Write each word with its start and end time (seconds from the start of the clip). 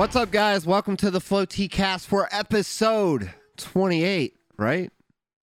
What's 0.00 0.16
up, 0.16 0.30
guys? 0.30 0.64
Welcome 0.64 0.96
to 0.96 1.10
the 1.10 1.18
Floaty 1.18 1.70
Cast 1.70 2.06
for 2.06 2.26
episode 2.32 3.34
28, 3.58 4.34
right? 4.56 4.90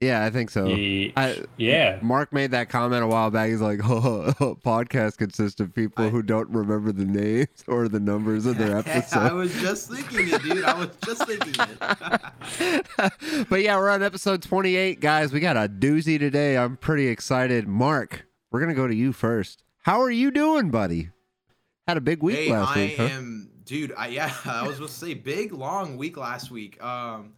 Yeah, 0.01 0.25
I 0.25 0.31
think 0.31 0.49
so. 0.49 0.65
Ye- 0.65 1.13
I- 1.15 1.43
yeah. 1.57 1.99
Mark 2.01 2.33
made 2.33 2.49
that 2.49 2.67
comment 2.67 3.03
a 3.03 3.07
while 3.07 3.29
back. 3.29 3.51
He's 3.51 3.61
like, 3.61 3.81
oh, 3.83 4.33
podcast 4.65 5.17
consists 5.17 5.59
of 5.59 5.75
people 5.75 6.05
I- 6.05 6.09
who 6.09 6.23
don't 6.23 6.49
remember 6.49 6.91
the 6.91 7.05
names 7.05 7.49
or 7.67 7.87
the 7.87 7.99
numbers 7.99 8.47
of 8.47 8.57
their 8.57 8.77
episodes. 8.77 9.13
I 9.13 9.31
was 9.31 9.53
just 9.61 9.91
thinking 9.91 10.33
it, 10.33 10.41
dude. 10.41 10.63
I 10.63 10.73
was 10.73 10.89
just 11.05 11.27
thinking 11.27 11.53
it. 12.59 13.47
but 13.49 13.61
yeah, 13.61 13.77
we're 13.77 13.91
on 13.91 14.01
episode 14.01 14.41
28, 14.41 14.99
guys. 14.99 15.31
We 15.31 15.39
got 15.39 15.55
a 15.55 15.69
doozy 15.69 16.17
today. 16.17 16.57
I'm 16.57 16.77
pretty 16.77 17.09
excited. 17.09 17.67
Mark, 17.67 18.25
we're 18.51 18.61
going 18.61 18.73
to 18.73 18.75
go 18.75 18.87
to 18.87 18.95
you 18.95 19.13
first. 19.13 19.61
How 19.83 20.01
are 20.01 20.09
you 20.09 20.31
doing, 20.31 20.71
buddy? 20.71 21.11
Had 21.87 21.97
a 21.97 22.01
big 22.01 22.23
week 22.23 22.37
hey, 22.37 22.51
last 22.51 22.75
I 22.75 22.79
week, 22.79 22.97
huh? 22.97 23.03
am, 23.03 23.51
dude. 23.67 23.93
I 23.95 24.07
yeah, 24.07 24.33
I 24.45 24.65
was 24.65 24.77
supposed 24.77 24.99
to 24.99 25.05
say 25.05 25.13
big 25.13 25.51
long 25.51 25.97
week 25.97 26.17
last 26.17 26.49
week. 26.49 26.81
Um, 26.83 27.33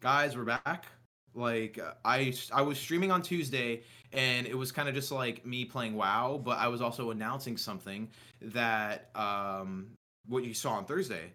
guys, 0.00 0.36
we're 0.36 0.44
back. 0.44 0.86
Like 1.34 1.78
uh, 1.78 1.94
I, 2.04 2.34
I 2.52 2.62
was 2.62 2.78
streaming 2.78 3.10
on 3.10 3.22
Tuesday, 3.22 3.82
and 4.12 4.46
it 4.46 4.56
was 4.56 4.70
kind 4.70 4.88
of 4.88 4.94
just 4.94 5.10
like 5.10 5.44
me 5.44 5.64
playing 5.64 5.94
WoW, 5.94 6.40
but 6.44 6.58
I 6.58 6.68
was 6.68 6.80
also 6.80 7.10
announcing 7.10 7.56
something 7.56 8.08
that 8.42 9.10
um, 9.14 9.88
what 10.28 10.44
you 10.44 10.54
saw 10.54 10.72
on 10.72 10.84
Thursday. 10.84 11.32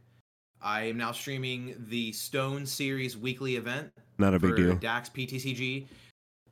I 0.62 0.84
am 0.84 0.98
now 0.98 1.12
streaming 1.12 1.76
the 1.90 2.12
Stone 2.12 2.66
Series 2.66 3.18
weekly 3.18 3.56
event 3.56 3.92
Not 4.18 4.34
a 4.34 4.40
big 4.40 4.52
for 4.52 4.56
deal. 4.56 4.76
Dax 4.76 5.10
PTCG, 5.10 5.86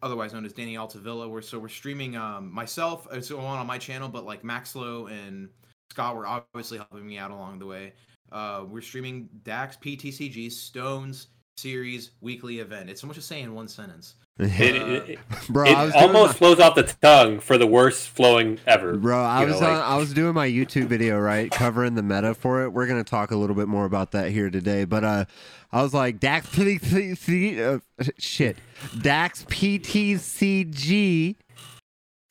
otherwise 0.01 0.33
known 0.33 0.45
as 0.45 0.53
Danny 0.53 0.77
Altavilla. 0.77 1.27
We're 1.27 1.41
so 1.41 1.59
we're 1.59 1.69
streaming 1.69 2.15
um 2.15 2.51
myself, 2.51 3.07
it's 3.11 3.29
on 3.31 3.39
on 3.39 3.67
my 3.67 3.77
channel, 3.77 4.09
but 4.09 4.25
like 4.25 4.43
Maxlow 4.43 5.11
and 5.11 5.49
Scott 5.93 6.15
were 6.15 6.25
obviously 6.25 6.79
helping 6.79 7.05
me 7.05 7.19
out 7.19 7.29
along 7.29 7.59
the 7.59 7.67
way. 7.67 7.93
Uh, 8.31 8.63
we're 8.67 8.81
streaming 8.81 9.29
Dax 9.43 9.77
PTCG 9.77 10.51
Stones 10.51 11.27
series 11.55 12.09
weekly 12.19 12.57
event. 12.61 12.89
It's 12.89 12.99
so 12.99 13.05
much 13.05 13.17
to 13.17 13.21
say 13.21 13.41
in 13.41 13.53
one 13.53 13.67
sentence. 13.67 14.15
It, 14.39 14.81
Uh, 14.81 14.85
it, 14.87 15.09
it, 15.11 15.19
Bro, 15.49 15.65
it 15.65 15.77
I 15.77 15.83
was 15.85 15.93
doing 15.93 16.05
almost 16.05 16.29
my- 16.29 16.33
flows 16.39 16.59
off 16.59 16.73
the 16.73 16.91
tongue 17.03 17.39
for 17.39 17.59
the 17.59 17.67
worst 17.67 18.09
flowing 18.09 18.57
ever. 18.65 18.97
Bro, 18.97 19.21
I 19.23 19.41
You 19.41 19.45
know, 19.45 19.51
was 19.53 19.61
like- 19.61 19.69
I 19.83 19.95
was 19.97 20.11
doing 20.15 20.33
my 20.33 20.47
YouTube 20.47 20.87
video, 20.87 21.19
right, 21.19 21.51
covering 21.51 21.93
the 21.93 22.01
meta 22.01 22.33
for 22.33 22.63
it. 22.63 22.69
We're 22.69 22.87
gonna 22.87 23.03
talk 23.03 23.29
a 23.29 23.35
little 23.35 23.55
bit 23.55 23.67
more 23.67 23.85
about 23.85 24.09
that 24.13 24.31
here 24.31 24.49
today, 24.49 24.85
but 24.85 25.03
uh, 25.03 25.25
I 25.71 25.83
was 25.83 25.93
like 25.93 26.19
Dax 26.19 26.47
PTC, 26.49 27.59
uh, 27.59 27.77
shit, 28.17 28.57
Dax 28.99 29.43
PTCG 29.47 31.35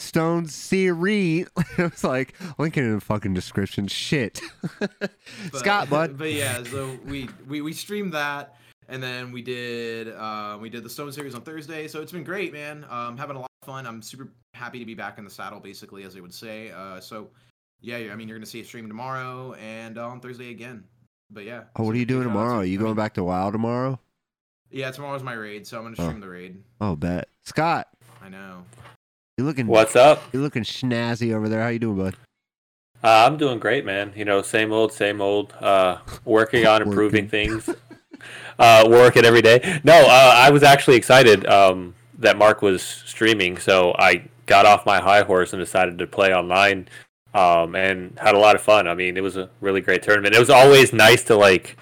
Stone 0.02 0.46
Series. 0.48 1.46
I 1.78 1.82
was 1.84 2.04
like 2.04 2.34
link 2.58 2.76
it 2.76 2.84
in 2.84 2.94
the 2.94 3.00
fucking 3.00 3.34
description. 3.34 3.86
Shit, 3.88 4.40
But- 4.78 5.10
Scott, 5.54 5.88
bud. 5.88 6.18
But 6.18 6.32
yeah, 6.32 6.62
so 6.64 6.98
we 7.06 7.28
we 7.48 7.60
we 7.62 7.72
streamed 7.72 8.12
that, 8.14 8.56
and 8.88 9.02
then 9.02 9.32
we 9.32 9.42
did 9.42 10.08
uh, 10.08 10.58
we 10.60 10.68
did 10.68 10.82
the 10.84 10.90
Stone 10.90 11.12
series 11.12 11.34
on 11.34 11.42
Thursday. 11.42 11.88
So 11.88 12.02
it's 12.02 12.12
been 12.12 12.24
great, 12.24 12.52
man. 12.52 12.84
Um, 12.90 13.16
having 13.16 13.36
a 13.36 13.40
lot 13.40 13.50
of 13.62 13.66
fun. 13.66 13.86
I'm 13.86 14.02
super 14.02 14.28
happy 14.54 14.78
to 14.78 14.84
be 14.84 14.94
back 14.94 15.18
in 15.18 15.24
the 15.24 15.30
saddle, 15.30 15.60
basically, 15.60 16.02
as 16.04 16.14
they 16.14 16.20
would 16.20 16.34
say. 16.34 16.70
Uh, 16.70 17.00
so 17.00 17.30
yeah, 17.80 17.96
I 18.12 18.16
mean, 18.16 18.28
you're 18.28 18.36
gonna 18.38 18.46
see 18.46 18.60
a 18.60 18.64
stream 18.64 18.88
tomorrow 18.88 19.54
and 19.54 19.98
uh, 19.98 20.06
on 20.08 20.20
Thursday 20.20 20.50
again. 20.50 20.84
But 21.30 21.44
yeah. 21.44 21.62
Oh, 21.76 21.84
what 21.84 21.94
are 21.94 21.98
you 21.98 22.04
doing 22.06 22.24
tomorrow? 22.24 22.56
Are 22.58 22.64
you 22.64 22.78
going 22.78 22.94
back 22.94 23.14
to 23.14 23.24
WoW 23.24 23.50
tomorrow? 23.50 23.98
Yeah, 24.70 24.90
tomorrow's 24.90 25.22
my 25.22 25.32
raid, 25.34 25.66
so 25.66 25.78
I'm 25.78 25.84
gonna 25.84 25.96
Oh. 25.98 26.04
stream 26.04 26.20
the 26.20 26.28
raid. 26.28 26.62
Oh, 26.80 26.96
bet. 26.96 27.28
Scott, 27.44 27.88
I 28.22 28.28
know. 28.28 28.64
You 29.38 29.44
looking 29.44 29.66
What's 29.66 29.96
up? 29.96 30.22
you 30.32 30.40
looking 30.40 30.62
snazzy 30.62 31.32
over 31.34 31.48
there. 31.48 31.62
How 31.62 31.68
you 31.68 31.78
doing, 31.78 31.96
bud? 31.96 32.14
Uh, 33.02 33.26
I'm 33.26 33.36
doing 33.36 33.58
great, 33.58 33.84
man. 33.84 34.12
You 34.14 34.24
know, 34.24 34.42
same 34.42 34.72
old, 34.72 34.92
same 34.92 35.20
old. 35.20 35.52
Uh, 35.54 35.98
working 36.24 36.66
on 36.66 36.82
improving 36.86 37.24
Working. 37.24 37.60
things. 37.60 37.70
Uh, 38.56 38.86
working 38.88 39.24
every 39.24 39.42
day. 39.42 39.80
No, 39.82 39.94
uh, 39.94 40.34
I 40.36 40.50
was 40.50 40.62
actually 40.62 40.94
excited 40.96 41.44
um, 41.46 41.92
that 42.18 42.36
Mark 42.38 42.62
was 42.62 42.80
streaming, 42.80 43.56
so 43.58 43.96
I 43.98 44.28
got 44.46 44.64
off 44.64 44.86
my 44.86 45.00
high 45.00 45.22
horse 45.22 45.52
and 45.52 45.60
decided 45.60 45.98
to 45.98 46.06
play 46.06 46.32
online, 46.32 46.86
um, 47.34 47.74
and 47.74 48.16
had 48.20 48.36
a 48.36 48.38
lot 48.38 48.54
of 48.54 48.62
fun. 48.62 48.86
I 48.86 48.94
mean, 48.94 49.16
it 49.16 49.22
was 49.22 49.36
a 49.36 49.50
really 49.60 49.80
great 49.80 50.04
tournament. 50.04 50.36
It 50.36 50.38
was 50.38 50.50
always 50.50 50.92
nice 50.92 51.24
to 51.24 51.34
like 51.34 51.76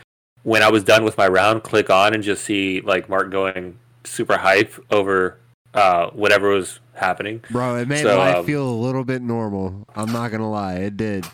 when 0.45 0.63
I 0.63 0.71
was 0.71 0.83
done 0.83 1.05
with 1.05 1.19
my 1.19 1.29
round, 1.29 1.63
click 1.63 1.91
on 1.91 2.15
and 2.15 2.23
just 2.23 2.43
see 2.45 2.81
like 2.81 3.11
Mark 3.11 3.31
going 3.31 3.77
super 4.05 4.39
hype 4.39 4.73
over 4.91 5.37
uh, 5.75 6.11
whatever 6.11 6.51
was 6.51 6.81
happening. 6.95 7.43
Bro, 7.51 7.77
it 7.77 7.89
made 7.89 8.03
So, 8.03 8.19
life 8.19 8.37
um, 8.37 8.47
feel 8.47 8.69
a 8.69 8.71
little 8.75 9.05
bit 9.05 9.23
normal. 9.23 9.87
I'm 9.95 10.13
not 10.13 10.31
gonna 10.31 10.51
lie, 10.51 10.75
it 10.75 10.97
did. 10.97 11.27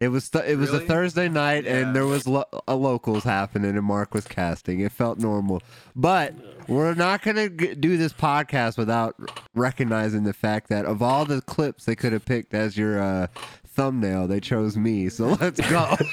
It 0.00 0.08
was 0.08 0.28
th- 0.28 0.44
it 0.44 0.56
was 0.58 0.70
a 0.72 0.80
Thursday 0.80 1.28
night, 1.28 1.64
Yeah. 1.64 1.76
and 1.76 1.96
there 1.96 2.04
was 2.06 2.26
lo- 2.26 2.44
a 2.68 2.74
locals 2.74 3.24
happening, 3.24 3.70
and 3.76 3.84
Mark 3.86 4.12
was 4.12 4.26
casting. 4.26 4.80
It 4.80 4.92
felt 4.92 5.18
normal, 5.18 5.62
but 5.96 6.34
we're 6.68 6.94
not 6.94 7.22
gonna 7.22 7.48
g- 7.48 7.74
do 7.74 7.96
this 7.96 8.12
podcast 8.12 8.76
without 8.76 9.14
recognizing 9.54 10.24
the 10.24 10.32
fact 10.34 10.68
that 10.68 10.84
of 10.84 11.00
all 11.00 11.24
the 11.24 11.40
clips 11.42 11.84
they 11.84 11.94
could 11.94 12.12
have 12.12 12.24
picked 12.24 12.52
as 12.54 12.76
your 12.76 13.00
uh, 13.00 13.28
thumbnail, 13.66 14.26
they 14.26 14.40
chose 14.40 14.76
me. 14.76 15.08
So 15.08 15.28
let's 15.40 15.60
go. 15.70 15.96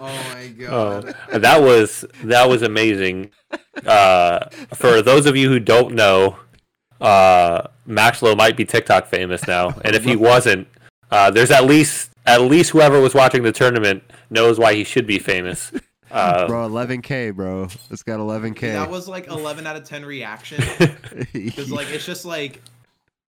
Oh 0.00 0.20
my 0.34 0.52
Oh, 0.68 1.00
god. 1.02 1.14
that 1.42 1.62
was 1.62 2.04
that 2.24 2.48
was 2.48 2.62
amazing. 2.62 3.30
Uh, 3.86 4.48
for 4.74 5.00
those 5.02 5.24
of 5.26 5.36
you 5.36 5.48
who 5.48 5.60
don't 5.60 5.94
know, 5.94 6.36
uh, 7.00 7.62
Maxlow 7.86 8.36
might 8.36 8.56
be 8.56 8.64
TikTok 8.64 9.06
famous 9.06 9.46
now, 9.46 9.74
and 9.84 9.94
if 9.94 10.04
he 10.04 10.16
wasn't, 10.16 10.68
uh, 11.10 11.30
there's 11.30 11.50
at 11.50 11.64
least 11.64 12.10
at 12.26 12.42
least 12.42 12.70
whoever 12.70 13.00
was 13.00 13.14
watching 13.14 13.42
the 13.42 13.52
tournament 13.52 14.02
knows 14.30 14.58
why 14.58 14.74
he 14.74 14.84
should 14.84 15.06
be 15.06 15.18
famous. 15.18 15.72
Uh, 16.10 16.46
bro, 16.46 16.66
11k, 16.66 17.34
bro. 17.34 17.68
It's 17.90 18.02
got 18.02 18.18
11k. 18.18 18.60
That 18.60 18.90
was 18.90 19.08
like 19.08 19.26
11 19.26 19.66
out 19.66 19.76
of 19.76 19.84
10 19.84 20.06
reaction. 20.06 20.64
Because 21.34 21.70
like 21.70 21.90
it's 21.90 22.06
just 22.06 22.24
like 22.24 22.62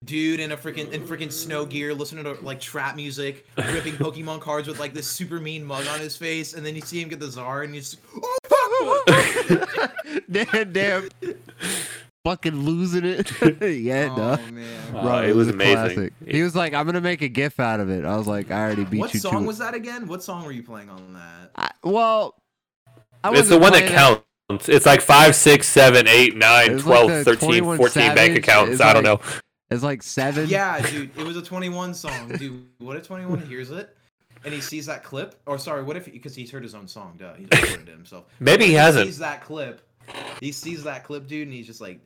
dude 0.06 0.40
in 0.40 0.52
a 0.52 0.56
freaking 0.56 0.90
in 0.92 1.06
freaking 1.06 1.30
snow 1.30 1.66
gear 1.66 1.92
listening 1.92 2.24
to 2.24 2.32
like 2.42 2.58
trap 2.58 2.96
music, 2.96 3.46
ripping 3.58 3.94
Pokemon 3.94 4.40
cards 4.40 4.66
with 4.66 4.80
like 4.80 4.94
this 4.94 5.06
super 5.06 5.40
mean 5.40 5.62
mug 5.62 5.86
on 5.88 6.00
his 6.00 6.16
face, 6.16 6.54
and 6.54 6.64
then 6.64 6.74
you 6.74 6.80
see 6.80 7.02
him 7.02 7.10
get 7.10 7.20
the 7.20 7.26
Zard 7.26 7.64
and 7.64 7.74
you 7.74 7.82
just 7.82 7.98
oh, 8.16 9.88
damn, 10.30 10.72
damn. 10.72 11.08
Fucking 12.24 12.54
losing 12.64 13.04
it. 13.04 13.30
yeah, 13.62 14.08
no. 14.08 14.38
oh 14.38 14.52
man. 14.52 14.94
Uh, 14.94 15.02
Bro, 15.02 15.22
it 15.22 15.34
was 15.34 15.48
a 15.48 15.52
amazing. 15.52 15.74
classic. 15.94 16.12
He 16.26 16.42
was 16.42 16.54
like, 16.54 16.74
"I'm 16.74 16.84
gonna 16.86 17.00
make 17.00 17.22
a 17.22 17.28
gif 17.28 17.58
out 17.58 17.80
of 17.80 17.88
it." 17.88 18.04
I 18.04 18.16
was 18.16 18.26
like, 18.26 18.50
"I 18.50 18.60
already 18.60 18.84
beat 18.84 19.00
What 19.00 19.14
you 19.14 19.18
What 19.18 19.32
song 19.32 19.42
to 19.42 19.46
was 19.46 19.58
that 19.58 19.74
again? 19.74 20.06
What 20.06 20.22
song 20.22 20.44
were 20.44 20.52
you 20.52 20.62
playing 20.62 20.90
on 20.90 21.14
that? 21.14 21.50
I, 21.56 21.70
well, 21.82 22.34
I 23.24 23.32
it's 23.38 23.48
the 23.48 23.58
one 23.58 23.72
that 23.72 23.84
playing 23.86 23.92
it- 23.92 23.96
counts. 23.96 24.68
It's 24.68 24.84
like 24.84 25.00
5, 25.00 25.36
6, 25.36 25.66
7, 25.66 26.08
8, 26.08 26.36
9, 26.36 26.78
12, 26.78 27.10
like 27.10 27.24
13, 27.24 27.36
21 27.48 27.76
14 27.76 28.14
bank 28.16 28.36
accounts. 28.36 28.72
It's 28.72 28.80
I 28.80 28.92
don't 28.92 29.04
like- 29.04 29.20
know. 29.24 29.26
It's 29.70 29.84
like 29.84 30.02
seven. 30.02 30.48
Yeah, 30.48 30.80
dude, 30.80 31.16
it 31.16 31.24
was 31.24 31.36
a 31.36 31.42
21 31.42 31.94
song. 31.94 32.28
Dude, 32.36 32.66
what 32.78 32.96
if 32.96 33.06
21 33.06 33.46
hears 33.46 33.70
it 33.70 33.96
and 34.44 34.52
he 34.52 34.60
sees 34.60 34.86
that 34.86 35.04
clip? 35.04 35.36
Or 35.46 35.56
sorry, 35.58 35.84
what 35.84 35.96
if 35.96 36.06
because 36.12 36.34
he's 36.34 36.50
heard 36.50 36.64
his 36.64 36.74
own 36.74 36.88
song? 36.88 37.14
Duh, 37.16 37.34
he 37.34 37.44
just 37.44 37.62
recorded 37.62 37.88
it 37.88 37.92
himself. 37.92 38.24
Maybe 38.40 38.64
he 38.66 38.72
What 38.72 38.78
if 38.78 38.84
hasn't. 38.86 39.04
He 39.06 39.12
Sees 39.12 39.18
that 39.20 39.42
clip. 39.44 39.80
He 40.40 40.50
sees 40.50 40.82
that 40.82 41.04
clip, 41.04 41.28
dude, 41.28 41.46
and 41.46 41.54
he's 41.54 41.68
just 41.68 41.80
like, 41.80 42.00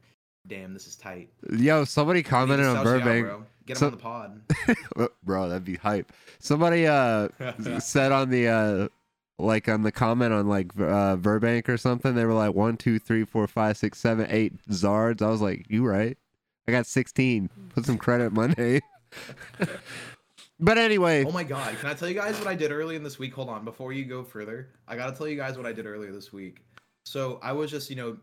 "Damn, 0.47 0.73
this 0.75 0.87
is 0.87 0.97
tight." 0.97 1.31
Yo, 1.51 1.85
somebody 1.85 2.23
commented 2.23 2.67
on 2.67 2.73
you 2.75 2.79
out, 2.81 2.85
Burbank. 2.85 3.27
bro. 3.27 3.45
Get 3.67 3.77
him 3.77 3.79
So- 3.81 3.87
on 3.87 3.93
the 3.93 3.99
pod. 4.99 5.09
bro, 5.25 5.49
that'd 5.49 5.65
be 5.65 5.77
hype. 5.77 6.13
Somebody 6.39 6.87
uh 6.87 7.29
said 7.81 8.13
on 8.13 8.31
the 8.31 8.49
uh 8.49 8.89
like 9.39 9.69
on 9.69 9.83
the 9.83 9.91
comment 9.93 10.33
on 10.33 10.47
like 10.49 10.71
uh 10.79 11.17
Burbank 11.17 11.69
or 11.69 11.77
something, 11.79 12.15
they 12.15 12.25
were 12.25 12.35
like 12.35 12.55
one, 12.55 12.77
two, 12.77 12.99
three, 12.99 13.25
four, 13.25 13.47
five, 13.47 13.77
six, 13.77 13.99
seven, 13.99 14.27
eight 14.31 14.53
Zards. 14.69 15.23
I 15.23 15.29
was 15.31 15.41
like, 15.41 15.67
you 15.69 15.85
right? 15.87 16.17
I 16.69 16.73
got 16.73 16.87
sixteen. 16.87 17.49
Put 17.75 17.87
some 17.87 17.99
credit 17.99 18.27
in 18.27 18.35
my 18.35 18.47
name. 18.59 18.81
but 20.61 20.79
anyway, 20.79 21.25
Oh 21.25 21.33
my 21.33 21.45
god, 21.45 21.77
can 21.79 21.89
I 21.89 21.95
tell 21.95 22.09
you 22.09 22.15
guys 22.15 22.39
what 22.39 22.47
I 22.49 22.55
did 22.55 22.71
earlier 22.73 22.97
in 22.97 23.03
this 23.03 23.19
week? 23.19 23.35
Hold 23.35 23.49
on, 23.49 23.65
before 23.65 23.93
you 23.93 24.05
go 24.05 24.23
further, 24.23 24.69
I 24.89 24.97
gotta 24.97 25.17
tell 25.17 25.27
you 25.29 25.37
guys 25.37 25.57
what 25.57 25.67
I 25.67 25.73
did 25.73 25.87
earlier 25.87 26.13
this 26.13 26.33
week. 26.33 26.63
So 27.07 27.39
I 27.43 27.53
was 27.53 27.71
just, 27.71 27.91
you 27.91 27.97
know, 27.97 28.17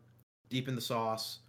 deep 0.49 0.67
in 0.67 0.75
the 0.75 0.81
sauce, 0.81 1.39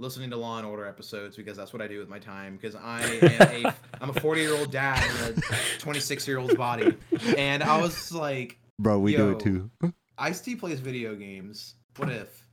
listening 0.00 0.30
to 0.30 0.36
Law 0.36 0.58
and 0.58 0.66
Order 0.66 0.86
episodes 0.86 1.36
because 1.36 1.56
that's 1.56 1.72
what 1.72 1.80
I 1.82 1.86
do 1.86 1.98
with 1.98 2.08
my 2.08 2.18
time. 2.18 2.56
Because 2.56 2.74
I 2.74 3.02
am 3.22 3.64
a 3.66 3.74
I'm 4.00 4.10
a 4.10 4.14
40 4.20 4.40
year 4.40 4.54
old 4.56 4.72
dad 4.72 5.04
in 5.28 5.38
a 5.38 5.78
26 5.78 6.26
year 6.26 6.38
old's 6.38 6.54
body, 6.54 6.94
and 7.36 7.62
I 7.62 7.80
was 7.80 8.10
like, 8.12 8.58
bro, 8.78 8.98
we 8.98 9.14
do 9.14 9.30
it 9.30 9.40
too. 9.40 9.70
Ice 10.18 10.40
T 10.40 10.56
plays 10.56 10.80
video 10.80 11.14
games. 11.14 11.74
What 11.96 12.10
if? 12.10 12.44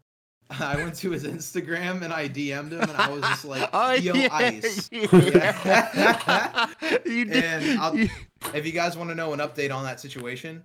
I 0.49 0.77
went 0.77 0.95
to 0.99 1.11
his 1.11 1.25
Instagram 1.25 2.03
and 2.03 2.13
I 2.13 2.29
DM'd 2.29 2.71
him 2.71 2.79
and 2.81 2.91
I 2.91 3.09
was 3.09 3.21
just 3.21 3.43
like, 3.43 3.69
Oh, 3.73 3.91
"Yo, 3.91 4.13
yeah, 4.13 4.29
Ice." 4.31 4.89
yeah. 4.93 6.67
you 7.05 7.25
did. 7.25 7.43
And 7.43 7.79
I'll- 7.79 7.97
you- 7.97 8.09
If 8.53 8.65
you 8.65 8.71
guys 8.71 8.95
want 8.95 9.09
to 9.09 9.15
know 9.15 9.33
an 9.33 9.39
update 9.39 9.75
on 9.75 9.83
that 9.83 9.99
situation, 9.99 10.63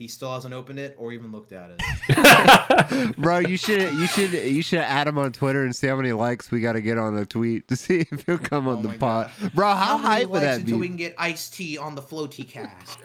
he 0.00 0.08
still 0.08 0.32
hasn't 0.32 0.54
opened 0.54 0.78
it 0.78 0.96
or 0.98 1.12
even 1.12 1.30
looked 1.30 1.52
at 1.52 1.70
it. 1.78 3.16
bro, 3.18 3.38
you 3.40 3.58
should 3.58 3.92
you 3.92 4.06
should 4.06 4.32
you 4.32 4.62
should 4.62 4.78
add 4.78 5.06
him 5.06 5.18
on 5.18 5.30
Twitter 5.30 5.62
and 5.62 5.76
see 5.76 5.88
how 5.88 5.96
many 5.96 6.12
likes 6.12 6.50
we 6.50 6.62
got 6.62 6.72
to 6.72 6.80
get 6.80 6.96
on 6.96 7.16
a 7.18 7.26
tweet 7.26 7.68
to 7.68 7.76
see 7.76 8.06
if 8.10 8.24
he'll 8.24 8.38
come 8.38 8.66
on 8.66 8.78
Oh 8.78 8.82
the 8.82 8.88
my 8.88 8.96
pod. 8.96 9.30
God. 9.40 9.52
Bro, 9.54 9.74
how, 9.74 9.98
many 9.98 10.08
hype 10.08 10.28
would 10.30 10.42
likes 10.42 10.44
that 10.46 10.60
until 10.60 10.76
be? 10.76 10.80
we 10.80 10.88
can 10.88 10.96
get 10.96 11.14
Ice 11.18 11.50
T 11.50 11.76
on 11.76 11.94
the 11.94 12.00
floaty 12.00 12.48
cast? 12.48 12.98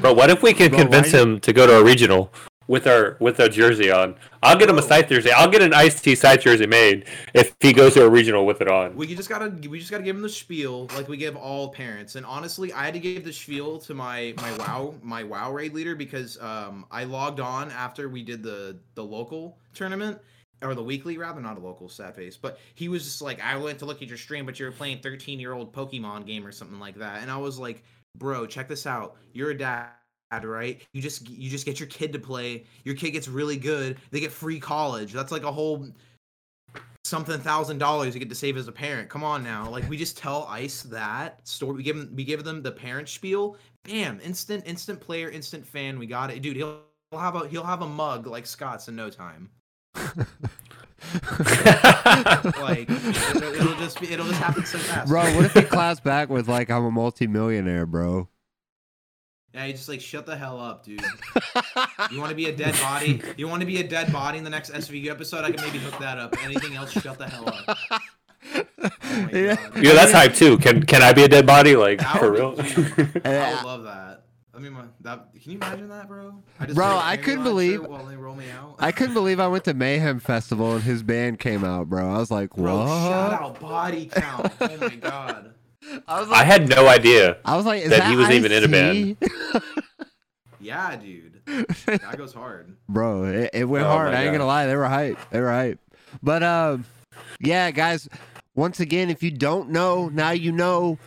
Bro, 0.00 0.12
what 0.12 0.28
if 0.28 0.42
we 0.42 0.52
can 0.52 0.68
Bro, 0.68 0.78
why 0.78 0.84
convince 0.84 1.10
him 1.10 1.40
to 1.40 1.52
go 1.54 1.66
to 1.66 1.78
a 1.78 1.82
regional 1.84 2.30
with 2.70 2.86
our 2.86 3.16
with 3.18 3.40
our 3.40 3.48
jersey 3.48 3.90
on? 3.90 4.14
I'll 4.44 4.56
get 4.56 4.70
him 4.70 4.78
a 4.78 4.82
site 4.82 5.08
jersey. 5.08 5.32
I'll 5.32 5.50
get 5.50 5.60
an 5.60 5.74
Ice-T 5.74 6.14
site 6.14 6.40
jersey 6.42 6.66
made 6.66 7.06
if 7.34 7.54
he 7.58 7.72
goes 7.72 7.94
to 7.94 8.04
a 8.04 8.08
regional 8.08 8.46
with 8.46 8.60
it 8.60 8.68
on. 8.68 8.94
We 8.94 9.12
just 9.14 9.28
gotta 9.28 9.48
we 9.68 9.80
just 9.80 9.90
gotta 9.90 10.04
give 10.04 10.14
him 10.14 10.22
the 10.22 10.28
spiel 10.28 10.86
like 10.94 11.08
we 11.08 11.16
give 11.16 11.36
all 11.36 11.70
parents. 11.70 12.14
And 12.14 12.24
honestly, 12.24 12.72
I 12.72 12.84
had 12.84 12.94
to 12.94 13.00
give 13.00 13.24
the 13.24 13.32
spiel 13.32 13.80
to 13.80 13.92
my 13.94 14.34
my 14.36 14.56
WoW 14.56 14.94
my 15.02 15.24
WoW 15.24 15.52
raid 15.52 15.74
leader 15.74 15.96
because 15.96 16.40
um 16.40 16.86
I 16.92 17.04
logged 17.04 17.40
on 17.40 17.72
after 17.72 18.08
we 18.08 18.22
did 18.22 18.42
the 18.42 18.78
the 18.94 19.02
local 19.04 19.58
tournament 19.74 20.20
or 20.62 20.74
the 20.74 20.84
weekly 20.84 21.18
rather 21.18 21.40
not 21.40 21.56
a 21.56 21.60
local 21.60 21.88
sad 21.88 22.14
face 22.14 22.36
but 22.36 22.58
he 22.74 22.88
was 22.88 23.04
just 23.04 23.22
like 23.22 23.42
i 23.42 23.56
went 23.56 23.78
to 23.78 23.86
look 23.86 24.02
at 24.02 24.08
your 24.08 24.18
stream 24.18 24.44
but 24.44 24.60
you 24.60 24.66
were 24.66 24.72
playing 24.72 24.98
13 24.98 25.40
year 25.40 25.54
old 25.54 25.72
pokemon 25.72 26.26
game 26.26 26.46
or 26.46 26.52
something 26.52 26.78
like 26.78 26.96
that 26.96 27.22
and 27.22 27.30
i 27.30 27.36
was 27.38 27.58
like 27.58 27.82
bro 28.16 28.44
check 28.44 28.68
this 28.68 28.86
out 28.86 29.16
you're 29.32 29.52
a 29.52 29.56
dad 29.56 29.88
right? 30.32 30.80
You 30.92 31.02
just 31.02 31.28
you 31.28 31.50
just 31.50 31.66
get 31.66 31.80
your 31.80 31.88
kid 31.88 32.12
to 32.12 32.18
play. 32.18 32.64
Your 32.84 32.94
kid 32.94 33.10
gets 33.10 33.28
really 33.28 33.56
good. 33.56 33.98
They 34.10 34.20
get 34.20 34.32
free 34.32 34.60
college. 34.60 35.12
That's 35.12 35.32
like 35.32 35.42
a 35.42 35.52
whole 35.52 35.88
something 37.04 37.40
thousand 37.40 37.78
dollars 37.78 38.14
you 38.14 38.20
get 38.20 38.28
to 38.28 38.34
save 38.34 38.56
as 38.56 38.68
a 38.68 38.72
parent. 38.72 39.08
Come 39.08 39.24
on 39.24 39.42
now. 39.42 39.68
Like 39.68 39.88
we 39.88 39.96
just 39.96 40.16
tell 40.16 40.46
ice 40.48 40.82
that 40.84 41.46
story. 41.46 41.76
We 41.76 41.82
give 41.82 41.96
them 41.96 42.12
we 42.14 42.24
give 42.24 42.44
them 42.44 42.62
the 42.62 42.72
parent 42.72 43.08
spiel. 43.08 43.56
Bam! 43.84 44.20
Instant 44.22 44.62
instant 44.66 45.00
player 45.00 45.30
instant 45.30 45.66
fan. 45.66 45.98
We 45.98 46.06
got 46.06 46.30
it. 46.30 46.42
Dude 46.42 46.56
he'll 46.56 46.82
he'll 47.10 47.20
have 47.20 47.34
a 47.34 47.48
he'll 47.48 47.64
have 47.64 47.82
a 47.82 47.88
mug 47.88 48.26
like 48.26 48.46
scott's 48.46 48.88
in 48.88 48.96
no 48.96 49.10
time. 49.10 49.50
Like 52.60 52.88
it'll, 52.88 53.42
it'll 53.42 53.74
just 53.74 54.00
be, 54.00 54.12
it'll 54.12 54.26
just 54.26 54.40
happen 54.40 54.64
so 54.64 54.78
fast. 54.78 55.08
Bro, 55.08 55.22
what 55.34 55.44
if 55.44 55.54
he 55.54 55.62
claps 55.62 55.98
back 55.98 56.28
with 56.28 56.48
like 56.48 56.70
I'm 56.70 56.84
a 56.84 56.90
multimillionaire, 56.90 57.86
bro? 57.86 58.28
Yeah 59.54 59.64
you 59.66 59.72
just 59.72 59.88
like 59.88 60.00
shut 60.00 60.26
the 60.26 60.36
hell 60.36 60.60
up 60.60 60.84
dude 60.84 61.00
you 62.10 62.18
want 62.18 62.30
to 62.30 62.36
be 62.36 62.46
a 62.46 62.54
dead 62.56 62.74
body 62.80 63.20
you 63.36 63.48
want 63.48 63.60
to 63.60 63.66
be 63.66 63.78
a 63.80 63.86
dead 63.86 64.12
body 64.12 64.38
in 64.38 64.44
the 64.44 64.50
next 64.50 64.70
svu 64.72 65.08
episode 65.10 65.44
i 65.44 65.50
can 65.50 65.64
maybe 65.64 65.78
hook 65.78 65.98
that 65.98 66.18
up 66.18 66.34
anything 66.44 66.76
else 66.76 66.90
shut 66.92 67.18
the 67.18 67.28
hell 67.28 67.48
up 67.48 67.78
oh 68.54 69.28
Yeah. 69.32 69.54
God. 69.56 69.82
yeah, 69.84 69.92
that's 69.92 70.12
hype 70.12 70.34
too. 70.34 70.56
Can 70.58 70.82
can 70.84 71.02
I 71.02 71.12
be 71.12 71.24
a 71.24 71.28
dead 71.28 71.46
body? 71.46 71.76
Like 71.76 71.98
That 71.98 72.18
for 72.18 72.30
would 72.30 72.38
real? 72.38 72.52
be. 72.56 72.62
I 73.28 73.54
would 73.54 73.64
love 73.64 73.82
that. 73.84 74.22
I 74.54 74.58
mean, 74.58 74.74
that, 75.02 75.28
can 75.42 75.52
you 75.52 75.58
imagine 75.58 75.88
that, 75.90 76.08
bro? 76.08 76.42
I 76.58 76.64
just 76.64 76.74
Bro, 76.76 76.86
wear 76.86 76.94
a 76.96 76.98
I 77.00 77.16
Pangolin 77.18 77.22
couldn't 77.24 77.42
believe- 77.44 77.84
while 77.86 78.04
they 78.06 78.16
roll 78.16 78.34
me 78.34 78.50
out. 78.50 78.76
I 78.78 78.92
couldn't 78.92 79.14
believe 79.14 79.40
I 79.40 79.48
went 79.48 79.64
to 79.64 79.74
Mayhem 79.74 80.20
Festival 80.20 80.72
and 80.74 80.82
his 80.82 81.02
band 81.02 81.38
came 81.38 81.62
out, 81.64 81.88
bro. 81.90 82.10
I 82.12 82.16
was 82.18 82.30
like, 82.30 82.56
what? 82.56 82.64
Bro, 82.64 82.86
shout 82.86 83.32
out 83.42 83.60
body 83.60 84.06
count. 84.06 84.52
Oh 84.60 84.76
my 84.78 84.96
god. 84.96 85.54
I 86.06 86.20
was 86.20 86.30
I 86.30 86.44
had 86.44 86.68
no 86.68 86.88
idea. 86.88 87.38
I 87.44 87.56
was 87.56 87.66
like, 87.66 87.82
is 87.82 87.90
that 87.90 88.00
that 88.00 88.10
he 88.10 88.16
was 88.16 88.30
even 88.30 88.52
in 88.52 88.72
a 88.74 88.88
Ice-T? 88.90 89.16
Yeah, 90.62 90.94
dude. 90.96 91.40
That 91.86 92.18
goes 92.18 92.34
hard. 92.34 92.76
bro 92.88 93.24
it, 93.24 93.50
it 93.54 93.64
went 93.64 93.86
Oh 93.86 93.88
hard 93.88 94.12
i 94.14 94.22
ain't 94.22 94.26
God. 94.26 94.32
gonna 94.38 94.46
lie 94.46 94.66
they 94.66 94.76
were 94.76 94.88
hype 94.88 95.18
they 95.30 95.40
were 95.40 95.50
hype 95.50 95.80
but 96.22 96.42
um 96.42 96.84
yeah 97.40 97.70
guys 97.70 98.08
once 98.54 98.78
again 98.78 99.08
if 99.10 99.22
you 99.22 99.30
don't 99.30 99.70
know 99.70 100.08
now 100.10 100.30
you 100.30 100.52
know 100.52 100.98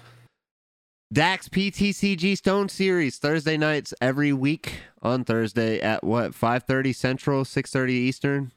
dax 1.14 1.48
ptcg 1.48 2.36
stone 2.36 2.68
series 2.68 3.20
thursday 3.20 3.56
nights 3.56 3.94
every 4.02 4.34
week 4.34 4.80
on 5.02 5.24
thursday 5.24 5.80
at 5.80 6.04
what 6.04 6.32
5.30 6.32 6.96
central 6.96 7.44
6.30 7.44 7.90
eastern 7.92 8.52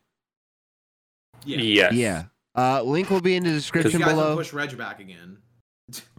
Yeah. 1.45 1.59
Yes. 1.59 1.93
yeah 1.93 2.25
uh 2.57 2.83
link 2.83 3.11
will 3.11 3.21
be 3.21 3.37
in 3.37 3.45
the 3.45 3.51
You 3.51 3.57
description 3.57 4.01
guys 4.01 4.11
below 4.13 4.35
push 4.37 4.53
Reg 4.53 4.77
back 4.79 4.99
again. 4.99 5.39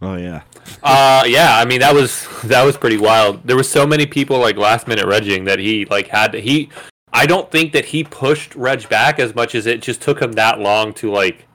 Oh 0.02 0.16
yeah 0.16 0.42
Uh, 0.82 1.24
yeah. 1.26 1.58
I 1.58 1.64
mean, 1.64 1.80
that 1.80 1.94
was 1.94 2.26
that 2.44 2.62
was 2.64 2.76
pretty 2.76 2.98
wild. 2.98 3.42
There 3.46 3.56
were 3.56 3.62
so 3.62 3.86
many 3.86 4.06
people 4.06 4.38
like 4.38 4.56
last 4.56 4.86
minute 4.88 5.04
regging 5.06 5.44
that 5.46 5.58
he 5.58 5.84
like 5.86 6.08
had 6.08 6.32
to, 6.32 6.40
he. 6.40 6.70
I 7.12 7.26
don't 7.26 7.50
think 7.50 7.72
that 7.72 7.86
he 7.86 8.04
pushed 8.04 8.54
Reg 8.54 8.88
back 8.88 9.18
as 9.18 9.34
much 9.34 9.54
as 9.54 9.66
it 9.66 9.80
just 9.82 10.00
took 10.02 10.20
him 10.20 10.32
that 10.32 10.60
long 10.60 10.92
to 10.94 11.10
like 11.10 11.46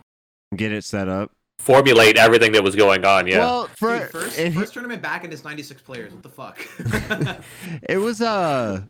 get 0.56 0.72
it 0.72 0.84
set 0.84 1.08
up 1.08 1.32
formulate 1.60 2.18
everything 2.18 2.52
that 2.52 2.64
was 2.64 2.76
going 2.76 3.06
on. 3.06 3.26
Yeah. 3.26 3.38
well 3.40 3.68
for 3.78 3.98
Dude, 4.00 4.10
first, 4.10 4.38
if- 4.40 4.54
first 4.54 4.74
tournament 4.74 5.02
back 5.02 5.24
and 5.24 5.32
it's 5.32 5.44
96 5.46 5.82
players. 5.82 6.12
What 6.14 6.24
the 6.24 6.30
fuck? 6.30 6.60
it 7.90 7.98
was 7.98 8.20
uh 8.22 8.82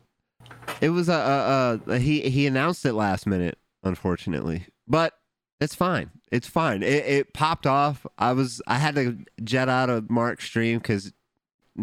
it 0.81 0.89
was 0.89 1.07
uh, 1.09 1.13
uh 1.13 1.91
uh 1.91 1.93
he 1.99 2.21
he 2.29 2.47
announced 2.47 2.85
it 2.85 2.93
last 2.93 3.27
minute 3.27 3.57
unfortunately 3.83 4.65
but 4.87 5.13
it's 5.59 5.75
fine 5.75 6.09
it's 6.33 6.47
fine 6.47 6.83
it, 6.83 7.05
it 7.05 7.33
popped 7.33 7.67
off 7.67 8.05
i 8.17 8.33
was 8.33 8.61
i 8.67 8.75
had 8.75 8.95
to 8.95 9.17
jet 9.43 9.69
out 9.69 9.89
of 9.89 10.09
mark's 10.09 10.45
stream 10.45 10.79
because 10.79 11.13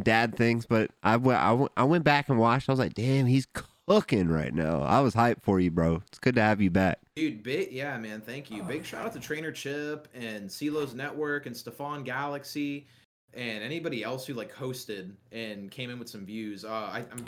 dad 0.03 0.37
things 0.37 0.67
but 0.67 0.91
I 1.03 1.17
went, 1.17 1.41
I 1.41 1.53
went 1.53 1.73
i 1.77 1.85
went 1.85 2.05
back 2.05 2.29
and 2.29 2.39
watched 2.39 2.69
i 2.69 2.73
was 2.73 2.79
like 2.79 2.95
damn 2.95 3.27
he's 3.27 3.47
cooking 3.89 4.29
right 4.29 4.55
now 4.55 4.83
i 4.83 5.01
was 5.01 5.15
hyped 5.15 5.43
for 5.43 5.59
you 5.59 5.71
bro 5.71 6.03
it's 6.07 6.19
good 6.19 6.35
to 6.37 6.43
have 6.43 6.61
you 6.61 6.71
back 6.71 6.99
Dude, 7.21 7.43
big 7.43 7.71
yeah, 7.71 7.99
man. 7.99 8.23
Thank 8.23 8.51
you. 8.51 8.63
Big 8.63 8.83
shout 8.83 9.05
out 9.05 9.13
to 9.13 9.21
Trainer 9.21 9.53
Chip 9.53 10.09
and 10.15 10.49
CeeLo's 10.49 10.95
Network 10.95 11.45
and 11.45 11.55
Stefan 11.55 12.03
Galaxy 12.03 12.87
and 13.35 13.63
anybody 13.63 14.03
else 14.03 14.27
who 14.27 14.33
like 14.33 14.55
hosted 14.55 15.13
and 15.31 15.71
came 15.71 15.91
in 15.91 15.99
with 15.99 16.09
some 16.09 16.25
views. 16.25 16.65
Uh, 16.65 16.71
I, 16.71 17.05
I'm 17.13 17.27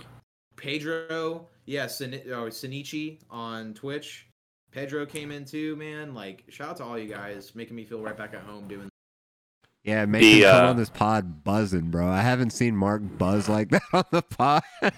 Pedro, 0.57 1.47
yeah, 1.67 1.87
Sin- 1.89 2.23
or 2.29 2.49
Sinichi 2.49 3.19
on 3.29 3.75
Twitch. 3.75 4.29
Pedro 4.73 5.05
came 5.07 5.31
in 5.31 5.45
too, 5.45 5.77
man. 5.77 6.15
Like, 6.15 6.45
shout 6.49 6.71
out 6.71 6.77
to 6.79 6.85
all 6.85 6.99
you 6.99 7.09
guys, 7.09 7.55
making 7.55 7.77
me 7.77 7.85
feel 7.85 8.01
right 8.01 8.17
back 8.17 8.35
at 8.35 8.41
home 8.41 8.67
doing. 8.69 8.89
yeah 9.85 10.05
make 10.07 10.23
The, 10.23 10.43
him 10.45 10.51
come 10.51 10.65
uh, 10.65 10.69
on 10.71 10.77
this 10.77 10.91
pod 10.91 11.43
buzzing 11.45 11.91
bro 11.91 12.07
i 12.09 12.21
haven't 12.21 12.51
seen 12.51 12.77
mark 12.77 13.03
buzz 13.19 13.49
like 13.49 13.69
that 13.71 13.83
on 13.93 14.05
the 14.13 14.23
pod 14.23 14.63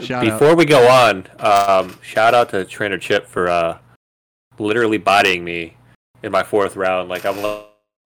shout 0.00 0.10
out 0.10 0.24
Before 0.24 0.54
we 0.54 0.64
go 0.64 0.88
on, 0.88 1.26
um, 1.38 1.98
shout 2.02 2.34
out 2.34 2.50
to 2.50 2.64
Trainer 2.64 2.98
Chip 2.98 3.26
for 3.26 3.48
uh, 3.48 3.78
literally 4.58 4.98
bodying 4.98 5.42
me 5.44 5.76
in 6.22 6.30
my 6.32 6.42
fourth 6.42 6.76
round. 6.76 7.08
Like 7.08 7.24
I'm 7.24 7.40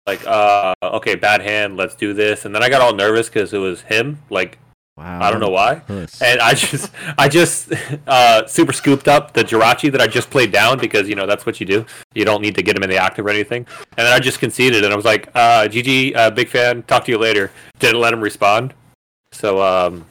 like, 0.06 0.24
uh, 0.26 0.74
okay, 0.82 1.14
bad 1.14 1.40
hand, 1.40 1.76
let's 1.76 1.94
do 1.94 2.12
this, 2.14 2.44
and 2.44 2.54
then 2.54 2.62
I 2.62 2.68
got 2.68 2.80
all 2.80 2.94
nervous 2.94 3.28
because 3.28 3.52
it 3.52 3.58
was 3.58 3.82
him. 3.82 4.22
Like 4.30 4.58
wow 4.96 5.20
I 5.22 5.30
don't 5.30 5.40
know 5.40 5.50
why. 5.50 5.76
Puss. 5.76 6.20
And 6.22 6.40
I 6.40 6.54
just, 6.54 6.90
I 7.18 7.28
just 7.28 7.72
uh, 8.06 8.46
super 8.46 8.72
scooped 8.72 9.08
up 9.08 9.32
the 9.32 9.42
Jirachi 9.44 9.90
that 9.92 10.00
I 10.00 10.06
just 10.06 10.30
played 10.30 10.52
down 10.52 10.78
because 10.78 11.08
you 11.08 11.14
know 11.14 11.26
that's 11.26 11.46
what 11.46 11.60
you 11.60 11.66
do. 11.66 11.84
You 12.14 12.24
don't 12.24 12.42
need 12.42 12.54
to 12.56 12.62
get 12.62 12.76
him 12.76 12.82
in 12.82 12.90
the 12.90 12.96
active 12.98 13.26
or 13.26 13.30
anything. 13.30 13.66
And 13.96 14.06
then 14.06 14.12
I 14.12 14.18
just 14.20 14.38
conceded, 14.38 14.84
and 14.84 14.92
I 14.92 14.96
was 14.96 15.04
like, 15.04 15.28
uh, 15.34 15.68
"GG, 15.68 16.14
uh, 16.16 16.30
big 16.30 16.48
fan. 16.48 16.82
Talk 16.84 17.04
to 17.06 17.12
you 17.12 17.18
later." 17.18 17.50
Didn't 17.78 18.00
let 18.00 18.12
him 18.12 18.20
respond. 18.20 18.74
So, 19.32 19.60
um, 19.62 20.06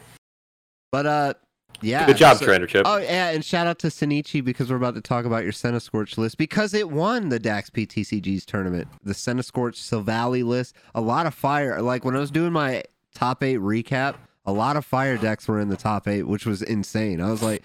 but 0.92 1.06
uh 1.06 1.34
yeah 1.82 2.06
good 2.06 2.18
job, 2.18 2.38
so- 2.38 2.46
Trainer 2.46 2.68
Chip. 2.68 2.84
Oh 2.86 2.98
yeah, 2.98 3.30
and 3.32 3.44
shout 3.44 3.68
out 3.68 3.80
to 3.80 3.88
Senichi 3.88 4.44
because 4.44 4.70
we're 4.70 4.78
about 4.78 4.96
to 4.96 5.02
talk 5.02 5.26
about 5.26 5.44
your 5.44 5.52
Centiskorch 5.52 6.18
list 6.18 6.38
because 6.38 6.74
it 6.74 6.90
won 6.90 7.30
the 7.30 7.40
Dax 7.40 7.70
PTCG's 7.70 8.46
tournament. 8.46 8.88
The 9.04 9.14
Centiskorch 9.14 9.76
Silvally 9.76 10.44
list, 10.46 10.76
a 10.96 11.02
lot 11.02 11.26
of 11.26 11.34
fire. 11.34 11.82
Like 11.82 12.06
when 12.06 12.16
I 12.16 12.20
was 12.20 12.32
doing 12.32 12.54
my 12.54 12.84
top 13.16 13.44
eight 13.44 13.60
recap, 13.60 14.16
a 14.46 14.52
lot 14.52 14.76
of 14.78 14.86
fire 14.86 15.18
decks 15.18 15.48
were 15.48 15.60
in 15.60 15.70
the 15.70 15.78
top 15.78 16.08
eight, 16.08 16.24
which 16.24 16.46
was 16.46 16.62
insane. 16.62 17.22
I 17.22 17.32
was 17.32 17.42
like, 17.42 17.64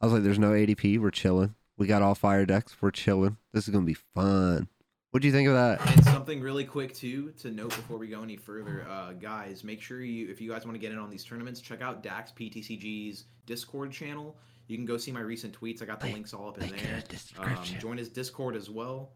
I 0.00 0.06
was 0.06 0.12
like, 0.12 0.22
there's 0.22 0.38
no 0.38 0.50
ADP, 0.50 0.98
we're 1.00 1.10
chilling. 1.10 1.54
We 1.76 1.86
got 1.86 2.02
all 2.02 2.14
fire 2.14 2.44
decks, 2.46 2.76
we're 2.80 2.90
chilling. 2.90 3.36
This 3.52 3.66
is 3.68 3.72
gonna 3.74 3.86
be 3.86 3.94
fun. 3.94 4.68
What 5.10 5.22
do 5.22 5.28
you 5.28 5.32
think 5.32 5.48
of 5.48 5.54
that? 5.54 5.80
And 5.90 6.04
something 6.04 6.40
really 6.40 6.64
quick 6.64 6.92
too 6.94 7.32
to 7.38 7.50
note 7.50 7.70
before 7.70 7.96
we 7.96 8.08
go 8.08 8.22
any 8.22 8.36
further, 8.36 8.86
uh, 8.90 9.12
guys, 9.14 9.64
make 9.64 9.80
sure 9.80 10.02
you 10.02 10.28
if 10.28 10.40
you 10.40 10.50
guys 10.50 10.64
want 10.66 10.74
to 10.74 10.78
get 10.78 10.92
in 10.92 10.98
on 10.98 11.08
these 11.08 11.24
tournaments, 11.24 11.60
check 11.60 11.80
out 11.80 12.02
Dax 12.02 12.30
PTCG's 12.32 13.24
Discord 13.46 13.90
channel. 13.90 14.36
You 14.66 14.76
can 14.76 14.84
go 14.84 14.98
see 14.98 15.10
my 15.12 15.20
recent 15.20 15.58
tweets. 15.58 15.80
I 15.82 15.86
got 15.86 15.98
the 16.00 16.06
Link- 16.06 16.16
links 16.16 16.34
all 16.34 16.50
up 16.50 16.58
in 16.58 16.68
link 16.68 16.82
in 16.82 16.88
there. 16.90 17.02
Um, 17.38 17.64
join 17.80 17.96
his 17.96 18.10
Discord 18.10 18.54
as 18.54 18.68
well. 18.68 19.12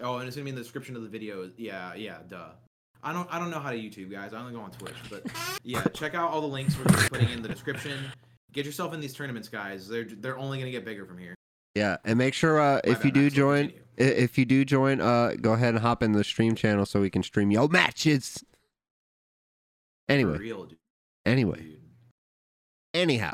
Oh, 0.00 0.18
and 0.18 0.26
it's 0.28 0.36
gonna 0.36 0.44
be 0.44 0.50
in 0.50 0.56
the 0.56 0.62
description 0.62 0.94
of 0.94 1.02
the 1.02 1.08
video. 1.08 1.50
Yeah, 1.56 1.94
yeah, 1.94 2.18
duh. 2.28 2.50
I 3.02 3.12
don't 3.12 3.28
I 3.32 3.38
don't 3.38 3.50
know 3.50 3.58
how 3.58 3.70
to 3.70 3.76
YouTube, 3.76 4.10
guys. 4.10 4.32
I 4.32 4.40
only 4.40 4.52
go 4.52 4.60
on 4.60 4.70
Twitch, 4.70 4.94
but 5.10 5.24
yeah, 5.64 5.82
check 5.94 6.14
out 6.14 6.30
all 6.30 6.40
the 6.40 6.46
links 6.46 6.76
we're 6.78 6.84
putting 6.84 7.30
in 7.30 7.42
the 7.42 7.48
description. 7.48 7.98
Get 8.52 8.64
yourself 8.64 8.94
in 8.94 9.00
these 9.00 9.14
tournaments, 9.14 9.48
guys. 9.48 9.88
They're 9.88 10.04
they're 10.04 10.38
only 10.38 10.58
gonna 10.58 10.70
get 10.70 10.84
bigger 10.84 11.04
from 11.04 11.18
here. 11.18 11.34
Yeah, 11.74 11.96
and 12.04 12.18
make 12.18 12.34
sure 12.34 12.60
uh, 12.60 12.80
if 12.84 13.04
you 13.04 13.10
do 13.10 13.30
join, 13.30 13.70
continue. 13.96 14.22
if 14.22 14.38
you 14.38 14.44
do 14.44 14.64
join, 14.64 15.00
uh, 15.00 15.34
go 15.40 15.54
ahead 15.54 15.70
and 15.70 15.82
hop 15.82 16.02
in 16.02 16.12
the 16.12 16.22
stream 16.22 16.54
channel 16.54 16.84
so 16.84 17.00
we 17.00 17.10
can 17.10 17.22
stream 17.22 17.50
yo 17.50 17.66
matches. 17.66 18.44
Anyway, 20.08 20.36
real, 20.36 20.68
anyway, 21.24 21.78
anyhow, 22.92 23.32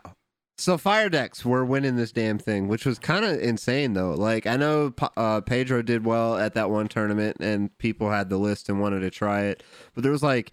so 0.58 0.76
fire 0.76 1.08
decks 1.08 1.44
were 1.44 1.64
winning 1.64 1.96
this 1.96 2.12
damn 2.12 2.38
thing, 2.38 2.68
which 2.68 2.84
was 2.84 2.98
kind 2.98 3.24
of 3.24 3.40
insane 3.40 3.94
though. 3.94 4.12
Like 4.12 4.46
I 4.46 4.56
know 4.56 4.92
uh, 5.16 5.40
Pedro 5.40 5.82
did 5.82 6.04
well 6.04 6.36
at 6.36 6.54
that 6.54 6.68
one 6.70 6.88
tournament, 6.88 7.38
and 7.40 7.76
people 7.78 8.10
had 8.10 8.28
the 8.28 8.36
list 8.38 8.68
and 8.68 8.80
wanted 8.80 9.00
to 9.00 9.10
try 9.10 9.42
it, 9.42 9.62
but 9.94 10.02
there 10.02 10.12
was 10.12 10.22
like, 10.22 10.50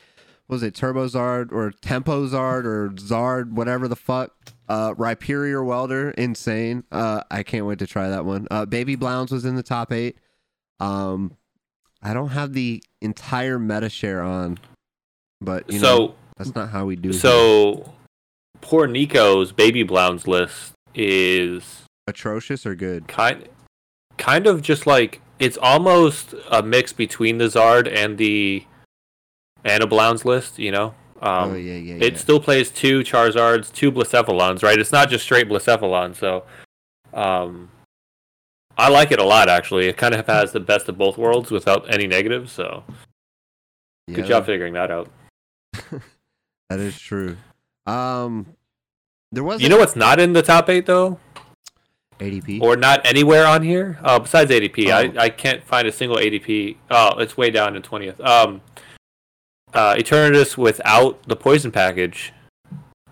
what 0.48 0.56
was 0.56 0.64
it 0.64 0.76
Turbo 0.76 1.08
Zard 1.08 1.52
or 1.52 1.72
Tempo 1.72 2.28
Zard 2.28 2.66
or 2.66 2.90
Zard, 2.92 3.52
whatever 3.52 3.88
the 3.88 3.96
fuck. 3.96 4.32
Uh, 4.68 4.94
Rhyperior 4.96 5.64
Welder, 5.64 6.10
insane. 6.12 6.84
Uh, 6.92 7.22
I 7.30 7.44
can't 7.44 7.66
wait 7.68 7.78
to 7.80 7.88
try 7.88 8.10
that 8.10 8.26
one. 8.26 8.48
Uh, 8.50 8.66
Baby 8.66 8.96
Blounds 8.96 9.32
was 9.32 9.46
in 9.46 9.56
the 9.56 9.62
top 9.64 9.92
eight. 9.92 10.18
Um, 10.80 11.38
I 12.02 12.14
don't 12.14 12.30
have 12.30 12.54
the 12.54 12.84
entire 13.02 13.60
meta 13.60 13.90
share 13.90 14.22
on, 14.24 14.58
but 15.42 15.72
you 15.72 15.80
know, 15.80 16.08
so 16.08 16.16
That's 16.38 16.56
not 16.56 16.70
how 16.70 16.86
we 16.86 16.96
do. 16.96 17.10
here. 17.10 17.20
Poor 18.66 18.88
Nico's 18.88 19.52
baby 19.52 19.84
Blounds 19.84 20.28
list 20.28 20.74
is 20.96 21.84
atrocious 22.08 22.66
or 22.66 22.74
good? 22.74 23.08
kind 23.08 23.48
kind 24.18 24.48
of 24.48 24.64
just 24.64 24.88
like 24.88 25.22
it's 25.38 25.56
almost 25.56 26.34
a 26.50 26.64
mix 26.64 26.92
between 26.92 27.38
the 27.38 27.46
Zard 27.46 27.88
and 27.88 28.18
the 28.18 28.66
and 29.64 29.84
a 29.84 29.88
Blounds 29.88 30.26
list, 30.26 30.58
you 30.58 30.72
know. 30.72 30.96
Um, 31.22 31.52
oh 31.52 31.56
yeah, 31.56 31.76
yeah, 31.76 32.04
it 32.04 32.14
yeah. 32.14 32.20
still 32.20 32.40
plays 32.40 32.72
two 32.72 33.02
Charizards, 33.02 33.72
two 33.72 33.92
Blacephalons, 33.92 34.64
right? 34.64 34.80
It's 34.80 34.92
not 34.92 35.12
just 35.12 35.26
straight 35.26 35.48
Blacephalon, 35.48 36.16
so 36.16 36.46
um, 37.14 37.70
I 38.80 38.90
like 38.90 39.12
it 39.12 39.20
a 39.20 39.24
lot 39.24 39.48
actually. 39.48 39.86
It 39.86 39.96
kind 39.96 40.16
of 40.16 40.26
has 40.26 40.54
the 40.54 40.60
best 40.60 40.90
of 40.90 40.98
both 40.98 41.20
worlds 41.20 41.52
without 41.52 41.94
any 41.94 42.08
negatives, 42.08 42.52
so 42.52 42.84
good 44.12 44.26
job 44.26 44.48
figuring 44.48 44.74
that 44.74 44.90
out. 44.90 45.08
That 46.72 46.80
is 46.80 47.00
true. 47.00 47.38
Um, 47.86 48.55
there 49.32 49.44
was 49.44 49.62
You 49.62 49.70
know 49.70 49.78
what's 49.78 49.96
not 49.96 50.20
in 50.20 50.34
the 50.34 50.42
top 50.42 50.70
eight 50.70 50.86
though, 50.86 51.20
ADP. 52.20 52.62
or 52.62 52.76
not 52.78 53.06
anywhere 53.06 53.46
on 53.46 53.62
here 53.64 53.98
uh, 54.04 54.20
besides 54.20 54.52
ADP. 54.52 54.88
Oh. 54.88 55.20
I 55.20 55.26
I 55.26 55.30
can't 55.30 55.64
find 55.64 55.88
a 55.88 55.92
single 55.92 56.18
ADP. 56.18 56.78
Oh, 56.92 57.18
it's 57.20 57.36
way 57.38 57.52
down 57.52 57.76
in 57.76 57.82
twentieth. 57.82 58.20
Um, 58.22 58.62
uh, 59.74 59.96
Eternatus 59.96 60.58
without 60.58 61.22
the 61.28 61.36
poison 61.36 61.72
package. 61.72 62.32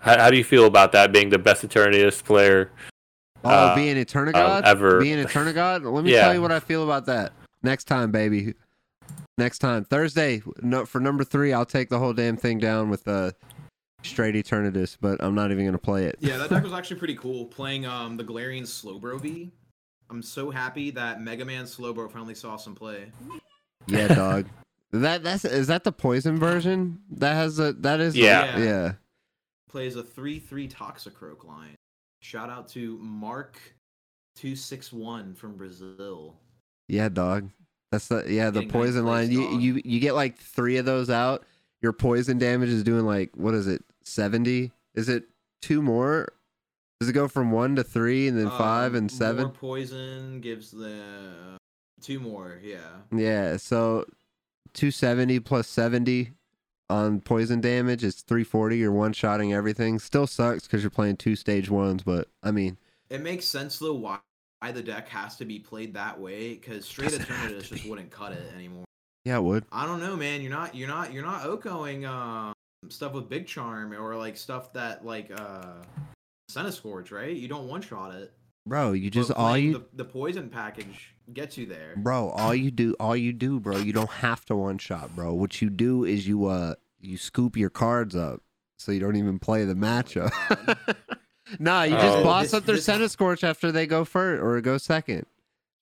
How, 0.00 0.18
how 0.18 0.30
do 0.30 0.36
you 0.36 0.44
feel 0.44 0.66
about 0.66 0.92
that 0.92 1.12
being 1.12 1.28
the 1.30 1.38
best 1.38 1.62
Eternatus 1.66 2.22
player? 2.24 2.70
oh, 3.44 3.50
uh, 3.50 3.74
being 3.74 3.96
Eternigod. 3.96 4.34
uh, 4.34 4.62
ever. 4.64 5.00
Being 5.00 5.22
Eternigod. 5.24 5.90
Let 5.92 6.04
me 6.04 6.12
Yeah. 6.14 6.22
tell 6.22 6.34
you 6.34 6.40
what 6.42 6.52
I 6.52 6.60
feel 6.60 6.82
about 6.84 7.04
that. 7.06 7.32
Next 7.62 7.84
time, 7.84 8.10
baby. 8.10 8.54
Next 9.36 9.58
time, 9.58 9.84
Thursday. 9.84 10.42
No, 10.62 10.86
for 10.86 11.00
number 11.00 11.24
three, 11.24 11.52
I'll 11.52 11.66
take 11.66 11.88
the 11.88 11.98
whole 11.98 12.12
damn 12.12 12.36
thing 12.36 12.58
down 12.58 12.88
with 12.88 13.06
uh, 13.08 13.32
straight 14.04 14.34
Eternatus, 14.34 14.96
but 15.00 15.22
I'm 15.22 15.34
not 15.34 15.50
even 15.50 15.64
gonna 15.64 15.78
play 15.78 16.04
it. 16.06 16.16
Yeah, 16.20 16.36
that 16.38 16.50
deck 16.50 16.62
was 16.62 16.72
actually 16.72 16.98
pretty 16.98 17.16
cool. 17.16 17.46
Playing 17.46 17.86
um 17.86 18.16
the 18.16 18.24
Galarian 18.24 18.62
Slowbro 18.62 19.20
V. 19.20 19.50
I'm 20.10 20.22
so 20.22 20.50
happy 20.50 20.90
that 20.92 21.20
Mega 21.20 21.44
Man 21.44 21.64
Slowbro 21.64 22.10
finally 22.12 22.34
saw 22.34 22.56
some 22.56 22.74
play. 22.74 23.10
Yeah, 23.86 24.08
dog. 24.14 24.46
That 24.92 25.22
that's 25.22 25.44
is 25.44 25.66
that 25.68 25.82
the 25.84 25.92
poison 25.92 26.38
version? 26.38 27.00
That 27.10 27.34
has 27.34 27.58
a 27.58 27.72
that 27.74 28.00
is 28.00 28.16
Yeah. 28.16 28.58
yeah. 28.58 28.92
Plays 29.68 29.96
a 29.96 30.04
3-3 30.04 30.70
Toxicroak 30.72 31.44
line. 31.44 31.74
Shout 32.20 32.48
out 32.48 32.68
to 32.68 32.96
Mark 32.98 33.58
261 34.36 35.34
from 35.34 35.56
Brazil. 35.56 36.36
Yeah, 36.88 37.08
dog. 37.08 37.50
That's 37.90 38.08
the 38.08 38.24
yeah 38.28 38.50
the 38.50 38.60
Getting 38.60 38.70
poison 38.70 39.04
line. 39.06 39.28
place, 39.28 39.36
You 39.38 39.58
you 39.58 39.82
you 39.84 40.00
get 40.00 40.14
like 40.14 40.36
three 40.38 40.76
of 40.76 40.84
those 40.84 41.10
out. 41.10 41.44
Your 41.82 41.92
poison 41.92 42.38
damage 42.38 42.68
is 42.70 42.82
doing 42.82 43.04
like 43.04 43.30
what 43.36 43.54
is 43.54 43.66
it? 43.66 43.82
Seventy? 44.04 44.72
Is 44.94 45.08
it 45.08 45.24
two 45.62 45.82
more? 45.82 46.28
Does 47.00 47.08
it 47.08 47.12
go 47.14 47.26
from 47.28 47.50
one 47.50 47.74
to 47.76 47.82
three 47.84 48.28
and 48.28 48.38
then 48.38 48.48
five 48.50 48.92
Um, 48.92 48.96
and 48.96 49.10
seven? 49.10 49.44
More 49.44 49.52
poison 49.52 50.40
gives 50.40 50.70
the 50.70 51.58
two 52.00 52.20
more, 52.20 52.60
yeah. 52.62 52.78
Yeah, 53.14 53.56
so 53.56 54.04
two 54.72 54.90
seventy 54.90 55.40
plus 55.40 55.66
seventy 55.66 56.32
on 56.90 57.20
poison 57.20 57.60
damage 57.60 58.04
is 58.04 58.16
three 58.22 58.44
forty. 58.44 58.78
You're 58.78 58.92
one 58.92 59.12
shotting 59.12 59.52
everything. 59.52 59.98
Still 59.98 60.26
sucks 60.26 60.62
because 60.64 60.82
you're 60.82 60.90
playing 60.90 61.16
two 61.16 61.34
stage 61.36 61.68
ones, 61.70 62.02
but 62.02 62.28
I 62.42 62.50
mean, 62.50 62.76
It 63.10 63.22
makes 63.22 63.44
sense 63.46 63.78
though 63.78 63.94
why 63.94 64.18
the 64.72 64.82
deck 64.82 65.08
has 65.08 65.36
to 65.36 65.44
be 65.44 65.58
played 65.58 65.94
that 65.94 66.18
way 66.18 66.54
because 66.54 66.86
straight 66.86 67.10
Doesn't 67.10 67.24
have 67.26 67.48
to 67.50 67.54
Eternatus 67.56 67.68
just 67.68 67.86
wouldn't 67.86 68.10
cut 68.10 68.32
it 68.32 68.50
anymore. 68.54 68.84
yeah, 69.24 69.36
it 69.36 69.42
would. 69.42 69.64
I 69.72 69.84
don't 69.86 70.00
know, 70.00 70.16
man. 70.16 70.40
You're 70.42 70.50
not 70.52 70.74
you're 70.74 70.88
not 70.88 71.12
you're 71.12 71.24
not 71.24 71.42
OKOing 71.42 72.06
um 72.08 72.54
stuff 72.88 73.12
with 73.12 73.28
Big 73.28 73.46
Charm 73.46 73.92
or 73.92 74.16
like 74.16 74.36
stuff 74.36 74.72
that 74.74 75.04
like 75.04 75.30
uh 75.34 75.74
Scorch, 76.70 77.10
right? 77.10 77.34
You 77.34 77.48
don't 77.48 77.66
one 77.68 77.82
shot 77.82 78.14
it. 78.14 78.32
Bro, 78.66 78.92
you 78.92 79.10
But 79.10 79.14
just 79.14 79.30
all 79.32 79.58
you 79.58 79.72
the, 79.74 79.84
the 79.94 80.04
poison 80.04 80.48
package 80.48 81.14
gets 81.32 81.58
you 81.58 81.66
there. 81.66 81.94
Bro, 81.96 82.30
all 82.30 82.54
you 82.54 82.70
do, 82.70 82.94
all 83.00 83.16
you 83.16 83.32
do, 83.32 83.60
bro, 83.60 83.76
you 83.76 83.92
don't 83.92 84.10
have 84.10 84.44
to 84.46 84.56
one 84.56 84.78
shot, 84.78 85.14
bro. 85.14 85.34
What 85.34 85.60
you 85.60 85.68
do 85.70 86.04
is 86.04 86.26
you 86.26 86.46
uh 86.46 86.74
you 87.00 87.18
scoop 87.18 87.56
your 87.56 87.70
cards 87.70 88.16
up 88.16 88.40
so 88.78 88.92
you 88.92 89.00
don't 89.00 89.16
even 89.16 89.38
play 89.38 89.64
the 89.64 89.74
matchup. 89.74 90.30
nah, 91.58 91.82
you 91.82 91.90
just 91.96 92.18
Oh. 92.18 92.22
boss 92.24 92.44
This- 92.44 92.54
up 92.54 92.64
their 92.64 92.76
this- 92.76 92.86
Centiskorch 92.86 93.42
after 93.44 93.70
they 93.72 93.86
go 93.86 94.04
first 94.04 94.42
or 94.42 94.60
go 94.60 94.78
second. 94.78 95.26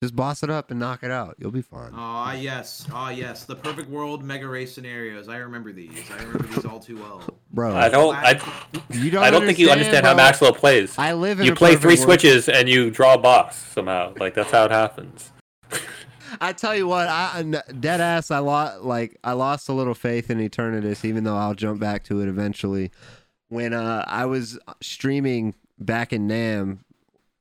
Just 0.02 0.16
boss 0.16 0.42
it 0.42 0.50
up 0.50 0.72
and 0.72 0.80
knock 0.80 1.04
it 1.04 1.12
out. 1.12 1.36
You'll 1.38 1.52
be 1.52 1.62
fine. 1.62 1.92
Ah 1.94 2.32
yes, 2.32 2.88
ah 2.92 3.10
yes, 3.10 3.44
the 3.44 3.54
perfect 3.54 3.88
world 3.88 4.24
mega 4.24 4.48
race 4.48 4.74
scenarios. 4.74 5.28
I 5.28 5.36
remember 5.36 5.72
these. 5.72 5.92
I 6.10 6.16
remember 6.24 6.48
these 6.48 6.64
all 6.64 6.80
too 6.80 6.96
well. 6.96 7.22
Bro, 7.52 7.76
I 7.76 7.88
don't. 7.88 8.16
I, 8.16 8.30
you 8.90 9.12
don't 9.12 9.22
I 9.22 9.30
don't 9.30 9.46
think 9.46 9.60
you 9.60 9.70
understand 9.70 10.04
how 10.04 10.14
bro. 10.14 10.24
Maxwell 10.24 10.52
plays. 10.54 10.98
I 10.98 11.12
live 11.12 11.38
in 11.38 11.46
You 11.46 11.52
a 11.52 11.54
play 11.54 11.76
three 11.76 11.94
world. 11.94 12.00
switches 12.00 12.48
and 12.48 12.68
you 12.68 12.90
draw 12.90 13.14
a 13.14 13.18
boss 13.18 13.56
somehow. 13.56 14.12
Like 14.18 14.34
that's 14.34 14.50
how 14.50 14.64
it 14.64 14.72
happens. 14.72 15.30
I 16.40 16.52
tell 16.52 16.74
you 16.74 16.88
what, 16.88 17.06
I 17.08 17.38
I- 17.38 17.72
dead 17.72 18.00
ass. 18.00 18.32
I 18.32 18.38
lost 18.38 18.82
like 18.82 19.16
I 19.22 19.34
lost 19.34 19.68
a 19.68 19.72
little 19.72 19.94
faith 19.94 20.30
in 20.30 20.38
Eternatus, 20.38 21.04
even 21.04 21.22
though 21.22 21.36
I'll 21.36 21.54
jump 21.54 21.78
back 21.78 22.02
to 22.06 22.20
it 22.22 22.26
eventually. 22.28 22.90
When 23.50 23.72
uh, 23.72 24.04
I 24.08 24.24
was 24.26 24.58
streaming 24.80 25.54
back 25.78 26.12
in 26.12 26.26
Nam, 26.26 26.84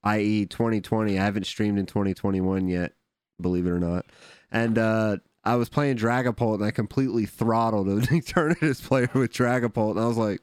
i.e., 0.03 0.45
2020, 0.45 1.17
I 1.17 1.23
haven't 1.23 1.45
streamed 1.45 1.79
in 1.79 1.85
2021 1.85 2.67
yet, 2.67 2.93
believe 3.39 3.65
it 3.65 3.71
or 3.71 3.79
not, 3.79 4.05
and 4.51 4.77
uh, 4.77 5.17
I 5.43 5.55
was 5.55 5.69
playing 5.69 5.97
Dragapult 5.97 6.55
and 6.55 6.65
I 6.65 6.71
completely 6.71 7.25
throttled 7.25 7.87
an 7.87 8.01
Eternatus 8.11 8.85
player 8.85 9.09
with 9.13 9.31
Dragapult, 9.31 9.91
and 9.91 9.99
I 9.99 10.07
was 10.07 10.17
like. 10.17 10.41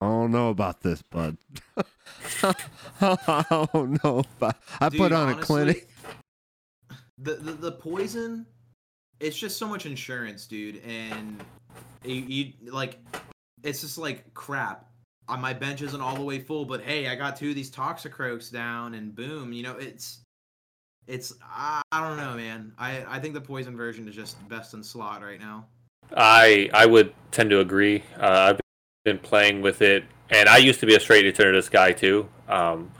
I 0.00 0.06
don't 0.06 0.30
know 0.30 0.50
about 0.50 0.80
this, 0.80 1.02
bud. 1.02 1.38
I 3.00 3.66
don't 3.72 4.04
know. 4.04 4.22
About, 4.36 4.54
I 4.80 4.90
put 4.90 5.08
Dude, 5.08 5.12
on 5.12 5.30
a 5.30 5.34
clinic. 5.34 5.88
The, 7.18 7.34
the 7.34 7.52
the 7.52 7.72
poison, 7.72 8.46
it's 9.18 9.36
just 9.36 9.58
so 9.58 9.66
much 9.66 9.86
insurance, 9.86 10.46
dude, 10.46 10.80
and 10.84 11.42
you, 12.04 12.14
you 12.14 12.52
like, 12.70 12.98
it's 13.64 13.80
just 13.80 13.98
like 13.98 14.32
crap. 14.34 14.87
My 15.36 15.52
bench 15.52 15.82
isn't 15.82 16.00
all 16.00 16.16
the 16.16 16.22
way 16.22 16.38
full, 16.38 16.64
but 16.64 16.80
hey, 16.80 17.08
I 17.08 17.14
got 17.14 17.36
two 17.36 17.50
of 17.50 17.54
these 17.54 17.70
Toxicroaks 17.70 18.50
down, 18.50 18.94
and 18.94 19.14
boom, 19.14 19.52
you 19.52 19.62
know 19.62 19.76
it's. 19.76 20.20
It's 21.06 21.32
I, 21.42 21.80
I 21.90 22.06
don't 22.06 22.18
know, 22.18 22.34
man. 22.34 22.72
I 22.78 23.02
I 23.08 23.18
think 23.18 23.32
the 23.32 23.40
poison 23.40 23.74
version 23.74 24.06
is 24.06 24.14
just 24.14 24.46
best 24.48 24.74
in 24.74 24.82
slot 24.82 25.22
right 25.22 25.40
now. 25.40 25.66
I 26.14 26.68
I 26.74 26.84
would 26.84 27.14
tend 27.30 27.48
to 27.50 27.60
agree. 27.60 28.02
Uh, 28.20 28.52
I've 28.52 28.60
been 29.04 29.18
playing 29.18 29.62
with 29.62 29.80
it, 29.80 30.04
and 30.30 30.48
I 30.50 30.58
used 30.58 30.80
to 30.80 30.86
be 30.86 30.94
a 30.96 31.00
straight 31.00 31.24
Eternatus 31.24 31.70
guy 31.70 31.92
too. 31.92 32.28
Um, 32.46 32.90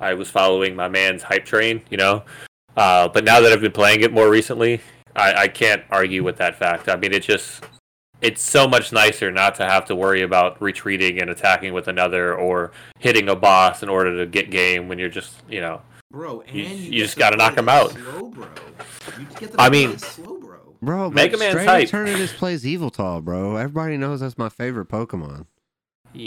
I 0.00 0.14
was 0.14 0.30
following 0.30 0.76
my 0.76 0.88
man's 0.88 1.22
hype 1.22 1.44
train, 1.44 1.82
you 1.90 1.96
know. 1.96 2.22
Uh, 2.76 3.08
but 3.08 3.24
now 3.24 3.40
that 3.40 3.52
I've 3.52 3.60
been 3.60 3.72
playing 3.72 4.02
it 4.02 4.12
more 4.12 4.30
recently, 4.30 4.80
I, 5.14 5.34
I 5.34 5.48
can't 5.48 5.82
argue 5.90 6.22
with 6.22 6.36
that 6.36 6.56
fact. 6.56 6.88
I 6.88 6.96
mean, 6.96 7.12
it 7.12 7.22
just 7.22 7.64
it's 8.22 8.40
so 8.42 8.66
much 8.66 8.92
nicer 8.92 9.30
not 9.30 9.54
to 9.56 9.64
have 9.66 9.84
to 9.86 9.94
worry 9.94 10.22
about 10.22 10.60
retreating 10.62 11.20
and 11.20 11.30
attacking 11.30 11.72
with 11.74 11.86
another 11.88 12.34
or 12.34 12.72
hitting 12.98 13.28
a 13.28 13.36
boss 13.36 13.82
in 13.82 13.88
order 13.88 14.16
to 14.18 14.26
get 14.26 14.50
game 14.50 14.88
when 14.88 14.98
you're 14.98 15.08
just 15.08 15.34
you 15.48 15.60
know 15.60 15.80
Bro, 16.10 16.42
and 16.46 16.56
You- 16.56 16.64
you, 16.64 16.92
you 16.92 17.02
just 17.02 17.18
gotta 17.18 17.36
knock 17.36 17.54
play 17.54 17.58
'em 17.62 17.68
out. 17.68 17.90
Slow, 17.90 18.28
bro. 18.28 18.46
You 19.18 19.26
get 19.38 19.52
to 19.52 19.60
I 19.60 19.68
mean- 19.68 19.98
slow, 19.98 20.38
bro. 20.38 20.56
Bro, 20.80 21.10
Mega 21.10 21.32
but 21.32 21.40
Man's 21.40 21.52
straight 21.52 21.66
hype. 21.66 21.88
Eternatus 21.88 22.32
plays 22.34 22.62
Yveltal, 22.64 23.22
bro. 23.24 23.56
Everybody 23.56 23.96
knows 23.96 24.20
that's 24.20 24.38
my 24.38 24.48
favorite 24.48 24.88
Pokemon. 24.88 25.46
yeah. 26.14 26.20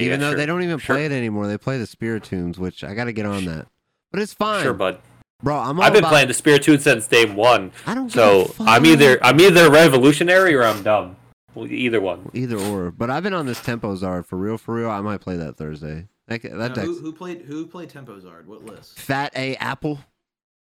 Even 0.00 0.20
though 0.20 0.30
sure. 0.30 0.36
they 0.38 0.46
don't 0.46 0.62
even 0.62 0.78
Sure. 0.78 0.96
play 0.96 1.04
it 1.06 1.12
anymore, 1.12 1.46
they 1.46 1.58
play 1.58 1.78
the 1.78 1.84
Spiritombs, 1.86 2.58
which 2.58 2.82
I 2.82 2.94
got 2.94 3.04
to 3.04 3.12
get 3.12 3.26
on 3.26 3.44
that. 3.44 3.66
But 4.10 4.20
it's 4.22 4.32
fine, 4.32 4.62
Sure, 4.62 4.72
bud. 4.72 4.98
bro. 5.42 5.56
I'm 5.58 5.80
I've 5.80 5.92
been 5.92 6.00
about- 6.00 6.10
playing 6.10 6.28
the 6.28 6.34
Spiritomb 6.34 6.80
since 6.80 7.06
day 7.06 7.26
one. 7.26 7.72
I 7.86 7.94
don't. 7.94 8.04
give 8.06 8.12
So 8.14 8.40
a 8.42 8.44
fuck. 8.48 8.66
I'm 8.68 8.86
either 8.86 9.18
I'm 9.22 9.40
either 9.40 9.70
revolutionary 9.70 10.54
or 10.54 10.64
I'm 10.64 10.82
dumb. 10.82 11.16
Well, 11.54 11.66
either 11.70 12.00
one. 12.00 12.30
either 12.32 12.58
or. 12.58 12.90
But 12.90 13.10
I've 13.10 13.22
been 13.22 13.34
on 13.34 13.46
this 13.46 13.60
Tempo 13.60 13.94
Zard 13.96 14.26
for 14.26 14.36
real, 14.36 14.56
for 14.58 14.74
real. 14.74 14.90
I 14.90 15.00
might 15.00 15.20
play 15.20 15.36
that 15.36 15.56
Thursday. 15.56 16.06
That, 16.28 16.42
that 16.42 16.52
Now, 16.54 16.68
deck's 16.68 16.86
who, 16.86 17.00
who 17.00 17.12
played 17.12 17.42
who 17.42 17.66
played 17.66 17.88
Tempo 17.90 18.18
Zard? 18.20 18.46
What 18.46 18.64
list? 18.64 18.98
Fat 18.98 19.32
A 19.34 19.56
Apple, 19.56 19.98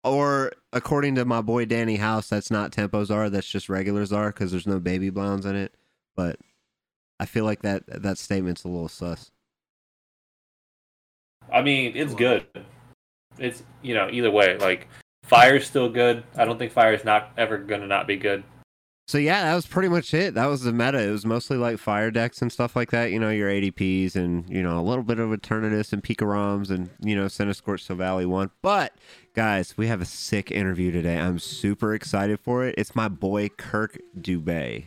or 0.03 0.51
according 0.73 1.15
to 1.15 1.23
my 1.25 1.41
boy 1.41 1.63
Danny 1.65 1.95
House, 1.95 2.27
that's 2.27 2.51
not 2.51 2.73
Tempo 2.73 3.05
Zard. 3.05 3.31
That's 3.31 3.47
just 3.47 3.69
regular 3.69 4.03
Zard 4.03 4.33
because 4.33 4.51
there's 4.51 4.67
no 4.67 4.79
baby 4.79 5.09
blondes 5.09 5.45
in 5.45 5.55
it. 5.55 5.73
But 6.15 6.39
I 7.21 7.25
feel 7.25 7.45
like 7.45 7.61
that 7.61 7.83
that 7.87 8.17
statement's 8.17 8.65
a 8.65 8.67
little 8.67 8.89
sus. 8.89 9.31
I 11.51 11.61
mean, 11.61 11.93
it's 11.95 12.11
Wow. 12.13 12.17
good. 12.17 12.45
It's 13.37 13.63
you 13.81 13.93
know 13.93 14.09
either 14.11 14.31
way. 14.31 14.57
Like 14.57 14.87
fire's 15.23 15.65
still 15.65 15.89
good. 15.89 16.23
I 16.35 16.43
don't 16.45 16.57
think 16.57 16.71
fire's 16.71 17.05
not 17.05 17.31
ever 17.37 17.57
gonna 17.59 17.87
not 17.87 18.07
be 18.07 18.17
good. 18.17 18.43
So 19.07 19.19
yeah, 19.19 19.43
that 19.43 19.53
was 19.55 19.67
pretty 19.67 19.87
much 19.89 20.13
it. 20.15 20.33
That 20.33 20.47
was 20.47 20.63
the 20.63 20.73
meta. 20.73 20.99
It 20.99 21.11
was 21.11 21.25
mostly 21.25 21.57
like 21.57 21.77
fire 21.77 22.09
decks 22.09 22.41
and 22.41 22.51
stuff 22.51 22.75
like 22.75 22.89
that. 22.89 23.11
You 23.11 23.19
know, 23.19 23.29
your 23.29 23.49
ADPs 23.49 24.15
and 24.15 24.49
you 24.49 24.63
know 24.63 24.79
a 24.79 24.81
little 24.81 25.03
bit 25.03 25.19
of 25.19 25.29
Eternatus 25.29 25.93
and 25.93 26.03
Pikaroms 26.03 26.71
and 26.71 26.89
you 26.99 27.15
know 27.15 27.25
Centiskorch 27.25 27.85
Silvally 27.85 28.25
one. 28.25 28.49
But 28.63 28.93
guys, 29.35 29.77
we 29.77 29.87
have 29.87 30.01
a 30.01 30.05
sick 30.05 30.49
interview 30.49 30.91
today. 30.91 31.17
I'm 31.19 31.37
super 31.37 31.93
excited 31.93 32.39
for 32.39 32.65
it. 32.65 32.75
It's 32.79 32.95
my 32.95 33.07
boy 33.07 33.49
Kirk 33.49 33.99
Dubé. 34.19 34.85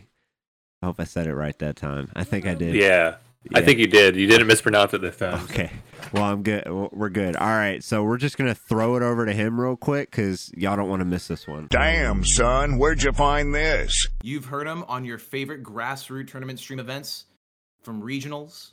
I 0.81 0.85
hope 0.85 0.99
I 0.99 1.05
said 1.05 1.27
it 1.27 1.35
right 1.35 1.57
that 1.59 1.77
time. 1.77 2.09
I 2.13 2.25
think 2.25 2.45
I 2.45 2.55
did. 2.55 2.75
Yeah, 2.75 3.15
I 3.53 3.61
think 3.61 3.79
you 3.79 3.87
did. 3.87 4.15
You 4.15 4.27
didn't 4.27 4.47
mispronounce 4.47 4.93
it 4.93 5.01
this 5.01 5.17
time. 5.17 5.43
Okay. 5.45 5.71
Well, 6.11 6.23
I'm 6.23 6.43
good. 6.43 6.67
We're 6.91 7.09
good. 7.09 7.35
All 7.35 7.47
right. 7.47 7.83
So 7.83 8.03
we're 8.03 8.17
just 8.17 8.37
gonna 8.37 8.55
throw 8.55 8.95
it 8.95 9.03
over 9.03 9.25
to 9.25 9.33
him 9.33 9.59
real 9.59 9.75
quick 9.75 10.11
because 10.11 10.51
y'all 10.55 10.75
don't 10.75 10.89
want 10.89 10.99
to 11.01 11.05
miss 11.05 11.27
this 11.27 11.47
one. 11.47 11.67
Damn, 11.69 12.25
son, 12.25 12.77
where'd 12.77 13.01
you 13.01 13.11
find 13.13 13.55
this? 13.55 14.07
You've 14.23 14.45
heard 14.45 14.67
him 14.67 14.83
on 14.87 15.05
your 15.05 15.17
favorite 15.17 15.63
grassroots 15.63 16.27
tournament 16.29 16.59
stream 16.59 16.79
events, 16.79 17.25
from 17.81 18.01
regionals 18.01 18.71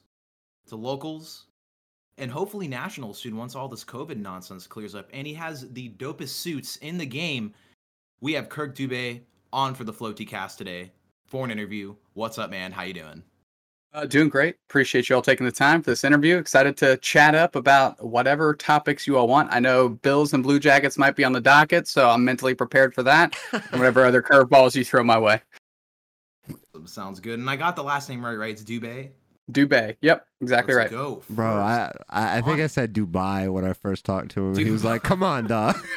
to 0.69 0.77
locals, 0.77 1.47
and 2.19 2.31
hopefully 2.31 2.67
nationals 2.67 3.19
soon 3.19 3.37
once 3.37 3.55
all 3.55 3.69
this 3.69 3.85
COVID 3.85 4.17
nonsense 4.17 4.67
clears 4.67 4.95
up. 4.95 5.09
And 5.13 5.27
he 5.27 5.35
has 5.35 5.71
the 5.73 5.91
dopest 5.91 6.31
suits 6.31 6.77
in 6.77 6.99
the 6.99 7.07
game. 7.07 7.55
We 8.21 8.33
have 8.33 8.49
Kirk 8.49 8.75
Dubé 8.75 9.21
on 9.53 9.75
for 9.75 9.85
the 9.85 9.93
Floaty 9.93 10.27
cast 10.27 10.59
today 10.59 10.91
for 11.27 11.45
an 11.45 11.51
interview. 11.51 11.95
What's 12.15 12.39
up, 12.39 12.51
man? 12.51 12.73
How 12.73 12.83
you 12.83 12.95
doing? 12.95 13.23
Uh, 13.97 14.05
doing 14.05 14.29
great. 14.29 14.57
Appreciate 14.69 15.09
you 15.09 15.17
all 15.17 15.23
taking 15.23 15.47
the 15.47 15.51
time 15.53 15.83
for 15.83 15.91
this 15.91 16.05
interview. 16.05 16.37
Excited 16.37 16.77
to 16.77 16.99
chat 16.99 17.35
up 17.35 17.57
about 17.57 18.05
whatever 18.05 18.53
topics 18.53 19.07
you 19.07 19.17
all 19.17 19.27
want. 19.27 19.49
I 19.51 19.59
know 19.59 19.89
Bills 19.89 20.35
and 20.35 20.43
Blue 20.43 20.61
Jackets 20.61 20.99
might 20.99 21.17
be 21.17 21.25
on 21.25 21.33
the 21.33 21.41
docket, 21.41 21.89
so 21.89 22.11
I'm 22.11 22.23
mentally 22.23 22.55
prepared 22.55 22.93
for 22.95 23.03
that. 23.05 23.35
and 23.53 23.63
whatever 23.73 24.05
other 24.05 24.21
curveballs 24.21 24.77
you 24.77 24.85
throw 24.85 25.03
my 25.03 25.19
way. 25.19 25.41
Sounds 26.85 27.21
good. 27.21 27.39
And 27.39 27.49
I 27.49 27.57
got 27.57 27.75
the 27.75 27.83
last 27.83 28.11
name 28.11 28.23
right, 28.23 28.35
right? 28.35 28.51
It's 28.51 28.63
Dubé. 28.63 29.13
Dubé. 29.51 29.97
Yep, 30.03 30.27
exactly 30.43 30.75
Let's 30.75 30.93
right. 30.93 30.99
Go, 30.99 31.23
Bro. 31.31 31.57
I 31.57 31.91
I, 32.11 32.39
I 32.39 32.43
think 32.43 32.61
I 32.61 32.67
said 32.67 32.93
Dubai 32.93 33.51
when 33.51 33.65
I 33.65 33.73
first 33.73 34.05
talked 34.05 34.33
to 34.33 34.49
him. 34.49 34.59
He 34.59 34.71
was 34.71 34.85
like, 34.85 35.05
"Come 35.05 35.23
on, 35.23 35.47
dog." 35.47 35.77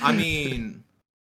I 0.00 0.12
mean, 0.16 0.84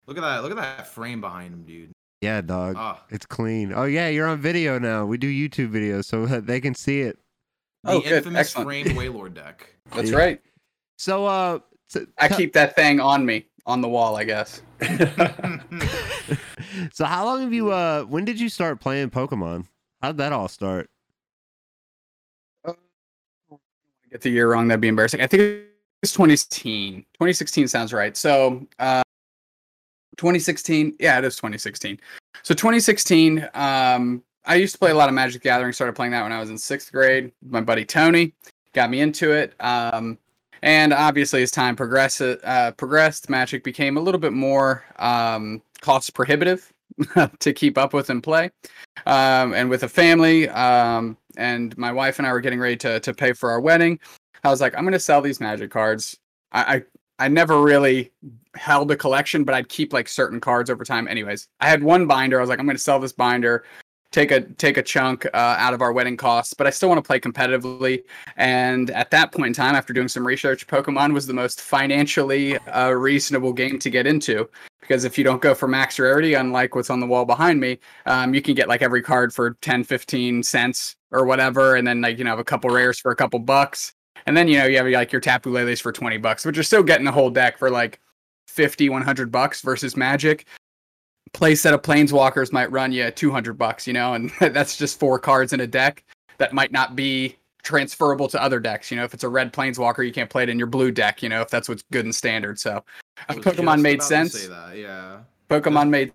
look 0.06 0.18
at 0.18 0.21
that. 0.21 0.42
Look 0.42 0.52
at 0.52 0.56
that 0.56 0.87
frame 0.87 1.21
behind 1.21 1.52
him, 1.52 1.64
dude. 1.64 1.95
Yeah, 2.20 2.40
dog. 2.40 2.75
Ah, 2.78 3.02
It's 3.11 3.26
clean. 3.26 3.73
Oh 3.75 3.85
yeah, 3.85 4.08
you're 4.08 4.26
on 4.26 4.38
video 4.40 4.78
now. 4.78 5.04
We 5.06 5.18
do 5.18 5.28
YouTube 5.28 5.70
videos 5.70 6.04
so 6.06 6.26
they 6.40 6.61
can 6.61 6.75
see 6.75 7.00
it. 7.02 7.18
the 7.85 7.92
Oh, 7.92 8.00
good. 8.00 8.12
infamous 8.12 8.40
Excellent. 8.40 8.66
framed 8.66 8.90
Waylord 8.90 9.35
deck. 9.35 9.66
That's 9.94 10.11
Yeah. 10.11 10.16
right. 10.18 10.40
So 10.99 11.26
uh, 11.26 11.58
so, 11.88 12.04
I 12.18 12.28
keep 12.28 12.52
that 12.54 12.75
thing 12.75 12.99
on 13.00 13.25
me, 13.25 13.46
on 13.66 13.80
the 13.80 13.88
wall, 13.88 14.16
I 14.16 14.25
guess. 14.25 14.61
so 16.92 17.04
how 17.04 17.25
long 17.25 17.42
have 17.42 17.52
you 17.52 17.70
uh? 17.70 18.02
When 18.04 18.25
did 18.25 18.40
you 18.40 18.49
start 18.49 18.80
playing 18.80 19.11
Pokemon? 19.11 19.66
How 20.02 20.08
did 20.12 20.18
that 20.18 20.32
all 20.32 20.49
start? 20.49 20.88
Get 24.11 24.20
the 24.23 24.30
year 24.30 24.50
wrong, 24.50 24.68
that'd 24.68 24.80
be 24.80 24.88
embarrassing. 24.88 25.20
I 25.20 25.26
think 25.26 25.42
it's 26.02 26.12
2016. 26.12 27.00
2016 27.14 27.68
sounds 27.68 27.92
right. 27.92 28.16
So, 28.16 28.66
uh, 28.78 29.02
2016, 30.16 30.96
yeah, 30.99 31.18
it 31.18 31.25
is 31.25 31.37
2016. 31.37 32.00
So 32.42 32.54
2016, 32.54 33.49
um, 33.54 34.23
I 34.44 34.54
used 34.54 34.73
to 34.75 34.78
play 34.78 34.90
a 34.90 34.94
lot 34.94 35.08
of 35.08 35.14
Magic 35.14 35.42
the 35.42 35.49
Gathering. 35.49 35.73
Started 35.73 35.94
playing 35.94 36.12
that 36.12 36.23
when 36.23 36.32
I 36.32 36.38
was 36.38 36.50
in 36.50 36.58
sixth 36.58 36.92
grade. 36.92 37.32
My 37.49 37.61
buddy 37.61 37.85
Tony 37.85 38.32
got 38.73 38.90
me 38.90 39.00
into 39.00 39.32
it. 39.32 39.54
Um, 39.61 40.18
and 40.62 40.92
obviously, 40.92 41.42
as 41.42 41.50
time 41.50 41.76
progressed, 41.76 42.20
uh, 42.20 42.73
progressed, 42.73 43.28
Magic 43.28 43.64
became 43.64 43.96
a 43.96 44.00
little 44.00 44.20
bit 44.20 44.32
more 44.32 44.85
um, 44.99 45.62
cost 45.80 46.14
prohibitive 46.14 46.73
to 47.40 47.52
keep 47.52 47.76
up 47.76 47.92
with 47.92 48.11
and 48.11 48.23
play. 48.23 48.50
Um, 49.06 49.52
and 49.52 49.68
with 49.68 49.82
a 49.82 49.88
family, 49.88 50.49
um, 50.50 51.16
and 51.37 51.76
my 51.76 51.92
wife 51.92 52.18
and 52.18 52.26
I 52.26 52.32
were 52.32 52.40
getting 52.40 52.61
ready 52.61 52.76
to 52.76 53.00
to 53.00 53.12
pay 53.12 53.32
for 53.32 53.50
our 53.50 53.61
wedding. 53.61 53.99
I 54.44 54.50
was 54.50 54.61
like, 54.61 54.76
I'm 54.76 54.85
gonna 54.85 54.99
sell 54.99 55.20
these 55.20 55.40
Magic 55.40 55.70
cards. 55.70 56.18
I, 56.52 56.82
I 57.18 57.28
never 57.28 57.62
really 57.62 58.12
held 58.54 58.90
a 58.90 58.97
collection, 58.97 59.45
but 59.45 59.54
I'd 59.54 59.69
keep 59.69 59.93
like 59.93 60.08
certain 60.08 60.40
cards 60.40 60.71
over 60.71 60.84
time. 60.84 61.08
Anyways, 61.08 61.49
I 61.60 61.69
had 61.69 61.82
one 61.82 62.06
binder. 62.06 62.38
I 62.38 62.40
was 62.40 62.49
like, 62.49 62.58
I'm 62.58 62.67
gonna 62.67 62.78
sell 62.78 62.99
this 62.99 63.12
binder, 63.12 63.64
take 64.10 64.30
a 64.30 64.40
take 64.40 64.76
a 64.76 64.82
chunk 64.82 65.26
uh, 65.26 65.56
out 65.58 65.75
of 65.75 65.82
our 65.82 65.93
wedding 65.93 66.17
costs, 66.17 66.54
but 66.54 66.67
I 66.67 66.71
still 66.71 66.88
want 66.88 67.02
to 67.02 67.06
play 67.06 67.21
competitively. 67.21 68.02
And 68.36 68.90
at 68.90 69.10
that 69.10 69.32
point 69.32 69.49
in 69.49 69.52
time, 69.52 69.75
after 69.75 69.93
doing 69.93 70.08
some 70.08 70.26
research, 70.26 70.67
Pokemon 70.67 71.12
was 71.12 71.26
the 71.26 71.34
most 71.34 71.60
financially 71.60 72.58
uh, 72.58 72.90
reasonable 72.90 73.52
game 73.52 73.78
to 73.78 73.90
get 73.90 74.06
into 74.06 74.49
because 74.80 75.04
if 75.04 75.19
you 75.19 75.25
don't 75.25 75.43
go 75.43 75.54
for 75.54 75.67
max 75.67 75.99
rarity, 75.99 76.34
unlike 76.34 76.75
what's 76.75 76.90
on 76.90 77.00
the 77.00 77.06
wall 77.06 77.25
behind 77.25 77.60
me, 77.60 77.78
um, 78.06 78.34
you 78.34 78.40
can 78.40 78.54
get 78.54 78.69
like 78.69 78.82
every 78.82 79.02
card 79.02 79.34
for 79.34 79.54
10, 79.62 79.84
15 79.84 80.43
cents 80.43 80.97
or 81.10 81.25
whatever, 81.26 81.76
and 81.76 81.86
then 81.86 82.00
like 82.00 82.19
you 82.19 82.25
know 82.25 82.30
have 82.30 82.38
a 82.38 82.45
couple 82.45 82.71
rares 82.71 82.99
for 82.99 83.10
a 83.10 83.17
couple 83.17 83.38
bucks. 83.38 83.95
And 84.26 84.36
then 84.36 84.49
you 84.49 84.58
know 84.58 84.67
you 84.67 84.76
have 84.76 84.86
like 84.86 85.12
your 85.12 85.21
Tapu 85.21 85.50
Leles 85.50 85.80
for 85.80 85.93
20 85.93 86.19
bucks, 86.19 86.45
which 86.45 86.56
you're 86.56 86.65
still 86.65 86.82
getting 86.82 87.06
a 87.06 87.12
whole 87.12 87.30
deck 87.30 87.58
for 87.58 87.71
like 87.71 88.00
50, 88.49 88.89
100 88.89 89.30
bucks 89.30 89.60
versus 89.60 89.97
Magic. 89.97 90.47
Play 91.32 91.54
set 91.54 91.75
of 91.75 91.82
Planeswalkers 91.82 92.52
might 92.52 92.71
run 92.71 92.93
you 92.93 93.10
200 93.10 93.54
bucks, 93.54 93.86
you 93.86 93.93
know, 93.93 94.15
and 94.15 94.32
that's 94.41 94.76
just 94.76 94.99
four 94.99 95.19
cards 95.19 95.52
in 95.52 95.60
a 95.60 95.67
deck 95.67 96.04
that 96.39 96.52
might 96.52 96.73
not 96.73 96.97
be 96.97 97.36
transferable 97.62 98.28
to 98.28 98.41
other 98.43 98.60
decks. 98.60 98.91
You 98.91 98.97
know, 98.97 99.04
if 99.04 99.12
it's 99.12 99.25
a 99.25 99.28
red 99.28 99.52
Planeswalker, 99.52 100.06
you 100.06 100.12
can't 100.12 100.30
play 100.30 100.45
it 100.45 100.49
in 100.49 100.58
your 100.58 100.69
blue 100.69 100.91
deck, 100.91 101.23
you 101.23 101.28
know, 101.28 101.41
if 101.41 101.50
that's 101.50 101.69
what's 101.69 101.82
good 101.93 102.04
and 102.04 102.15
standard. 102.15 102.58
So 102.58 102.84
Pokemon 103.28 103.80
made 103.82 104.02
sense. 104.02 104.41
Say 104.41 104.49
that, 104.49 104.76
yeah. 104.76 105.19
Pokemon 105.50 105.91
made 105.91 106.12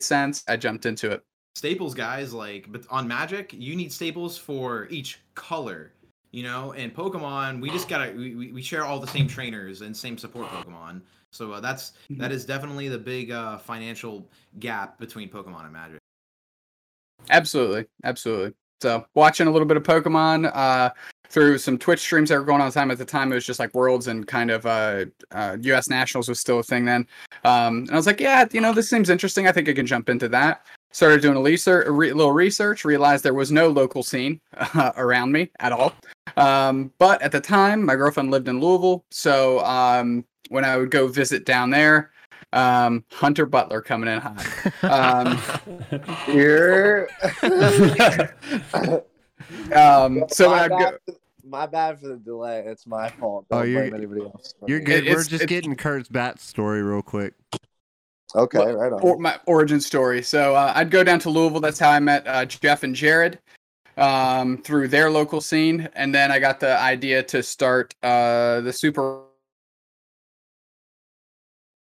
sense. 0.00 0.44
I 0.48 0.56
jumped 0.56 0.86
into 0.86 1.10
it. 1.10 1.22
Staples, 1.56 1.94
guys, 1.94 2.32
like, 2.32 2.70
but 2.70 2.82
on 2.88 3.08
Magic, 3.08 3.52
you 3.52 3.74
need 3.74 3.92
staples 3.92 4.38
for 4.38 4.86
each 4.90 5.18
color, 5.34 5.92
you 6.30 6.42
know. 6.42 6.72
And 6.72 6.94
Pokemon, 6.94 7.60
we 7.60 7.70
just 7.70 7.88
gotta 7.88 8.12
we, 8.12 8.34
we- 8.52 8.62
share 8.62 8.84
all 8.84 8.98
the 9.00 9.06
same 9.06 9.26
trainers 9.26 9.80
and 9.82 9.96
same 9.96 10.18
support 10.18 10.48
Pokemon. 10.48 11.02
So 11.30 11.52
uh, 11.52 11.60
that's 11.60 11.92
Mm-hmm. 12.10 12.20
that 12.22 12.32
is 12.32 12.44
definitely 12.44 12.88
the 12.88 12.98
big 12.98 13.30
uh, 13.30 13.58
financial 13.58 14.28
gap 14.58 14.98
between 14.98 15.28
Pokemon 15.28 15.64
and 15.64 15.72
Magic. 15.72 15.98
Absolutely, 17.30 17.86
absolutely. 18.04 18.54
So 18.80 19.04
watching 19.14 19.46
a 19.48 19.50
little 19.50 19.66
bit 19.66 19.76
of 19.76 19.82
Pokemon 19.82 20.50
uh, 20.54 20.90
through 21.28 21.58
some 21.58 21.76
Twitch 21.76 21.98
streams 22.00 22.28
that 22.28 22.38
were 22.38 22.44
going 22.44 22.60
on 22.60 22.68
at 22.68 22.72
the 22.72 22.78
time. 22.80 22.90
At 22.92 22.98
the 22.98 23.04
time, 23.04 23.32
it 23.32 23.34
was 23.34 23.44
just 23.44 23.58
like 23.58 23.74
Worlds 23.74 24.06
and 24.06 24.26
kind 24.26 24.50
of 24.50 24.64
uh, 24.66 25.06
uh, 25.32 25.56
U.S. 25.60 25.90
Nationals 25.90 26.28
was 26.28 26.38
still 26.40 26.60
a 26.60 26.62
thing 26.62 26.84
then. 26.84 27.06
Um, 27.44 27.78
and 27.78 27.90
I 27.90 27.96
was 27.96 28.06
like, 28.06 28.20
yeah, 28.20 28.46
you 28.52 28.60
know, 28.60 28.72
this 28.72 28.88
seems 28.88 29.10
interesting. 29.10 29.46
I 29.48 29.52
think 29.52 29.68
I 29.68 29.72
can 29.74 29.84
jump 29.86 30.08
into 30.08 30.28
that. 30.30 30.64
Started 30.92 31.20
doing 31.20 31.36
a, 31.36 31.42
research, 31.42 31.86
a 31.86 31.90
re- 31.90 32.12
little 32.12 32.32
research. 32.32 32.84
Realized 32.84 33.24
there 33.24 33.34
was 33.34 33.50
no 33.52 33.68
local 33.68 34.02
scene 34.02 34.40
uh, 34.56 34.92
around 34.96 35.32
me 35.32 35.50
at 35.58 35.72
all. 35.72 35.92
Um, 36.36 36.92
but 36.98 37.20
at 37.22 37.32
the 37.32 37.40
time, 37.40 37.84
my 37.84 37.94
girlfriend 37.96 38.30
lived 38.30 38.48
in 38.48 38.60
Louisville, 38.60 39.04
so 39.10 39.60
um, 39.64 40.24
when 40.48 40.64
I 40.64 40.76
would 40.76 40.90
go 40.90 41.06
visit 41.08 41.44
down 41.44 41.70
there, 41.70 42.10
um, 42.52 43.04
Hunter 43.12 43.46
Butler 43.46 43.80
coming 43.82 44.08
in 44.08 44.20
hot. 44.20 44.46
Um, 44.82 45.38
Here. 46.26 47.08
um, 49.74 50.24
so 50.30 50.48
my, 50.50 50.64
I'd 50.64 50.70
go, 50.70 50.78
bad, 50.78 50.94
for- 51.06 51.14
my 51.44 51.66
bad 51.66 52.00
for 52.00 52.08
the 52.08 52.16
delay. 52.16 52.64
It's 52.66 52.86
my 52.86 53.08
fault. 53.10 53.46
Oh, 53.50 53.58
Don't 53.60 53.70
you're- 53.70 53.90
blame 53.90 53.94
anybody 54.02 54.22
else. 54.22 54.54
You're 54.66 54.78
me. 54.80 54.84
good. 54.84 55.04
We're 55.06 55.14
just 55.16 55.32
it's- 55.32 55.46
getting 55.46 55.74
Kurt's 55.76 56.08
bat 56.08 56.40
story 56.40 56.82
real 56.82 57.02
quick. 57.02 57.34
Okay, 58.34 58.58
Well, 58.58 58.76
right 58.76 58.92
on. 58.92 59.00
or 59.00 59.16
my 59.18 59.38
origin 59.46 59.80
story. 59.80 60.22
So 60.22 60.54
uh, 60.54 60.74
I'd 60.76 60.90
go 60.90 61.02
down 61.02 61.18
to 61.20 61.30
Louisville. 61.30 61.60
That's 61.60 61.78
how 61.78 61.88
I 61.90 61.98
met 61.98 62.26
uh, 62.26 62.44
Jeff 62.44 62.82
and 62.82 62.94
Jared 62.94 63.38
um, 63.98 64.58
through 64.58 64.88
their 64.88 65.10
local 65.10 65.40
scene, 65.40 65.88
and 65.94 66.14
then 66.14 66.32
I 66.32 66.38
got 66.38 66.60
the 66.60 66.78
idea 66.78 67.22
to 67.24 67.42
start 67.42 67.94
uh, 68.02 68.60
the 68.62 68.72
Super 68.72 69.22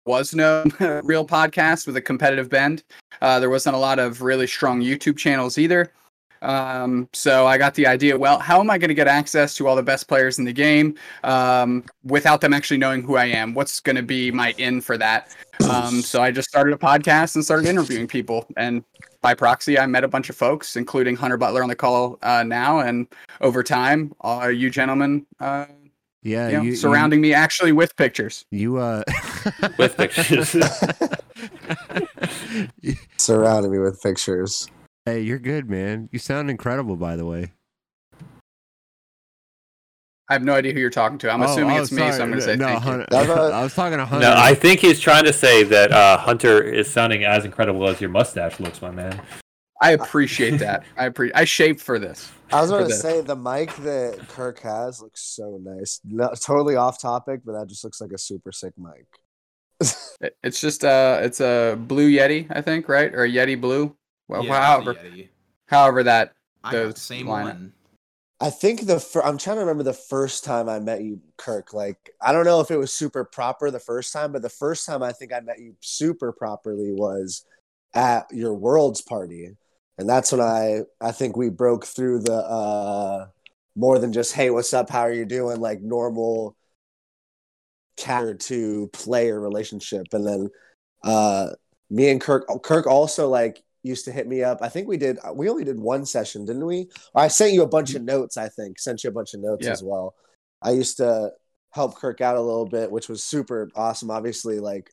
was 0.06 0.34
no 0.34 0.64
real 1.04 1.26
podcast 1.26 1.86
with 1.86 1.96
a 1.96 2.00
competitive 2.00 2.48
bend. 2.48 2.84
Uh, 3.20 3.40
there 3.40 3.50
wasn't 3.50 3.74
a 3.74 3.78
lot 3.78 3.98
of 3.98 4.22
really 4.22 4.46
strong 4.46 4.80
YouTube 4.80 5.16
channels 5.16 5.58
either. 5.58 5.92
Um, 6.42 7.08
so 7.14 7.46
I 7.46 7.56
got 7.56 7.74
the 7.74 7.86
idea. 7.86 8.18
Well, 8.18 8.38
how 8.38 8.60
am 8.60 8.68
I 8.68 8.76
going 8.76 8.88
to 8.88 8.94
get 8.94 9.08
access 9.08 9.54
to 9.54 9.66
all 9.66 9.74
the 9.74 9.82
best 9.82 10.06
players 10.06 10.38
in 10.38 10.44
the 10.44 10.52
game 10.52 10.94
um, 11.22 11.84
without 12.04 12.42
them 12.42 12.52
actually 12.52 12.76
knowing 12.76 13.02
who 13.02 13.16
I 13.16 13.24
am? 13.26 13.54
What's 13.54 13.80
going 13.80 13.96
to 13.96 14.02
be 14.02 14.30
my 14.30 14.52
in 14.58 14.82
for 14.82 14.98
that? 14.98 15.34
Um, 15.70 16.02
so 16.02 16.22
I 16.22 16.30
just 16.30 16.48
started 16.48 16.74
a 16.74 16.76
podcast 16.76 17.34
and 17.34 17.44
started 17.44 17.66
interviewing 17.66 18.06
people, 18.06 18.46
and 18.58 18.84
by 19.24 19.32
proxy, 19.34 19.78
I 19.78 19.86
met 19.86 20.04
a 20.04 20.08
bunch 20.08 20.28
of 20.28 20.36
folks, 20.36 20.76
including 20.76 21.16
Hunter 21.16 21.38
Butler 21.38 21.62
on 21.62 21.68
the 21.70 21.74
call 21.74 22.18
uh, 22.22 22.42
now, 22.42 22.80
and 22.80 23.06
over 23.40 23.62
time, 23.62 24.12
uh, 24.22 24.48
you 24.54 24.68
gentlemen, 24.68 25.24
uh, 25.40 25.64
Yeah, 26.22 26.48
you 26.48 26.52
know, 26.58 26.62
you, 26.62 26.70
you- 26.72 26.76
surrounding 26.76 27.22
me 27.22 27.32
actually 27.32 27.72
with 27.72 27.96
pictures. 27.96 28.44
you 28.50 28.76
uh 28.76 29.02
With 29.78 29.96
pictures. 29.96 30.50
Surrounded 33.16 33.70
me 33.70 33.78
with 33.78 34.00
pictures. 34.02 34.68
hey, 35.06 35.20
you're 35.22 35.38
good, 35.38 35.70
man. 35.70 36.10
You 36.12 36.18
sound 36.18 36.50
incredible, 36.50 36.96
by 36.96 37.16
the 37.16 37.24
way. 37.24 37.52
I 40.28 40.32
have 40.32 40.42
no 40.42 40.54
idea 40.54 40.72
who 40.72 40.80
you're 40.80 40.88
talking 40.90 41.18
to. 41.18 41.30
I'm 41.30 41.42
Oh, 41.42 41.44
assuming 41.44 41.76
oh, 41.76 41.82
it's 41.82 41.92
me, 41.92 41.98
so 42.10 42.22
I'm 42.22 42.30
going 42.30 42.32
to 42.34 42.40
say 42.40 42.56
no. 42.56 42.66
thank 42.66 42.84
you. 42.84 42.90
Hunter, 42.90 43.06
That's 43.10 43.28
what- 43.28 43.52
I 43.52 43.62
was 43.62 43.74
talking 43.74 43.98
to 43.98 44.06
Hunter. 44.06 44.26
no, 44.26 44.34
I 44.36 44.54
think 44.54 44.80
he's 44.80 44.98
trying 44.98 45.24
to 45.24 45.32
say 45.32 45.64
that 45.64 45.92
uh, 45.92 46.16
Hunter 46.16 46.62
is 46.62 46.90
sounding 46.90 47.24
as 47.24 47.44
incredible 47.44 47.86
as 47.88 48.00
your 48.00 48.08
mustache 48.10 48.58
looks, 48.58 48.80
my 48.80 48.90
man. 48.90 49.20
I 49.82 49.90
appreciate 49.90 50.58
that. 50.58 50.84
I 50.96 51.10
appre- 51.10 51.32
I 51.34 51.44
shaved 51.44 51.80
for 51.80 51.98
this. 51.98 52.30
I 52.52 52.60
was 52.62 52.70
going 52.70 52.88
to 52.88 52.94
say 52.94 53.20
the 53.20 53.36
mic 53.36 53.74
that 53.78 54.18
Kirk 54.28 54.60
has 54.60 55.02
looks 55.02 55.20
so 55.20 55.58
nice. 55.62 56.00
No, 56.04 56.32
totally 56.40 56.76
off 56.76 57.00
topic, 57.02 57.40
but 57.44 57.52
that 57.52 57.66
just 57.68 57.84
looks 57.84 58.00
like 58.00 58.12
a 58.12 58.18
super 58.18 58.50
sick 58.52 58.72
mic. 58.78 59.06
It- 60.22 60.36
It's 60.42 60.60
just 60.60 60.84
uh, 60.86 61.18
it's 61.22 61.40
a 61.42 61.76
blue 61.78 62.10
Yeti, 62.10 62.46
I 62.50 62.62
think, 62.62 62.88
right, 62.88 63.12
or 63.14 63.24
a 63.24 63.28
Yeti 63.30 63.60
blue. 63.60 63.94
Well, 64.28 64.42
Yeah, 64.44 64.64
however, 64.64 64.94
Yeti. 64.94 65.28
however 65.66 66.02
that 66.04 66.32
I 66.62 66.72
got 66.72 66.94
the 66.94 67.00
same 67.00 67.26
lineup. 67.26 67.42
one. 67.42 67.72
I 68.44 68.50
think 68.50 68.84
the 68.84 69.00
fir- 69.00 69.22
I'm 69.22 69.38
trying 69.38 69.56
to 69.56 69.60
remember 69.60 69.84
the 69.84 69.94
first 69.94 70.44
time 70.44 70.68
I 70.68 70.78
met 70.78 71.02
you, 71.02 71.18
Kirk. 71.38 71.72
Like 71.72 72.10
I 72.20 72.30
don't 72.30 72.44
know 72.44 72.60
if 72.60 72.70
it 72.70 72.76
was 72.76 72.92
super 72.92 73.24
proper 73.24 73.70
the 73.70 73.80
first 73.80 74.12
time, 74.12 74.32
but 74.32 74.42
the 74.42 74.50
first 74.50 74.84
time 74.84 75.02
I 75.02 75.12
think 75.12 75.32
I 75.32 75.40
met 75.40 75.60
you 75.60 75.74
super 75.80 76.30
properly 76.30 76.92
was 76.92 77.46
at 77.94 78.26
your 78.30 78.52
world's 78.52 79.00
party, 79.00 79.56
and 79.96 80.06
that's 80.06 80.30
when 80.30 80.42
I 80.42 80.82
I 81.00 81.12
think 81.12 81.38
we 81.38 81.48
broke 81.48 81.86
through 81.86 82.20
the 82.20 82.34
uh 82.34 83.28
more 83.76 83.98
than 83.98 84.12
just 84.12 84.34
hey 84.34 84.50
what's 84.50 84.74
up 84.74 84.90
how 84.90 85.00
are 85.00 85.12
you 85.12 85.24
doing 85.24 85.58
like 85.58 85.80
normal 85.80 86.54
cat 87.96 88.40
to 88.40 88.88
player 88.92 89.40
relationship, 89.40 90.08
and 90.12 90.26
then 90.26 90.50
uh 91.02 91.48
me 91.88 92.10
and 92.10 92.20
Kirk 92.20 92.46
Kirk 92.62 92.86
also 92.86 93.26
like 93.30 93.62
used 93.84 94.04
to 94.06 94.12
hit 94.12 94.26
me 94.26 94.42
up. 94.42 94.58
I 94.62 94.68
think 94.68 94.88
we 94.88 94.96
did 94.96 95.18
we 95.34 95.48
only 95.48 95.62
did 95.62 95.78
one 95.78 96.04
session, 96.06 96.44
didn't 96.44 96.66
we? 96.66 96.88
I 97.14 97.28
sent 97.28 97.52
you 97.52 97.62
a 97.62 97.68
bunch 97.68 97.94
of 97.94 98.02
notes, 98.02 98.36
I 98.36 98.48
think. 98.48 98.78
Sent 98.80 99.04
you 99.04 99.10
a 99.10 99.12
bunch 99.12 99.34
of 99.34 99.40
notes 99.40 99.64
Yeah. 99.66 99.72
as 99.72 99.82
well. 99.82 100.14
I 100.62 100.70
used 100.70 100.96
to 100.96 101.30
help 101.70 101.96
Kirk 101.96 102.20
out 102.20 102.36
a 102.36 102.40
little 102.40 102.66
bit, 102.66 102.90
which 102.90 103.08
was 103.08 103.22
super 103.22 103.70
awesome. 103.76 104.10
Obviously, 104.10 104.58
like 104.58 104.90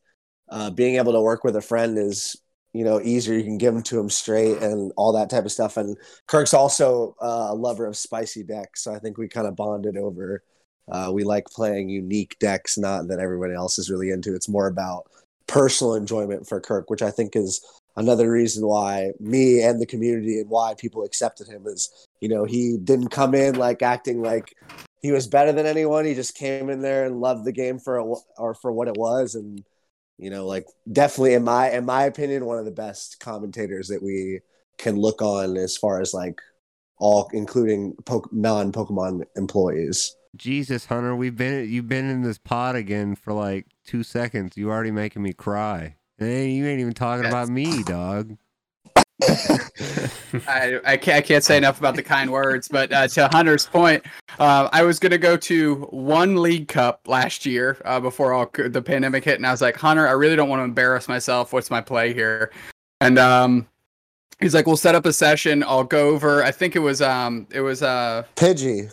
uh, 0.50 0.70
being 0.70 0.96
able 0.96 1.12
to 1.12 1.20
work 1.20 1.42
with 1.44 1.56
a 1.56 1.62
friend 1.62 1.96
is, 1.98 2.36
you 2.74 2.84
know, 2.84 3.00
easier. 3.00 3.34
You 3.34 3.44
can 3.44 3.58
give 3.58 3.72
them 3.72 3.82
to 3.84 3.98
him 3.98 4.10
straight 4.10 4.58
and 4.58 4.92
all 4.96 5.12
that 5.12 5.30
type 5.30 5.44
of 5.44 5.52
stuff. 5.52 5.76
And 5.78 5.96
Kirk's 6.26 6.52
also 6.54 7.16
uh, 7.22 7.48
a 7.50 7.54
lover 7.54 7.86
of 7.86 7.96
spicy 7.96 8.42
decks, 8.42 8.84
so 8.84 8.94
I 8.94 8.98
think 8.98 9.16
we 9.16 9.28
kind 9.28 9.46
of 9.46 9.56
bonded 9.56 9.96
over. 9.96 10.42
Uh, 10.90 11.10
we 11.14 11.24
like 11.24 11.46
playing 11.46 11.88
unique 11.88 12.36
decks, 12.40 12.76
not 12.76 13.08
that 13.08 13.20
everybody 13.20 13.54
else 13.54 13.78
is 13.78 13.88
really 13.88 14.10
into. 14.10 14.34
It's 14.34 14.48
more 14.48 14.66
about 14.66 15.04
personal 15.46 15.94
enjoyment 15.94 16.46
for 16.48 16.60
Kirk, 16.60 16.90
which 16.90 17.02
I 17.02 17.10
think 17.10 17.36
is 17.36 17.64
another 17.96 18.30
reason 18.30 18.66
why 18.66 19.12
me 19.20 19.62
and 19.62 19.80
the 19.80 19.86
community 19.86 20.40
and 20.40 20.48
why 20.48 20.74
people 20.74 21.04
accepted 21.04 21.48
him 21.48 21.66
is 21.66 22.08
you 22.20 22.28
know 22.28 22.44
he 22.44 22.76
didn't 22.82 23.08
come 23.08 23.34
in 23.34 23.54
like 23.56 23.82
acting 23.82 24.22
like 24.22 24.54
he 25.00 25.12
was 25.12 25.26
better 25.26 25.52
than 25.52 25.66
anyone 25.66 26.04
he 26.04 26.14
just 26.14 26.34
came 26.34 26.70
in 26.70 26.80
there 26.80 27.04
and 27.04 27.20
loved 27.20 27.44
the 27.44 27.52
game 27.52 27.78
for 27.78 27.98
a, 27.98 28.14
or 28.38 28.54
for 28.54 28.72
what 28.72 28.88
it 28.88 28.96
was 28.96 29.34
and 29.34 29.62
you 30.18 30.30
know 30.30 30.46
like 30.46 30.66
definitely 30.90 31.34
in 31.34 31.44
my 31.44 31.70
in 31.70 31.84
my 31.84 32.04
opinion 32.04 32.44
one 32.44 32.58
of 32.58 32.64
the 32.64 32.70
best 32.70 33.20
commentators 33.20 33.88
that 33.88 34.02
we 34.02 34.40
can 34.78 34.96
look 34.96 35.20
on 35.20 35.56
as 35.56 35.76
far 35.76 36.00
as 36.00 36.14
like 36.14 36.40
all 36.98 37.28
including 37.32 37.94
po- 38.04 38.24
non 38.32 38.72
pokemon 38.72 39.22
employees 39.36 40.14
Jesus, 40.34 40.86
Hunter, 40.86 41.14
we've 41.14 41.36
been 41.36 41.70
you've 41.70 41.88
been 41.88 42.08
in 42.08 42.22
this 42.22 42.38
pod 42.38 42.74
again 42.74 43.16
for 43.16 43.34
like 43.34 43.66
two 43.84 44.02
seconds. 44.02 44.56
You 44.56 44.70
already 44.70 44.90
making 44.90 45.22
me 45.22 45.34
cry. 45.34 45.96
And 46.18 46.52
you 46.52 46.66
ain't 46.66 46.80
even 46.80 46.92
talking 46.92 47.24
Yes. 47.24 47.32
about 47.32 47.48
me, 47.48 47.82
dog. 47.82 48.36
I, 50.48 50.80
I, 50.84 50.96
can't, 50.96 51.16
I 51.18 51.20
can't 51.20 51.44
say 51.44 51.56
enough 51.56 51.78
about 51.78 51.94
the 51.96 52.02
kind 52.02 52.30
words, 52.30 52.68
but 52.68 52.92
uh, 52.92 53.06
to 53.08 53.28
Hunter's 53.28 53.66
point, 53.66 54.04
uh, 54.38 54.68
I 54.72 54.82
was 54.82 54.98
going 54.98 55.12
to 55.12 55.18
go 55.18 55.36
to 55.36 55.74
one 55.90 56.36
League 56.36 56.68
Cup 56.68 57.02
last 57.06 57.46
year 57.46 57.76
uh, 57.84 58.00
before 58.00 58.32
all 58.32 58.50
the 58.52 58.82
pandemic 58.82 59.24
hit, 59.24 59.36
and 59.36 59.46
I 59.46 59.50
was 59.52 59.60
like, 59.60 59.76
Hunter, 59.76 60.08
I 60.08 60.12
really 60.12 60.36
don't 60.36 60.48
want 60.48 60.60
to 60.60 60.64
embarrass 60.64 61.08
myself. 61.08 61.52
What's 61.52 61.70
my 61.70 61.80
play 61.80 62.12
here? 62.12 62.50
And 63.00 63.18
um, 63.18 63.66
he's 64.40 64.54
like, 64.54 64.66
we'll 64.66 64.76
set 64.76 64.94
up 64.94 65.06
a 65.06 65.12
session. 65.12 65.62
I'll 65.62 65.84
go 65.84 66.08
over. 66.08 66.42
I 66.42 66.50
think 66.50 66.74
it 66.76 66.80
was 66.80 67.00
um, 67.02 67.46
it 67.52 67.60
was 67.60 67.82
uh, 67.82 68.24
pidgey 68.36 68.92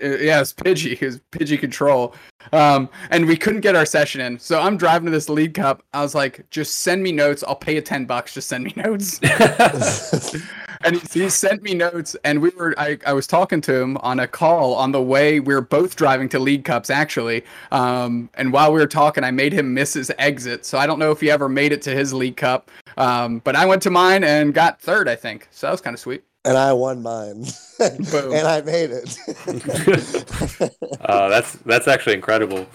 yeah, 0.00 0.36
it 0.36 0.40
was 0.40 0.52
Pidgey. 0.54 0.92
It 1.00 1.06
was 1.06 1.20
Pidgey 1.32 1.58
Control. 1.58 2.14
Um, 2.52 2.88
and 3.10 3.26
we 3.26 3.36
couldn't 3.36 3.60
get 3.60 3.74
our 3.74 3.86
session 3.86 4.20
in. 4.20 4.38
So 4.38 4.60
I'm 4.60 4.76
driving 4.76 5.06
to 5.06 5.10
this 5.10 5.28
league 5.28 5.54
cup. 5.54 5.82
I 5.92 6.02
was 6.02 6.14
like, 6.14 6.48
just 6.50 6.80
send 6.80 7.02
me 7.02 7.12
notes. 7.12 7.42
I'll 7.46 7.56
pay 7.56 7.74
you 7.74 7.80
10 7.80 8.04
bucks. 8.04 8.34
Just 8.34 8.48
send 8.48 8.64
me 8.64 8.72
notes. 8.76 9.20
and 10.84 10.96
he, 10.96 11.22
he 11.22 11.28
sent 11.28 11.62
me 11.62 11.74
notes. 11.74 12.16
And 12.24 12.40
we 12.40 12.50
were, 12.50 12.74
I, 12.78 12.98
I 13.06 13.12
was 13.12 13.26
talking 13.26 13.60
to 13.62 13.74
him 13.74 13.96
on 13.98 14.20
a 14.20 14.28
call 14.28 14.74
on 14.74 14.92
the 14.92 15.02
way. 15.02 15.40
We 15.40 15.54
were 15.54 15.60
both 15.60 15.96
driving 15.96 16.28
to 16.30 16.38
league 16.38 16.64
cups, 16.64 16.90
actually. 16.90 17.44
Um, 17.72 18.30
and 18.34 18.52
while 18.52 18.72
we 18.72 18.80
were 18.80 18.86
talking, 18.86 19.24
I 19.24 19.30
made 19.30 19.52
him 19.52 19.74
miss 19.74 19.94
his 19.94 20.12
exit. 20.18 20.64
So 20.64 20.78
I 20.78 20.86
don't 20.86 20.98
know 20.98 21.10
if 21.10 21.20
he 21.20 21.30
ever 21.30 21.48
made 21.48 21.72
it 21.72 21.82
to 21.82 21.90
his 21.90 22.12
league 22.12 22.36
cup. 22.36 22.70
Um, 22.96 23.40
but 23.40 23.56
I 23.56 23.66
went 23.66 23.82
to 23.82 23.90
mine 23.90 24.24
and 24.24 24.54
got 24.54 24.80
third, 24.80 25.08
I 25.08 25.16
think. 25.16 25.48
So 25.50 25.66
that 25.66 25.72
was 25.72 25.80
kind 25.80 25.94
of 25.94 26.00
sweet. 26.00 26.22
And 26.46 26.56
i 26.56 26.72
won 26.72 27.02
mine 27.02 27.44
and 27.80 28.46
i 28.46 28.60
made 28.62 28.90
it 28.90 29.18
Uh, 31.00 31.28
that's 31.28 31.52
that's 31.66 31.86
actually 31.88 32.14
incredible. 32.14 32.66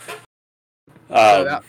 Um, 1.09 1.43
that- 1.45 1.63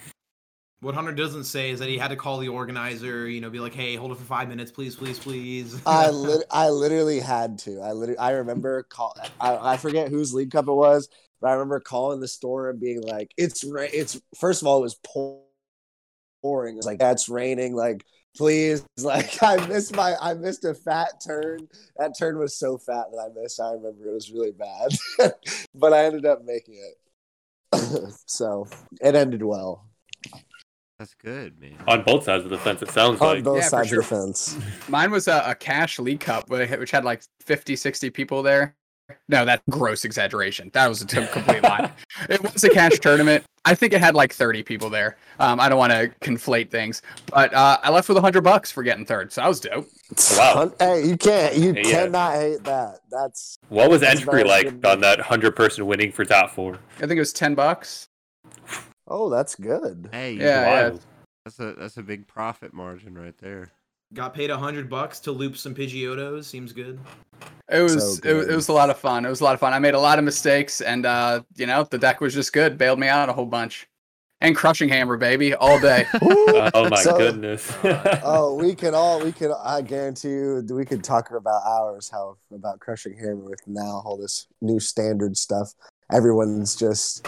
What 0.81 0.95
Hunter 0.95 1.13
doesn't 1.13 1.45
say 1.45 1.71
is 1.71 1.79
that 1.81 1.89
he 1.89 1.97
had 1.99 2.09
to 2.09 2.17
call 2.17 2.39
the 2.39 2.49
organizer, 2.49 3.29
you 3.29 3.41
know, 3.41 3.51
be 3.51 3.59
like, 3.61 3.75
"Hey, 3.75 3.97
hold 3.97 4.13
it 4.13 4.19
for 4.19 4.25
five 4.25 4.49
minutes, 4.49 4.71
please, 4.71 4.95
please, 4.95 5.19
please." 5.19 5.81
I 5.87 6.11
lit- 6.27 6.47
I 6.51 6.69
literally 6.71 7.21
had 7.21 7.59
to. 7.61 7.81
I 7.81 7.93
literally 7.93 8.19
I 8.19 8.31
remember 8.33 8.83
call 8.85 9.17
I, 9.41 9.73
I 9.75 9.77
forget 9.77 10.09
whose 10.11 10.33
league 10.35 10.51
cup 10.53 10.69
it 10.69 10.73
was, 10.73 11.09
but 11.41 11.49
I 11.49 11.53
remember 11.55 11.81
calling 11.81 12.21
the 12.21 12.29
store 12.29 12.71
and 12.71 12.79
being 12.81 13.01
like, 13.03 13.33
"It's 13.37 13.65
ra- 13.65 13.87
it's 13.93 14.21
first 14.39 14.63
of 14.63 14.69
all 14.69 14.79
it 14.79 14.83
was 14.83 14.99
pouring. 16.43 16.75
It 16.75 16.77
was 16.77 16.87
like 16.87 16.99
that's 16.99 17.29
raining. 17.29 17.75
Like 17.75 18.05
please, 18.37 18.85
like 18.99 19.43
I 19.43 19.65
missed 19.67 19.95
my 19.95 20.15
I 20.21 20.35
missed 20.35 20.65
a 20.65 20.75
fat 20.75 21.23
turn. 21.25 21.69
That 21.97 22.15
turn 22.19 22.39
was 22.39 22.57
so 22.57 22.79
fat 22.79 23.07
that 23.13 23.19
I 23.19 23.41
missed. 23.41 23.61
I 23.61 23.73
remember 23.73 24.07
it 24.09 24.15
was 24.15 24.31
really 24.31 24.53
bad, 24.53 25.33
but 25.75 25.93
I 25.93 26.05
ended 26.05 26.27
up 26.27 26.45
making 26.45 26.75
it. 26.77 28.13
so 28.27 28.67
it 29.01 29.15
ended 29.15 29.43
well 29.43 29.87
That's 30.99 31.15
good, 31.15 31.59
man. 31.59 31.77
on 31.89 32.03
both 32.03 32.25
sides 32.25 32.45
of 32.45 32.51
the 32.51 32.59
fence, 32.59 32.83
it 32.83 32.91
sounds 32.91 33.21
on 33.21 33.27
like. 33.37 33.45
both 33.45 33.57
Yeah, 33.63 33.69
sides 33.69 33.89
sure. 33.89 34.01
of 34.01 34.09
the 34.09 34.15
fence. 34.17 34.59
Mine 34.89 35.11
was 35.11 35.27
a, 35.27 35.43
a 35.47 35.55
cash 35.55 35.99
league 35.99 36.21
cup, 36.21 36.51
which 36.51 36.91
had 36.91 37.05
like 37.05 37.23
50, 37.41 37.77
60 37.77 38.11
people 38.11 38.43
there. 38.43 38.77
No, 39.29 39.45
that's 39.45 39.63
gross 39.71 40.05
exaggeration. 40.05 40.71
That 40.75 40.89
was 40.89 41.03
a 41.03 41.07
t- 41.07 41.27
complete 41.33 41.63
lie. 41.63 41.91
It 42.29 42.43
was 42.43 42.65
a 42.65 42.69
cash 42.71 42.99
tournament. 42.99 43.45
I 43.65 43.75
think 43.75 43.93
it 43.93 44.01
had 44.01 44.15
like 44.15 44.33
30 44.33 44.63
people 44.63 44.91
there. 44.91 45.17
Um, 45.39 45.61
I 45.61 45.69
don't 45.69 45.79
want 45.79 45.93
to 45.93 46.09
conflate 46.21 46.71
things, 46.71 47.03
but 47.33 47.53
uh, 47.55 47.79
I 47.83 47.91
left 47.91 48.09
with 48.09 48.17
100 48.17 48.43
bucks 48.43 48.71
for 48.73 48.83
getting 48.83 49.05
third. 49.07 49.33
So 49.33 49.41
that 49.43 49.49
was 49.49 49.61
dope. 49.61 49.89
Wow. 50.37 50.73
Hey, 50.79 51.05
you 51.07 51.17
can't 51.17 51.57
you 51.57 51.75
Yeah. 51.75 51.83
cannot 51.83 52.35
hate 52.35 52.65
that. 52.65 53.01
That's 53.11 53.59
What 53.69 53.91
was 53.91 54.01
That's 54.01 54.21
entry 54.21 54.45
like 54.45 54.67
good. 54.67 54.87
on 54.87 55.01
that 55.01 55.21
hundred 55.21 55.57
person 55.57 55.87
winning 55.87 56.11
for 56.13 56.25
top 56.25 56.51
four? 56.51 56.79
I 56.97 57.01
think 57.01 57.13
it 57.13 57.19
was 57.21 57.33
10 57.33 57.55
bucks. 57.55 58.09
oh, 59.09 59.29
that's 59.31 59.55
good. 59.55 60.09
Hey, 60.13 60.35
Yeah, 60.35 60.91
yeah. 60.91 60.97
That's 61.45 61.59
a 61.59 61.73
that's 61.75 61.97
a 61.97 62.03
big 62.03 62.29
profit 62.29 62.73
margin 62.73 63.19
right 63.19 63.37
there. 63.39 63.73
Got 64.15 64.35
paid 64.35 64.51
a 64.51 64.57
hundred 64.57 64.91
bucks 64.91 65.21
to 65.21 65.33
loop 65.33 65.57
some 65.57 65.75
Pidgeotos. 65.75 66.45
Seems 66.45 66.73
good. 66.73 66.99
It 67.71 67.81
was, 67.81 68.19
So 68.19 68.29
it, 68.29 68.35
was- 68.35 68.49
it 68.49 68.55
was 68.55 68.69
a 68.69 68.73
lot 68.73 68.91
of 68.91 68.99
fun. 68.99 69.25
It 69.25 69.31
was 69.31 69.41
a 69.41 69.45
lot 69.45 69.55
of 69.55 69.61
fun. 69.61 69.73
I 69.73 69.79
made 69.79 69.95
a 69.95 70.01
lot 70.01 70.19
of 70.19 70.25
mistakes, 70.25 70.81
and 70.81 71.07
uh, 71.07 71.43
you 71.57 71.67
know 71.67 71.85
the 71.85 71.99
deck 71.99 72.21
was 72.21 72.35
just 72.35 72.53
good. 72.53 72.77
Bailed 72.77 72.99
me 72.99 73.09
out 73.09 73.29
a 73.29 73.33
whole 73.33 73.47
bunch. 73.47 73.87
And 74.43 74.57
crushing 74.57 74.89
hammer, 74.89 75.17
baby, 75.17 75.55
all 75.55 75.79
day. 75.79 76.05
Oh 76.75 76.89
my 76.91 77.01
So- 77.03 77.17
goodness. 77.17 77.73
oh, 78.25 78.55
we 78.61 78.75
could 78.75 78.93
all 78.93 79.23
we 79.25 79.31
could. 79.33 79.53
I 79.65 79.81
guarantee 79.83 80.29
you, 80.31 80.67
we 80.71 80.85
could 80.85 81.03
talk 81.05 81.31
about 81.31 81.63
hours 81.65 82.11
how 82.11 82.37
about 82.55 82.81
crushing 82.81 83.17
hammer 83.17 83.37
with 83.37 83.61
now 83.67 84.03
all 84.05 84.19
this 84.21 84.47
new 84.61 84.81
standard 84.81 85.37
stuff. 85.37 85.73
Everyone's 86.13 86.75
just 86.77 87.27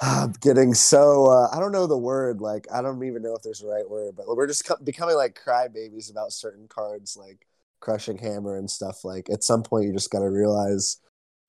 uh, 0.00 0.28
getting 0.40 0.74
so. 0.74 1.26
Uh, 1.26 1.48
I 1.52 1.60
don't 1.60 1.72
know 1.72 1.86
the 1.86 1.96
word. 1.96 2.40
Like 2.40 2.66
I 2.72 2.82
don't 2.82 3.02
even 3.04 3.22
know 3.22 3.34
if 3.34 3.42
there's 3.42 3.62
a 3.62 3.66
right 3.66 3.88
word, 3.88 4.14
but 4.16 4.26
we're 4.28 4.46
just 4.46 4.66
co- 4.66 4.76
becoming 4.82 5.16
like 5.16 5.40
crybabies 5.42 6.10
about 6.10 6.32
certain 6.32 6.68
cards, 6.68 7.16
like 7.16 7.46
crushing 7.80 8.18
hammer 8.18 8.56
and 8.56 8.70
stuff. 8.70 9.04
Like 9.04 9.28
at 9.30 9.44
some 9.44 9.62
point, 9.62 9.86
you 9.86 9.92
just 9.92 10.10
got 10.10 10.20
to 10.20 10.30
realize. 10.30 10.98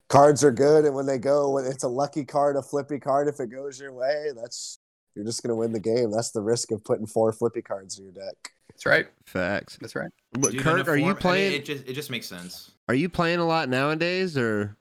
Cards 0.08 0.42
are 0.42 0.50
good, 0.50 0.86
and 0.86 0.94
when 0.94 1.04
they 1.04 1.18
go, 1.18 1.50
when 1.50 1.66
it's 1.66 1.84
a 1.84 1.88
lucky 1.88 2.24
card, 2.24 2.56
a 2.56 2.62
flippy 2.62 2.98
card, 2.98 3.28
if 3.28 3.40
it 3.40 3.50
goes 3.50 3.78
your 3.78 3.92
way, 3.92 4.28
that's 4.34 4.78
you're 5.14 5.26
just 5.26 5.42
gonna 5.42 5.54
win 5.54 5.72
the 5.72 5.80
game. 5.80 6.10
That's 6.10 6.30
the 6.30 6.40
risk 6.40 6.70
of 6.70 6.82
putting 6.82 7.06
four 7.06 7.30
flippy 7.30 7.60
cards 7.60 7.98
in 7.98 8.04
your 8.04 8.14
deck. 8.14 8.52
That's 8.70 8.86
right. 8.86 9.06
Facts. 9.26 9.76
That's 9.80 9.94
right. 9.94 10.08
But 10.32 10.52
Dude, 10.52 10.54
in 10.54 10.60
Kurt, 10.60 10.88
are 10.88 10.96
you 10.96 11.02
form- 11.02 11.10
I 11.10 11.12
mean, 11.12 11.16
playing? 11.16 11.52
It 11.52 11.64
just 11.66 11.86
it 11.86 11.92
just 11.92 12.10
makes 12.10 12.26
sense. 12.26 12.70
Are 12.88 12.94
you 12.94 13.10
playing 13.10 13.38
a 13.40 13.44
lot 13.44 13.68
nowadays, 13.68 14.38
or 14.38 14.78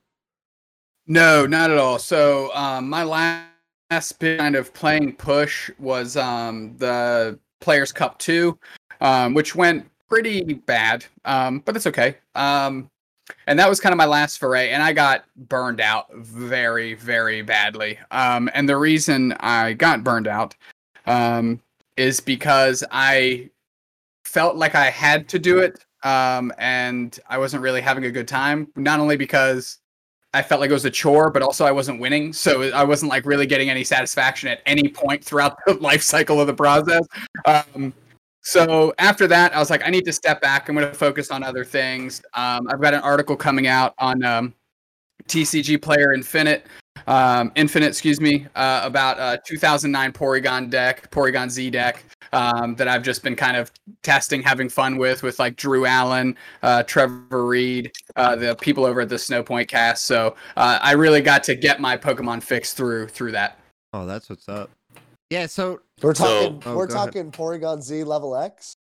No, 1.08 1.46
not 1.46 1.72
at 1.72 1.78
all. 1.78 2.00
So 2.00 2.54
um, 2.56 2.90
my 2.90 3.04
last 3.04 3.47
bit 3.90 4.38
kind 4.38 4.56
of 4.56 4.74
playing 4.74 5.14
push 5.14 5.70
was 5.80 6.18
um, 6.18 6.76
the 6.78 7.40
Players 7.60 7.92
Cup 7.92 8.18
two, 8.20 8.58
um, 9.02 9.34
which 9.34 9.56
went 9.56 9.90
pretty 10.10 10.54
bad, 10.54 11.06
um, 11.26 11.60
but 11.60 11.76
it's 11.76 11.88
okay. 11.88 12.18
Um, 12.36 12.90
and 13.48 13.60
that 13.60 13.68
was 13.68 13.80
kind 13.80 13.94
of 13.94 13.98
my 13.98 14.06
last 14.06 14.40
foray, 14.40 14.70
and 14.70 14.82
I 14.82 14.94
got 14.94 15.26
burned 15.36 15.82
out 15.82 16.14
very, 16.16 16.94
very 16.94 17.42
badly. 17.42 18.00
Um, 18.12 18.50
and 18.54 18.68
the 18.70 18.78
reason 18.78 19.34
I 19.40 19.74
got 19.74 20.04
burned 20.04 20.28
out 20.28 20.56
um, 21.06 21.62
is 21.98 22.20
because 22.20 22.84
I 22.92 23.50
felt 24.24 24.56
like 24.56 24.76
I 24.76 24.90
had 24.90 25.28
to 25.30 25.40
do 25.40 25.60
it, 25.60 25.86
um, 26.04 26.54
and 26.58 27.20
I 27.28 27.38
wasn't 27.38 27.64
really 27.64 27.82
having 27.82 28.06
a 28.06 28.12
good 28.12 28.28
time. 28.28 28.68
Not 28.76 29.00
only 29.00 29.18
because 29.18 29.80
I 30.34 30.42
felt 30.42 30.62
like 30.62 30.70
it 30.70 30.74
was 30.74 30.86
a 30.86 30.92
chore, 30.92 31.30
but 31.30 31.42
also 31.42 31.66
I 31.66 31.72
wasn't 31.72 32.00
winning, 32.00 32.34
so 32.34 32.64
I 32.72 32.84
wasn't 32.84 33.10
like 33.10 33.26
really 33.26 33.46
getting 33.46 33.70
any 33.70 33.84
satisfaction 33.84 34.50
at 34.50 34.62
any 34.66 34.90
point 34.90 35.24
throughout 35.24 35.58
the 35.66 35.74
life 35.82 36.04
cycle 36.04 36.42
of 36.42 36.48
the 36.48 36.54
process. 36.54 37.06
Um, 37.46 37.94
so 38.42 38.94
after 38.98 39.28
that, 39.28 39.56
I 39.56 39.60
was 39.60 39.70
like, 39.70 39.86
I 39.86 39.90
need 39.90 40.06
to 40.06 40.14
step 40.14 40.42
back. 40.42 40.70
I'm 40.70 40.76
going 40.76 40.88
to 40.88 40.94
focus 40.94 41.32
on 41.32 41.44
other 41.44 41.66
things. 41.66 42.22
Um, 42.34 42.68
I've 42.70 42.82
got 42.82 42.94
an 42.94 43.02
article 43.02 43.36
coming 43.36 43.68
out 43.68 43.94
on 43.98 44.24
um, 44.24 44.54
TCG 45.28 45.82
Player 45.82 46.14
Infinite, 46.14 46.68
um, 47.06 47.52
Infinite, 47.56 47.88
excuse 47.88 48.20
me, 48.20 48.48
uh, 48.56 48.82
about 48.84 49.20
a 49.20 49.40
2009 49.46 50.12
Porygon 50.14 50.70
deck, 50.70 51.10
Porygon 51.12 51.50
Z 51.50 51.70
deck 51.70 52.04
um, 52.34 52.76
that 52.76 52.88
I've 52.88 53.04
just 53.04 53.24
been 53.24 53.36
kind 53.36 53.56
of 53.58 53.72
testing, 54.04 54.42
having 54.42 54.70
fun 54.70 54.98
with, 54.98 55.24
with 55.24 55.40
like 55.40 55.56
Drew 55.56 55.86
Allen, 55.86 56.36
uh, 56.64 56.84
Trevor 56.84 57.46
Reed, 57.46 57.92
uh, 58.16 58.36
the 58.36 58.56
people 58.56 58.86
over 58.86 59.02
at 59.02 59.10
the 59.10 59.16
Snowpoint 59.16 59.68
Cast. 59.68 60.06
So 60.06 60.36
uh, 60.56 60.80
I 60.82 60.94
really 60.94 61.22
got 61.22 61.44
to 61.46 61.56
get 61.56 61.80
my 61.80 61.96
Pokemon 61.98 62.42
fix 62.44 62.74
through 62.74 63.08
through 63.10 63.34
that. 63.34 63.60
Oh, 63.94 64.06
that's 64.06 64.30
what's 64.30 64.50
up. 64.50 64.70
Yeah, 65.30 65.46
so 65.46 65.82
We're 66.02 66.16
So- 66.16 66.24
talking. 66.50 66.64
Oh, 66.66 66.76
we're 66.76 66.88
go 66.88 66.96
ahead. 66.96 67.06
talking 67.14 67.32
Porygon 67.32 67.82
Z 67.82 68.04
level 68.04 68.36
X. 68.36 68.76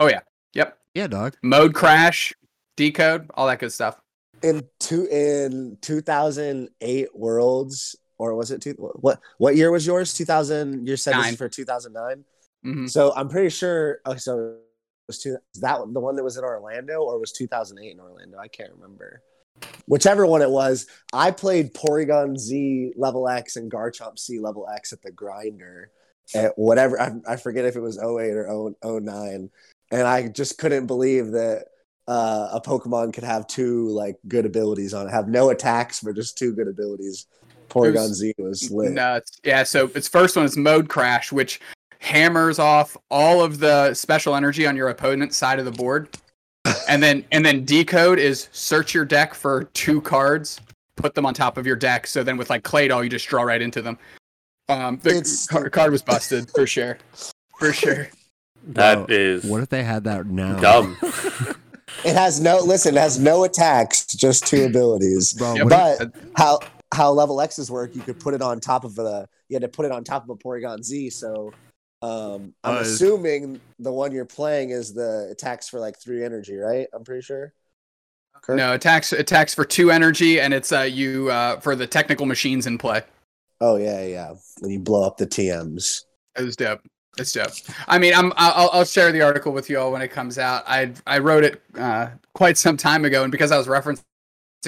Oh 0.00 0.08
yeah. 0.08 0.20
Yep, 0.54 0.76
yeah, 0.94 1.06
dog. 1.06 1.34
mode 1.42 1.72
crash, 1.72 2.34
decode, 2.76 3.30
all 3.34 3.46
that 3.46 3.58
good 3.58 3.72
stuff. 3.72 4.01
In 4.42 4.62
two 4.80 5.06
in 5.06 5.78
2008 5.80 7.08
worlds 7.14 7.96
or 8.18 8.34
was 8.34 8.50
it 8.50 8.60
two 8.60 8.72
what 8.72 9.20
what 9.38 9.56
year 9.56 9.70
was 9.70 9.86
yours? 9.86 10.14
2000 10.14 10.86
you 10.86 10.96
said 10.96 11.14
this 11.14 11.22
Nine. 11.22 11.32
is 11.32 11.38
for 11.38 11.48
2009 11.48 12.24
hmm 12.62 12.86
so 12.86 13.12
i'm 13.16 13.28
pretty 13.28 13.48
sure 13.48 14.00
oh 14.04 14.16
so 14.16 14.56
was 15.08 15.18
two, 15.18 15.36
that 15.60 15.80
the 15.92 16.00
one 16.00 16.16
that 16.16 16.24
was 16.24 16.36
in 16.36 16.44
orlando 16.44 17.02
or 17.02 17.18
was 17.18 17.32
2008 17.32 17.92
in 17.92 18.00
orlando? 18.00 18.38
I 18.38 18.48
can't 18.48 18.72
remember. 18.72 19.22
Whichever 19.86 20.26
one 20.26 20.42
it 20.42 20.50
was 20.50 20.86
i 21.12 21.30
played 21.30 21.74
porygon 21.74 22.36
z 22.38 22.92
level 22.96 23.28
x 23.28 23.56
and 23.56 23.70
garchomp 23.70 24.18
c 24.18 24.40
level 24.40 24.66
x 24.74 24.92
at 24.92 25.02
the 25.02 25.12
grinder 25.12 25.90
at 26.34 26.56
whatever 26.56 27.00
i, 27.00 27.12
I 27.28 27.36
forget 27.36 27.64
if 27.64 27.76
it 27.76 27.80
was 27.80 27.98
08 27.98 28.02
or 28.02 28.74
0, 28.82 29.00
09 29.00 29.50
and 29.92 30.02
i 30.02 30.28
just 30.28 30.58
couldn't 30.58 30.86
believe 30.86 31.32
that 31.32 31.66
uh, 32.08 32.48
a 32.52 32.60
Pokemon 32.60 33.12
could 33.12 33.24
have 33.24 33.46
two 33.46 33.88
like 33.88 34.16
good 34.28 34.44
abilities 34.46 34.92
on 34.94 35.06
it, 35.06 35.10
have 35.10 35.28
no 35.28 35.50
attacks 35.50 36.00
but 36.00 36.14
just 36.14 36.36
two 36.38 36.52
good 36.54 36.68
abilities. 36.68 37.26
Porygon 37.68 38.08
was 38.08 38.18
Z 38.18 38.34
was 38.38 38.70
lit. 38.70 38.92
Nuts. 38.92 39.38
Yeah, 39.44 39.62
so 39.62 39.90
its 39.94 40.06
first 40.08 40.36
one 40.36 40.44
is 40.44 40.56
mode 40.56 40.88
crash, 40.88 41.32
which 41.32 41.60
hammers 42.00 42.58
off 42.58 42.96
all 43.10 43.42
of 43.42 43.60
the 43.60 43.94
special 43.94 44.34
energy 44.34 44.66
on 44.66 44.76
your 44.76 44.88
opponent's 44.88 45.36
side 45.36 45.58
of 45.58 45.64
the 45.64 45.70
board. 45.70 46.08
and 46.88 47.02
then 47.02 47.24
and 47.32 47.44
then 47.44 47.64
decode 47.64 48.18
is 48.18 48.48
search 48.52 48.92
your 48.94 49.04
deck 49.04 49.32
for 49.34 49.64
two 49.72 50.00
cards, 50.02 50.60
put 50.96 51.14
them 51.14 51.24
on 51.24 51.32
top 51.34 51.56
of 51.56 51.66
your 51.66 51.76
deck. 51.76 52.06
So 52.06 52.22
then 52.22 52.36
with 52.36 52.50
like 52.50 52.62
Claydol, 52.62 53.02
you 53.04 53.08
just 53.08 53.26
draw 53.28 53.42
right 53.42 53.62
into 53.62 53.80
them. 53.80 53.98
Um, 54.68 54.98
the 55.02 55.10
It's- 55.10 55.46
car- 55.46 55.70
card 55.70 55.92
was 55.92 56.02
busted 56.02 56.50
for 56.54 56.66
sure, 56.66 56.98
for 57.58 57.72
sure. 57.72 58.08
That 58.68 58.94
Bro, 58.94 59.06
is 59.08 59.44
What 59.44 59.62
if 59.62 59.70
they 59.70 59.82
had 59.82 60.04
that 60.04 60.26
now? 60.26 60.60
dumb. 60.60 60.96
It 62.04 62.14
has 62.16 62.40
no 62.40 62.58
listen. 62.58 62.96
It 62.96 63.00
has 63.00 63.18
no 63.18 63.44
attacks, 63.44 64.06
just 64.06 64.46
two 64.46 64.64
abilities. 64.70 65.32
Bro, 65.34 65.54
Yep. 65.54 65.64
what 65.64 65.72
if- 65.72 65.98
But 66.12 66.12
how 66.36 66.58
how 66.92 67.10
level 67.12 67.40
X's 67.40 67.70
work? 67.70 67.94
You 67.94 68.02
could 68.02 68.20
put 68.20 68.34
it 68.34 68.42
on 68.42 68.60
top 68.60 68.84
of 68.84 68.98
a 68.98 69.26
You 69.48 69.54
had 69.56 69.62
to 69.62 69.68
put 69.68 69.86
it 69.86 69.92
on 69.92 70.04
top 70.04 70.24
of 70.24 70.30
a 70.30 70.36
Porygon 70.36 70.82
Z. 70.82 71.10
So 71.10 71.52
um, 72.02 72.54
I'm 72.64 72.78
Uh, 72.78 72.80
assuming 72.80 73.60
the 73.78 73.92
one 73.92 74.10
you're 74.12 74.24
playing 74.24 74.70
is 74.70 74.92
the 74.92 75.28
attacks 75.30 75.68
for 75.68 75.78
like 75.78 75.98
three 76.00 76.24
energy, 76.24 76.56
right? 76.56 76.88
I'm 76.92 77.04
pretty 77.04 77.22
sure. 77.22 77.52
Kurt? 78.42 78.56
No 78.56 78.72
attacks 78.72 79.12
attacks 79.12 79.54
for 79.54 79.64
two 79.64 79.92
energy, 79.92 80.40
and 80.40 80.52
it's 80.52 80.72
uh 80.72 80.80
you 80.80 81.30
uh 81.30 81.60
for 81.60 81.76
the 81.76 81.86
technical 81.86 82.26
machines 82.26 82.66
in 82.66 82.76
play. 82.78 83.02
Oh 83.60 83.76
yeah, 83.76 84.04
yeah. 84.04 84.32
When 84.58 84.72
you 84.72 84.80
blow 84.80 85.04
up 85.06 85.16
the 85.16 85.26
TMs. 85.28 86.00
It 86.36 86.42
was 86.42 86.56
dope. 86.56 86.80
It's 87.18 87.32
dope. 87.32 87.50
I 87.88 87.98
mean, 87.98 88.14
I'm 88.14 88.32
I'll, 88.36 88.70
I'll 88.72 88.84
share 88.84 89.12
the 89.12 89.20
article 89.20 89.52
with 89.52 89.68
you 89.68 89.78
all 89.78 89.92
when 89.92 90.00
it 90.02 90.08
comes 90.08 90.38
out. 90.38 90.64
I 90.66 90.92
I 91.06 91.18
wrote 91.18 91.44
it 91.44 91.62
uh, 91.76 92.08
quite 92.34 92.56
some 92.56 92.76
time 92.76 93.04
ago, 93.04 93.22
and 93.22 93.30
because 93.30 93.52
I 93.52 93.58
was 93.58 93.66
referencing 93.66 94.02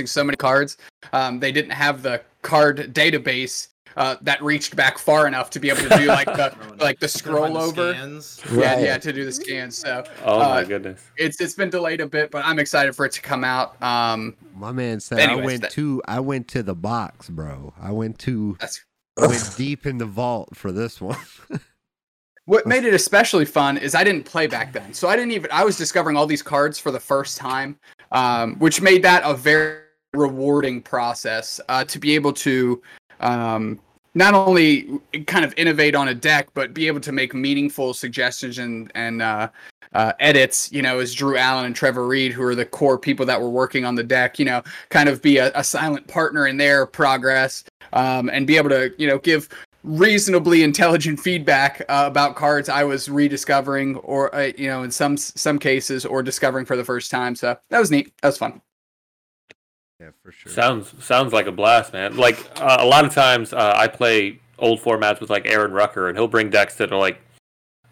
so 0.05 0.23
many 0.25 0.37
cards, 0.37 0.77
um, 1.13 1.41
they 1.41 1.53
didn't 1.53 1.71
have 1.71 2.03
the 2.03 2.21
card 2.43 2.93
database 2.93 3.69
uh, 3.97 4.17
that 4.23 4.43
reached 4.43 4.77
back 4.77 4.99
far 4.99 5.27
enough 5.27 5.49
to 5.51 5.61
be 5.61 5.71
able 5.71 5.89
to 5.89 5.97
do 5.97 6.07
like 6.07 6.27
the 6.27 6.55
like 6.81 6.99
the 7.01 7.09
scroll 7.09 7.45
find 7.45 7.57
the 7.57 7.61
over. 7.61 7.95
scans. 7.95 8.41
Yeah, 8.53 8.75
Right. 8.75 8.83
yeah, 8.85 8.99
to 8.99 9.13
do 9.13 9.25
the 9.25 9.33
scans. 9.33 9.79
So 9.79 10.05
Oh 10.25 10.39
my 10.41 10.45
Uh, 10.61 10.65
goodness. 10.65 11.01
it's 11.17 11.41
it's 11.41 11.55
been 11.55 11.71
delayed 11.71 12.03
a 12.03 12.07
bit, 12.07 12.31
but 12.31 12.45
I'm 12.45 12.59
excited 12.59 12.95
for 12.95 13.07
it 13.07 13.13
to 13.13 13.23
come 13.23 13.45
out. 13.45 13.81
Um, 13.83 14.37
my 14.55 14.73
man 14.73 15.01
said 15.01 15.19
Anyways, 15.21 15.43
I 15.43 15.47
went 15.47 15.63
that- 15.63 15.71
to 15.73 16.03
I 16.07 16.21
went 16.21 16.49
to 16.49 16.63
the 16.63 16.75
box, 16.75 17.31
bro. 17.31 17.73
I 17.81 17.91
went 17.93 18.19
to 18.21 18.57
that's 18.61 18.85
I 19.19 19.29
went 19.29 19.55
deep 19.57 19.87
in 19.87 19.97
the 19.99 20.07
vault 20.07 20.51
for 20.57 20.73
this 20.73 21.01
one. 21.01 21.17
What 22.47 22.67
made 22.67 22.85
it 22.85 22.93
especially 22.93 23.47
fun 23.47 23.79
is 23.79 23.95
I 23.95 24.05
didn't 24.05 24.25
play 24.25 24.47
back 24.47 24.73
then, 24.73 24.93
so 24.93 25.09
I 25.09 25.17
didn't 25.17 25.33
even. 25.33 25.51
I 25.51 25.65
was 25.65 25.79
discovering 25.79 26.17
all 26.17 26.27
these 26.27 26.43
cards 26.43 26.79
for 26.79 26.91
the 26.91 27.01
first 27.01 27.39
time, 27.39 27.79
um, 28.13 28.57
which 28.57 28.83
made 28.83 29.03
that 29.03 29.23
a 29.25 29.35
very 29.35 29.79
rewarding 30.13 30.83
process 30.83 31.61
uh, 31.69 31.85
to 31.85 31.99
be 31.99 32.15
able 32.15 32.33
to 32.33 32.83
um, 33.21 33.81
not 34.15 34.35
only 34.35 35.01
kind 35.27 35.45
of 35.45 35.55
innovate 35.57 35.95
on 35.95 36.09
a 36.09 36.15
deck, 36.15 36.49
but 36.55 36.75
be 36.75 36.87
able 36.87 37.01
to 37.01 37.13
make 37.13 37.33
meaningful 37.33 37.95
suggestions 37.95 38.59
and 38.59 38.93
and 38.95 39.23
uh, 39.23 39.49
uh, 39.95 40.13
edits. 40.21 40.71
You 40.71 40.83
know, 40.83 40.99
as 40.99 41.15
Drew 41.15 41.39
Allen 41.39 41.65
and 41.65 41.75
Trevor 41.75 42.07
Reed, 42.07 42.33
who 42.33 42.43
are 42.43 42.55
the 42.55 42.67
core 42.67 42.99
people 42.99 43.25
that 43.25 43.41
were 43.41 43.49
working 43.49 43.87
on 43.87 43.95
the 43.95 44.05
deck, 44.05 44.39
you 44.39 44.45
know, 44.45 44.63
kind 44.91 45.09
of 45.09 45.23
be 45.23 45.39
a, 45.39 45.51
a 45.55 45.65
silent 45.65 46.07
partner 46.09 46.47
in 46.47 46.59
their 46.59 46.85
progress 46.85 47.65
um, 47.95 48.29
and 48.29 48.47
be 48.47 48.59
able 48.59 48.69
to 48.69 48.93
you 48.99 49.07
know 49.07 49.19
give 49.19 49.49
reasonably 49.85 50.63
intelligent 50.63 51.21
feedback 51.21 51.83
uh, 51.89 52.05
about 52.07 52.35
cards 52.35 52.69
I 52.69 52.83
was 52.85 53.09
rediscovering 53.09 53.97
or 53.97 54.35
uh, 54.35 54.51
you 54.57 54.67
know 54.67 54.83
in 54.83 54.91
some 54.91 55.17
some 55.17 55.59
cases 55.59 56.05
or 56.05 56.23
discovering 56.23 56.65
for 56.65 56.77
the 56.77 56.85
first 56.85 57.11
time. 57.11 57.37
So 57.37 57.57
that 57.69 57.79
was 57.79 57.91
neat. 57.91 58.13
That 58.23 58.29
was 58.29 58.39
fun. 58.39 58.61
yeah, 60.01 60.11
for 60.23 60.33
sure. 60.33 60.51
Sounds 60.51 60.93
sounds 61.05 61.33
like 61.33 61.47
a 61.47 61.53
blast, 61.53 61.93
man. 61.93 62.17
Like 62.17 62.39
uh, 62.61 62.79
a 62.81 62.87
lot 62.87 63.05
of 63.05 63.15
times, 63.15 63.53
uh, 63.53 63.75
I 63.77 63.87
play 63.87 64.41
old 64.59 64.81
formats 64.81 65.21
with 65.21 65.31
like 65.31 65.47
Aaron 65.47 65.73
Rucker, 65.73 66.09
and 66.09 66.19
he'll 66.19 66.29
bring 66.29 66.51
decks 66.51 66.77
that 66.77 66.91
are 66.93 66.99
like. 66.99 67.21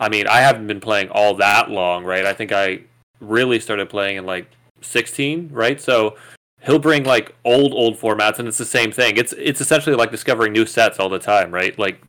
I 0.01 0.09
mean, 0.09 0.27
I 0.27 0.39
haven't 0.39 0.67
been 0.67 0.81
playing 0.81 1.11
all 1.11 1.35
that 1.35 1.71
long, 1.71 2.05
right? 2.05 2.27
I 2.27 2.33
think 2.33 2.51
I 2.51 2.81
really 3.21 3.61
started 3.61 3.89
playing 3.89 4.17
in 4.17 4.27
like 4.27 4.49
16, 4.81 5.51
right? 5.53 5.81
So 5.81 6.17
he'll 6.65 6.79
bring 6.79 7.05
like 7.05 7.35
old 7.45 7.73
old 7.73 7.99
formats, 7.99 8.39
and 8.39 8.49
it's 8.49 8.59
the 8.59 8.65
same 8.65 8.93
thing. 8.93 9.17
It's 9.17 9.33
it's 9.35 9.61
essentially 9.61 9.97
like 9.97 10.11
discovering 10.11 10.53
new 10.53 10.67
sets 10.67 10.99
all 10.99 11.09
the 11.09 11.19
time, 11.19 11.53
right? 11.53 11.79
Like 11.79 12.03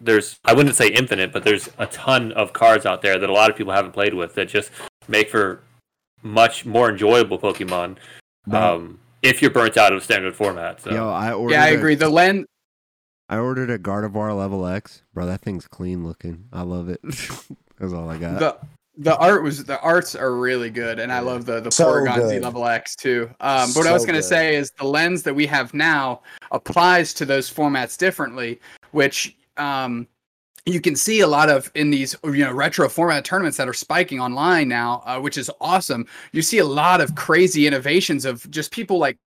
there's 0.00 0.38
I 0.44 0.52
wouldn't 0.52 0.74
say 0.76 0.88
infinite, 0.88 1.32
but 1.32 1.44
there's 1.44 1.68
a 1.78 1.86
ton 1.86 2.32
of 2.32 2.52
cards 2.52 2.86
out 2.86 3.02
there 3.02 3.18
that 3.18 3.30
a 3.30 3.32
lot 3.32 3.50
of 3.50 3.56
people 3.56 3.72
haven't 3.72 3.92
played 3.92 4.14
with 4.14 4.34
that 4.34 4.48
just 4.48 4.70
make 5.08 5.30
for 5.30 5.60
much 6.22 6.64
more 6.64 6.90
enjoyable 6.90 7.38
Pokemon 7.38 7.96
Bro, 8.46 8.60
um, 8.60 8.98
if 9.22 9.42
you're 9.42 9.50
burnt 9.50 9.76
out 9.76 9.92
of 9.92 10.02
standard 10.02 10.34
format. 10.34 10.80
So. 10.80 10.90
yo, 10.90 11.08
I 11.08 11.32
ordered. 11.32 11.54
Yeah, 11.54 11.64
I 11.64 11.68
a- 11.68 11.76
agree. 11.76 11.94
The 11.94 12.08
lens. 12.08 12.46
I 13.28 13.38
ordered 13.38 13.70
a 13.70 13.78
Gardevoir 13.78 14.36
level 14.36 14.66
X, 14.66 15.02
bro. 15.14 15.24
That 15.24 15.40
thing's 15.40 15.66
clean 15.66 16.04
looking. 16.06 16.44
I 16.52 16.62
love 16.62 16.90
it. 16.90 17.00
That's 17.78 17.92
all 17.92 18.08
I 18.10 18.18
got. 18.18 18.38
the 18.38 18.58
the 18.96 19.16
art 19.18 19.42
was 19.42 19.64
the 19.64 19.80
arts 19.80 20.14
are 20.14 20.36
really 20.36 20.70
good 20.70 20.98
and 20.98 21.12
i 21.12 21.18
love 21.18 21.44
the 21.44 21.60
the 21.60 21.70
So 21.70 21.86
porygon 21.86 22.28
z 22.28 22.38
level 22.38 22.66
x 22.66 22.94
too. 22.94 23.28
Um 23.40 23.70
but 23.72 23.80
what 23.80 23.86
i 23.86 23.92
was 23.92 24.06
going 24.06 24.16
to 24.16 24.22
say 24.22 24.54
is 24.54 24.70
the 24.72 24.84
lens 24.84 25.22
that 25.24 25.34
we 25.34 25.46
have 25.46 25.74
now 25.74 26.22
applies 26.52 27.12
to 27.14 27.24
those 27.24 27.52
formats 27.52 27.98
differently 27.98 28.60
which 28.92 29.36
um 29.56 30.06
you 30.66 30.80
can 30.80 30.96
see 30.96 31.20
a 31.20 31.26
lot 31.26 31.50
of 31.50 31.70
in 31.74 31.90
these 31.90 32.16
you 32.24 32.44
know 32.44 32.52
retro 32.52 32.88
format 32.88 33.24
tournaments 33.24 33.56
that 33.56 33.68
are 33.68 33.74
spiking 33.74 34.20
online 34.20 34.68
now 34.68 35.02
uh, 35.06 35.20
which 35.20 35.36
is 35.36 35.50
awesome. 35.60 36.06
You 36.32 36.42
see 36.42 36.58
a 36.58 36.64
lot 36.64 37.00
of 37.00 37.14
crazy 37.14 37.66
innovations 37.66 38.24
of 38.24 38.48
just 38.50 38.70
people 38.70 38.98
like 38.98 39.18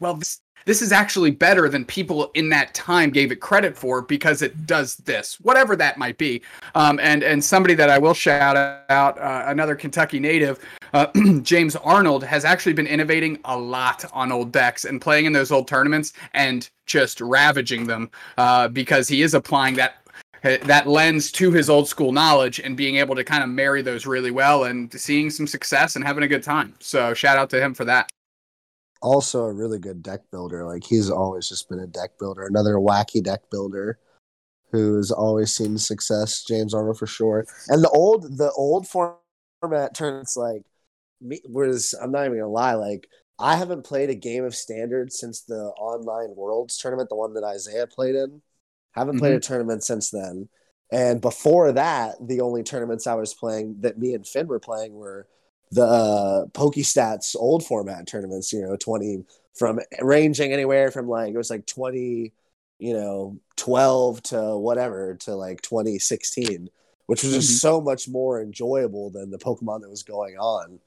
well 0.00 0.14
this 0.14 0.40
this 0.66 0.82
is 0.82 0.92
actually 0.92 1.30
better 1.30 1.68
than 1.68 1.84
people 1.84 2.30
in 2.34 2.48
that 2.48 2.74
time 2.74 3.10
gave 3.10 3.32
it 3.32 3.40
credit 3.40 3.76
for 3.76 4.02
because 4.02 4.42
it 4.42 4.66
does 4.66 4.96
this 4.96 5.40
whatever 5.40 5.76
that 5.76 5.98
might 5.98 6.18
be 6.18 6.42
um, 6.74 6.98
and 7.00 7.22
and 7.22 7.42
somebody 7.42 7.74
that 7.74 7.90
I 7.90 7.98
will 7.98 8.14
shout 8.14 8.56
out, 8.56 9.18
uh, 9.18 9.44
another 9.46 9.74
Kentucky 9.74 10.18
native, 10.18 10.58
uh, 10.92 11.06
James 11.42 11.76
Arnold, 11.76 12.24
has 12.24 12.44
actually 12.44 12.72
been 12.72 12.86
innovating 12.86 13.38
a 13.44 13.56
lot 13.56 14.04
on 14.12 14.32
old 14.32 14.52
decks 14.52 14.84
and 14.84 15.00
playing 15.00 15.26
in 15.26 15.32
those 15.32 15.50
old 15.50 15.68
tournaments 15.68 16.12
and 16.34 16.70
just 16.86 17.20
ravaging 17.20 17.86
them 17.86 18.10
uh, 18.36 18.68
because 18.68 19.08
he 19.08 19.22
is 19.22 19.34
applying 19.34 19.74
that 19.74 19.96
that 20.42 20.86
lens 20.86 21.32
to 21.32 21.50
his 21.50 21.68
old 21.68 21.88
school 21.88 22.12
knowledge 22.12 22.60
and 22.60 22.76
being 22.76 22.96
able 22.96 23.16
to 23.16 23.24
kind 23.24 23.42
of 23.42 23.48
marry 23.48 23.82
those 23.82 24.06
really 24.06 24.30
well 24.30 24.64
and 24.64 24.92
seeing 24.92 25.30
some 25.30 25.48
success 25.48 25.96
and 25.96 26.04
having 26.04 26.22
a 26.22 26.28
good 26.28 26.44
time. 26.44 26.74
So 26.78 27.12
shout 27.12 27.38
out 27.38 27.50
to 27.50 27.60
him 27.60 27.74
for 27.74 27.84
that. 27.86 28.08
Also 29.00 29.44
a 29.44 29.52
really 29.52 29.78
good 29.78 30.02
deck 30.02 30.20
builder. 30.30 30.64
Like 30.64 30.84
he's 30.84 31.10
always 31.10 31.48
just 31.48 31.68
been 31.68 31.80
a 31.80 31.86
deck 31.86 32.18
builder, 32.18 32.46
another 32.46 32.74
wacky 32.74 33.22
deck 33.22 33.42
builder 33.50 33.98
who's 34.70 35.10
always 35.10 35.54
seen 35.54 35.78
success. 35.78 36.44
James 36.44 36.74
Arnold 36.74 36.98
for 36.98 37.06
sure. 37.06 37.46
And 37.68 37.82
the 37.82 37.90
old 37.90 38.38
the 38.38 38.50
old 38.52 38.86
format 38.88 39.94
turns 39.94 40.34
like 40.36 40.62
me 41.20 41.40
was 41.48 41.94
I'm 42.00 42.12
not 42.12 42.26
even 42.26 42.38
gonna 42.38 42.50
lie, 42.50 42.74
like 42.74 43.08
I 43.38 43.56
haven't 43.56 43.84
played 43.84 44.10
a 44.10 44.14
game 44.14 44.44
of 44.44 44.54
standard 44.54 45.12
since 45.12 45.42
the 45.42 45.72
online 45.78 46.34
worlds 46.36 46.76
tournament, 46.76 47.08
the 47.08 47.16
one 47.16 47.34
that 47.34 47.44
Isaiah 47.44 47.86
played 47.86 48.16
in. 48.16 48.42
Haven't 48.92 49.18
played 49.18 49.34
a 49.34 49.36
mm-hmm. 49.36 49.52
tournament 49.52 49.84
since 49.84 50.10
then. 50.10 50.48
And 50.90 51.20
before 51.20 51.70
that, 51.72 52.16
the 52.20 52.40
only 52.40 52.62
tournaments 52.62 53.06
I 53.06 53.14
was 53.14 53.34
playing 53.34 53.76
that 53.80 53.98
me 53.98 54.14
and 54.14 54.26
Finn 54.26 54.48
were 54.48 54.58
playing 54.58 54.94
were 54.94 55.28
the 55.70 55.84
uh, 55.84 56.46
PokeStats 56.46 57.36
old 57.36 57.64
format 57.64 58.06
tournaments. 58.06 58.52
You 58.52 58.62
know, 58.62 58.76
twenty 58.76 59.24
from 59.54 59.80
ranging 60.00 60.52
anywhere 60.52 60.90
from 60.90 61.08
like 61.08 61.34
it 61.34 61.36
was 61.36 61.50
like 61.50 61.66
twenty, 61.66 62.32
you 62.78 62.94
know, 62.94 63.38
twelve 63.56 64.22
to 64.24 64.56
whatever 64.56 65.14
to 65.20 65.34
like 65.34 65.62
twenty 65.62 65.98
sixteen, 65.98 66.70
which 67.06 67.22
was 67.22 67.32
just 67.32 67.50
Mhm. 67.50 67.60
so 67.60 67.80
much 67.80 68.08
more 68.08 68.40
enjoyable 68.40 69.10
than 69.10 69.30
the 69.30 69.38
Pokemon 69.38 69.82
that 69.82 69.90
was 69.90 70.02
going 70.02 70.36
on. 70.36 70.78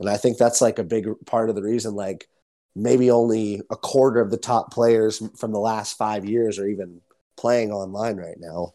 And 0.00 0.08
I 0.08 0.16
think 0.16 0.38
that's 0.38 0.60
like 0.60 0.78
a 0.78 0.84
big 0.84 1.06
part 1.26 1.48
of 1.50 1.54
the 1.56 1.62
reason, 1.62 1.94
like 1.94 2.28
maybe 2.74 3.10
only 3.10 3.62
a 3.70 3.76
quarter 3.76 4.20
of 4.20 4.30
the 4.30 4.36
top 4.36 4.72
players 4.72 5.22
from 5.36 5.52
the 5.52 5.60
last 5.60 5.96
five 5.96 6.24
years 6.24 6.58
are 6.58 6.66
even 6.66 7.00
playing 7.36 7.72
online 7.72 8.16
right 8.16 8.38
now, 8.38 8.72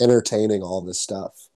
entertaining 0.00 0.62
all 0.62 0.80
this 0.80 1.00
stuff. 1.00 1.48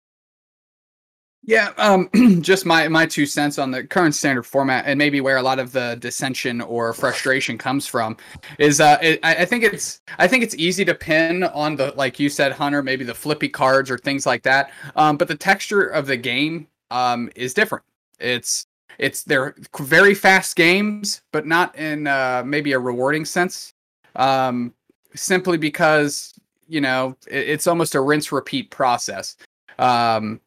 Yeah, 1.43 1.73
um, 1.79 2.11
just 2.43 2.67
my 2.67 2.87
my 2.89 3.07
two 3.07 3.25
cents 3.25 3.59
on 3.59 3.71
the 3.71 3.85
current 3.85 4.15
standard 4.15 4.43
format, 4.43 4.85
and 4.87 4.99
maybe 4.99 5.21
where 5.21 5.39
a 5.39 5.43
lot 5.43 5.59
of 5.59 5.73
the 5.73 5.97
dissension 5.99 6.61
or 6.61 6.93
frustration 6.93 7.57
comes 7.57 7.87
from, 7.87 8.17
is 8.59 8.81
uh, 8.81 8.99
it, 9.01 9.21
I, 9.23 9.45
think 9.47 9.65
it's 9.65 10.03
I 10.19 10.29
think 10.29 10.45
it's 10.45 10.55
easy 10.57 10.85
to 10.85 10.95
pin 10.95 11.45
on 11.45 11.77
the 11.77 11.95
like 11.97 12.21
you 12.21 12.29
said, 12.29 12.53
Hunter, 12.53 12.83
maybe 12.83 13.05
the 13.05 13.15
flippy 13.15 13.49
cards 13.49 13.91
or 13.91 13.97
things 13.97 14.27
like 14.27 14.43
that. 14.43 14.71
Um, 14.97 15.17
but 15.17 15.29
the 15.29 15.35
texture 15.35 15.87
of 15.87 16.07
the 16.07 16.17
game 16.17 16.67
um 16.91 17.31
is 17.35 17.55
different. 17.55 17.85
It's 18.19 18.67
it's 18.99 19.25
they're 19.25 19.55
very 19.79 20.15
fast 20.15 20.57
games, 20.57 21.23
but 21.33 21.47
not 21.47 21.75
in 21.77 22.07
uh, 22.07 22.43
maybe 22.45 22.73
a 22.73 22.79
rewarding 22.79 23.25
sense. 23.25 23.73
Um, 24.15 24.75
simply 25.15 25.57
because 25.57 26.35
you 26.69 26.83
know 26.83 27.17
it, 27.27 27.49
it's 27.49 27.67
almost 27.67 27.95
a 27.95 28.01
rinse 28.01 28.31
repeat 28.31 28.71
process. 28.71 29.37
Um, 29.79 30.41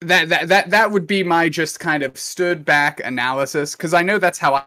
that 0.00 0.28
that 0.28 0.48
that 0.48 0.70
that 0.70 0.90
would 0.90 1.06
be 1.06 1.22
my 1.22 1.48
just 1.48 1.80
kind 1.80 2.02
of 2.02 2.16
stood 2.18 2.64
back 2.64 3.00
analysis 3.04 3.74
because 3.74 3.94
I 3.94 4.02
know 4.02 4.18
that's 4.18 4.38
how 4.38 4.54
I, 4.54 4.64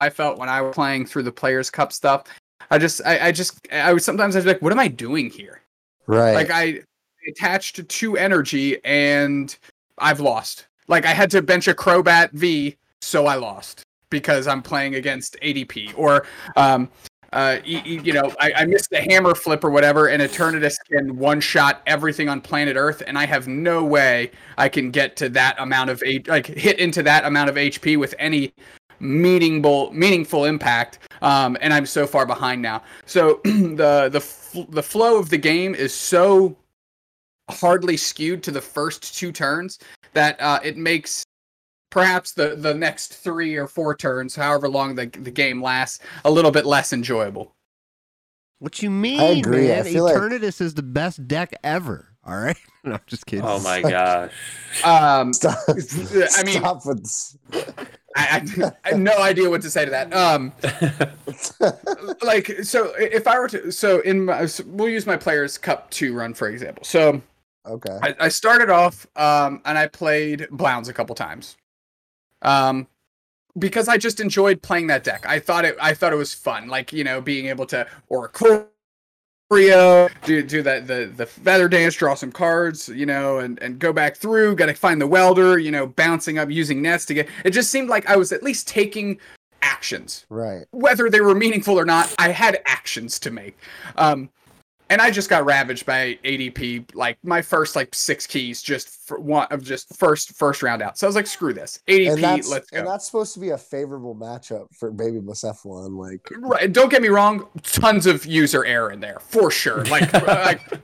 I 0.00 0.10
felt 0.10 0.38
when 0.38 0.48
I 0.48 0.60
was 0.60 0.74
playing 0.74 1.06
through 1.06 1.24
the 1.24 1.32
Players 1.32 1.70
Cup 1.70 1.92
stuff. 1.92 2.24
I 2.70 2.78
just 2.78 3.00
I, 3.04 3.28
I 3.28 3.32
just 3.32 3.58
I 3.72 3.92
would 3.92 4.02
sometimes 4.02 4.36
I'd 4.36 4.44
be 4.44 4.48
like, 4.48 4.62
what 4.62 4.72
am 4.72 4.78
I 4.78 4.88
doing 4.88 5.30
here? 5.30 5.62
Right. 6.06 6.34
Like 6.34 6.50
I 6.50 6.82
attached 7.28 7.88
to 7.88 8.16
energy 8.16 8.82
and 8.84 9.56
I've 9.98 10.20
lost. 10.20 10.66
Like 10.88 11.06
I 11.06 11.12
had 11.12 11.30
to 11.32 11.42
bench 11.42 11.68
a 11.68 11.74
Crobat 11.74 12.30
V, 12.32 12.76
so 13.00 13.26
I 13.26 13.36
lost 13.36 13.82
because 14.10 14.46
I'm 14.46 14.62
playing 14.62 14.94
against 14.94 15.36
ADP 15.42 15.94
or 15.96 16.26
um 16.56 16.88
uh, 17.32 17.58
y- 17.66 17.82
y- 17.84 18.00
you 18.04 18.12
know, 18.12 18.32
I, 18.40 18.52
I 18.58 18.64
missed 18.66 18.90
the 18.90 19.00
hammer 19.00 19.34
flip 19.34 19.64
or 19.64 19.70
whatever, 19.70 20.08
and 20.08 20.22
Eternatus 20.22 20.76
can 20.90 21.16
one 21.16 21.40
shot 21.40 21.82
everything 21.86 22.28
on 22.28 22.40
planet 22.40 22.76
Earth, 22.76 23.02
and 23.06 23.18
I 23.18 23.26
have 23.26 23.48
no 23.48 23.84
way 23.84 24.30
I 24.58 24.68
can 24.68 24.90
get 24.90 25.16
to 25.16 25.28
that 25.30 25.56
amount 25.58 25.90
of 25.90 26.02
H- 26.04 26.28
like 26.28 26.46
hit 26.46 26.78
into 26.78 27.02
that 27.04 27.24
amount 27.24 27.48
of 27.50 27.56
HP 27.56 27.96
with 27.98 28.14
any 28.18 28.52
meaningful 29.00 29.92
meaningful 29.92 30.44
impact. 30.44 30.98
Um, 31.22 31.56
and 31.60 31.72
I'm 31.72 31.86
so 31.86 32.06
far 32.06 32.26
behind 32.26 32.62
now. 32.62 32.82
So 33.06 33.40
the 33.44 34.08
the 34.10 34.18
f- 34.22 34.56
the 34.68 34.82
flow 34.82 35.18
of 35.18 35.30
the 35.30 35.38
game 35.38 35.74
is 35.74 35.94
so 35.94 36.56
hardly 37.50 37.96
skewed 37.96 38.42
to 38.44 38.50
the 38.50 38.60
first 38.60 39.16
two 39.18 39.32
turns 39.32 39.78
that 40.12 40.40
uh, 40.40 40.60
it 40.62 40.76
makes 40.76 41.24
perhaps 41.92 42.32
the 42.32 42.56
the 42.56 42.74
next 42.74 43.14
three 43.14 43.54
or 43.54 43.68
four 43.68 43.94
turns, 43.94 44.34
however 44.34 44.68
long 44.68 44.96
the 44.96 45.06
the 45.06 45.30
game 45.30 45.62
lasts, 45.62 46.00
a 46.24 46.30
little 46.32 46.50
bit 46.50 46.66
less 46.66 46.92
enjoyable. 46.92 47.54
What 48.58 48.82
you 48.82 48.90
mean, 48.90 49.38
agree. 49.38 49.72
I 49.72 49.82
man? 49.82 49.84
feel 49.84 50.04
like- 50.04 50.16
Eternatus 50.16 50.60
is 50.60 50.74
the 50.74 50.82
best 50.82 51.28
deck 51.28 51.52
ever. 51.62 52.08
All 52.24 52.36
right. 52.36 52.56
No, 52.84 52.94
I'm 52.94 53.00
just 53.06 53.26
kidding. 53.26 53.44
Oh 53.44 53.60
my 53.60 53.80
gosh. 53.96 54.32
Um, 54.84 55.32
Stop. 55.32 55.56
I 55.68 56.42
mean, 56.42 56.58
Stop 56.58 56.84
with. 56.84 57.36
I, 58.16 58.42
I, 58.56 58.72
I 58.84 58.88
have 58.88 58.98
no 58.98 59.16
idea 59.18 59.48
what 59.48 59.62
to 59.62 59.70
say 59.70 59.84
to 59.84 59.90
that. 59.92 60.12
Um, 60.12 60.52
like, 62.22 62.48
so 62.64 62.92
if 62.98 63.28
I 63.28 63.38
were 63.38 63.46
to, 63.48 63.70
so 63.70 64.00
in 64.00 64.24
my, 64.24 64.46
so 64.46 64.64
we'll 64.66 64.88
use 64.88 65.06
my 65.06 65.16
Players 65.16 65.58
Cup 65.58 65.90
two 65.90 66.12
run 66.12 66.34
for 66.34 66.48
example. 66.48 66.82
So 66.84 67.22
Okay. 67.68 67.96
I, 68.02 68.16
I 68.18 68.28
started 68.28 68.68
off 68.68 69.06
um, 69.16 69.60
and 69.64 69.78
I 69.78 69.86
played 69.86 70.48
Blounds 70.50 70.88
a 70.88 70.92
couple 70.92 71.14
times. 71.14 71.56
Um, 72.42 72.86
because 73.58 73.88
I 73.88 73.98
just 73.98 74.20
enjoyed 74.20 74.62
playing 74.62 74.86
that 74.88 75.04
deck. 75.04 75.26
I 75.26 75.38
thought 75.38 75.64
it 75.64 75.76
I 75.80 75.94
thought 75.94 76.12
it 76.12 76.16
was 76.16 76.32
fun. 76.32 76.68
Like, 76.68 76.92
you 76.92 77.04
know, 77.04 77.20
being 77.20 77.46
able 77.46 77.66
to 77.66 77.86
or 78.08 78.30
Oracle 78.30 78.68
do 80.24 80.42
do 80.42 80.62
that 80.62 80.86
the 80.86 81.12
the 81.14 81.26
feather 81.26 81.68
dance, 81.68 81.94
draw 81.94 82.14
some 82.14 82.32
cards, 82.32 82.88
you 82.88 83.04
know, 83.04 83.38
and 83.38 83.58
and 83.62 83.78
go 83.78 83.92
back 83.92 84.16
through, 84.16 84.56
gotta 84.56 84.74
find 84.74 85.00
the 85.00 85.06
welder, 85.06 85.58
you 85.58 85.70
know, 85.70 85.86
bouncing 85.86 86.38
up 86.38 86.50
using 86.50 86.80
nets 86.80 87.04
to 87.06 87.14
get 87.14 87.28
it 87.44 87.50
just 87.50 87.70
seemed 87.70 87.88
like 87.90 88.06
I 88.08 88.16
was 88.16 88.32
at 88.32 88.42
least 88.42 88.66
taking 88.66 89.18
actions 89.60 90.26
Right. 90.30 90.66
whether 90.72 91.10
they 91.10 91.20
were 91.20 91.34
meaningful 91.34 91.78
or 91.78 91.84
not, 91.84 92.12
I 92.18 92.30
had 92.30 92.60
actions 92.66 93.18
to 93.20 93.30
make. 93.30 93.58
Um, 93.96 94.30
and 94.92 95.00
I 95.00 95.10
just 95.10 95.30
got 95.30 95.46
ravaged 95.46 95.86
by 95.86 96.18
ADP. 96.22 96.94
Like 96.94 97.16
my 97.24 97.40
first 97.40 97.76
like 97.76 97.94
six 97.94 98.26
keys, 98.26 98.60
just 98.60 98.90
for 99.06 99.18
one 99.18 99.46
of 99.50 99.64
just 99.64 99.96
first 99.96 100.34
first 100.34 100.62
round 100.62 100.82
out. 100.82 100.98
So 100.98 101.06
I 101.06 101.08
was 101.08 101.16
like, 101.16 101.26
screw 101.26 101.54
this, 101.54 101.80
ADP. 101.88 102.46
Let's 102.50 102.70
go. 102.70 102.78
and 102.78 102.86
that's 102.86 103.06
supposed 103.06 103.32
to 103.32 103.40
be 103.40 103.50
a 103.50 103.58
favorable 103.58 104.14
matchup 104.14 104.66
for 104.76 104.90
Baby 104.90 105.18
Blacephalon. 105.20 105.96
Like 105.96 106.30
Right. 106.38 106.70
Don't 106.70 106.90
get 106.90 107.00
me 107.00 107.08
wrong. 107.08 107.48
Tons 107.62 108.04
of 108.04 108.26
user 108.26 108.66
error 108.66 108.92
in 108.92 109.00
there 109.00 109.18
for 109.20 109.50
sure. 109.50 109.82
Like, 109.92 110.12
like 110.26 110.80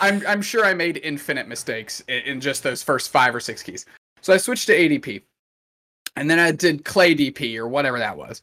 I'm 0.00 0.26
I'm 0.26 0.40
sure 0.40 0.64
I 0.64 0.72
made 0.72 0.98
infinite 1.02 1.46
mistakes 1.46 2.02
in, 2.08 2.18
in 2.22 2.40
just 2.40 2.62
those 2.62 2.82
first 2.82 3.10
five 3.10 3.34
or 3.34 3.40
six 3.40 3.62
keys. 3.62 3.86
So 4.22 4.32
I 4.32 4.38
switched 4.38 4.66
to 4.66 4.74
ADP, 4.74 5.22
and 6.16 6.30
then 6.30 6.38
I 6.38 6.52
did 6.52 6.84
Clay 6.84 7.14
DP 7.14 7.56
or 7.56 7.68
whatever 7.68 7.98
that 7.98 8.16
was. 8.16 8.42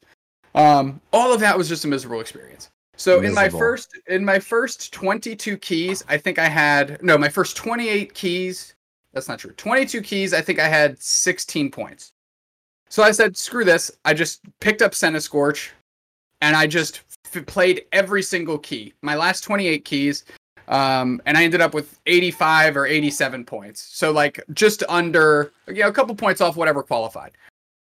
Um, 0.55 1.01
all 1.11 1.33
of 1.33 1.39
that 1.39 1.57
was 1.57 1.67
just 1.67 1.85
a 1.85 1.87
miserable 1.87 2.21
experience. 2.21 2.69
So 2.95 3.21
in 3.21 3.33
my 3.33 3.49
first 3.49 3.97
in 4.07 4.23
my 4.23 4.39
first 4.39 4.93
22 4.93 5.57
keys, 5.57 6.03
I 6.07 6.17
think 6.17 6.37
I 6.37 6.47
had 6.47 7.01
no, 7.01 7.17
my 7.17 7.29
first 7.29 7.57
28 7.57 8.13
keys. 8.13 8.75
That's 9.13 9.27
not 9.27 9.39
true. 9.39 9.51
22 9.51 10.01
keys. 10.01 10.33
I 10.33 10.41
think 10.41 10.59
I 10.59 10.67
had 10.67 11.01
16 11.01 11.71
points. 11.71 12.13
So 12.89 13.03
I 13.03 13.11
said, 13.11 13.35
screw 13.35 13.65
this. 13.65 13.91
I 14.05 14.13
just 14.13 14.41
picked 14.59 14.81
up 14.81 14.91
Centiskorch 14.91 15.69
and 16.41 16.55
I 16.55 16.67
just 16.67 17.01
f- 17.33 17.45
played 17.45 17.85
every 17.91 18.21
single 18.21 18.57
key. 18.57 18.93
My 19.01 19.15
last 19.15 19.41
28 19.41 19.85
keys, 19.85 20.25
um, 20.67 21.21
and 21.25 21.37
I 21.37 21.43
ended 21.43 21.61
up 21.61 21.73
with 21.73 21.99
85 22.05 22.77
or 22.77 22.85
87 22.85 23.45
points. 23.45 23.81
So 23.81 24.11
like 24.11 24.39
just 24.53 24.83
under, 24.89 25.51
you 25.67 25.81
know, 25.81 25.87
a 25.87 25.91
couple 25.91 26.15
points 26.15 26.41
off 26.41 26.55
whatever 26.55 26.83
qualified. 26.83 27.31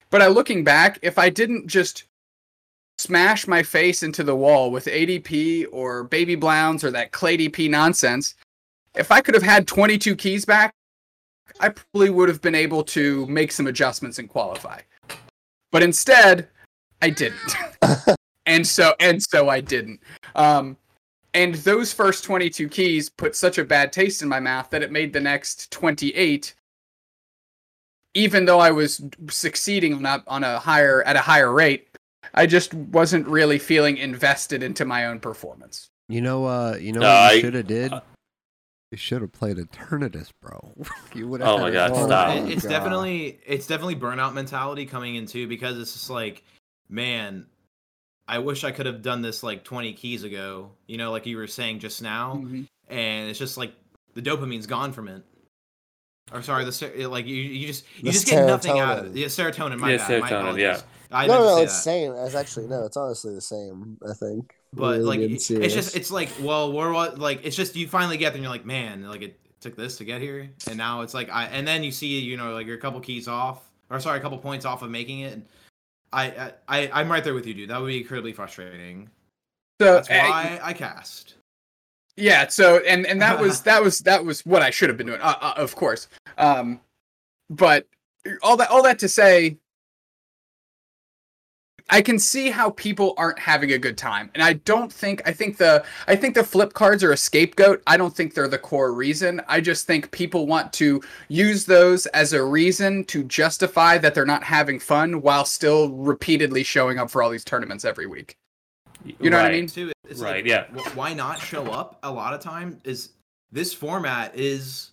But 0.09 0.21
I 0.21 0.27
looking 0.27 0.63
back, 0.63 0.99
if 1.01 1.17
I 1.17 1.29
didn't 1.29 1.67
just 1.67 2.05
smash 2.97 3.47
my 3.47 3.61
face 3.61 4.03
into 4.03 4.23
the 4.23 4.35
wall 4.35 4.71
with 4.71 4.85
ADP 4.85 5.67
or 5.71 6.03
Baby 6.05 6.35
Blounds 6.35 6.83
or 6.83 6.91
that 6.91 7.11
Clay 7.11 7.37
DP 7.37 7.69
nonsense, 7.69 8.35
if 8.95 9.11
I 9.11 9.21
could 9.21 9.33
have 9.33 9.43
had 9.43 9.67
22 9.67 10.15
keys 10.15 10.45
back, 10.45 10.73
I 11.59 11.69
probably 11.69 12.09
would 12.09 12.29
have 12.29 12.41
been 12.41 12.55
able 12.55 12.83
to 12.85 13.25
make 13.27 13.51
some 13.51 13.67
adjustments 13.67 14.19
and 14.19 14.29
qualify. 14.29 14.81
But 15.71 15.83
instead, 15.83 16.47
I 17.01 17.09
didn't. 17.09 17.55
and 18.45 18.65
so 18.65 18.93
and 18.99 19.21
so 19.21 19.49
I 19.49 19.61
didn't. 19.61 19.99
Um 20.35 20.77
and 21.33 21.55
those 21.55 21.91
first 21.91 22.23
22 22.23 22.69
keys 22.69 23.09
put 23.09 23.35
such 23.35 23.57
a 23.57 23.65
bad 23.65 23.91
taste 23.91 24.21
in 24.21 24.29
my 24.29 24.39
mouth 24.39 24.69
that 24.69 24.81
it 24.81 24.91
made 24.91 25.11
the 25.11 25.19
next 25.19 25.69
28 25.71 26.55
even 28.15 28.45
though 28.45 28.59
I 28.59 28.71
was 28.71 29.01
succeeding 29.29 29.93
on 29.93 30.05
a, 30.05 30.23
on 30.27 30.43
a 30.43 30.57
higher 30.57 31.03
at 31.03 31.17
a 31.17 31.21
higher 31.21 31.51
rate, 31.51 31.89
I 32.33 32.45
just 32.45 32.73
wasn't 32.73 33.27
really 33.27 33.59
feeling 33.59 33.97
invested 33.97 34.63
into 34.63 34.85
my 34.85 35.05
own 35.05 35.19
performance. 35.19 35.87
You 36.09 36.21
know, 36.21 36.45
uh, 36.45 36.77
you 36.79 36.91
know 36.91 37.01
No, 37.01 37.07
what 37.07 37.15
I- 37.15 37.33
you 37.33 37.41
should 37.41 37.53
have 37.55 37.67
did? 37.67 37.91
You 38.91 38.97
should 38.97 39.21
have 39.21 39.31
played 39.33 39.57
Eternatus, 39.57 40.29
bro. 40.41 40.73
you 41.15 41.27
would 41.27 41.41
have. 41.41 41.49
Oh 41.49 41.57
my 41.57 41.71
God, 41.71 41.95
stop. 41.95 42.35
It- 42.37 42.51
it's 42.51 42.63
God. 42.63 42.69
definitely 42.69 43.39
it's 43.45 43.67
definitely 43.67 43.95
burnout 43.95 44.33
mentality 44.33 44.85
coming 44.85 45.15
in 45.15 45.25
too 45.25 45.47
because 45.47 45.77
it's 45.79 45.93
just 45.93 46.09
like, 46.09 46.43
man, 46.87 47.47
I 48.27 48.39
wish 48.39 48.63
I 48.63 48.71
could 48.71 48.85
have 48.85 49.01
done 49.01 49.21
this 49.21 49.43
like 49.43 49.63
20 49.63 49.93
keys 49.93 50.23
ago. 50.23 50.71
You 50.87 50.97
know, 50.97 51.11
like 51.11 51.25
you 51.25 51.37
were 51.37 51.47
saying 51.47 51.79
just 51.79 52.01
now, 52.01 52.43
and 52.87 53.29
it's 53.29 53.39
just 53.39 53.57
like 53.57 53.73
the 54.13 54.21
dopamine's 54.21 54.67
gone 54.67 54.93
from 54.93 55.07
it. 55.07 55.23
Or 56.31 56.41
sorry, 56.41 56.65
the 56.65 56.71
ser- 56.71 57.07
like 57.07 57.27
you 57.27 57.35
you 57.35 57.67
just 57.67 57.85
you 57.97 58.05
The 58.05 58.11
just 58.11 58.25
get 58.27 58.45
nothing 58.47 58.79
out 58.79 58.99
of 58.99 59.05
serotonin. 59.05 59.09
it. 59.11 59.17
Yeah, 59.17 59.25
serotonin. 59.27 59.77
My 59.79 59.91
Yeah, 59.93 60.07
bad. 60.07 60.21
my 60.21 60.57
yeah. 60.57 60.81
I 61.11 61.27
no, 61.27 61.33
meant 61.33 61.43
to 61.43 61.45
no, 61.55 61.57
it's 61.61 61.73
that. 61.73 61.81
same. 61.83 62.11
It's 62.13 62.35
actually 62.35 62.67
no, 62.67 62.83
it's 62.85 62.97
honestly 62.97 63.35
the 63.35 63.41
same. 63.41 63.97
I 64.09 64.13
think. 64.13 64.55
But 64.73 64.97
Really 64.97 65.03
like 65.03 65.19
it's 65.19 65.45
serious. 65.45 65.73
just 65.73 65.95
it's 65.95 66.09
like 66.11 66.29
well 66.41 66.73
we're 66.73 66.91
what 66.91 67.19
like 67.19 67.41
it's 67.45 67.55
just 67.55 67.75
you 67.75 67.87
finally 67.87 68.17
get 68.17 68.29
there 68.31 68.37
and 68.37 68.43
you're 68.43 68.51
like 68.51 68.65
man 68.65 69.03
like 69.07 69.21
it 69.21 69.39
took 69.61 69.75
this 69.75 69.97
to 69.97 70.03
get 70.03 70.19
here 70.21 70.49
and 70.67 70.77
now 70.77 71.01
it's 71.01 71.13
like 71.13 71.29
I 71.31 71.45
and 71.45 71.65
then 71.67 71.83
you 71.83 71.91
see 71.91 72.19
you 72.19 72.37
know 72.37 72.53
like 72.53 72.65
you're 72.67 72.75
a 72.77 72.81
couple 72.81 72.99
keys 73.01 73.27
off 73.27 73.69
or 73.91 73.99
sorry 73.99 74.17
a 74.17 74.21
couple 74.21 74.37
points 74.39 74.65
off 74.65 74.81
of 74.81 74.89
making 74.89 75.19
it. 75.19 75.39
I 76.11 76.25
I 76.31 76.51
I- 76.67 76.91
I'm 77.01 77.09
right 77.11 77.23
there 77.23 77.35
with 77.35 77.45
you, 77.45 77.53
dude. 77.53 77.69
That 77.69 77.79
would 77.79 77.87
be 77.87 78.01
incredibly 78.01 78.33
frustrating. 78.33 79.09
So 79.79 79.93
That's 79.93 80.09
uh, 80.09 80.13
why 80.13 80.59
I 80.63 80.73
cast. 80.73 81.34
Yeah. 82.17 82.47
So 82.47 82.79
and 82.79 83.05
and 83.05 83.21
that 83.21 83.39
was 83.39 83.61
that 83.63 83.83
was 83.83 83.99
that 83.99 84.23
was 84.23 84.45
what 84.45 84.61
I 84.61 84.69
should 84.69 84.89
have 84.89 84.97
been 84.97 85.07
doing, 85.07 85.21
uh, 85.21 85.37
uh, 85.41 85.53
of 85.57 85.75
course. 85.75 86.07
Um, 86.37 86.79
but 87.49 87.87
all 88.41 88.57
that 88.57 88.69
all 88.69 88.83
that 88.83 88.99
to 88.99 89.07
say, 89.07 89.57
I 91.89 92.01
can 92.01 92.17
see 92.17 92.49
how 92.49 92.71
people 92.71 93.13
aren't 93.17 93.37
having 93.37 93.73
a 93.73 93.77
good 93.77 93.97
time, 93.97 94.31
and 94.33 94.41
I 94.41 94.53
don't 94.53 94.91
think 94.91 95.21
I 95.27 95.33
think 95.33 95.57
the 95.57 95.83
I 96.07 96.15
think 96.15 96.35
the 96.35 96.43
flip 96.43 96.73
cards 96.73 97.03
are 97.03 97.11
a 97.11 97.17
scapegoat. 97.17 97.83
I 97.85 97.97
don't 97.97 98.15
think 98.15 98.33
they're 98.33 98.47
the 98.47 98.57
core 98.57 98.93
reason. 98.93 99.41
I 99.47 99.61
just 99.61 99.85
think 99.85 100.09
people 100.11 100.47
want 100.47 100.73
to 100.73 101.01
use 101.27 101.65
those 101.65 102.05
as 102.07 102.33
a 102.33 102.43
reason 102.43 103.03
to 103.05 103.23
justify 103.25 103.97
that 103.99 104.15
they're 104.15 104.25
not 104.25 104.43
having 104.43 104.79
fun 104.79 105.21
while 105.21 105.45
still 105.45 105.91
repeatedly 105.91 106.63
showing 106.63 106.97
up 106.97 107.11
for 107.11 107.21
all 107.21 107.29
these 107.29 107.45
tournaments 107.45 107.85
every 107.85 108.07
week. 108.07 108.37
You 109.19 109.29
know 109.29 109.37
what 109.37 109.45
I 109.45 109.51
mean? 109.51 109.67
too. 109.67 109.91
It's 110.09 110.19
Right, 110.19 110.43
like, 110.43 110.45
yeah. 110.45 110.65
Why 110.93 111.13
not 111.13 111.39
show 111.39 111.71
up? 111.71 111.99
A 112.03 112.11
lot 112.11 112.33
of 112.33 112.41
time 112.41 112.79
is 112.83 113.09
this 113.51 113.73
format 113.73 114.35
is 114.35 114.91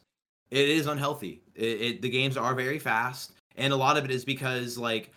it 0.50 0.68
is 0.68 0.86
unhealthy. 0.86 1.40
It, 1.54 1.80
it 1.80 2.02
the 2.02 2.10
games 2.10 2.36
are 2.36 2.54
very 2.54 2.78
fast, 2.78 3.32
and 3.56 3.72
a 3.72 3.76
lot 3.76 3.96
of 3.96 4.04
it 4.04 4.10
is 4.10 4.24
because 4.24 4.78
like, 4.78 5.10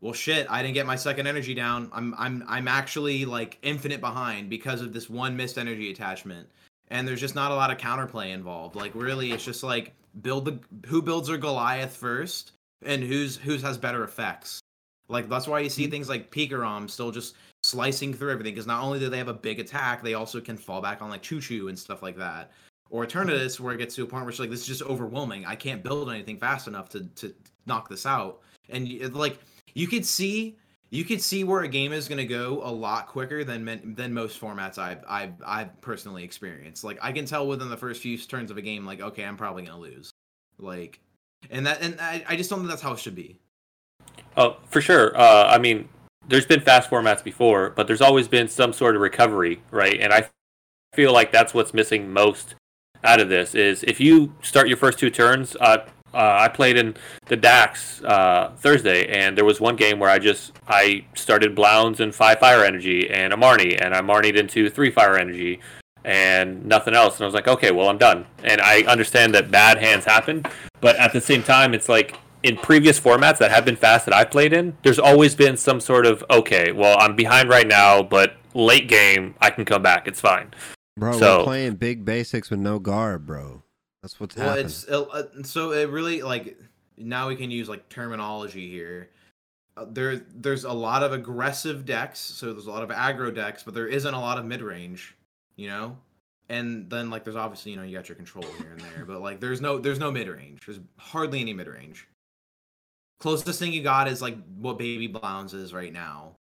well, 0.00 0.12
shit, 0.12 0.46
I 0.50 0.62
didn't 0.62 0.74
get 0.74 0.86
my 0.86 0.96
second 0.96 1.26
energy 1.26 1.54
down. 1.54 1.90
I'm 1.92 2.14
I'm 2.18 2.44
I'm 2.48 2.68
actually 2.68 3.24
like 3.24 3.58
infinite 3.62 4.00
behind 4.00 4.50
because 4.50 4.80
of 4.80 4.92
this 4.92 5.10
one 5.10 5.36
missed 5.36 5.58
energy 5.58 5.90
attachment, 5.90 6.48
and 6.88 7.06
there's 7.06 7.20
just 7.20 7.34
not 7.34 7.52
a 7.52 7.54
lot 7.54 7.70
of 7.70 7.78
counterplay 7.78 8.32
involved. 8.32 8.76
Like 8.76 8.92
really, 8.94 9.32
it's 9.32 9.44
just 9.44 9.62
like 9.62 9.92
build 10.22 10.44
the 10.46 10.58
who 10.86 11.02
builds 11.02 11.28
their 11.28 11.38
Goliath 11.38 11.94
first, 11.96 12.52
and 12.84 13.02
who's 13.02 13.36
who's 13.36 13.62
has 13.62 13.78
better 13.78 14.04
effects. 14.04 14.60
Like 15.08 15.28
that's 15.28 15.46
why 15.46 15.60
you 15.60 15.68
see 15.68 15.84
mm-hmm. 15.84 15.90
things 15.90 16.08
like 16.08 16.30
Pikarom 16.30 16.88
still 16.88 17.10
just 17.10 17.34
slicing 17.70 18.12
through 18.12 18.32
everything 18.32 18.54
because 18.54 18.66
not 18.66 18.82
only 18.82 18.98
do 18.98 19.08
they 19.08 19.18
have 19.18 19.28
a 19.28 19.34
big 19.34 19.60
attack, 19.60 20.02
they 20.02 20.14
also 20.14 20.40
can 20.40 20.56
fall 20.56 20.80
back 20.80 21.00
on 21.02 21.10
like 21.10 21.22
Choo 21.22 21.40
Choo 21.40 21.68
and 21.68 21.78
stuff 21.78 22.02
like 22.02 22.16
that. 22.16 22.50
Or 22.90 23.06
Eternatus, 23.06 23.60
where 23.60 23.72
it 23.74 23.78
gets 23.78 23.94
to 23.94 24.02
a 24.02 24.06
point 24.06 24.24
where 24.24 24.30
it's 24.30 24.40
like 24.40 24.50
this 24.50 24.60
is 24.60 24.66
just 24.66 24.82
overwhelming. 24.82 25.46
I 25.46 25.54
can't 25.54 25.82
build 25.82 26.10
anything 26.10 26.38
fast 26.38 26.66
enough 26.66 26.88
to 26.90 27.04
to 27.16 27.34
knock 27.66 27.88
this 27.88 28.04
out. 28.04 28.40
And 28.68 29.14
like 29.14 29.38
you 29.74 29.86
could 29.86 30.04
see, 30.04 30.56
you 30.90 31.04
could 31.04 31.22
see 31.22 31.44
where 31.44 31.62
a 31.62 31.68
game 31.68 31.92
is 31.92 32.08
going 32.08 32.18
to 32.18 32.26
go 32.26 32.60
a 32.64 32.70
lot 32.70 33.06
quicker 33.06 33.44
than 33.44 33.94
than 33.94 34.12
most 34.12 34.40
formats 34.40 34.76
I've 34.76 35.04
I've 35.08 35.34
I've 35.46 35.80
personally 35.80 36.24
experienced. 36.24 36.82
Like 36.82 36.98
I 37.00 37.12
can 37.12 37.26
tell 37.26 37.46
within 37.46 37.70
the 37.70 37.76
first 37.76 38.02
few 38.02 38.18
turns 38.18 38.50
of 38.50 38.58
a 38.58 38.62
game, 38.62 38.84
like 38.84 39.00
okay, 39.00 39.24
I'm 39.24 39.36
probably 39.36 39.62
going 39.64 39.76
to 39.76 39.80
lose. 39.80 40.10
Like, 40.58 41.00
and 41.50 41.66
that 41.66 41.80
and 41.80 41.96
I, 42.00 42.24
I 42.28 42.36
just 42.36 42.50
don't 42.50 42.58
think 42.58 42.70
that's 42.70 42.82
how 42.82 42.92
it 42.92 42.98
should 42.98 43.14
be. 43.14 43.38
Oh, 44.36 44.56
for 44.66 44.80
sure. 44.80 45.16
Uh, 45.16 45.46
I 45.48 45.58
mean, 45.58 45.88
there's 46.30 46.46
been 46.46 46.60
fast 46.60 46.88
formats 46.88 47.22
before, 47.22 47.70
but 47.70 47.86
there's 47.86 48.00
always 48.00 48.28
been 48.28 48.48
some 48.48 48.72
sort 48.72 48.94
of 48.94 49.02
recovery, 49.02 49.60
right? 49.70 50.00
And 50.00 50.12
I 50.12 50.28
feel 50.94 51.12
like 51.12 51.32
that's 51.32 51.52
what's 51.52 51.74
missing 51.74 52.12
most 52.12 52.54
out 53.02 53.20
of 53.20 53.28
this 53.28 53.54
is 53.54 53.82
if 53.84 53.98
you 53.98 54.34
start 54.42 54.68
your 54.68 54.76
first 54.76 54.98
two 54.98 55.10
turns. 55.10 55.56
Uh, 55.60 55.84
uh, 56.12 56.38
I 56.40 56.48
played 56.48 56.76
in 56.76 56.96
the 57.26 57.36
Dax 57.36 58.02
uh, 58.02 58.50
Thursday, 58.56 59.06
and 59.06 59.38
there 59.38 59.44
was 59.44 59.60
one 59.60 59.76
game 59.76 60.00
where 60.00 60.10
I 60.10 60.18
just 60.18 60.52
I 60.66 61.04
started 61.14 61.54
Blounds 61.54 62.00
and 62.00 62.12
five 62.12 62.40
fire 62.40 62.64
energy 62.64 63.08
and 63.08 63.32
a 63.32 63.36
Marnie, 63.36 63.80
and 63.80 63.94
I 63.94 64.00
Marnied 64.00 64.36
into 64.36 64.68
three 64.70 64.90
fire 64.90 65.16
energy 65.16 65.60
and 66.04 66.64
nothing 66.66 66.94
else. 66.94 67.16
And 67.16 67.22
I 67.22 67.26
was 67.26 67.34
like, 67.34 67.46
okay, 67.46 67.70
well 67.70 67.88
I'm 67.88 67.98
done. 67.98 68.26
And 68.42 68.60
I 68.60 68.82
understand 68.82 69.34
that 69.34 69.52
bad 69.52 69.78
hands 69.78 70.04
happen, 70.04 70.44
but 70.80 70.96
at 70.96 71.12
the 71.12 71.20
same 71.20 71.44
time, 71.44 71.74
it's 71.74 71.88
like 71.88 72.16
in 72.42 72.56
previous 72.56 72.98
formats 72.98 73.38
that 73.38 73.50
have 73.50 73.64
been 73.64 73.76
fast 73.76 74.06
that 74.06 74.14
I've 74.14 74.30
played 74.30 74.52
in, 74.52 74.76
there's 74.82 74.98
always 74.98 75.34
been 75.34 75.56
some 75.56 75.80
sort 75.80 76.06
of 76.06 76.24
okay, 76.30 76.72
well 76.72 76.96
I'm 77.00 77.16
behind 77.16 77.48
right 77.48 77.66
now, 77.66 78.02
but 78.02 78.34
late 78.54 78.88
game 78.88 79.34
I 79.40 79.50
can 79.50 79.64
come 79.64 79.82
back. 79.82 80.06
It's 80.08 80.20
fine. 80.20 80.52
Bro, 80.96 81.18
So- 81.18 81.38
we're 81.38 81.44
playing 81.44 81.74
big 81.76 82.04
basics 82.04 82.50
with 82.50 82.60
no 82.60 82.78
guard, 82.78 83.26
bro. 83.26 83.62
That's 84.02 84.18
what's 84.18 84.34
well 84.36 84.48
happening. 84.48 84.66
it's 84.66 84.88
uh, 84.88 85.02
uh, 85.02 85.22
so 85.44 85.72
it 85.72 85.88
really 85.90 86.22
like 86.22 86.58
now 86.96 87.28
we 87.28 87.36
can 87.36 87.50
use 87.50 87.68
like 87.68 87.88
terminology 87.90 88.70
here 88.70 89.10
uh, 89.76 89.84
there 89.90 90.16
there's 90.34 90.64
a 90.64 90.72
lot 90.72 91.02
of 91.02 91.12
aggressive 91.12 91.84
decks 91.84 92.18
so 92.18 92.52
there's 92.52 92.66
a 92.66 92.70
lot 92.70 92.82
of 92.82 92.88
aggro 92.90 93.34
decks 93.34 93.62
but 93.62 93.74
there 93.74 93.86
isn't 93.86 94.14
a 94.14 94.18
lot 94.20 94.38
of 94.38 94.44
mid-range 94.46 95.14
you 95.56 95.68
know 95.68 95.96
and 96.48 96.88
then 96.90 97.10
like 97.10 97.24
there's 97.24 97.36
obviously 97.36 97.72
you 97.72 97.76
know 97.76 97.82
you 97.82 97.94
got 97.96 98.08
your 98.08 98.16
control 98.16 98.44
here 98.58 98.72
and 98.72 98.80
there 98.80 99.04
but 99.04 99.20
like 99.20 99.38
there's 99.38 99.60
no 99.60 99.78
there's 99.78 99.98
no 99.98 100.10
mid-range 100.10 100.60
there's 100.66 100.80
hardly 100.98 101.40
any 101.40 101.52
mid-range 101.52 102.08
closest 103.20 103.58
thing 103.58 103.72
you 103.72 103.82
got 103.82 104.08
is 104.08 104.20
like 104.20 104.36
what 104.58 104.78
baby 104.78 105.06
blounds 105.06 105.54
is 105.54 105.72
right 105.72 105.92
now. 105.92 106.34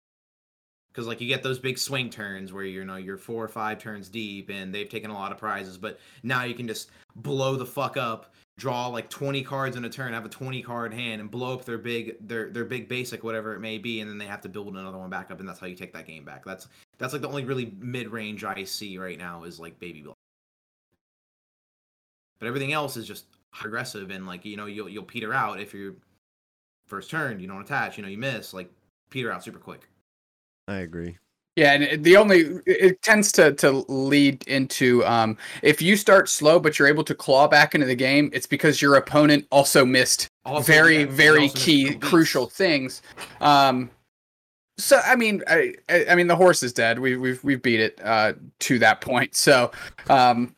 Because 0.88 1.06
like 1.06 1.20
you 1.20 1.28
get 1.28 1.42
those 1.42 1.58
big 1.58 1.78
swing 1.78 2.08
turns 2.10 2.52
where 2.52 2.64
you 2.64 2.84
know 2.84 2.96
you're 2.96 3.18
four 3.18 3.44
or 3.44 3.48
five 3.48 3.78
turns 3.78 4.08
deep 4.08 4.48
and 4.48 4.74
they've 4.74 4.88
taken 4.88 5.10
a 5.10 5.14
lot 5.14 5.30
of 5.30 5.38
prizes 5.38 5.78
but 5.78 6.00
now 6.24 6.42
you 6.42 6.54
can 6.54 6.66
just 6.66 6.90
blow 7.14 7.54
the 7.54 7.66
fuck 7.66 7.96
up 7.96 8.34
draw 8.56 8.88
like 8.88 9.08
20 9.08 9.44
cards 9.44 9.76
in 9.76 9.84
a 9.84 9.88
turn 9.88 10.12
have 10.12 10.24
a 10.24 10.28
20 10.28 10.60
card 10.60 10.92
hand 10.92 11.20
and 11.20 11.30
blow 11.30 11.54
up 11.54 11.64
their 11.64 11.78
big 11.78 12.16
their 12.26 12.50
their 12.50 12.64
big 12.64 12.88
basic 12.88 13.22
whatever 13.22 13.54
it 13.54 13.60
may 13.60 13.78
be 13.78 14.00
and 14.00 14.10
then 14.10 14.18
they 14.18 14.26
have 14.26 14.40
to 14.40 14.48
build 14.48 14.66
another 14.74 14.98
one 14.98 15.08
back 15.08 15.30
up 15.30 15.38
and 15.38 15.48
that's 15.48 15.60
how 15.60 15.68
you 15.68 15.76
take 15.76 15.92
that 15.92 16.06
game 16.06 16.24
back. 16.24 16.44
That's 16.44 16.66
that's 16.96 17.12
like 17.12 17.22
the 17.22 17.28
only 17.28 17.44
really 17.44 17.72
mid-range 17.78 18.42
i 18.42 18.64
see 18.64 18.98
right 18.98 19.18
now 19.18 19.44
is 19.44 19.60
like 19.60 19.78
baby 19.78 20.02
blow 20.02 20.14
but 22.40 22.46
everything 22.46 22.72
else 22.72 22.96
is 22.96 23.06
just 23.06 23.26
aggressive 23.64 24.10
and 24.10 24.26
like 24.26 24.44
you 24.44 24.56
know 24.56 24.66
you'll 24.66 24.88
you'll 24.88 25.04
peter 25.04 25.32
out 25.32 25.60
if 25.60 25.72
you're 25.72 25.94
first 26.88 27.10
turn 27.10 27.38
you 27.38 27.46
don't 27.46 27.60
attach 27.60 27.96
you 27.96 28.02
know 28.02 28.08
you 28.08 28.18
miss 28.18 28.52
like 28.52 28.70
peter 29.10 29.30
out 29.32 29.44
super 29.44 29.58
quick 29.58 29.88
I 30.66 30.80
agree. 30.80 31.16
Yeah, 31.56 31.72
and 31.72 32.04
the 32.04 32.16
only 32.18 32.40
it- 32.40 32.62
it 32.66 33.02
tends 33.02 33.32
to 33.32 33.52
to 33.54 33.84
lead 33.88 34.46
into 34.46 35.02
um 35.06 35.36
if 35.62 35.80
you 35.80 35.96
start 35.96 36.28
slow 36.28 36.60
but 36.60 36.78
you're 36.78 36.86
able 36.86 37.04
to 37.04 37.14
claw 37.14 37.48
back 37.48 37.74
into 37.74 37.86
the 37.86 37.94
game, 37.96 38.28
it's 38.34 38.46
because 38.46 38.82
your 38.82 38.96
opponent 38.96 39.46
also 39.50 39.84
missed 39.86 40.28
Also, 40.44 40.70
very 40.70 41.00
yeah, 41.00 41.06
very 41.06 41.48
key 41.48 41.94
crucial 41.96 42.46
things. 42.48 43.00
Um 43.40 43.90
so 44.78 45.00
I 45.04 45.16
mean 45.16 45.42
I 45.48 45.74
I 45.88 46.06
I 46.10 46.14
mean 46.16 46.26
the 46.26 46.36
horse 46.36 46.62
is 46.62 46.72
dead. 46.74 46.98
We 46.98 47.16
we've 47.16 47.42
we've 47.42 47.62
beat 47.62 47.80
it 47.80 47.98
uh 48.04 48.34
to 48.60 48.78
that 48.80 49.00
point. 49.00 49.34
So 49.34 49.72
um 50.10 50.54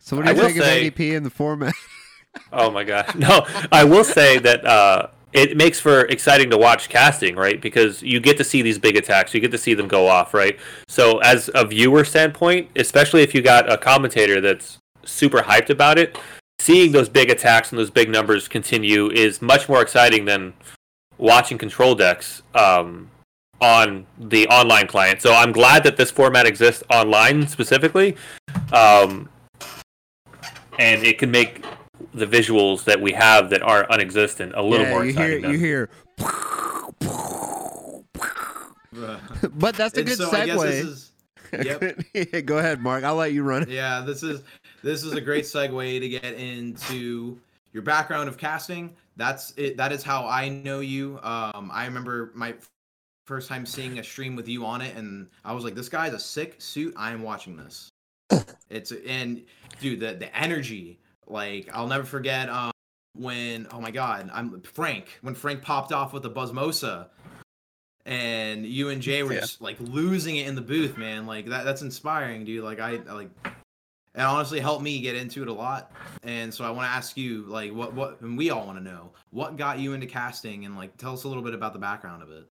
So 0.00 0.16
what 0.16 0.24
do 0.26 0.30
you 0.32 0.36
will 0.36 0.46
think 0.48 0.58
of 0.58 0.64
ADP 0.64 1.14
in 1.14 1.22
the 1.22 1.30
format? 1.30 1.74
Oh 2.52 2.70
my 2.70 2.82
god. 2.84 3.14
No, 3.14 3.46
I 3.70 3.84
will 3.84 4.04
say 4.04 4.38
that 4.38 4.64
uh, 4.66 5.08
it 5.32 5.56
makes 5.56 5.80
for 5.80 6.02
exciting 6.02 6.50
to 6.50 6.58
watch 6.58 6.88
casting, 6.88 7.36
right? 7.36 7.60
Because 7.60 8.02
you 8.02 8.20
get 8.20 8.36
to 8.36 8.44
see 8.44 8.62
these 8.62 8.78
big 8.78 8.96
attacks, 8.96 9.32
you 9.32 9.40
get 9.40 9.50
to 9.50 9.58
see 9.58 9.74
them 9.74 9.88
go 9.88 10.06
off, 10.06 10.34
right? 10.34 10.58
So 10.88 11.18
as 11.18 11.50
a 11.54 11.64
viewer 11.64 12.04
standpoint, 12.04 12.70
especially 12.76 13.22
if 13.22 13.34
you 13.34 13.42
got 13.42 13.70
a 13.70 13.78
commentator 13.78 14.40
that's 14.40 14.78
super 15.04 15.38
hyped 15.38 15.70
about 15.70 15.98
it, 15.98 16.18
seeing 16.58 16.92
those 16.92 17.08
big 17.08 17.30
attacks 17.30 17.70
and 17.70 17.78
those 17.78 17.90
big 17.90 18.08
numbers 18.08 18.46
continue 18.46 19.10
is 19.10 19.40
much 19.40 19.68
more 19.68 19.82
exciting 19.82 20.26
than 20.26 20.52
watching 21.18 21.56
control 21.58 21.94
decks 21.94 22.42
um, 22.54 23.10
on 23.60 24.06
the 24.18 24.46
online 24.48 24.86
client. 24.86 25.22
So 25.22 25.34
I'm 25.34 25.52
glad 25.52 25.82
that 25.84 25.96
this 25.96 26.10
format 26.10 26.46
exists 26.46 26.82
online 26.90 27.48
specifically. 27.48 28.16
Um, 28.72 29.28
and 30.78 31.04
it 31.04 31.18
can 31.18 31.30
make 31.30 31.64
the 32.14 32.26
visuals 32.26 32.84
that 32.84 33.00
we 33.00 33.12
have 33.12 33.50
that 33.50 33.62
are 33.62 33.90
unexistent 33.90 34.54
a 34.54 34.62
little 34.62 34.86
yeah, 34.86 34.90
more 34.92 35.04
you 35.04 35.10
exciting. 35.10 35.42
hear 35.44 35.50
you 35.52 35.58
hear. 35.58 35.90
But 39.54 39.74
that's 39.76 39.96
a 39.96 40.00
And 40.00 40.08
good 40.08 40.18
so 40.18 40.30
I 40.30 40.46
this 40.46 40.56
segue. 40.56 40.68
is 40.70 41.08
Yep. 42.32 42.46
Go 42.46 42.58
ahead, 42.58 42.80
Mark. 42.80 43.04
I'll 43.04 43.14
let 43.16 43.32
you 43.32 43.42
run 43.42 43.62
it. 43.62 43.68
yeah 43.68 44.00
this 44.00 44.22
is 44.22 44.42
this 44.82 45.02
is 45.04 45.12
a 45.12 45.20
great 45.20 45.44
segue 45.44 46.00
to 46.00 46.08
get 46.08 46.24
into 46.34 47.38
your 47.72 47.82
background 47.82 48.28
of 48.28 48.36
casting 48.38 48.94
that's 49.16 49.52
it 49.56 49.76
that 49.76 49.92
is 49.92 50.02
how 50.02 50.26
i 50.26 50.48
know 50.48 50.80
you 50.80 51.18
um 51.22 51.70
i 51.72 51.84
remember 51.86 52.30
my 52.34 52.54
first 53.26 53.48
time 53.48 53.64
seeing 53.66 53.98
a 53.98 54.04
stream 54.04 54.34
with 54.36 54.48
you 54.48 54.64
on 54.64 54.80
it 54.80 54.94
and 54.96 55.28
i 55.44 55.52
was 55.52 55.64
like 55.64 55.74
this 55.74 55.88
guy's 55.88 56.12
a 56.14 56.18
sick 56.18 56.56
suit 56.60 56.92
i 56.96 57.12
am 57.12 57.22
watching 57.22 57.56
this 57.56 57.88
it's 58.70 58.92
and 59.06 59.42
dude 59.80 60.00
the 60.00 60.14
the 60.14 60.34
energy 60.36 60.98
like 61.32 61.68
i'll 61.72 61.86
never 61.88 62.04
forget 62.04 62.48
um 62.48 62.70
when 63.14 63.66
oh 63.72 63.80
my 63.80 63.90
god 63.90 64.30
i'm 64.32 64.60
frank 64.62 65.18
when 65.22 65.34
frank 65.34 65.62
popped 65.62 65.92
off 65.92 66.12
with 66.12 66.22
the 66.22 66.30
buzzmosa 66.30 67.08
and 68.06 68.66
you 68.66 68.88
and 68.88 69.00
jay 69.02 69.22
were 69.22 69.32
Yeah. 69.32 69.40
just 69.40 69.60
like 69.60 69.76
losing 69.80 70.36
it 70.36 70.46
in 70.48 70.54
the 70.54 70.60
booth 70.60 70.96
man. 70.96 71.26
Like 71.26 71.46
that 71.46 71.64
that's 71.64 71.82
inspiring 71.82 72.44
dude. 72.44 72.64
Like 72.64 72.80
i, 72.80 72.94
I 73.08 73.12
like 73.12 73.30
it 74.14 74.20
honestly 74.20 74.60
helped 74.60 74.82
me 74.82 75.00
get 75.00 75.14
into 75.14 75.40
it 75.42 75.48
a 75.48 75.52
lot. 75.52 75.92
And 76.24 76.52
so 76.52 76.64
i 76.64 76.70
want 76.70 76.86
to 76.86 76.90
ask 76.90 77.16
you 77.16 77.42
like 77.46 77.72
what 77.72 77.92
what 77.94 78.20
and 78.20 78.36
we 78.36 78.50
all 78.50 78.66
want 78.66 78.78
to 78.78 78.84
know 78.84 79.12
what 79.30 79.56
got 79.56 79.78
you 79.78 79.92
into 79.92 80.06
casting? 80.06 80.64
And 80.64 80.76
like 80.76 80.96
tell 80.96 81.12
us 81.12 81.24
a 81.24 81.28
little 81.28 81.42
bit 81.44 81.54
about 81.54 81.72
the 81.74 81.78
background 81.78 82.22
of 82.22 82.30
it 82.30 82.48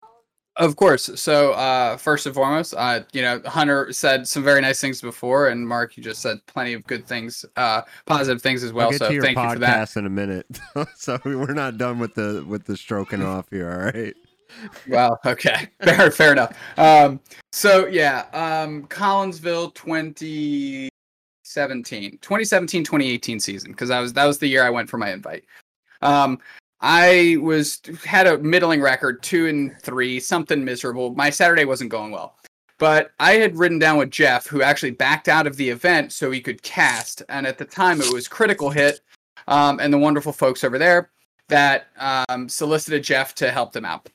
Of 0.56 0.76
course. 0.76 1.08
So, 1.18 1.52
uh, 1.52 1.96
first 1.96 2.26
and 2.26 2.34
foremost, 2.34 2.74
uh, 2.76 3.00
you 3.12 3.22
know, 3.22 3.40
Hunter 3.46 3.92
said 3.92 4.26
some 4.26 4.42
very 4.42 4.60
nice 4.60 4.80
things 4.80 5.00
before, 5.00 5.48
and 5.48 5.66
Mark, 5.66 5.96
you 5.96 6.02
just 6.02 6.20
said 6.20 6.38
plenty 6.46 6.72
of 6.74 6.84
good 6.86 7.06
things, 7.06 7.44
uh, 7.56 7.82
positive 8.04 8.42
things 8.42 8.62
as 8.64 8.72
well. 8.72 8.86
I'll 8.86 8.90
get 8.90 8.98
So, 8.98 9.08
to 9.08 9.14
your 9.14 9.22
thank 9.22 9.38
you 9.38 9.48
for 9.48 9.58
that. 9.60 9.88
podcast 9.88 9.96
in 9.96 10.06
a 10.06 10.10
minute. 10.10 10.46
so 10.96 11.18
we're 11.24 11.54
not 11.54 11.78
done 11.78 11.98
with 11.98 12.14
the 12.14 12.44
with 12.46 12.64
the 12.64 12.76
stroking 12.76 13.22
off 13.22 13.48
here. 13.50 13.70
All 13.70 14.00
right. 14.00 14.14
Well, 14.88 15.18
okay, 15.24 15.68
fair, 15.82 16.10
fair 16.10 16.32
enough. 16.32 16.58
Um, 16.76 17.20
so 17.52 17.86
yeah, 17.86 18.26
um, 18.32 18.86
Collinsville, 18.88 19.72
twenty 19.74 20.90
2017, 21.44 22.18
2017, 22.18 22.84
2018 22.84 23.40
season 23.40 23.72
because 23.72 23.88
that 23.88 24.00
was 24.00 24.12
that 24.12 24.24
was 24.24 24.38
the 24.38 24.46
year 24.46 24.64
I 24.64 24.70
went 24.70 24.90
for 24.90 24.98
my 24.98 25.10
invite. 25.12 25.44
Um, 26.02 26.38
I 26.80 27.36
was 27.40 27.80
had 28.04 28.26
a 28.26 28.38
middling 28.38 28.80
record, 28.80 29.22
two 29.22 29.46
and 29.46 29.78
three, 29.82 30.18
something 30.18 30.64
miserable. 30.64 31.14
My 31.14 31.30
Saturday 31.30 31.64
wasn't 31.64 31.90
going 31.90 32.10
well, 32.10 32.36
but 32.78 33.12
I 33.20 33.32
had 33.32 33.58
ridden 33.58 33.78
down 33.78 33.98
with 33.98 34.10
Jeff, 34.10 34.46
who 34.46 34.62
actually 34.62 34.92
backed 34.92 35.28
out 35.28 35.46
of 35.46 35.56
the 35.56 35.68
event 35.68 36.12
so 36.12 36.30
he 36.30 36.40
could 36.40 36.62
cast. 36.62 37.22
And 37.28 37.46
at 37.46 37.58
the 37.58 37.64
time, 37.64 38.00
it 38.00 38.12
was 38.12 38.28
Critical 38.28 38.70
Hit, 38.70 39.00
um, 39.46 39.78
and 39.80 39.92
the 39.92 39.98
wonderful 39.98 40.32
folks 40.32 40.64
over 40.64 40.78
there 40.78 41.10
that 41.48 41.88
um, 41.98 42.48
solicited 42.48 43.02
Jeff 43.02 43.34
to 43.34 43.50
help 43.50 43.72
them 43.72 43.84
out. 43.84 44.08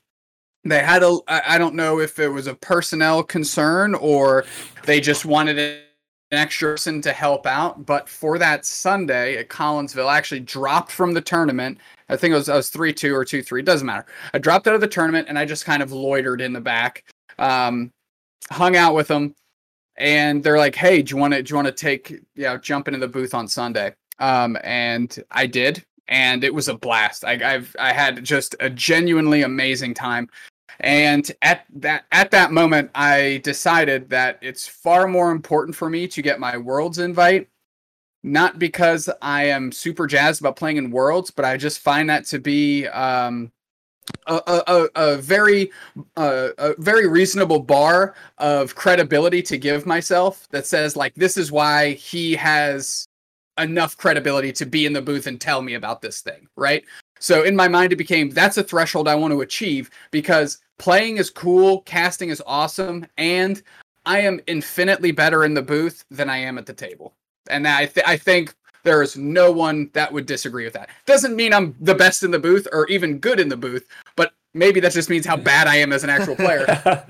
They 0.64 0.80
had 0.80 1.04
a, 1.04 1.20
I 1.28 1.60
don't 1.60 1.76
know 1.76 2.00
if 2.00 2.18
it 2.18 2.30
was 2.30 2.48
a 2.48 2.56
personnel 2.56 3.22
concern 3.22 3.94
or 3.94 4.46
they 4.86 5.00
just 5.00 5.24
wanted 5.24 5.82
an 6.32 6.38
extra 6.40 6.72
person 6.72 7.02
to 7.02 7.12
help 7.12 7.46
out. 7.46 7.86
But 7.86 8.10
for 8.10 8.38
that 8.40 8.66
Sunday 8.66 9.38
at 9.38 9.50
Collinsville, 9.50 10.08
I 10.08 10.18
actually 10.18 10.42
dropped 10.42 10.92
from 10.92 11.14
the 11.14 11.22
tournament. 11.22 11.78
I 12.10 12.18
think 12.18 12.32
it 12.32 12.36
was 12.36 12.50
I 12.50 12.56
was 12.56 12.70
three 12.70 12.94
two 12.94 13.16
or 13.16 13.26
two 13.26 13.44
three. 13.44 13.62
Doesn't 13.62 13.86
matter. 13.86 14.06
I 14.34 14.40
dropped 14.40 14.68
out 14.68 14.76
of 14.76 14.82
the 14.82 14.88
tournament 14.88 15.28
and 15.30 15.38
I 15.38 15.46
just 15.46 15.66
kind 15.66 15.84
of 15.84 15.92
loitered 15.92 16.42
in 16.42 16.54
the 16.54 16.62
back, 16.62 17.04
um, 17.40 17.92
hung 18.52 18.76
out 18.76 18.96
with 18.96 19.08
them, 19.08 19.36
and 19.98 20.44
they're 20.44 20.58
like, 20.58 20.76
"Hey, 20.76 21.02
do 21.02 21.16
you 21.16 21.18
want 21.20 21.34
to 21.34 21.44
do 21.44 21.52
you 21.52 21.56
want 21.56 21.68
to 21.68 21.72
take 21.72 22.12
you 22.12 22.44
know 22.44 22.58
jump 22.58 22.88
into 22.88 23.00
the 23.00 23.08
booth 23.08 23.34
on 23.34 23.48
Sunday?" 23.48 23.94
Um, 24.20 24.58
and 24.64 25.18
I 25.32 25.48
did, 25.48 25.84
and 26.08 26.44
it 26.44 26.54
was 26.54 26.68
a 26.68 26.78
blast. 26.78 27.26
I, 27.26 27.56
I've 27.56 27.76
I 27.80 27.94
had 27.94 28.24
just 28.24 28.56
a 28.60 28.70
genuinely 28.70 29.44
amazing 29.44 29.94
time. 29.94 30.30
And 30.80 31.30
at 31.42 31.66
that 31.76 32.06
at 32.12 32.32
that 32.32 32.52
moment, 32.52 32.92
I 32.96 33.42
decided 33.44 34.10
that 34.10 34.40
it's 34.42 34.68
far 34.68 35.08
more 35.08 35.32
important 35.32 35.76
for 35.76 35.90
me 35.90 36.08
to 36.10 36.22
get 36.22 36.40
my 36.40 36.58
Worlds 36.58 37.00
invite, 37.00 37.50
not 38.24 38.60
because 38.60 39.10
I 39.22 39.46
am 39.46 39.72
super 39.72 40.08
jazzed 40.08 40.42
about 40.42 40.56
playing 40.56 40.78
in 40.78 40.92
Worlds, 40.92 41.32
but 41.32 41.46
I 41.46 41.58
just 41.58 41.80
find 41.80 42.10
that 42.10 42.26
to 42.28 42.40
be 42.40 42.88
um, 42.88 43.52
a, 44.28 44.42
a, 44.68 44.90
a, 44.96 45.18
very 45.18 45.72
uh, 46.18 46.50
a 46.58 46.76
very 46.78 47.08
reasonable 47.08 47.60
bar 47.60 48.16
of 48.38 48.76
credibility 48.76 49.42
to 49.44 49.58
give 49.58 49.86
myself 49.86 50.48
that 50.52 50.66
says 50.66 50.96
like 50.96 51.14
this 51.16 51.38
is 51.38 51.52
why 51.52 51.94
he 51.94 52.34
has 52.36 53.08
enough 53.58 53.98
credibility 53.98 54.52
to 54.52 54.66
be 54.66 54.86
in 54.86 54.94
the 54.94 55.02
booth 55.02 55.28
and 55.28 55.40
tell 55.40 55.62
me 55.62 55.76
about 55.76 56.02
this 56.02 56.22
thing, 56.22 56.48
right? 56.56 56.84
So 57.20 57.44
in 57.44 57.56
my 57.56 57.68
mind, 57.68 57.94
it 57.94 57.98
became 57.98 58.30
that's 58.30 58.58
a 58.58 58.64
threshold 58.64 59.08
I 59.08 59.16
want 59.16 59.32
to 59.34 59.42
achieve 59.42 59.90
because 60.12 60.60
playing 60.78 61.18
is 61.18 61.30
cool, 61.30 61.82
casting 61.82 62.30
is 62.30 62.42
awesome, 62.46 63.06
and 63.18 63.62
I 64.06 64.20
am 64.20 64.40
infinitely 64.48 65.12
better 65.12 65.44
in 65.44 65.54
the 65.54 65.62
booth 65.62 66.06
than 66.12 66.30
I 66.30 66.38
am 66.38 66.58
at 66.58 66.66
the 66.66 66.74
table. 66.74 67.14
And 67.50 67.68
I, 67.68 67.86
th- 67.86 68.06
I 68.08 68.18
think 68.18 68.56
there 68.84 69.02
is 69.02 69.18
no 69.18 69.52
one 69.52 69.90
that 69.94 70.12
would 70.12 70.26
disagree 70.26 70.64
with 70.64 70.74
that. 70.74 70.90
Doesn't 71.06 71.36
mean 71.36 71.54
I'm 71.54 71.76
the 71.80 71.96
best 71.96 72.24
in 72.24 72.32
the 72.32 72.40
booth 72.40 72.68
or 72.72 72.88
even 72.88 73.20
good 73.20 73.40
in 73.40 73.50
the 73.50 73.58
booth, 73.58 73.88
but 74.16 74.34
maybe 74.54 74.80
that 74.80 74.94
just 74.94 75.10
means 75.10 75.26
how 75.26 75.38
bad 75.38 75.68
I 75.68 75.76
am 75.78 75.92
as 75.92 76.04
an 76.04 76.10
actual 76.10 76.36
player. 76.36 76.66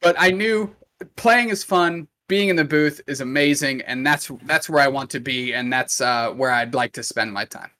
but 0.00 0.16
I 0.18 0.30
knew 0.30 0.74
playing 1.16 1.48
is 1.50 1.64
fun, 1.64 2.08
being 2.28 2.48
in 2.48 2.56
the 2.56 2.64
booth 2.64 3.00
is 3.06 3.20
amazing, 3.20 3.82
and 3.82 4.06
that's 4.06 4.30
that's 4.44 4.68
where 4.68 4.82
I 4.82 4.88
want 4.88 5.10
to 5.10 5.20
be, 5.20 5.52
and 5.52 5.72
that's 5.72 6.00
uh, 6.00 6.30
where 6.30 6.50
I'd 6.50 6.74
like 6.74 6.92
to 6.92 7.02
spend 7.02 7.32
my 7.32 7.44
time. 7.44 7.70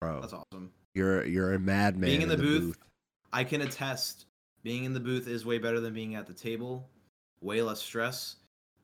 Bro, 0.00 0.20
That's 0.20 0.34
awesome. 0.34 0.70
you're 0.94 1.24
you're 1.24 1.54
a 1.54 1.58
madman. 1.58 2.10
being 2.10 2.22
in 2.22 2.28
the, 2.28 2.36
booth, 2.36 2.76
I 3.34 3.44
can 3.44 3.60
attest. 3.62 4.26
Being 4.62 4.84
in 4.84 4.94
the 4.94 5.00
booth 5.00 5.28
is 5.28 5.44
way 5.44 5.58
better 5.58 5.80
than 5.80 5.92
being 5.92 6.14
at 6.14 6.26
the 6.26 6.32
table. 6.32 6.88
Way 7.42 7.60
less 7.60 7.82
stress, 7.82 8.36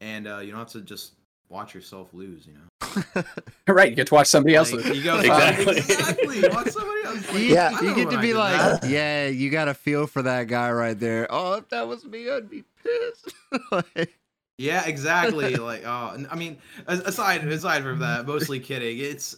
and 0.03 0.27
uh, 0.29 0.39
you 0.41 0.51
don't 0.51 0.59
have 0.59 0.69
to 0.73 0.83
just 0.83 1.13
watch 1.49 1.75
yourself 1.75 2.13
lose. 2.13 2.47
You 2.47 2.55
know, 2.55 3.23
right, 3.69 3.89
you 3.91 3.97
get 3.97 4.09
to 4.09 4.15
watch 4.15 4.27
somebody 4.27 4.55
else. 4.55 4.73
Like, 4.73 4.85
lose. 4.85 4.99
you 4.99 5.05
go 5.05 5.19
Exactly. 5.21 5.77
exactly. 5.79 6.49
Watch 6.49 6.69
somebody 6.69 7.05
else. 7.05 7.33
Like, 7.33 7.43
Yeah. 7.43 7.81
You 7.81 7.95
get 7.95 8.11
to 8.11 8.19
I 8.19 8.21
be 8.21 8.35
like, 8.35 8.81
that. 8.83 8.91
yeah, 8.91 9.29
you 9.29 9.51
got 9.51 9.67
to 9.67 9.75
feel 9.75 10.07
for 10.07 10.23
that 10.23 10.49
guy 10.49 10.71
right 10.73 10.99
there. 10.99 11.27
Oh, 11.31 11.55
if 11.55 11.69
that 11.71 11.87
was 11.89 12.05
me, 12.05 12.31
I'd 12.31 12.51
be 12.51 12.65
pissed. 12.83 13.35
Like, 13.73 14.19
Yeah, 14.59 14.87
exactly. 14.87 15.57
like, 15.57 15.85
oh, 15.87 16.25
I 16.31 16.37
mean, 16.37 16.59
aside 16.87 17.47
aside 17.47 17.83
from 17.83 18.01
that, 18.01 18.27
mostly 18.27 18.61
kidding. 18.61 18.99
It's 18.99 19.37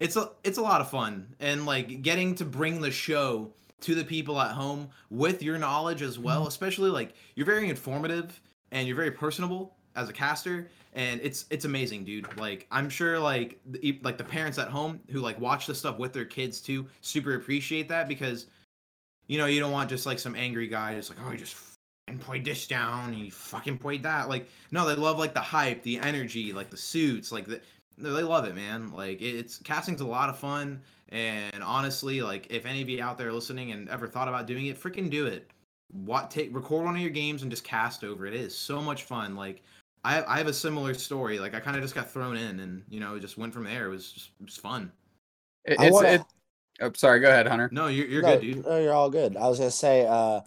it's 0.00 0.16
a 0.16 0.30
it's 0.42 0.58
a 0.58 0.62
lot 0.62 0.80
of 0.80 0.90
fun, 0.90 1.34
and 1.38 1.64
like 1.66 2.02
getting 2.02 2.34
to 2.36 2.44
bring 2.44 2.80
the 2.80 2.90
show 2.90 3.52
to 3.84 3.94
the 3.94 4.04
people 4.04 4.40
at 4.40 4.52
home 4.52 4.88
with 5.10 5.42
your 5.42 5.58
knowledge 5.58 6.02
as 6.02 6.18
well. 6.18 6.40
Mm-hmm. 6.40 6.48
Especially 6.48 6.90
like 6.90 7.14
you're 7.34 7.46
very 7.46 7.68
informative 7.68 8.40
and 8.72 8.86
you're 8.86 8.96
very 8.96 9.10
personable 9.10 9.76
as 9.94 10.08
a 10.08 10.12
caster, 10.12 10.68
and 10.94 11.20
it's 11.22 11.44
it's 11.50 11.64
amazing, 11.64 12.04
dude. 12.04 12.26
Like 12.38 12.66
I'm 12.70 12.88
sure 12.88 13.18
like 13.18 13.60
the, 13.66 14.00
like 14.02 14.18
the 14.18 14.24
parents 14.24 14.58
at 14.58 14.68
home 14.68 15.00
who 15.10 15.20
like 15.20 15.38
watch 15.38 15.66
the 15.66 15.74
stuff 15.74 15.98
with 15.98 16.12
their 16.12 16.24
kids 16.24 16.60
too 16.60 16.86
super 17.00 17.34
appreciate 17.34 17.88
that 17.88 18.08
because 18.08 18.46
you 19.26 19.38
know 19.38 19.46
you 19.46 19.60
don't 19.60 19.72
want 19.72 19.90
just 19.90 20.06
like 20.06 20.18
some 20.18 20.34
angry 20.34 20.66
guy 20.66 20.94
just 20.94 21.10
like 21.10 21.18
oh 21.24 21.30
you 21.30 21.38
just 21.38 21.54
fucking 21.54 22.20
played 22.20 22.44
this 22.44 22.66
down 22.66 23.10
and 23.10 23.18
you 23.18 23.30
fucking 23.30 23.78
played 23.78 24.02
that 24.02 24.28
like 24.28 24.48
no 24.70 24.86
they 24.86 24.94
love 24.94 25.18
like 25.18 25.32
the 25.32 25.40
hype 25.40 25.82
the 25.82 25.98
energy 25.98 26.52
like 26.52 26.70
the 26.70 26.76
suits 26.76 27.32
like 27.32 27.46
the 27.46 27.60
they 27.98 28.22
love 28.22 28.44
it 28.46 28.54
man. 28.54 28.90
Like 28.92 29.20
it's 29.22 29.58
casting's 29.58 30.00
a 30.00 30.06
lot 30.06 30.28
of 30.28 30.38
fun 30.38 30.80
and 31.10 31.62
honestly 31.62 32.22
like 32.22 32.46
if 32.50 32.66
any 32.66 32.82
of 32.82 32.88
you 32.88 33.02
out 33.02 33.18
there 33.18 33.32
listening 33.32 33.72
and 33.72 33.88
ever 33.88 34.06
thought 34.08 34.28
about 34.28 34.46
doing 34.46 34.66
it 34.66 34.80
freaking 34.80 35.10
do 35.10 35.26
it. 35.26 35.50
What 35.92 36.30
take 36.30 36.54
record 36.54 36.84
one 36.84 36.96
of 36.96 37.00
your 37.00 37.10
games 37.10 37.42
and 37.42 37.50
just 37.50 37.62
cast 37.64 38.02
over 38.02 38.26
it. 38.26 38.34
it 38.34 38.40
is 38.40 38.56
so 38.56 38.80
much 38.80 39.04
fun. 39.04 39.36
Like 39.36 39.62
I, 40.04 40.22
I 40.24 40.38
have 40.38 40.48
a 40.48 40.52
similar 40.52 40.92
story. 40.94 41.38
Like 41.38 41.54
i 41.54 41.60
kind 41.60 41.76
of 41.76 41.82
just 41.82 41.94
got 41.94 42.10
thrown 42.10 42.36
in 42.36 42.60
and 42.60 42.82
you 42.88 43.00
know 43.00 43.14
it 43.14 43.20
just 43.20 43.38
went 43.38 43.52
from 43.54 43.64
there. 43.64 43.86
It 43.86 43.90
was 43.90 44.12
just 44.12 44.30
it 44.40 44.44
was 44.44 44.56
fun. 44.56 44.90
It- 45.64 45.76
it's 45.80 45.92
wanna- 45.92 46.08
it, 46.08 46.22
oh, 46.80 46.90
sorry, 46.94 47.20
go 47.20 47.28
ahead, 47.28 47.46
Hunter. 47.46 47.68
no 47.72 47.86
you're, 47.86 48.06
you're 48.06 48.22
no, 48.22 48.34
good 48.34 48.40
dude. 48.40 48.66
No, 48.66 48.78
you're 48.78 48.92
all 48.92 49.10
good. 49.10 49.36
I 49.36 49.46
was 49.48 49.58
gonna 49.58 49.70
say, 49.70 50.06
uh, 50.06 50.40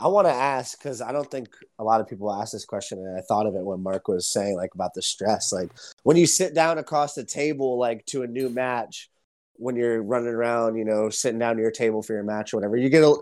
I 0.00 0.08
want 0.08 0.26
to 0.26 0.32
ask 0.32 0.78
because 0.78 1.02
I 1.02 1.12
don't 1.12 1.30
think 1.30 1.48
a 1.78 1.84
lot 1.84 2.00
of 2.00 2.08
people 2.08 2.32
ask 2.32 2.52
this 2.52 2.64
question, 2.64 2.98
and 2.98 3.18
I 3.18 3.20
thought 3.20 3.46
of 3.46 3.54
it 3.54 3.64
when 3.64 3.82
Mark 3.82 4.08
was 4.08 4.26
saying 4.26 4.56
like 4.56 4.74
about 4.74 4.94
the 4.94 5.02
stress. 5.02 5.52
Like 5.52 5.70
when 6.04 6.16
you 6.16 6.26
sit 6.26 6.54
down 6.54 6.78
across 6.78 7.14
the 7.14 7.24
table, 7.24 7.78
like 7.78 8.06
to 8.06 8.22
a 8.22 8.26
new 8.26 8.48
match, 8.48 9.10
when 9.54 9.76
you're 9.76 10.02
running 10.02 10.28
around, 10.28 10.76
you 10.76 10.86
know, 10.86 11.10
sitting 11.10 11.38
down 11.38 11.56
to 11.56 11.62
your 11.62 11.70
table 11.70 12.02
for 12.02 12.14
your 12.14 12.22
match 12.22 12.52
or 12.52 12.56
whatever, 12.56 12.78
you 12.78 12.88
get 12.88 13.04
a, 13.04 13.14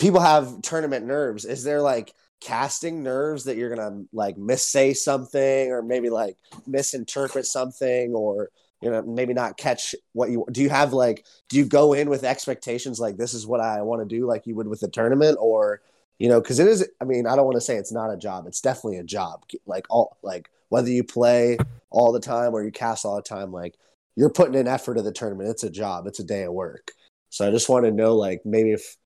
people 0.00 0.20
have 0.20 0.62
tournament 0.62 1.04
nerves. 1.04 1.44
Is 1.44 1.62
there 1.62 1.82
like 1.82 2.14
casting 2.40 3.02
nerves 3.02 3.44
that 3.44 3.58
you're 3.58 3.74
gonna 3.74 4.02
like 4.12 4.36
missay 4.36 4.96
something 4.96 5.70
or 5.70 5.82
maybe 5.82 6.08
like 6.08 6.36
misinterpret 6.66 7.44
something 7.44 8.14
or 8.14 8.48
you 8.82 8.90
know 8.90 9.02
maybe 9.02 9.32
not 9.32 9.56
catch 9.56 9.94
what 10.12 10.30
you 10.30 10.44
do 10.52 10.60
you 10.60 10.68
have 10.68 10.92
like 10.92 11.24
do 11.48 11.56
you 11.56 11.64
go 11.64 11.94
in 11.94 12.10
with 12.10 12.22
expectations 12.22 13.00
like 13.00 13.16
this 13.16 13.32
is 13.32 13.46
what 13.46 13.60
i 13.60 13.80
want 13.80 14.06
to 14.06 14.16
do 14.16 14.26
like 14.26 14.46
you 14.46 14.54
would 14.54 14.68
with 14.68 14.82
a 14.82 14.88
tournament 14.88 15.38
or 15.40 15.80
you 16.18 16.28
know 16.28 16.40
because 16.40 16.58
it 16.58 16.66
is 16.66 16.88
i 17.00 17.04
mean 17.04 17.26
i 17.26 17.34
don't 17.34 17.44
want 17.44 17.56
to 17.56 17.60
say 17.60 17.76
it's 17.76 17.92
not 17.92 18.12
a 18.12 18.16
job 18.16 18.46
it's 18.46 18.60
definitely 18.60 18.98
a 18.98 19.04
job 19.04 19.44
like 19.66 19.86
all 19.90 20.16
like 20.22 20.48
whether 20.68 20.88
you 20.90 21.04
play 21.04 21.56
all 21.90 22.12
the 22.12 22.20
time 22.20 22.52
or 22.54 22.62
you 22.64 22.70
cast 22.70 23.04
all 23.04 23.16
the 23.16 23.22
time 23.22 23.52
like 23.52 23.74
you're 24.16 24.30
putting 24.30 24.54
in 24.54 24.68
effort 24.68 24.96
of 24.98 25.04
the 25.04 25.12
tournament 25.12 25.48
it's 25.48 25.64
a 25.64 25.70
job 25.70 26.06
it's 26.06 26.20
a 26.20 26.24
day 26.24 26.42
of 26.44 26.52
work 26.52 26.92
so 27.30 27.46
i 27.46 27.50
just 27.50 27.68
want 27.68 27.84
to 27.84 27.90
know 27.90 28.16
like 28.16 28.40
maybe 28.44 28.72
if 28.72 28.96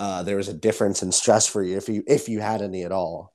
uh, 0.00 0.22
there 0.22 0.36
was 0.36 0.46
a 0.48 0.54
difference 0.54 1.02
in 1.02 1.10
stress 1.10 1.46
for 1.46 1.62
you 1.62 1.76
if 1.76 1.88
you 1.88 2.04
if 2.06 2.28
you 2.28 2.38
had 2.40 2.62
any 2.62 2.84
at 2.84 2.92
all 2.92 3.32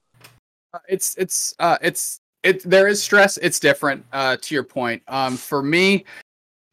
Uh, 0.73 0.79
It's 0.88 1.15
it's 1.17 1.53
uh 1.59 1.77
it's 1.81 2.21
it 2.43 2.61
there 2.63 2.88
is 2.88 3.01
stress. 3.01 3.38
It's 3.38 3.59
different. 3.59 4.05
Uh, 4.11 4.38
to 4.41 4.53
your 4.53 4.63
point. 4.63 5.01
Um, 5.07 5.38
for 5.38 5.63
me, 5.63 6.03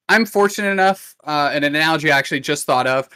I'm 0.08 0.26
fortunate 0.26 0.70
enough. 0.70 1.14
Uh, 1.24 1.50
an 1.52 1.64
analogy 1.64 2.10
I 2.10 2.18
actually 2.18 2.40
just 2.40 2.66
thought 2.66 2.86
of. 2.86 3.08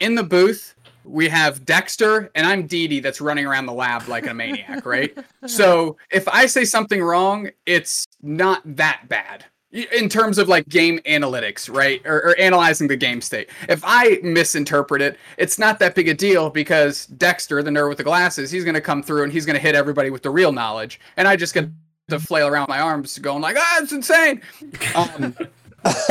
In 0.00 0.14
the 0.14 0.22
booth, 0.22 0.74
we 1.04 1.28
have 1.28 1.64
Dexter 1.64 2.30
and 2.34 2.46
I'm 2.46 2.66
Dee 2.66 2.88
Dee 2.88 3.00
that's 3.00 3.20
running 3.20 3.46
around 3.46 3.66
the 3.66 3.72
lab 3.72 4.08
like 4.08 4.26
a 4.26 4.34
maniac, 4.34 4.84
right? 4.86 5.16
So 5.46 5.96
if 6.10 6.26
I 6.28 6.46
say 6.46 6.64
something 6.64 7.02
wrong, 7.02 7.50
it's 7.66 8.06
not 8.22 8.62
that 8.76 9.08
bad 9.08 9.44
in 9.74 10.08
terms 10.08 10.38
of 10.38 10.48
like 10.48 10.68
game 10.68 11.00
analytics, 11.00 11.72
right? 11.72 12.00
Or, 12.04 12.30
or 12.30 12.38
analyzing 12.38 12.86
the 12.86 12.96
game 12.96 13.20
state. 13.20 13.50
If 13.68 13.82
I 13.84 14.20
misinterpret 14.22 15.02
it, 15.02 15.18
it's 15.36 15.58
not 15.58 15.78
that 15.80 15.94
big 15.94 16.08
a 16.08 16.14
deal 16.14 16.48
because 16.48 17.06
Dexter, 17.06 17.62
the 17.62 17.70
nerd 17.70 17.88
with 17.88 17.98
the 17.98 18.04
glasses, 18.04 18.50
he's 18.50 18.64
going 18.64 18.74
to 18.74 18.80
come 18.80 19.02
through 19.02 19.24
and 19.24 19.32
he's 19.32 19.44
going 19.44 19.56
to 19.56 19.60
hit 19.60 19.74
everybody 19.74 20.10
with 20.10 20.22
the 20.22 20.30
real 20.30 20.52
knowledge. 20.52 21.00
And 21.16 21.26
I 21.26 21.34
just 21.34 21.54
get 21.54 21.68
to 22.08 22.20
flail 22.20 22.46
around 22.46 22.68
my 22.68 22.80
arms 22.80 23.18
going 23.18 23.42
like, 23.42 23.56
ah, 23.58 23.80
it's 23.82 23.92
insane. 23.92 24.40
Um, 24.94 25.34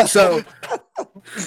so 0.06 0.44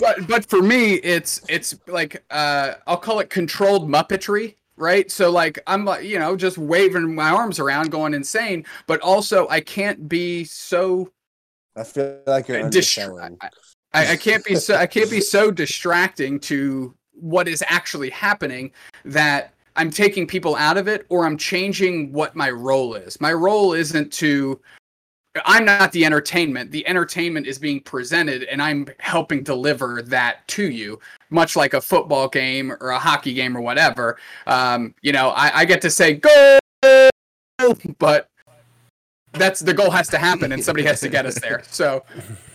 but 0.00 0.26
but 0.26 0.44
for 0.48 0.62
me 0.62 0.94
it's 0.94 1.40
it's 1.48 1.78
like 1.86 2.24
uh 2.30 2.74
i'll 2.86 2.96
call 2.96 3.20
it 3.20 3.30
controlled 3.30 3.88
muppetry 3.88 4.54
right 4.76 5.10
so 5.10 5.30
like 5.30 5.58
i'm 5.66 5.84
like 5.84 6.04
you 6.04 6.18
know 6.18 6.36
just 6.36 6.58
waving 6.58 7.14
my 7.14 7.30
arms 7.30 7.58
around 7.58 7.90
going 7.90 8.14
insane 8.14 8.64
but 8.86 9.00
also 9.00 9.48
i 9.48 9.60
can't 9.60 10.08
be 10.08 10.44
so 10.44 11.10
i 11.76 11.84
feel 11.84 12.20
like 12.26 12.48
you're 12.48 12.68
Distra- 12.68 13.36
I, 13.96 14.12
I 14.12 14.16
can't 14.16 14.44
be 14.44 14.56
so 14.56 14.76
I 14.76 14.86
can't 14.86 15.10
be 15.10 15.20
so 15.20 15.50
distracting 15.50 16.38
to 16.40 16.94
what 17.12 17.48
is 17.48 17.64
actually 17.66 18.10
happening 18.10 18.72
that 19.04 19.54
I'm 19.74 19.90
taking 19.90 20.26
people 20.26 20.54
out 20.56 20.76
of 20.76 20.88
it 20.88 21.06
or 21.08 21.24
I'm 21.24 21.36
changing 21.36 22.12
what 22.12 22.36
my 22.36 22.50
role 22.50 22.94
is. 22.94 23.20
My 23.20 23.32
role 23.32 23.72
isn't 23.72 24.12
to 24.14 24.60
I'm 25.44 25.64
not 25.64 25.92
the 25.92 26.04
entertainment. 26.04 26.70
The 26.70 26.86
entertainment 26.86 27.46
is 27.46 27.58
being 27.58 27.80
presented, 27.80 28.44
and 28.44 28.62
I'm 28.62 28.86
helping 28.98 29.42
deliver 29.42 30.02
that 30.02 30.46
to 30.48 30.70
you, 30.70 31.00
much 31.30 31.56
like 31.56 31.74
a 31.74 31.80
football 31.80 32.28
game 32.28 32.72
or 32.80 32.90
a 32.90 32.98
hockey 32.98 33.34
game 33.34 33.56
or 33.56 33.60
whatever. 33.60 34.18
Um, 34.46 34.94
you 35.02 35.12
know, 35.12 35.30
I, 35.30 35.60
I 35.60 35.64
get 35.64 35.80
to 35.82 35.90
say 35.90 36.14
go, 36.14 36.58
but 37.98 38.28
that's 39.32 39.60
the 39.60 39.74
goal 39.74 39.90
has 39.90 40.08
to 40.08 40.18
happen, 40.18 40.52
and 40.52 40.64
somebody 40.64 40.86
has 40.86 41.00
to 41.00 41.08
get 41.08 41.26
us 41.26 41.38
there. 41.40 41.62
So, 41.68 42.04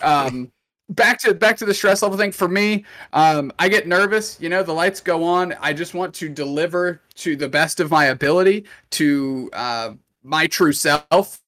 um, 0.02 0.52
back 0.90 1.20
to 1.20 1.34
back 1.34 1.58
to 1.58 1.66
the 1.66 1.74
stress 1.74 2.02
level 2.02 2.18
thing 2.18 2.32
for 2.32 2.48
me. 2.48 2.86
Um, 3.14 3.52
I 3.60 3.70
get 3.70 3.88
nervous. 3.88 4.38
You 4.40 4.50
know, 4.50 4.64
the 4.64 4.74
lights 4.74 5.00
go 5.02 5.24
on. 5.24 5.56
I 5.62 5.74
just 5.74 5.94
want 5.94 6.14
to 6.16 6.30
deliver 6.30 7.02
to 7.16 7.36
the 7.36 7.50
best 7.50 7.80
of 7.80 7.92
my 7.92 8.06
ability 8.06 8.66
to 8.92 9.50
uh, 9.54 9.94
my 10.24 10.48
true 10.48 10.74
self 10.74 11.40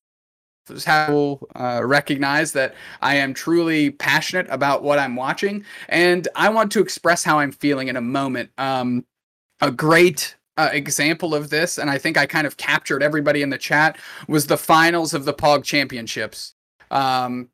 how 0.85 1.39
uh, 1.55 1.81
recognize 1.83 2.51
that 2.53 2.75
I 3.01 3.15
am 3.15 3.33
truly 3.33 3.91
passionate 3.91 4.47
about 4.49 4.83
what 4.83 4.99
I'm 4.99 5.15
watching, 5.15 5.63
and 5.89 6.27
I 6.35 6.49
want 6.49 6.71
to 6.73 6.81
express 6.81 7.23
how 7.23 7.39
I'm 7.39 7.51
feeling 7.51 7.87
in 7.87 7.95
a 7.95 8.01
moment. 8.01 8.49
Um, 8.57 9.05
a 9.61 9.71
great 9.71 10.35
uh, 10.57 10.69
example 10.71 11.33
of 11.33 11.49
this, 11.49 11.77
and 11.77 11.89
I 11.89 11.97
think 11.97 12.17
I 12.17 12.25
kind 12.25 12.47
of 12.47 12.57
captured 12.57 13.01
everybody 13.03 13.41
in 13.41 13.49
the 13.49 13.57
chat, 13.57 13.97
was 14.27 14.47
the 14.47 14.57
finals 14.57 15.13
of 15.13 15.25
the 15.25 15.33
Pog 15.33 15.63
Championships. 15.63 16.53
Um, 16.91 17.49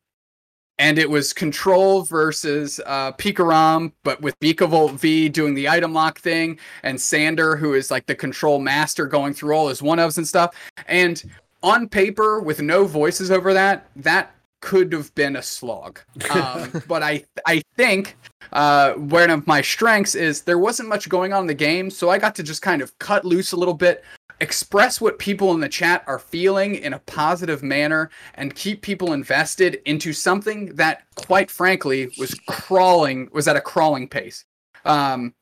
and 0.79 0.97
it 0.97 1.09
was 1.09 1.33
Control 1.33 2.03
versus 2.03 2.79
uh, 2.85 3.11
Pikarom, 3.13 3.91
but 4.03 4.21
with 4.21 4.39
Vikavolt 4.39 4.93
V 4.93 5.27
doing 5.27 5.53
the 5.53 5.67
item 5.67 5.93
lock 5.93 6.19
thing, 6.19 6.57
and 6.83 6.99
Sander, 6.99 7.57
who 7.57 7.73
is 7.73 7.91
like 7.91 8.05
the 8.05 8.15
control 8.15 8.59
master, 8.59 9.05
going 9.05 9.33
through 9.33 9.53
all 9.53 9.67
his 9.67 9.83
one 9.83 9.97
ofs 9.97 10.17
and 10.17 10.27
stuff. 10.27 10.55
And 10.87 11.21
on 11.61 11.89
paper 11.89 12.39
with 12.39 12.61
no 12.61 12.85
voices 12.85 13.31
over 13.31 13.53
that, 13.53 13.89
that 13.95 14.35
could 14.61 14.91
have 14.91 15.13
been 15.15 15.35
a 15.35 15.41
slog. 15.41 15.99
Um, 16.29 16.83
but 16.87 17.03
I 17.03 17.25
I 17.45 17.61
think 17.77 18.17
uh, 18.51 18.93
one 18.93 19.29
of 19.29 19.47
my 19.47 19.61
strengths 19.61 20.15
is 20.15 20.41
there 20.41 20.59
wasn't 20.59 20.89
much 20.89 21.09
going 21.09 21.33
on 21.33 21.41
in 21.41 21.47
the 21.47 21.53
game, 21.53 21.89
so 21.89 22.09
I 22.09 22.17
got 22.17 22.35
to 22.35 22.43
just 22.43 22.61
kind 22.61 22.81
of 22.81 22.97
cut 22.99 23.25
loose 23.25 23.51
a 23.51 23.57
little 23.57 23.73
bit, 23.73 24.03
express 24.41 24.99
what 24.99 25.19
people 25.19 25.53
in 25.53 25.59
the 25.59 25.69
chat 25.69 26.03
are 26.07 26.19
feeling 26.19 26.75
in 26.75 26.93
a 26.93 26.99
positive 26.99 27.63
manner, 27.63 28.09
and 28.35 28.55
keep 28.55 28.81
people 28.81 29.13
invested 29.13 29.81
into 29.85 30.13
something 30.13 30.75
that, 30.75 31.03
quite 31.15 31.51
frankly, 31.51 32.11
was 32.17 32.33
crawling 32.47 33.29
was 33.31 33.47
at 33.47 33.55
a 33.55 33.61
crawling 33.61 34.07
pace. 34.07 34.45
Um, 34.85 35.33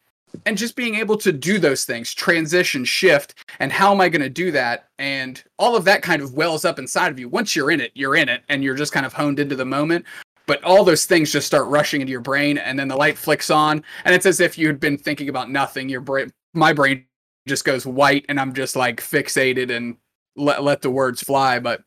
and 0.45 0.57
just 0.57 0.75
being 0.75 0.95
able 0.95 1.17
to 1.17 1.32
do 1.32 1.59
those 1.59 1.86
things 1.86 2.13
transition 2.13 2.86
shift 2.86 3.45
and 3.59 3.71
how 3.71 3.91
am 3.91 4.01
i 4.01 4.09
going 4.09 4.21
to 4.21 4.30
do 4.30 4.51
that? 4.51 4.89
And 4.99 5.43
all 5.57 5.75
of 5.75 5.86
that 5.86 6.01
kind 6.01 6.21
of 6.21 6.34
wells 6.34 6.65
up 6.65 6.80
inside 6.80 7.11
of 7.11 7.19
you. 7.19 7.30
Once 7.30 7.55
you're 7.55 7.71
in 7.71 7.82
it 7.82 7.91
you're 7.95 8.15
in 8.15 8.30
it 8.30 8.43
and 8.49 8.63
you're 8.63 8.75
just 8.75 8.93
kind 8.93 9.05
of 9.05 9.13
honed 9.13 9.39
into 9.39 9.55
the 9.55 9.65
moment. 9.65 10.05
But 10.45 10.63
all 10.63 10.86
those 10.86 11.05
things 11.05 11.32
just 11.32 11.47
start 11.47 11.67
rushing 11.67 12.01
into 12.01 12.11
your 12.11 12.21
brain 12.21 12.57
and 12.57 12.80
then 12.80 12.88
the 12.88 12.95
light 12.95 13.17
flicks 13.17 13.49
on 13.49 13.84
and 14.05 14.15
it's 14.15 14.25
as 14.25 14.39
if 14.39 14.57
you 14.57 14.67
had 14.67 14.80
been 14.80 14.97
thinking 14.97 15.30
about 15.30 15.49
nothing. 15.49 15.89
Your 15.89 16.01
brain 16.01 16.32
my 16.53 16.73
brain 16.73 17.05
just 17.47 17.63
goes 17.63 17.86
white 17.86 18.25
and 18.28 18.39
i'm 18.39 18.51
just 18.51 18.75
like 18.75 18.99
fixated 18.99 19.69
and 19.69 19.95
let, 20.38 20.63
let 20.63 20.82
the 20.82 20.89
words 20.89 21.21
fly. 21.21 21.59
But 21.59 21.82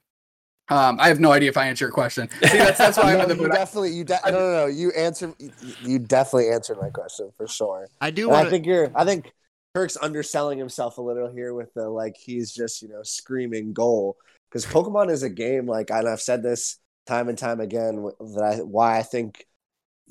um, 0.71 0.99
I 1.01 1.09
have 1.09 1.21
no 1.21 1.33
idea 1.33 1.49
if 1.51 1.57
I 1.57 1.67
answer 1.67 1.87
your 1.87 1.93
question. 1.93 2.29
See, 2.45 2.59
that's, 2.59 2.79
that's 2.79 2.97
why 2.99 3.15
I'm 3.15 3.21
in 3.21 3.29
the 3.29 3.37
you 3.37 3.43
mood. 3.43 3.53
definitely 3.53 3.91
you 3.91 4.05
de- 4.05 4.21
no, 4.27 4.33
no 4.33 4.53
no 4.53 4.67
you 4.67 4.93
answer 4.93 5.35
you 5.83 5.99
definitely 5.99 6.51
answered 6.51 6.79
my 6.81 6.91
question 6.91 7.31
for 7.37 7.49
sure. 7.49 7.89
I 8.01 8.11
do 8.11 8.31
I 8.31 8.33
want 8.33 8.47
to. 8.47 8.51
think 8.51 8.67
you're 8.67 8.91
I 8.95 9.05
think 9.05 9.33
Kirk's 9.75 9.97
underselling 10.01 10.59
himself 10.59 10.99
a 10.99 11.03
little 11.03 11.31
here 11.31 11.55
with 11.55 11.73
the 11.75 11.89
like 11.89 12.17
he's 12.17 12.53
just 12.53 12.83
you 12.83 12.89
know 12.89 13.03
screaming 13.03 13.73
goal 13.73 14.17
because 14.49 14.67
Pokemon 14.67 15.11
is 15.11 15.23
a 15.23 15.31
game 15.31 15.67
like 15.67 15.91
and 15.91 16.09
I've 16.09 16.21
said 16.21 16.43
this 16.43 16.79
time 17.07 17.29
and 17.29 17.39
time 17.39 17.61
again 17.61 18.09
that 18.21 18.43
I 18.43 18.57
why 18.63 18.99
I 18.99 19.03
think 19.03 19.45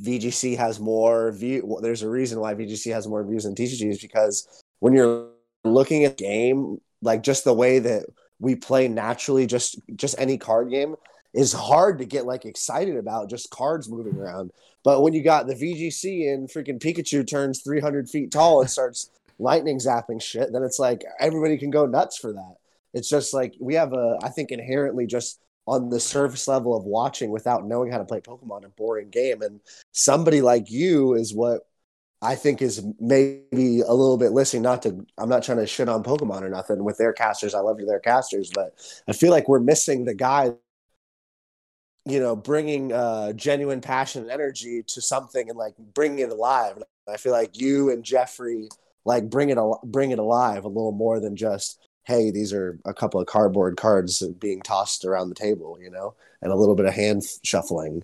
VGC 0.01 0.57
has 0.57 0.79
more 0.79 1.31
view. 1.31 1.63
Well, 1.65 1.81
there's 1.81 2.03
a 2.03 2.09
reason 2.09 2.39
why 2.39 2.53
VGC 2.53 2.93
has 2.93 3.07
more 3.07 3.23
views 3.23 3.43
than 3.43 3.55
TCG 3.55 3.89
is 3.89 4.01
because 4.01 4.47
when 4.79 4.93
you're 4.93 5.29
looking 5.63 6.05
at 6.05 6.17
game 6.17 6.77
like 7.01 7.23
just 7.23 7.43
the 7.43 7.53
way 7.53 7.79
that 7.79 8.05
we 8.39 8.55
play 8.55 8.87
naturally, 8.87 9.45
just 9.45 9.79
just 9.95 10.15
any 10.17 10.37
card 10.37 10.69
game 10.69 10.95
is 11.33 11.53
hard 11.53 11.99
to 11.99 12.05
get 12.05 12.25
like 12.25 12.45
excited 12.45 12.97
about 12.97 13.29
just 13.29 13.51
cards 13.51 13.89
moving 13.89 14.17
around. 14.17 14.51
But 14.83 15.01
when 15.01 15.13
you 15.13 15.23
got 15.23 15.47
the 15.47 15.53
VGC 15.53 16.33
and 16.33 16.49
freaking 16.49 16.79
Pikachu 16.79 17.27
turns 17.27 17.61
300 17.61 18.09
feet 18.09 18.31
tall 18.31 18.61
and 18.61 18.69
starts 18.69 19.11
lightning 19.39 19.77
zapping 19.77 20.21
shit, 20.21 20.51
then 20.51 20.63
it's 20.63 20.79
like 20.79 21.03
everybody 21.19 21.57
can 21.57 21.69
go 21.69 21.85
nuts 21.85 22.17
for 22.17 22.33
that. 22.33 22.55
It's 22.93 23.09
just 23.09 23.33
like 23.33 23.53
we 23.59 23.75
have 23.75 23.93
a, 23.93 24.17
I 24.23 24.29
think 24.29 24.51
inherently 24.51 25.05
just 25.05 25.39
on 25.67 25.89
the 25.89 25.99
surface 25.99 26.47
level 26.47 26.75
of 26.75 26.83
watching 26.83 27.29
without 27.29 27.67
knowing 27.67 27.91
how 27.91 27.99
to 27.99 28.05
play 28.05 28.19
Pokemon 28.19 28.65
a 28.65 28.69
boring 28.69 29.09
game. 29.09 29.43
And 29.43 29.59
somebody 29.91 30.41
like 30.41 30.71
you 30.71 31.13
is 31.13 31.33
what 31.33 31.61
I 32.21 32.35
think 32.35 32.61
is 32.61 32.83
maybe 32.99 33.81
a 33.81 33.93
little 33.93 34.17
bit 34.17 34.31
listening. 34.31 34.63
Not 34.63 34.81
to, 34.83 35.05
I'm 35.17 35.29
not 35.29 35.43
trying 35.43 35.59
to 35.59 35.67
shit 35.67 35.87
on 35.87 36.03
Pokemon 36.03 36.41
or 36.41 36.49
nothing 36.49 36.83
with 36.83 36.97
their 36.97 37.13
casters. 37.13 37.53
I 37.53 37.59
love 37.59 37.77
their 37.85 37.99
casters, 37.99 38.51
but 38.53 38.73
I 39.07 39.13
feel 39.13 39.31
like 39.31 39.47
we're 39.47 39.59
missing 39.59 40.05
the 40.05 40.13
guy 40.13 40.53
you 42.05 42.19
know, 42.19 42.35
bringing 42.35 42.91
uh, 42.91 43.33
genuine 43.33 43.81
passion 43.81 44.23
and 44.23 44.31
energy 44.31 44.83
to 44.87 45.01
something 45.01 45.49
and 45.49 45.57
like 45.57 45.75
bringing 45.93 46.19
it 46.19 46.29
alive. 46.29 46.81
I 47.07 47.17
feel 47.17 47.31
like 47.31 47.59
you 47.59 47.91
and 47.91 48.03
Jeffrey 48.03 48.69
like 49.05 49.29
bring 49.29 49.49
it 49.49 49.57
al- 49.57 49.81
bring 49.83 50.11
it 50.11 50.19
alive 50.19 50.65
a 50.65 50.67
little 50.67 50.91
more 50.91 51.19
than 51.19 51.35
just 51.35 51.79
hey, 52.05 52.31
these 52.31 52.51
are 52.53 52.79
a 52.85 52.93
couple 52.93 53.19
of 53.21 53.27
cardboard 53.27 53.77
cards 53.77 54.23
being 54.39 54.61
tossed 54.61 55.05
around 55.05 55.29
the 55.29 55.35
table, 55.35 55.77
you 55.79 55.91
know, 55.91 56.15
and 56.41 56.51
a 56.51 56.55
little 56.55 56.73
bit 56.73 56.87
of 56.87 56.93
hand 56.93 57.23
shuffling. 57.43 58.03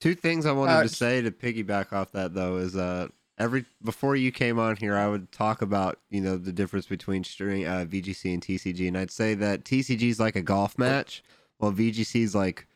Two 0.00 0.14
things 0.14 0.46
I 0.46 0.52
wanted 0.52 0.72
Uh, 0.72 0.82
to 0.84 0.88
say 0.88 1.20
to 1.20 1.30
piggyback 1.30 1.92
off 1.92 2.12
that 2.12 2.32
though 2.32 2.56
is 2.56 2.76
uh 2.76 3.08
every 3.38 3.64
before 3.82 4.16
you 4.16 4.30
came 4.32 4.58
on 4.58 4.76
here 4.76 4.96
I 4.96 5.08
would 5.08 5.30
talk 5.32 5.62
about 5.62 5.98
you 6.10 6.20
know 6.20 6.36
the 6.36 6.52
difference 6.52 6.86
between 6.86 7.24
string 7.24 7.66
uh, 7.66 7.84
VGC 7.88 8.32
and 8.34 8.42
TCG 8.42 8.88
and 8.88 8.98
I'd 8.98 9.10
say 9.10 9.34
that 9.34 9.64
TCG 9.64 10.02
is 10.02 10.20
like 10.20 10.36
a 10.36 10.42
golf 10.42 10.76
match 10.78 11.22
while 11.58 11.72
VGC 11.72 12.22
is 12.22 12.34
like 12.34 12.66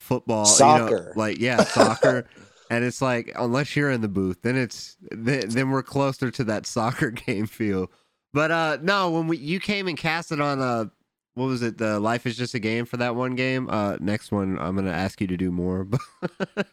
football 0.00 0.44
you 0.44 0.50
know, 0.50 0.88
Soccer. 0.88 1.12
like 1.16 1.38
yeah 1.38 1.62
soccer. 1.64 2.26
And 2.70 2.84
it's 2.84 3.02
like 3.02 3.30
unless 3.36 3.76
you're 3.76 3.90
in 3.90 4.00
the 4.00 4.08
booth 4.08 4.40
then 4.42 4.56
it's 4.56 4.96
then, 5.10 5.50
then 5.50 5.70
we're 5.70 5.82
closer 5.82 6.30
to 6.30 6.44
that 6.44 6.64
soccer 6.64 7.10
game 7.26 7.46
feel. 7.46 7.90
But 8.32 8.50
uh 8.50 8.78
no 8.80 9.10
when 9.10 9.26
we 9.28 9.36
you 9.36 9.60
came 9.60 9.88
and 9.88 9.98
casted 9.98 10.40
on 10.40 10.60
uh 10.60 10.86
what 11.34 11.46
was 11.46 11.62
it 11.62 11.76
the 11.78 12.00
life 12.00 12.26
is 12.26 12.36
just 12.36 12.54
a 12.54 12.58
game 12.58 12.86
for 12.86 12.96
that 12.96 13.14
one 13.14 13.34
game? 13.34 13.68
Uh 13.68 13.98
next 14.00 14.32
one 14.32 14.58
i'm 14.58 14.74
gonna 14.74 14.90
ask 14.90 15.20
you 15.20 15.26
to 15.26 15.36
do 15.36 15.50
more 15.50 15.84
but 15.84 16.00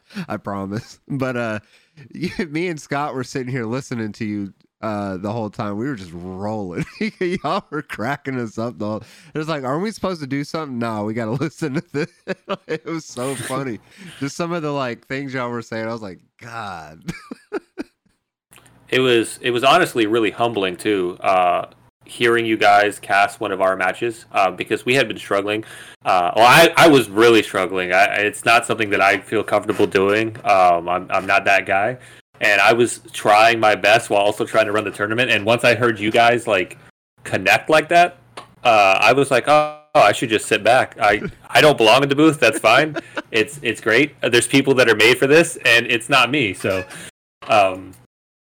i 0.28 0.38
promise. 0.38 1.00
But 1.06 1.36
uh 1.36 1.60
me 2.48 2.68
and 2.68 2.80
scott 2.80 3.14
were 3.14 3.24
sitting 3.24 3.50
here 3.50 3.66
listening 3.66 4.12
to 4.12 4.24
you 4.24 4.52
uh 4.82 5.18
the 5.18 5.30
whole 5.30 5.50
time. 5.50 5.76
We 5.76 5.86
were 5.86 5.94
just 5.94 6.12
rolling. 6.14 6.86
Y'all 7.20 7.64
were 7.70 7.82
cracking 7.82 8.40
us 8.40 8.56
up 8.56 8.78
the 8.78 8.86
whole 8.86 9.02
it 9.34 9.38
was 9.38 9.48
like 9.48 9.62
aren't 9.62 9.82
we 9.82 9.90
supposed 9.90 10.20
to 10.22 10.26
do 10.26 10.42
something? 10.42 10.78
No 10.78 11.04
we 11.04 11.14
gotta 11.14 11.30
listen 11.42 11.74
to 11.74 11.84
this. 11.92 12.10
It 12.66 12.86
was 12.86 13.04
so 13.04 13.34
funny. 13.34 13.78
Just 14.20 14.36
some 14.36 14.52
of 14.52 14.62
the 14.62 14.72
like 14.72 15.06
things 15.06 15.34
y'all 15.34 15.50
were 15.50 15.62
saying. 15.62 15.86
I 15.86 15.92
was 15.92 16.02
like 16.02 16.20
god. 16.38 17.12
It 18.90 19.00
was 19.00 19.38
it 19.40 19.52
was 19.52 19.62
honestly 19.62 20.06
really 20.06 20.32
humbling 20.32 20.76
too, 20.76 21.16
uh, 21.20 21.70
hearing 22.10 22.44
you 22.44 22.56
guys 22.56 22.98
cast 22.98 23.40
one 23.40 23.52
of 23.52 23.60
our 23.60 23.76
matches 23.76 24.26
uh, 24.32 24.50
because 24.50 24.84
we 24.84 24.94
had 24.94 25.06
been 25.06 25.18
struggling. 25.18 25.64
Uh, 26.04 26.32
well, 26.34 26.46
I, 26.46 26.72
I 26.76 26.88
was 26.88 27.08
really 27.08 27.42
struggling. 27.42 27.92
I, 27.92 28.04
it's 28.16 28.44
not 28.44 28.66
something 28.66 28.90
that 28.90 29.00
I 29.00 29.18
feel 29.20 29.44
comfortable 29.44 29.86
doing. 29.86 30.36
Um, 30.44 30.88
I'm 30.88 31.10
I'm 31.10 31.26
not 31.26 31.44
that 31.44 31.66
guy, 31.66 31.98
and 32.40 32.60
I 32.60 32.72
was 32.72 33.00
trying 33.12 33.60
my 33.60 33.76
best 33.76 34.10
while 34.10 34.22
also 34.22 34.44
trying 34.44 34.66
to 34.66 34.72
run 34.72 34.84
the 34.84 34.90
tournament. 34.90 35.30
And 35.30 35.46
once 35.46 35.62
I 35.64 35.74
heard 35.74 36.00
you 36.00 36.10
guys 36.10 36.46
like 36.46 36.76
connect 37.22 37.70
like 37.70 37.88
that, 37.90 38.18
uh, 38.64 38.98
I 39.00 39.12
was 39.12 39.30
like, 39.30 39.48
oh. 39.48 39.76
Oh, 39.92 40.02
I 40.02 40.12
should 40.12 40.30
just 40.30 40.46
sit 40.46 40.62
back. 40.62 40.96
I 41.00 41.20
I 41.48 41.60
don't 41.60 41.76
belong 41.76 42.04
in 42.04 42.08
the 42.08 42.14
booth. 42.14 42.38
That's 42.38 42.60
fine. 42.60 42.96
It's 43.32 43.58
it's 43.60 43.80
great. 43.80 44.14
There's 44.20 44.46
people 44.46 44.72
that 44.74 44.88
are 44.88 44.94
made 44.94 45.18
for 45.18 45.26
this, 45.26 45.58
and 45.64 45.84
it's 45.86 46.08
not 46.08 46.30
me. 46.30 46.54
So, 46.54 46.84
um, 47.48 47.90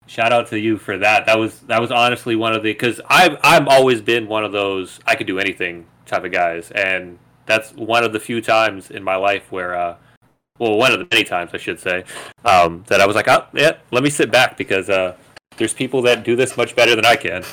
shout 0.06 0.32
out 0.32 0.48
to 0.48 0.58
you 0.58 0.76
for 0.78 0.98
that. 0.98 1.26
That 1.26 1.38
was 1.38 1.60
that 1.60 1.80
was 1.80 1.90
honestly 1.90 2.36
one 2.36 2.52
of 2.54 2.62
the 2.62 2.72
because 2.72 3.00
I've 3.08 3.36
I've 3.42 3.68
always 3.68 4.00
been 4.00 4.26
one 4.28 4.44
of 4.44 4.52
those 4.52 5.00
I 5.06 5.14
could 5.14 5.26
do 5.26 5.38
anything 5.38 5.86
type 6.06 6.24
of 6.24 6.32
guys, 6.32 6.70
and 6.72 7.18
that's 7.46 7.72
one 7.74 8.04
of 8.04 8.12
the 8.12 8.20
few 8.20 8.40
times 8.40 8.90
in 8.90 9.02
my 9.02 9.16
life 9.16 9.50
where, 9.52 9.74
uh, 9.74 9.96
well, 10.58 10.76
one 10.76 10.92
of 10.92 10.98
the 10.98 11.06
many 11.10 11.24
times 11.24 11.50
I 11.52 11.58
should 11.58 11.78
say, 11.80 12.04
um, 12.44 12.84
that 12.88 13.00
I 13.00 13.06
was 13.06 13.14
like, 13.16 13.28
oh 13.28 13.46
yeah, 13.52 13.72
let 13.90 14.02
me 14.02 14.10
sit 14.10 14.30
back 14.30 14.56
because 14.56 14.88
uh, 14.88 15.16
there's 15.56 15.74
people 15.74 16.00
that 16.02 16.24
do 16.24 16.36
this 16.36 16.56
much 16.56 16.74
better 16.74 16.96
than 16.96 17.04
I 17.04 17.16
can. 17.16 17.44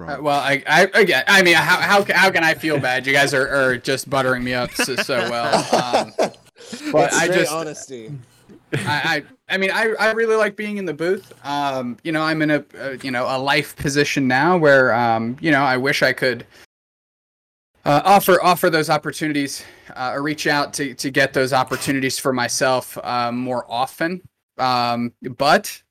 Uh, 0.00 0.16
well, 0.20 0.38
I, 0.38 0.62
I, 0.68 0.82
again, 0.94 1.24
I 1.26 1.42
mean, 1.42 1.54
how, 1.56 1.80
how, 1.80 2.04
how 2.14 2.30
can 2.30 2.44
I 2.44 2.54
feel 2.54 2.78
bad? 2.88 3.04
You 3.06 3.12
guys 3.12 3.34
are, 3.34 3.48
are 3.48 3.76
just 3.76 4.08
buttering 4.08 4.44
me 4.44 4.54
up 4.54 4.70
so, 4.72 4.94
so 4.96 5.28
well. 5.30 6.12
Um, 6.30 6.92
But 6.92 7.12
I 7.14 7.24
I 7.24 7.28
just- 7.28 7.52
honesty. 7.52 8.12
I, 8.72 9.24
I, 9.48 9.54
I 9.54 9.56
mean, 9.56 9.70
I, 9.70 9.94
I 9.98 10.12
really 10.12 10.36
like 10.36 10.56
being 10.56 10.76
in 10.76 10.84
the 10.84 10.94
booth. 10.94 11.32
Um, 11.44 11.96
you 12.04 12.12
know, 12.12 12.22
I'm 12.22 12.42
in 12.42 12.50
a, 12.50 12.64
a, 12.78 12.96
you 12.98 13.10
know, 13.10 13.24
a 13.24 13.38
life 13.38 13.76
position 13.76 14.28
now 14.28 14.56
where, 14.56 14.94
um, 14.94 15.36
you 15.40 15.50
know, 15.50 15.62
I 15.62 15.76
wish 15.76 16.02
I 16.02 16.12
could 16.12 16.44
uh, 17.84 18.02
offer 18.04 18.42
offer 18.42 18.68
those 18.68 18.90
opportunities 18.90 19.64
uh, 19.96 20.12
or 20.14 20.22
reach 20.22 20.46
out 20.46 20.72
to 20.74 20.94
to 20.94 21.10
get 21.10 21.32
those 21.32 21.52
opportunities 21.52 22.18
for 22.18 22.32
myself 22.32 22.98
uh, 23.02 23.32
more 23.32 23.64
often. 23.68 24.20
Um, 24.58 25.12
but 25.36 25.82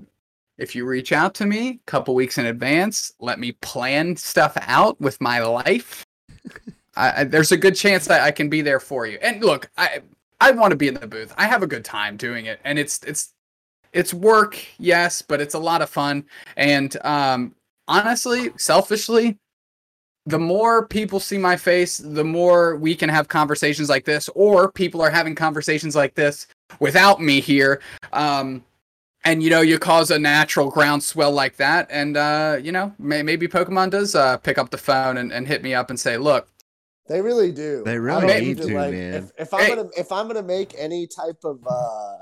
if 0.58 0.76
you 0.76 0.86
reach 0.86 1.12
out 1.12 1.34
to 1.36 1.46
me 1.46 1.70
a 1.70 1.80
couple 1.86 2.14
weeks 2.14 2.38
in 2.38 2.46
advance, 2.46 3.14
let 3.20 3.40
me 3.40 3.54
plan 3.54 4.16
stuff 4.16 4.58
out 4.62 5.00
with 5.00 5.20
my 5.22 5.40
life. 5.40 6.06
I, 6.96 7.24
there's 7.24 7.52
a 7.52 7.58
good 7.58 7.76
chance 7.76 8.08
that 8.08 8.22
I 8.22 8.32
can 8.32 8.50
be 8.50 8.62
there 8.62 8.80
for 8.80 9.06
you. 9.06 9.20
And 9.22 9.44
look, 9.44 9.70
I 9.78 10.02
I 10.40 10.52
want 10.52 10.72
to 10.72 10.78
be 10.78 10.88
in 10.88 10.96
the 10.96 11.08
booth. 11.08 11.34
I 11.38 11.46
have 11.46 11.64
a 11.64 11.68
good 11.68 11.84
time 11.86 12.18
doing 12.18 12.46
it, 12.46 12.60
and 12.64 12.78
it's 12.78 13.04
it's 13.04 13.34
it's 13.94 14.14
work, 14.14 14.60
yes, 14.78 15.22
but 15.22 15.42
it's 15.42 15.56
a 15.56 15.60
lot 15.60 15.82
of 15.82 15.90
fun. 15.90 16.26
And 16.56 16.96
um, 17.06 17.56
honestly, 17.88 18.52
selfishly, 18.58 19.38
the 20.26 20.38
more 20.40 20.86
people 20.86 21.20
see 21.20 21.38
my 21.38 21.56
face, 21.56 21.98
the 21.98 22.24
more 22.24 22.76
we 22.76 22.96
can 22.96 23.10
have 23.10 23.28
conversations 23.28 23.90
like 23.90 24.06
this, 24.06 24.30
or 24.36 24.72
people 24.72 25.02
are 25.02 25.10
having 25.10 25.36
conversations 25.36 25.96
like 25.96 26.14
this 26.16 26.48
without 26.80 27.22
me 27.22 27.40
here. 27.40 27.82
Um, 28.14 28.64
and 29.24 29.42
you 29.42 29.50
know, 29.50 29.62
you 29.62 29.80
cause 29.80 30.12
a 30.12 30.20
natural 30.20 30.70
groundswell 30.70 31.32
like 31.32 31.56
that, 31.58 31.88
and 31.90 32.16
uh, 32.16 32.60
you 32.62 32.72
know, 32.72 32.94
may- 33.00 33.24
maybe 33.24 33.48
Pokemon 33.48 33.90
does 33.90 34.16
uh, 34.16 34.38
pick 34.38 34.58
up 34.58 34.70
the 34.70 34.78
phone 34.78 35.18
and, 35.18 35.34
and 35.34 35.48
hit 35.48 35.64
me 35.64 35.74
up 35.74 35.90
and 35.90 36.00
say, 36.00 36.18
"Look, 36.18 36.48
They 37.08 37.22
really 37.22 37.52
do. 37.52 37.84
They 37.86 37.98
really 38.00 38.28
don't 38.28 38.40
need 38.42 38.60
even, 38.60 38.68
to, 38.68 38.74
like, 38.76 38.92
man. 38.92 39.14
If, 39.14 39.32
if 39.48 39.54
I'm 39.54 39.62
Hey. 39.62 39.76
gonna 39.76 39.90
if 39.98 40.12
I'm 40.12 40.28
gonna 40.28 40.44
make 40.44 40.76
any 40.78 41.08
type 41.08 41.44
of 41.44 41.66
uh 41.66 42.18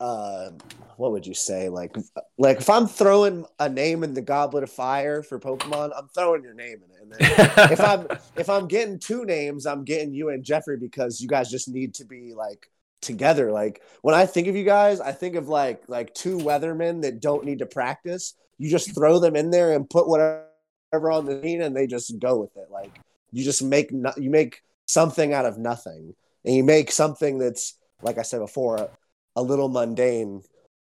uh 0.00 0.50
what 0.96 1.12
would 1.12 1.26
you 1.26 1.34
say 1.34 1.68
like 1.68 1.96
like 2.38 2.58
if 2.58 2.70
I'm 2.70 2.86
throwing 2.86 3.46
a 3.58 3.68
name 3.68 4.04
in 4.04 4.14
the 4.14 4.22
Goblet 4.22 4.62
of 4.62 4.70
Fire 4.70 5.22
for 5.22 5.40
Pokemon, 5.40 5.90
I'm 5.96 6.08
throwing 6.08 6.42
your 6.42 6.54
name 6.54 6.80
in 6.84 6.90
it. 6.90 7.02
And 7.02 7.12
then 7.12 7.50
if 7.72 7.80
I'm 7.80 8.06
if 8.36 8.48
I'm 8.48 8.68
getting 8.68 8.98
two 8.98 9.24
names, 9.24 9.66
I'm 9.66 9.84
getting 9.84 10.14
you 10.14 10.28
and 10.28 10.44
Jeffrey 10.44 10.76
because 10.76 11.20
you 11.20 11.28
guys 11.28 11.50
just 11.50 11.68
need 11.68 11.94
to 11.94 12.04
be 12.04 12.32
like 12.34 12.70
together. 13.02 13.50
Like 13.50 13.82
when 14.02 14.14
I 14.14 14.26
think 14.26 14.46
of 14.48 14.56
you 14.56 14.64
guys, 14.64 15.00
I 15.00 15.12
think 15.12 15.34
of 15.34 15.48
like 15.48 15.82
like 15.88 16.14
two 16.14 16.38
weathermen 16.38 17.02
that 17.02 17.20
don't 17.20 17.44
need 17.44 17.58
to 17.58 17.66
practice. 17.66 18.34
You 18.58 18.70
just 18.70 18.94
throw 18.94 19.18
them 19.18 19.34
in 19.34 19.50
there 19.50 19.72
and 19.72 19.88
put 19.88 20.08
whatever 20.08 21.10
on 21.10 21.26
the 21.26 21.40
scene, 21.42 21.60
and 21.62 21.74
they 21.74 21.86
just 21.88 22.18
go 22.20 22.38
with 22.38 22.56
it. 22.56 22.70
Like 22.70 22.92
you 23.34 23.44
just 23.44 23.62
make 23.62 23.92
no, 23.92 24.12
you 24.16 24.30
make 24.30 24.62
something 24.86 25.32
out 25.32 25.44
of 25.44 25.58
nothing, 25.58 26.14
and 26.44 26.54
you 26.54 26.62
make 26.62 26.92
something 26.92 27.38
that's 27.38 27.74
like 28.02 28.18
I 28.18 28.22
said 28.22 28.38
before, 28.38 28.90
a, 29.34 29.42
little 29.42 29.68
mundane, 29.68 30.42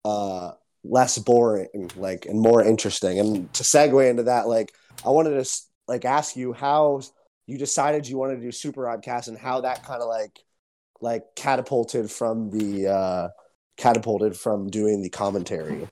uh, 0.05 0.51
less 0.83 1.17
boring, 1.19 1.91
like 1.95 2.25
and 2.25 2.39
more 2.39 2.63
interesting. 2.63 3.19
And 3.19 3.53
to 3.53 3.63
segue 3.63 4.09
into 4.09 4.23
that, 4.23 4.47
like 4.47 4.73
I 5.05 5.09
wanted 5.09 5.43
to 5.43 5.49
like 5.87 6.03
ask 6.05 6.35
you 6.35 6.53
how 6.53 7.01
you 7.45 7.57
decided 7.57 8.07
you 8.07 8.17
wanted 8.17 8.37
to 8.37 8.41
do 8.41 8.51
Super 8.51 8.81
Rodcast 8.81 9.27
and 9.27 9.37
how 9.37 9.61
that 9.61 9.83
kind 9.83 10.01
of 10.01 10.07
like 10.07 10.39
like 10.99 11.23
catapulted 11.35 12.09
from 12.09 12.49
the 12.49 12.87
uh 12.87 13.27
catapulted 13.77 14.35
from 14.35 14.69
doing 14.69 15.01
the 15.01 15.09
commentary. 15.09 15.87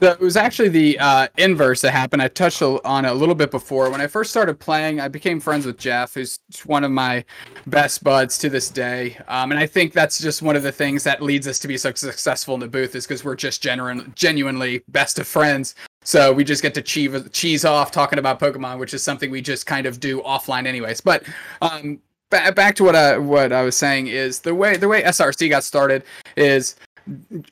So 0.00 0.10
it 0.10 0.20
was 0.20 0.36
actually 0.36 0.68
the 0.68 0.98
uh, 0.98 1.28
inverse 1.38 1.80
that 1.80 1.92
happened. 1.92 2.20
I 2.20 2.28
touched 2.28 2.60
on 2.60 3.04
it 3.06 3.08
a 3.08 3.14
little 3.14 3.34
bit 3.34 3.50
before. 3.50 3.88
When 3.90 4.02
I 4.02 4.06
first 4.06 4.28
started 4.28 4.60
playing, 4.60 5.00
I 5.00 5.08
became 5.08 5.40
friends 5.40 5.64
with 5.64 5.78
Jeff, 5.78 6.12
who's 6.12 6.38
one 6.66 6.84
of 6.84 6.90
my 6.90 7.24
best 7.66 8.04
buds 8.04 8.36
to 8.38 8.50
this 8.50 8.68
day. 8.68 9.16
Um, 9.26 9.52
and 9.52 9.58
I 9.58 9.66
think 9.66 9.94
that's 9.94 10.18
just 10.18 10.42
one 10.42 10.54
of 10.54 10.62
the 10.62 10.72
things 10.72 11.02
that 11.04 11.22
leads 11.22 11.48
us 11.48 11.58
to 11.60 11.68
be 11.68 11.78
so 11.78 11.94
successful 11.94 12.52
in 12.52 12.60
the 12.60 12.68
booth 12.68 12.94
is 12.94 13.06
because 13.06 13.24
we're 13.24 13.36
just 13.36 13.62
genuine, 13.62 14.12
genuinely 14.14 14.82
best 14.88 15.18
of 15.18 15.26
friends. 15.26 15.74
So 16.04 16.30
we 16.30 16.44
just 16.44 16.62
get 16.62 16.74
to 16.74 16.82
cheese, 16.82 17.16
cheese 17.32 17.64
off 17.64 17.90
talking 17.90 18.18
about 18.18 18.38
Pokemon, 18.38 18.78
which 18.78 18.92
is 18.92 19.02
something 19.02 19.30
we 19.30 19.40
just 19.40 19.64
kind 19.64 19.86
of 19.86 19.98
do 19.98 20.20
offline, 20.22 20.66
anyways. 20.66 21.00
But 21.00 21.24
um, 21.62 22.00
ba- 22.30 22.52
back 22.52 22.76
to 22.76 22.84
what 22.84 22.96
I 22.96 23.18
what 23.18 23.52
I 23.52 23.62
was 23.62 23.76
saying 23.76 24.08
is 24.08 24.40
the 24.40 24.54
way 24.54 24.76
the 24.76 24.88
way 24.88 25.02
SRC 25.02 25.48
got 25.48 25.64
started 25.64 26.04
is 26.36 26.76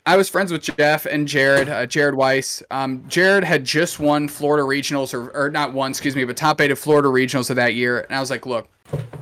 I 0.04 0.16
was 0.16 0.28
friends 0.28 0.50
with 0.50 0.62
Jeff 0.62 1.06
and 1.06 1.28
Jared, 1.28 1.68
uh, 1.68 1.86
Jared 1.86 2.14
Weiss. 2.14 2.62
Um, 2.70 3.04
Jared 3.08 3.44
had 3.44 3.64
just 3.64 4.00
won 4.00 4.28
Florida 4.28 4.64
regionals, 4.64 5.14
or, 5.14 5.30
or 5.30 5.50
not 5.50 5.72
one, 5.72 5.90
excuse 5.90 6.16
me, 6.16 6.24
but 6.24 6.36
top 6.36 6.60
eight 6.60 6.70
of 6.70 6.78
Florida 6.78 7.08
regionals 7.08 7.50
of 7.50 7.56
that 7.56 7.74
year. 7.74 8.00
And 8.00 8.16
I 8.16 8.20
was 8.20 8.30
like, 8.30 8.46
look, 8.46 8.68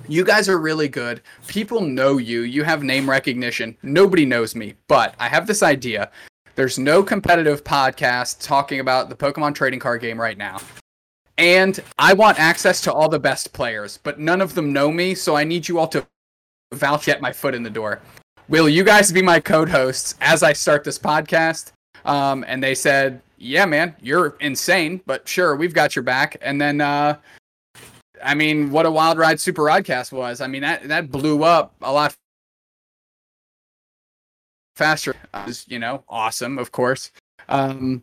you 0.09 0.25
guys 0.25 0.49
are 0.49 0.59
really 0.59 0.89
good. 0.89 1.21
People 1.47 1.81
know 1.81 2.17
you. 2.17 2.43
You 2.43 2.65
have 2.65 2.83
name 2.83 3.09
recognition. 3.09 3.77
Nobody 3.83 4.25
knows 4.25 4.55
me, 4.55 4.75
but 4.89 5.15
I 5.19 5.29
have 5.29 5.47
this 5.47 5.63
idea. 5.63 6.11
There's 6.55 6.79
no 6.79 7.03
competitive 7.03 7.65
podcast 7.65 8.45
talking 8.45 8.81
about 8.81 9.09
the 9.09 9.17
Pokemon 9.17 9.55
trading 9.55 9.81
card 9.81 10.01
game 10.01 10.21
right 10.21 10.37
now. 10.37 10.59
And 11.39 11.81
I 11.99 12.13
want 12.13 12.39
access 12.39 12.81
to 12.83 12.93
all 12.93 13.09
the 13.09 13.19
best 13.19 13.53
players, 13.53 13.99
but 14.03 14.19
none 14.19 14.41
of 14.41 14.55
them 14.55 14.73
know 14.73 14.91
me, 14.91 15.15
so 15.15 15.35
I 15.35 15.45
need 15.45 15.69
you 15.69 15.79
all 15.79 15.89
to 15.89 16.07
vouch 16.75 17.07
get 17.07 17.21
my 17.21 17.33
foot 17.33 17.55
in 17.55 17.63
the 17.63 17.71
door. 17.71 18.01
Will 18.53 18.69
you 18.69 18.85
guys 18.85 19.11
be 19.11 19.23
my 19.23 19.41
co-hosts 19.41 20.15
as 20.21 20.43
I 20.43 20.53
start 20.53 20.85
this 20.85 20.99
podcast? 20.99 21.73
Um, 22.05 22.45
and 22.47 22.63
they 22.63 22.75
said, 22.75 23.23
"Yeah, 23.39 23.65
man, 23.65 23.97
you're 24.03 24.37
insane, 24.41 25.01
but 25.07 25.27
sure, 25.27 25.57
we've 25.57 25.73
got 25.73 25.97
your 25.97 26.03
back." 26.03 26.37
And 26.43 26.61
then, 26.61 26.83
uh, 26.83 27.17
I 28.23 28.35
mean, 28.35 28.71
what 28.71 28.85
a 28.85 28.91
wild 28.91 29.17
ride 29.17 29.41
Super 29.41 29.63
Rodcast 29.63 30.13
was. 30.13 30.43
I 30.43 30.49
mean, 30.49 30.61
that 30.61 30.87
that 30.89 31.11
blew 31.11 31.45
up 31.45 31.75
a 31.81 31.91
lot 31.91 32.15
faster. 34.77 35.13
It 35.13 35.47
was, 35.47 35.65
you 35.67 35.79
know, 35.79 36.05
awesome, 36.07 36.59
of 36.59 36.73
course. 36.73 37.11
Um, 37.49 38.03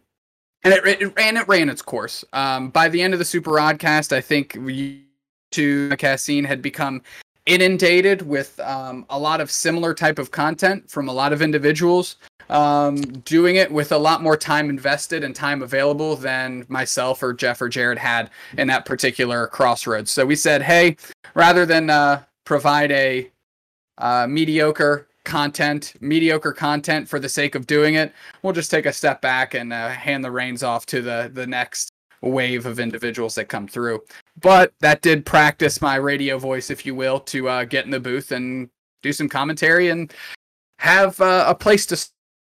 and 0.64 0.74
it, 0.74 0.84
it 1.00 1.16
ran 1.16 1.38
it 1.38 1.48
ran 1.48 1.70
its 1.70 1.84
course. 1.84 2.26
Um, 2.34 2.72
by 2.72 2.90
the 2.90 3.04
end 3.04 3.14
of 3.14 3.20
the 3.20 3.26
Super 3.26 3.52
Rodcast, 3.52 4.12
I 4.12 4.22
think 4.22 4.58
we 4.60 5.06
to 5.52 5.96
podcast 5.96 6.22
scene 6.22 6.44
had 6.44 6.64
become 6.64 7.04
inundated 7.50 8.22
with 8.22 8.60
um, 8.60 9.06
a 9.10 9.18
lot 9.18 9.42
of 9.42 9.50
similar 9.50 9.94
type 9.94 10.20
of 10.20 10.30
content 10.30 10.90
from 10.90 11.10
a 11.10 11.14
lot 11.14 11.34
of 11.34 11.42
individuals 11.42 12.16
um, 12.50 12.98
doing 12.98 13.56
it 13.56 13.72
with 13.72 13.92
a 13.92 13.98
lot 13.98 14.22
more 14.22 14.38
time 14.38 14.70
invested 14.70 15.24
and 15.24 15.36
time 15.36 15.62
available 15.62 16.16
than 16.16 16.66
myself 16.70 17.22
or 17.22 17.34
Jeff 17.34 17.62
or 17.62 17.70
Jared 17.70 17.98
had 17.98 18.30
in 18.58 18.68
that 18.68 18.86
particular 18.86 19.48
crossroads. 19.48 20.12
So 20.12 20.26
we 20.26 20.36
said, 20.36 20.62
hey, 20.62 20.96
rather 21.34 21.66
than 21.66 21.90
uh, 21.90 22.24
provide 22.46 22.92
a 22.92 23.32
uh, 23.98 24.28
mediocre 24.28 25.08
content, 25.26 25.94
mediocre 26.02 26.54
content 26.54 27.08
for 27.08 27.20
the 27.20 27.30
sake 27.30 27.56
of 27.56 27.68
doing 27.68 27.96
it, 27.96 28.14
we'll 28.42 28.54
just 28.54 28.72
take 28.72 28.86
a 28.86 28.94
step 28.94 29.22
back 29.22 29.54
and 29.54 29.74
uh, 29.74 29.90
hand 29.90 30.24
the 30.24 30.32
reins 30.32 30.64
off 30.64 30.86
to 30.88 31.02
the 31.02 31.30
the 31.34 31.46
next 31.46 31.92
wave 32.22 32.66
of 32.66 32.80
individuals 32.80 33.36
that 33.36 33.46
come 33.46 33.68
through. 33.68 34.02
But 34.40 34.74
that 34.80 35.02
did 35.02 35.26
practice 35.26 35.82
my 35.82 35.96
radio 35.96 36.38
voice, 36.38 36.70
if 36.70 36.86
you 36.86 36.96
will, 36.96 37.20
to 37.22 37.50
uh, 37.50 37.64
get 37.66 37.86
in 37.86 37.92
the 37.92 38.00
booth 38.00 38.32
and 38.32 38.70
do 39.02 39.14
some 39.14 39.30
commentary 39.30 39.90
and 39.90 40.14
have 40.80 41.20
uh, 41.22 41.46
a 41.48 41.56
place 41.56 41.86
to 41.88 41.98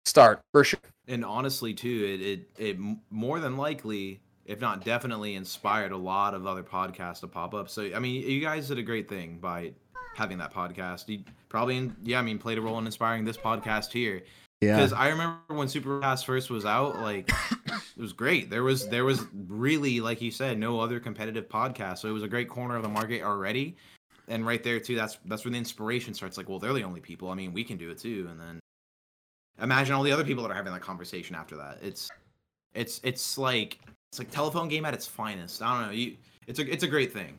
start 0.07 0.41
for 0.53 0.65
sure. 0.65 0.81
and 1.07 1.25
honestly 1.25 1.75
too 1.75 2.05
it, 2.05 2.21
it 2.21 2.51
it 2.59 2.99
more 3.11 3.41
than 3.41 3.57
likely 3.57 4.21
if 4.47 4.61
not 4.61 4.85
definitely 4.85 5.35
inspired 5.35 5.93
a 5.93 5.97
lot 5.97 6.35
of 6.35 6.47
other 6.47 6.63
podcasts 6.63 7.21
to 7.21 7.27
pop 7.27 7.53
up 7.53 7.69
so 7.69 7.91
i 7.95 7.99
mean 7.99 8.23
you 8.23 8.41
guys 8.41 8.69
did 8.69 8.79
a 8.79 8.83
great 8.83 9.09
thing 9.09 9.39
by 9.39 9.73
having 10.17 10.39
that 10.39 10.53
podcast 10.53 11.09
you 11.09 11.23
probably 11.49 11.93
yeah 12.03 12.19
i 12.19 12.23
mean 12.23 12.39
played 12.39 12.57
a 12.59 12.61
role 12.61 12.79
in 12.79 12.87
inspiring 12.87 13.25
this 13.25 13.37
podcast 13.37 13.93
here 13.93 14.23
Yeah. 14.61 14.77
because 14.77 14.93
i 14.93 15.09
remember 15.09 15.39
when 15.47 15.69
supercast 15.69 16.25
first 16.25 16.51
was 16.51 16.65
out 16.65 17.01
like 17.01 17.31
it 17.99 18.03
was 18.03 18.13
great. 18.13 18.49
There 18.49 18.63
was 18.63 18.89
there 18.89 19.05
was 19.05 19.27
really 19.49 19.99
like 20.01 20.23
you 20.23 20.31
said 20.31 20.57
no 20.57 20.79
other 20.79 21.01
competitive 21.01 21.49
podcast. 21.49 21.99
So 21.99 22.09
it 22.09 22.13
was 22.13 22.23
a 22.23 22.29
great 22.29 22.49
corner 22.49 22.77
of 22.77 22.83
the 22.85 22.89
market 22.89 23.23
already. 23.23 23.77
And 24.29 24.47
right 24.47 24.63
there 24.63 24.79
too 24.79 24.95
that's 24.95 25.19
that's 25.25 25.45
when 25.45 25.53
the 25.53 25.59
inspiration 25.59 26.15
starts. 26.15 26.37
Like 26.37 26.49
well 26.49 26.61
they're 26.61 26.73
the 26.73 26.85
only 26.85 27.01
people. 27.01 27.29
I 27.29 27.35
mean 27.35 27.53
we 27.53 27.65
can 27.65 27.77
do 27.77 27.91
it 27.91 27.99
too. 27.99 28.29
And 28.31 28.41
then 28.41 28.61
imagine 29.61 29.95
all 29.95 30.05
the 30.05 30.13
other 30.13 30.23
people 30.23 30.45
that 30.45 30.53
are 30.53 30.55
having 30.55 30.73
that 30.73 30.81
conversation 30.81 31.35
after 31.35 31.57
that. 31.57 31.79
It's 31.83 32.09
it's 32.73 33.01
it's 33.03 33.37
like 33.37 33.81
it's 34.13 34.21
like 34.21 34.31
telephone 34.31 34.69
game 34.69 34.85
at 34.85 34.95
its 34.95 35.09
finest. 35.09 35.61
I 35.61 35.77
don't 35.77 35.89
know. 35.89 35.93
You 35.93 36.17
it's 36.47 36.61
a 36.61 36.73
it's 36.73 36.85
a 36.85 36.89
great 36.89 37.13
thing 37.13 37.37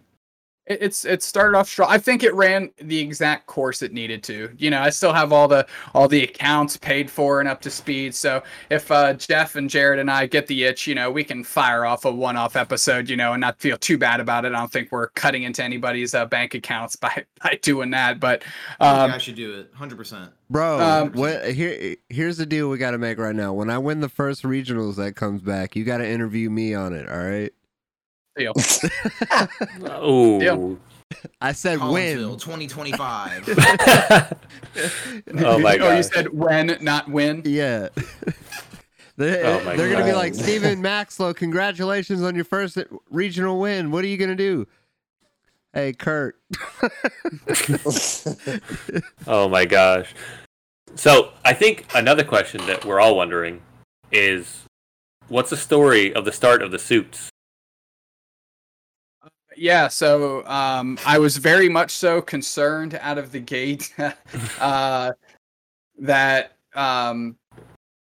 It's 0.70 1.04
it 1.04 1.24
started 1.24 1.58
off 1.58 1.68
strong. 1.68 1.90
I 1.90 1.98
think 1.98 2.22
it 2.24 2.34
ran 2.36 2.70
the 2.78 3.00
exact 3.00 3.48
course 3.48 3.82
it 3.82 3.92
needed 3.92 4.22
to. 4.24 4.52
You 4.58 4.70
know, 4.70 4.80
I 4.82 4.92
still 4.92 5.14
have 5.14 5.34
all 5.34 5.48
the 5.48 5.66
all 5.96 6.08
the 6.08 6.24
accounts 6.24 6.78
paid 6.78 7.10
for 7.10 7.40
and 7.40 7.50
up 7.50 7.60
to 7.62 7.72
speed. 7.72 8.14
So 8.14 8.44
if 8.70 8.92
uh, 8.92 9.14
Jeff 9.14 9.56
and 9.56 9.68
Jared 9.68 9.98
and 9.98 10.12
I 10.12 10.28
get 10.28 10.46
the 10.46 10.66
itch, 10.66 10.86
you 10.86 10.94
know, 10.94 11.10
we 11.10 11.24
can 11.24 11.44
fire 11.44 11.86
off 11.86 12.06
a 12.06 12.12
one-off 12.12 12.56
episode, 12.56 13.10
you 13.10 13.18
know, 13.18 13.34
and 13.34 13.42
not 13.42 13.60
feel 13.60 13.78
too 13.78 13.98
bad 13.98 14.20
about 14.20 14.46
it. 14.46 14.54
I 14.54 14.60
don't 14.60 14.72
think 14.72 14.92
we're 14.92 15.10
cutting 15.10 15.42
into 15.42 15.64
anybody's 15.64 16.14
uh, 16.14 16.28
bank 16.28 16.54
accounts 16.54 16.96
by 16.96 17.26
by 17.44 17.58
doing 17.64 17.90
that. 17.92 18.20
But 18.20 18.44
i 18.80 18.90
um, 18.90 19.10
think 19.10 19.16
i 19.16 19.18
should 19.18 19.36
do 19.36 19.60
it 19.60 19.74
100% 19.74 20.30
Bro, 20.52 20.80
Um, 20.80 21.12
what 21.14 21.52
here 21.52 21.96
here's 22.10 22.38
the 22.38 22.46
deal 22.46 22.70
we 22.70 22.78
got 22.80 22.92
to 22.92 22.98
make 22.98 23.20
right 23.20 23.36
now. 23.36 23.54
When 23.54 23.70
I 23.70 23.78
win 23.78 24.00
the 24.00 24.10
first 24.10 24.44
regionals 24.44 24.96
that 24.96 25.16
comes 25.16 25.42
back, 25.42 25.76
you 25.76 25.84
got 25.84 25.98
to 25.98 26.08
interview 26.08 26.50
me 26.50 26.74
on 26.74 26.94
it, 26.94 27.08
all 27.08 27.18
right? 27.18 27.54
Deal. 28.36 28.54
Ooh. 30.04 30.42
Yeah. 30.42 30.76
I 31.42 31.54
said 31.54 31.80
Collinsville, 31.80 32.30
win. 32.32 32.68
2025 32.68 33.50
Oh 35.40 35.58
my 35.60 35.78
Oh, 35.78 35.96
you 35.96 36.04
said 36.04 36.32
when, 36.32 36.78
not 36.82 37.10
win. 37.10 37.42
Yeah. 37.46 37.90
they, 39.18 39.44
Oh 39.44 39.64
my 39.64 39.76
they're 39.76 39.90
going 39.90 40.06
to 40.06 40.06
be 40.06 40.14
like, 40.14 40.36
"Steven 40.36 40.82
Maxlow, 40.84 41.36
congratulations 41.36 42.22
on 42.22 42.36
your 42.36 42.46
first 42.46 42.78
regional 43.10 43.60
win. 43.60 43.90
What 43.92 44.04
are 44.04 44.08
you 44.08 44.18
going 44.18 44.30
to 44.30 44.36
do?" 44.36 44.68
Hey, 45.74 45.94
Kurt. 45.94 46.36
Oh 49.28 49.48
my 49.48 49.66
gosh. 49.66 50.14
So 50.96 51.32
I 51.46 51.54
think 51.54 51.86
another 51.94 52.24
question 52.24 52.66
that 52.66 52.84
we're 52.84 53.00
all 53.00 53.16
wondering 53.16 53.62
is, 54.12 54.64
what's 55.28 55.52
the 55.52 55.58
story 55.58 56.14
of 56.14 56.26
the 56.26 56.32
start 56.32 56.64
of 56.64 56.72
the 56.72 56.80
suits? 56.80 57.30
Yeah, 59.60 59.90
so 59.90 60.46
um, 60.46 60.98
I 61.06 61.20
was 61.20 61.36
very 61.36 61.68
much 61.68 61.92
so 61.92 62.22
concerned 62.22 62.98
out 63.02 63.18
of 63.18 63.34
the 63.34 63.42
gate 63.42 63.94
uh, 64.60 65.12
that 65.98 66.54
um, 66.76 67.36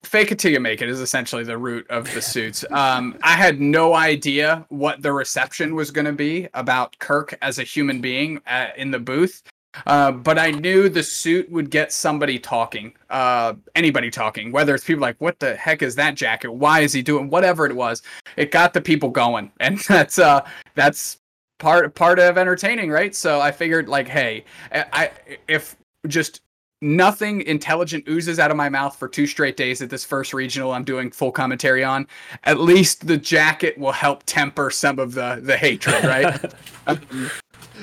fake 0.05 0.31
it 0.31 0.39
till 0.39 0.53
you 0.53 0.61
make 0.61 0.81
it 0.81 0.89
is 0.89 1.01
essentially 1.01 1.43
the 1.43 1.59
root 1.59 1.91
of 1.91 2.13
the 2.15 2.23
suits. 2.23 2.65
Um, 2.71 3.19
I 3.23 3.33
had 3.33 3.61
no 3.61 3.95
idea 3.95 4.65
what 4.69 5.03
the 5.03 5.13
reception 5.13 5.75
was 5.75 5.91
going 5.91 6.05
to 6.05 6.13
be 6.13 6.49
about 6.55 6.97
Kirk 7.01 7.37
as 7.43 7.59
a 7.59 7.65
human 7.65 8.01
being 8.01 8.41
uh, 8.47 8.69
in 8.77 8.93
the 8.93 9.01
booth. 9.01 9.43
Uh, 9.87 10.13
but 10.13 10.39
I 10.39 10.53
knew 10.53 10.89
the 10.89 11.03
suit 11.03 11.51
would 11.51 11.71
get 11.71 11.93
somebody 11.93 12.39
talking, 12.39 12.93
uh, 13.09 13.55
anybody 13.75 14.11
talking, 14.11 14.53
whether 14.53 14.75
it's 14.75 14.85
people 14.85 15.03
like, 15.03 15.21
what 15.21 15.39
the 15.41 15.57
heck 15.57 15.83
is 15.83 15.95
that 15.97 16.15
jacket? 16.15 16.53
Why 16.53 16.81
is 16.81 16.93
he 16.93 17.03
doing 17.03 17.29
whatever 17.29 17.67
it 17.67 17.75
was? 17.75 18.03
It 18.37 18.51
got 18.51 18.73
the 18.73 18.81
people 18.81 19.11
going. 19.11 19.51
And 19.61 19.79
that's, 19.89 20.19
uh, 20.19 20.47
that's 20.75 21.20
part, 21.61 21.95
part 21.95 22.19
of 22.19 22.37
entertaining, 22.37 22.91
right? 22.91 23.15
So 23.15 23.41
I 23.41 23.53
figured 23.53 23.89
like, 23.89 24.09
Hey, 24.09 24.45
I, 24.73 24.85
I 24.93 25.11
if 25.47 25.77
just 26.09 26.41
nothing 26.83 27.43
intelligent 27.43 28.03
oozes 28.09 28.39
out 28.39 28.51
of 28.51 28.57
my 28.57 28.69
mouth 28.69 28.97
for 28.97 29.07
two 29.07 29.27
straight 29.27 29.57
days 29.57 29.83
at 29.83 29.91
this 29.91 30.03
first 30.05 30.33
regional 30.33 30.73
I'm 30.73 30.83
doing 30.83 31.11
full 31.11 31.31
commentary 31.31 31.85
on, 31.85 32.09
at 32.45 32.59
least 32.59 33.07
the 33.07 33.19
jacket 33.19 33.77
will 33.79 33.93
help 33.93 34.23
temper 34.25 34.71
some 34.71 34.99
of 34.99 35.13
the, 35.15 35.41
the 35.43 35.57
hatred, 35.57 36.03
right? 36.05 36.55
Um, 36.87 37.31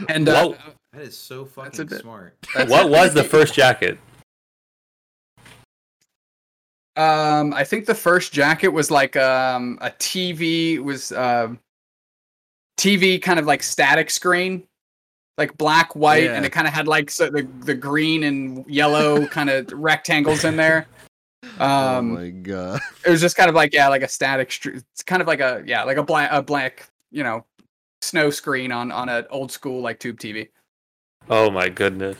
and, 0.09 0.27
uh, 0.27 0.53
That 0.91 1.03
is 1.03 1.15
so 1.15 1.43
That's 1.43 1.77
fucking 1.77 1.85
bit- 1.87 2.01
smart. 2.01 2.35
that's 2.55 2.69
what 2.69 2.89
was 2.89 3.13
the 3.13 3.23
first 3.23 3.53
jacket? 3.53 3.99
Um, 6.95 7.53
I 7.53 7.63
think 7.63 7.85
the 7.85 7.93
first 7.93 8.33
jacket 8.33 8.69
was 8.69 8.89
like 8.89 9.15
um 9.15 9.77
a 9.81 9.91
TV 9.91 10.79
was 10.79 11.11
um 11.11 11.59
TV 12.77 13.21
kind 13.21 13.39
of 13.39 13.45
like 13.45 13.63
static 13.63 14.09
screen, 14.09 14.63
like 15.37 15.57
black 15.57 15.95
white, 15.95 16.29
and 16.29 16.45
it 16.45 16.51
kind 16.51 16.67
of 16.67 16.73
had 16.73 16.87
like 16.87 17.09
so 17.11 17.29
the 17.29 17.47
the 17.61 17.73
green 17.75 18.23
and 18.23 18.65
yellow 18.67 19.25
kind 19.37 19.49
of 19.49 19.71
rectangles 19.73 20.43
in 20.43 20.55
there. 20.57 20.87
oh 21.59 21.97
Um, 21.97 22.13
my 22.13 22.29
god. 22.29 22.79
it 23.05 23.09
was 23.09 23.21
just 23.21 23.35
kind 23.35 23.49
of 23.49 23.55
like 23.55 23.73
yeah, 23.73 23.87
like 23.87 24.03
a 24.03 24.07
static. 24.07 24.51
Str- 24.51 24.71
it's 24.71 25.03
kind 25.03 25.21
of 25.21 25.27
like 25.27 25.39
a 25.39 25.63
yeah, 25.65 25.83
like 25.83 25.97
a 25.97 26.03
black 26.03 26.29
a 26.31 26.41
black 26.41 26.89
you 27.11 27.23
know 27.23 27.45
snow 28.01 28.29
screen 28.29 28.71
on 28.71 28.91
on 28.91 29.09
an 29.09 29.25
old 29.31 29.51
school 29.51 29.81
like 29.81 29.99
tube 29.99 30.19
TV. 30.19 30.49
Oh 31.29 31.49
my 31.51 31.69
goodness. 31.69 32.17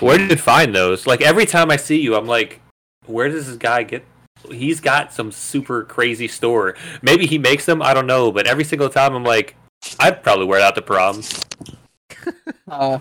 Where 0.00 0.18
did 0.18 0.30
you 0.30 0.36
find 0.36 0.74
those? 0.74 1.06
Like 1.06 1.22
every 1.22 1.46
time 1.46 1.70
I 1.70 1.76
see 1.76 2.00
you, 2.00 2.16
I'm 2.16 2.26
like, 2.26 2.60
where 3.06 3.28
does 3.28 3.46
this 3.46 3.56
guy 3.56 3.84
get? 3.84 4.04
He's 4.50 4.80
got 4.80 5.12
some 5.12 5.32
super 5.32 5.84
crazy 5.84 6.28
store. 6.28 6.76
Maybe 7.02 7.26
he 7.26 7.38
makes 7.38 7.64
them. 7.66 7.82
I 7.82 7.94
don't 7.94 8.06
know. 8.06 8.30
But 8.32 8.46
every 8.46 8.64
single 8.64 8.88
time, 8.88 9.14
I'm 9.14 9.24
like, 9.24 9.56
I'd 9.98 10.22
probably 10.22 10.46
wear 10.46 10.60
it 10.60 10.62
out 10.62 10.74
to 10.76 10.82
prom. 10.82 11.22
Uh, 12.66 12.98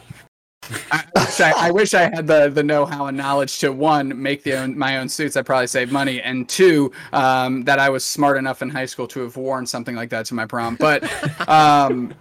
I, 0.91 1.03
I 1.15 1.21
wish 1.21 1.41
I, 1.41 1.51
I 1.51 1.71
wish 1.71 1.93
I 1.93 2.01
had 2.01 2.27
the 2.27 2.49
the 2.49 2.63
know 2.63 2.85
how 2.85 3.07
and 3.07 3.17
knowledge 3.17 3.59
to 3.59 3.71
one 3.71 4.21
make 4.21 4.43
the 4.43 4.53
own, 4.53 4.77
my 4.77 4.97
own 4.97 5.09
suits. 5.09 5.35
I'd 5.35 5.45
probably 5.45 5.67
save 5.67 5.91
money, 5.91 6.21
and 6.21 6.47
two 6.47 6.91
um, 7.11 7.63
that 7.63 7.79
I 7.79 7.89
was 7.89 8.03
smart 8.03 8.37
enough 8.37 8.61
in 8.61 8.69
high 8.69 8.85
school 8.85 9.07
to 9.07 9.21
have 9.21 9.35
worn 9.35 9.65
something 9.65 9.95
like 9.95 10.09
that 10.09 10.25
to 10.27 10.33
my 10.33 10.45
prom. 10.45 10.75
But 10.75 11.03
um, 11.49 12.13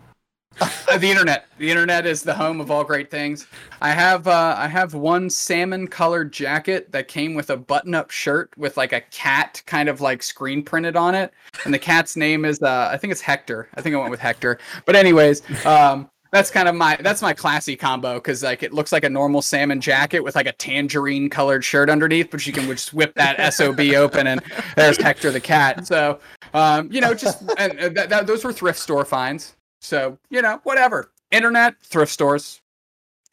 the 0.99 1.11
internet, 1.11 1.47
the 1.59 1.71
internet 1.71 2.07
is 2.07 2.23
the 2.23 2.35
home 2.35 2.61
of 2.61 2.71
all 2.71 2.85
great 2.85 3.11
things. 3.11 3.47
I 3.81 3.91
have 3.91 4.27
uh, 4.27 4.55
I 4.57 4.69
have 4.69 4.95
one 4.95 5.31
salmon 5.31 5.89
colored 5.89 6.33
jacket 6.33 6.93
that 6.93 7.09
came 7.09 7.35
with 7.35 7.51
a 7.51 7.57
button 7.57 7.95
up 7.95 8.11
shirt 8.11 8.53
with 8.57 8.77
like 8.77 8.93
a 8.93 9.01
cat 9.01 9.63
kind 9.67 9.89
of 9.89 10.01
like 10.01 10.23
screen 10.23 10.63
printed 10.63 10.97
on 10.97 11.15
it, 11.15 11.33
and 11.65 11.73
the 11.73 11.79
cat's 11.79 12.17
name 12.17 12.45
is 12.45 12.63
uh, 12.63 12.89
I 12.93 12.97
think 12.97 13.13
it's 13.13 13.21
Hector. 13.21 13.69
I 13.75 13.83
think 13.83 13.95
I 13.95 13.99
went 13.99 14.11
with 14.11 14.21
Hector. 14.21 14.59
But 14.85 14.97
anyways. 14.97 15.43
Um, 15.67 16.09
that's 16.33 16.51
kind 16.51 16.67
of 16.67 16.75
my 16.75 16.97
that's 17.01 17.21
my 17.21 17.35
classy 17.35 17.77
combo 17.77 18.15
because 18.15 18.43
like 18.43 18.63
it 18.63 18.73
looks 18.73 18.91
like 18.91 19.05
a 19.05 19.11
normal 19.11 19.43
salmon 19.43 19.83
jacket 19.83 20.21
with 20.21 20.35
like 20.35 20.47
a 20.47 20.53
tangerine 20.53 21.29
colored 21.29 21.63
shirt 21.63 21.91
underneath, 21.91 22.31
but 22.31 22.47
you 22.47 22.55
can 22.55 22.67
just 22.69 22.95
whip 22.95 23.15
that 23.17 23.53
sob 23.53 23.79
open 23.79 24.27
and 24.27 24.43
there's 24.75 24.97
Hector 24.97 25.31
the 25.31 25.41
cat. 25.41 25.87
So 25.87 26.21
um, 26.55 26.91
you 26.91 27.03
know, 27.03 27.13
just 27.13 27.43
and, 27.59 27.79
uh, 27.79 28.07
that, 28.07 28.27
those 28.27 28.45
were 28.45 28.53
thrift 28.53 28.79
store 28.79 29.05
finds. 29.05 29.57
So 29.83 30.19
you 30.31 30.41
know, 30.43 30.61
whatever. 30.63 31.11
Internet, 31.31 31.75
thrift 31.83 32.13
stores, 32.13 32.61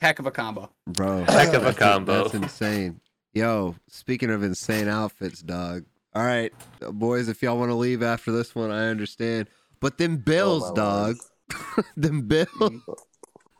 heck 0.01 0.19
of 0.19 0.25
a 0.25 0.31
combo. 0.31 0.69
Bro. 0.87 1.25
Heck 1.25 1.49
of 1.49 1.61
a 1.63 1.71
that's- 1.71 1.77
combo. 1.77 2.23
That's 2.23 2.33
insane. 2.33 2.99
Yo, 3.33 3.75
speaking 3.87 4.31
of 4.31 4.41
insane 4.43 4.87
outfits, 4.87 5.41
dog. 5.41 5.85
All 6.15 6.23
right, 6.25 6.51
boys, 6.91 7.27
if 7.29 7.43
y'all 7.43 7.57
want 7.59 7.69
to 7.69 7.75
leave 7.75 8.01
after 8.01 8.31
this 8.31 8.55
one, 8.55 8.71
I 8.71 8.87
understand. 8.87 9.47
But 9.79 9.97
them 9.99 10.17
bills, 10.17 10.63
Oh, 10.65 10.73
dog. 10.75 11.15
them 11.95 12.23
bills. 12.23 12.81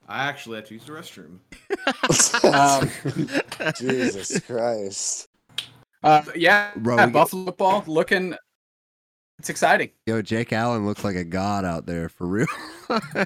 I 0.07 0.23
actually 0.27 0.55
had 0.55 0.65
to 0.65 0.73
use 0.73 0.85
the 0.85 0.91
restroom. 0.93 1.37
Um, 2.43 3.73
Jesus 3.77 4.39
Christ. 4.39 5.27
uh, 6.03 6.23
yeah, 6.35 6.71
Bro, 6.77 6.95
yeah, 6.95 7.05
we- 7.05 7.11
Buffalo 7.11 7.45
football 7.45 7.83
looking. 7.85 8.33
It's 9.39 9.49
exciting. 9.49 9.89
Yo, 10.05 10.21
Jake 10.21 10.51
Allen 10.53 10.85
looks 10.85 11.03
like 11.03 11.15
a 11.15 11.23
god 11.23 11.63
out 11.65 11.85
there 11.85 12.09
for 12.09 12.27
real. 12.27 12.47
I 12.89 13.25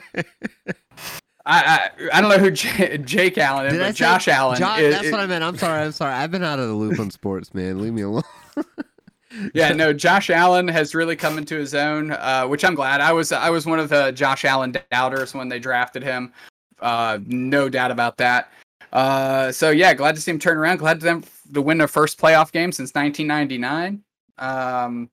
I, 1.45 1.89
I 2.13 2.21
don't 2.21 2.29
know 2.29 2.37
who 2.37 2.51
J- 2.51 2.97
Jake 2.99 3.37
Allen 3.37 3.65
is, 3.67 3.73
Did 3.73 3.81
I 3.81 3.87
but 3.89 3.95
say- 3.97 4.05
Josh 4.05 4.27
Allen. 4.27 4.53
Is- 4.53 4.93
that's 4.95 5.11
what 5.11 5.19
I 5.19 5.25
meant. 5.25 5.43
I'm 5.43 5.57
sorry. 5.57 5.81
I'm 5.83 5.91
sorry. 5.91 6.13
I've 6.13 6.31
been 6.31 6.43
out 6.43 6.59
of 6.59 6.67
the 6.67 6.73
loop 6.73 6.99
on 6.99 7.11
sports, 7.11 7.53
man. 7.53 7.81
Leave 7.81 7.93
me 7.93 8.03
alone. 8.03 8.23
yeah, 9.53 9.73
no, 9.73 9.91
Josh 9.91 10.29
Allen 10.29 10.67
has 10.67 10.93
really 10.95 11.15
come 11.15 11.37
into 11.37 11.55
his 11.57 11.73
own, 11.75 12.11
uh, 12.11 12.45
which 12.45 12.63
I'm 12.63 12.75
glad. 12.75 13.01
I 13.01 13.11
was 13.11 13.31
I 13.31 13.49
was 13.49 13.65
one 13.65 13.79
of 13.79 13.89
the 13.89 14.11
Josh 14.11 14.45
Allen 14.45 14.75
doubters 14.91 15.33
when 15.33 15.49
they 15.49 15.59
drafted 15.59 16.03
him. 16.03 16.31
Uh, 16.79 17.17
no 17.25 17.69
doubt 17.69 17.91
about 17.91 18.17
that. 18.17 18.51
Uh, 18.93 19.51
so 19.51 19.71
yeah, 19.71 19.93
glad 19.95 20.15
to 20.15 20.21
see 20.21 20.29
him 20.31 20.39
turn 20.39 20.57
around. 20.57 20.77
Glad 20.77 20.99
to 20.99 21.05
them 21.05 21.23
to 21.53 21.61
win 21.61 21.79
their 21.79 21.87
first 21.87 22.19
playoff 22.19 22.51
game 22.51 22.71
since 22.71 22.93
1999. 22.93 24.03
Um, 24.37 25.09
I 25.09 25.12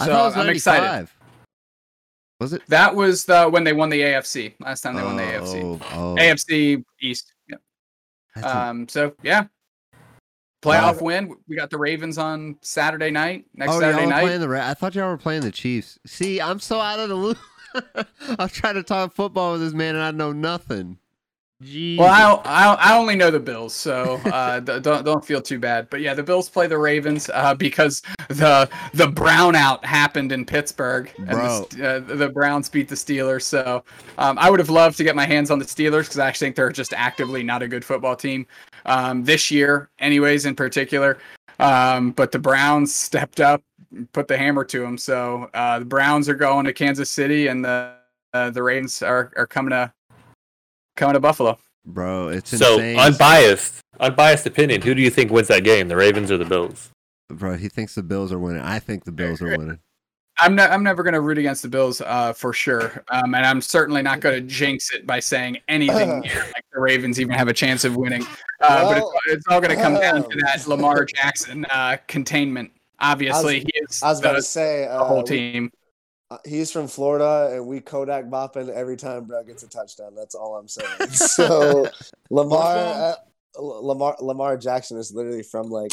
so 0.00 0.06
thought 0.06 0.20
it 0.20 0.24
was 0.24 0.36
I'm 0.36 0.48
excited. 0.48 1.08
Was 2.40 2.52
it? 2.52 2.62
That 2.68 2.94
was 2.94 3.24
the 3.24 3.48
when 3.48 3.64
they 3.64 3.72
won 3.72 3.90
the 3.90 4.00
AFC 4.00 4.54
last 4.60 4.80
time 4.80 4.96
they 4.96 5.02
won 5.02 5.16
the 5.16 5.22
AFC. 5.22 5.62
Oh, 5.62 5.80
oh. 5.92 6.16
AFC 6.16 6.84
East. 7.00 7.32
Yeah. 7.48 7.56
Um, 8.42 8.88
so 8.88 9.14
yeah, 9.22 9.46
playoff 10.62 11.00
win. 11.00 11.34
We 11.46 11.56
got 11.56 11.70
the 11.70 11.78
Ravens 11.78 12.18
on 12.18 12.56
Saturday 12.60 13.10
night. 13.10 13.44
Next 13.54 13.72
oh, 13.72 13.80
Saturday 13.80 14.06
night. 14.06 14.22
playing 14.22 14.40
the. 14.40 14.48
Ra- 14.48 14.68
I 14.68 14.74
thought 14.74 14.94
y'all 14.94 15.08
were 15.08 15.16
playing 15.16 15.42
the 15.42 15.52
Chiefs. 15.52 15.98
See, 16.06 16.40
I'm 16.40 16.58
so 16.58 16.80
out 16.80 16.98
of 16.98 17.08
the 17.08 17.14
loop. 17.14 17.38
I'm 18.38 18.48
trying 18.48 18.74
to 18.74 18.82
talk 18.82 19.14
football 19.14 19.52
with 19.52 19.60
this 19.60 19.72
man, 19.72 19.94
and 19.94 20.04
I 20.04 20.10
know 20.10 20.32
nothing. 20.32 20.98
Jeez. 21.64 21.98
Well, 21.98 22.42
I, 22.44 22.66
I 22.66 22.74
I 22.74 22.98
only 22.98 23.16
know 23.16 23.30
the 23.30 23.40
Bills, 23.40 23.72
so 23.72 24.20
uh, 24.26 24.60
don't 24.80 25.04
don't 25.04 25.24
feel 25.24 25.40
too 25.40 25.58
bad. 25.58 25.88
But 25.88 26.02
yeah, 26.02 26.12
the 26.12 26.22
Bills 26.22 26.48
play 26.48 26.66
the 26.66 26.76
Ravens 26.76 27.30
uh, 27.32 27.54
because 27.54 28.02
the 28.28 28.68
the 28.92 29.06
brownout 29.06 29.82
happened 29.82 30.30
in 30.32 30.44
Pittsburgh, 30.44 31.10
and 31.16 31.30
the, 31.30 31.88
uh, 31.88 32.16
the 32.16 32.28
Browns 32.28 32.68
beat 32.68 32.88
the 32.88 32.94
Steelers. 32.94 33.42
So 33.42 33.82
um, 34.18 34.38
I 34.38 34.50
would 34.50 34.60
have 34.60 34.68
loved 34.68 34.98
to 34.98 35.04
get 35.04 35.16
my 35.16 35.24
hands 35.24 35.50
on 35.50 35.58
the 35.58 35.64
Steelers 35.64 36.02
because 36.02 36.18
I 36.18 36.28
actually 36.28 36.48
think 36.48 36.56
they're 36.56 36.70
just 36.70 36.92
actively 36.92 37.42
not 37.42 37.62
a 37.62 37.68
good 37.68 37.84
football 37.84 38.14
team 38.16 38.46
um, 38.84 39.24
this 39.24 39.50
year, 39.50 39.88
anyways, 40.00 40.44
in 40.44 40.54
particular. 40.54 41.18
Um, 41.60 42.10
but 42.10 42.30
the 42.30 42.38
Browns 42.38 42.94
stepped 42.94 43.40
up, 43.40 43.62
put 44.12 44.28
the 44.28 44.36
hammer 44.36 44.64
to 44.64 44.80
them. 44.80 44.98
So 44.98 45.48
uh, 45.54 45.78
the 45.78 45.84
Browns 45.86 46.28
are 46.28 46.34
going 46.34 46.66
to 46.66 46.74
Kansas 46.74 47.10
City, 47.10 47.46
and 47.46 47.64
the 47.64 47.94
uh, 48.34 48.50
the 48.50 48.62
Ravens 48.62 49.02
are 49.02 49.32
are 49.36 49.46
coming 49.46 49.70
to 49.70 49.92
coming 50.96 51.14
to 51.14 51.20
Buffalo. 51.20 51.58
bro, 51.84 52.28
it's 52.28 52.50
So 52.56 52.74
insane. 52.74 52.98
unbiased, 52.98 53.80
unbiased 54.00 54.46
opinion. 54.46 54.82
Who 54.82 54.94
do 54.94 55.02
you 55.02 55.10
think 55.10 55.30
wins 55.30 55.48
that 55.48 55.64
game? 55.64 55.88
The 55.88 55.96
Ravens 55.96 56.30
or 56.30 56.38
the 56.38 56.44
Bills? 56.44 56.90
bro, 57.30 57.56
he 57.56 57.68
thinks 57.68 57.94
the 57.94 58.02
Bills 58.02 58.32
are 58.32 58.38
winning. 58.38 58.62
I 58.62 58.78
think 58.78 59.04
the 59.04 59.12
Bills 59.12 59.40
are 59.42 59.56
winning. 59.56 59.78
I'm 60.38 60.56
not. 60.56 60.72
I'm 60.72 60.82
never 60.82 61.04
going 61.04 61.14
to 61.14 61.20
root 61.20 61.38
against 61.38 61.62
the 61.62 61.68
Bills 61.68 62.00
uh, 62.00 62.32
for 62.32 62.52
sure, 62.52 63.04
um, 63.08 63.36
and 63.36 63.46
I'm 63.46 63.60
certainly 63.60 64.02
not 64.02 64.18
going 64.18 64.34
to 64.34 64.40
jinx 64.40 64.92
it 64.92 65.06
by 65.06 65.20
saying 65.20 65.58
anything 65.68 66.10
like 66.22 66.64
the 66.72 66.80
Ravens 66.80 67.20
even 67.20 67.34
have 67.36 67.46
a 67.46 67.52
chance 67.52 67.84
of 67.84 67.94
winning. 67.94 68.24
Uh, 68.60 68.84
but 68.84 68.96
it's, 68.98 69.10
it's 69.28 69.46
all 69.48 69.60
going 69.60 69.76
to 69.76 69.80
come 69.80 69.94
down 69.94 70.28
to 70.28 70.36
that 70.40 70.64
Lamar 70.66 71.04
Jackson 71.04 71.64
uh, 71.70 71.98
containment. 72.08 72.72
Obviously, 72.98 73.60
he 73.60 73.70
is 73.88 74.02
I 74.02 74.08
was 74.08 74.18
about 74.18 74.32
the, 74.32 74.38
to 74.38 74.42
say 74.42 74.88
the 74.90 75.04
whole 75.04 75.18
uh, 75.18 75.22
we- 75.22 75.28
team. 75.28 75.70
Uh, 76.30 76.38
he's 76.44 76.70
from 76.70 76.88
Florida, 76.88 77.50
and 77.54 77.66
we 77.66 77.80
Kodak 77.80 78.26
bopping 78.26 78.68
every 78.68 78.96
time 78.96 79.24
bro 79.24 79.42
gets 79.44 79.62
a 79.62 79.68
touchdown. 79.68 80.14
That's 80.14 80.34
all 80.34 80.56
I'm 80.56 80.68
saying. 80.68 80.88
So 81.10 81.88
Lamar, 82.30 82.76
uh, 82.76 83.14
Lamar, 83.60 84.16
Lamar 84.20 84.56
Jackson 84.56 84.98
is 84.98 85.12
literally 85.12 85.42
from 85.42 85.70
like 85.70 85.92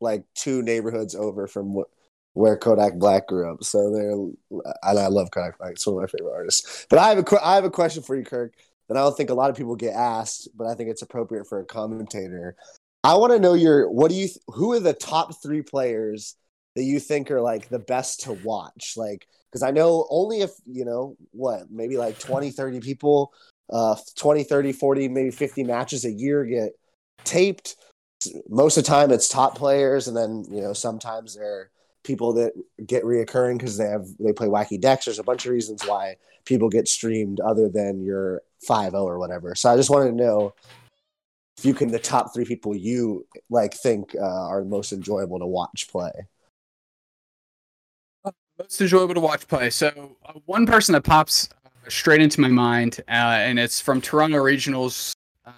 like 0.00 0.24
two 0.34 0.62
neighborhoods 0.62 1.14
over 1.14 1.46
from 1.46 1.74
wh- 1.74 2.36
where 2.36 2.56
Kodak 2.56 2.94
Black 2.94 3.26
grew 3.26 3.50
up. 3.52 3.64
So 3.64 3.90
they're, 3.90 4.62
and 4.82 4.98
I 4.98 5.08
love 5.08 5.30
Kodak 5.30 5.58
Black. 5.58 5.72
It's 5.72 5.86
one 5.86 5.96
of 5.96 6.02
my 6.02 6.06
favorite 6.18 6.34
artists. 6.34 6.86
But 6.88 6.98
I 6.98 7.08
have 7.08 7.18
a 7.18 7.24
que- 7.24 7.38
I 7.42 7.54
have 7.56 7.64
a 7.64 7.70
question 7.70 8.02
for 8.02 8.16
you, 8.16 8.24
Kirk. 8.24 8.54
that 8.88 8.96
I 8.96 9.00
don't 9.00 9.16
think 9.16 9.30
a 9.30 9.34
lot 9.34 9.50
of 9.50 9.56
people 9.56 9.76
get 9.76 9.94
asked, 9.94 10.48
but 10.56 10.66
I 10.66 10.74
think 10.74 10.90
it's 10.90 11.02
appropriate 11.02 11.48
for 11.48 11.60
a 11.60 11.64
commentator. 11.64 12.56
I 13.02 13.14
want 13.16 13.32
to 13.32 13.38
know 13.38 13.54
your 13.54 13.90
what 13.90 14.10
do 14.10 14.16
you 14.16 14.28
who 14.48 14.72
are 14.72 14.80
the 14.80 14.94
top 14.94 15.42
three 15.42 15.62
players 15.62 16.36
that 16.74 16.84
you 16.84 16.98
think 16.98 17.30
are 17.30 17.40
like 17.40 17.68
the 17.68 17.78
best 17.78 18.22
to 18.22 18.32
watch? 18.32 18.94
Like, 18.96 19.26
because 19.54 19.62
I 19.62 19.70
know 19.70 20.08
only 20.10 20.40
if 20.40 20.50
you 20.66 20.84
know 20.84 21.16
what 21.30 21.70
maybe 21.70 21.96
like 21.96 22.18
20, 22.18 22.50
30 22.50 22.80
people, 22.80 23.32
uh, 23.72 23.94
20, 24.16 24.42
30, 24.42 24.72
40, 24.72 25.08
maybe 25.08 25.30
50 25.30 25.62
matches 25.62 26.04
a 26.04 26.10
year 26.10 26.44
get 26.44 26.72
taped. 27.22 27.76
Most 28.48 28.76
of 28.76 28.82
the 28.82 28.88
time, 28.88 29.12
it's 29.12 29.28
top 29.28 29.56
players, 29.56 30.08
and 30.08 30.16
then 30.16 30.44
you 30.50 30.60
know 30.60 30.72
sometimes 30.72 31.36
they're 31.36 31.70
people 32.02 32.32
that 32.32 32.52
get 32.84 33.04
reoccurring 33.04 33.58
because 33.58 33.78
they 33.78 33.86
have 33.86 34.06
they 34.18 34.32
play 34.32 34.48
wacky 34.48 34.80
decks. 34.80 35.04
There's 35.04 35.20
a 35.20 35.24
bunch 35.24 35.46
of 35.46 35.52
reasons 35.52 35.86
why 35.86 36.16
people 36.44 36.68
get 36.68 36.88
streamed 36.88 37.38
other 37.38 37.68
than 37.68 38.02
your 38.02 38.42
5 38.66 38.94
or 38.94 39.20
whatever. 39.20 39.54
So 39.54 39.70
I 39.70 39.76
just 39.76 39.88
wanted 39.88 40.10
to 40.10 40.16
know 40.16 40.52
if 41.58 41.64
you 41.64 41.74
can 41.74 41.92
the 41.92 42.00
top 42.00 42.34
three 42.34 42.44
people 42.44 42.74
you 42.74 43.24
like 43.50 43.72
think 43.72 44.16
uh, 44.20 44.48
are 44.48 44.64
most 44.64 44.92
enjoyable 44.92 45.38
to 45.38 45.46
watch 45.46 45.86
play. 45.88 46.26
Most 48.58 48.80
enjoyable 48.80 49.14
to 49.14 49.20
watch 49.20 49.46
play. 49.48 49.70
So 49.70 50.16
uh, 50.26 50.32
one 50.46 50.66
person 50.66 50.92
that 50.92 51.02
pops 51.02 51.48
uh, 51.64 51.88
straight 51.88 52.20
into 52.20 52.40
my 52.40 52.48
mind, 52.48 53.00
uh, 53.08 53.12
and 53.12 53.58
it's 53.58 53.80
from 53.80 54.00
Toronto 54.00 54.38
Regionals. 54.38 55.14
uh, 55.46 55.50
I 55.50 55.52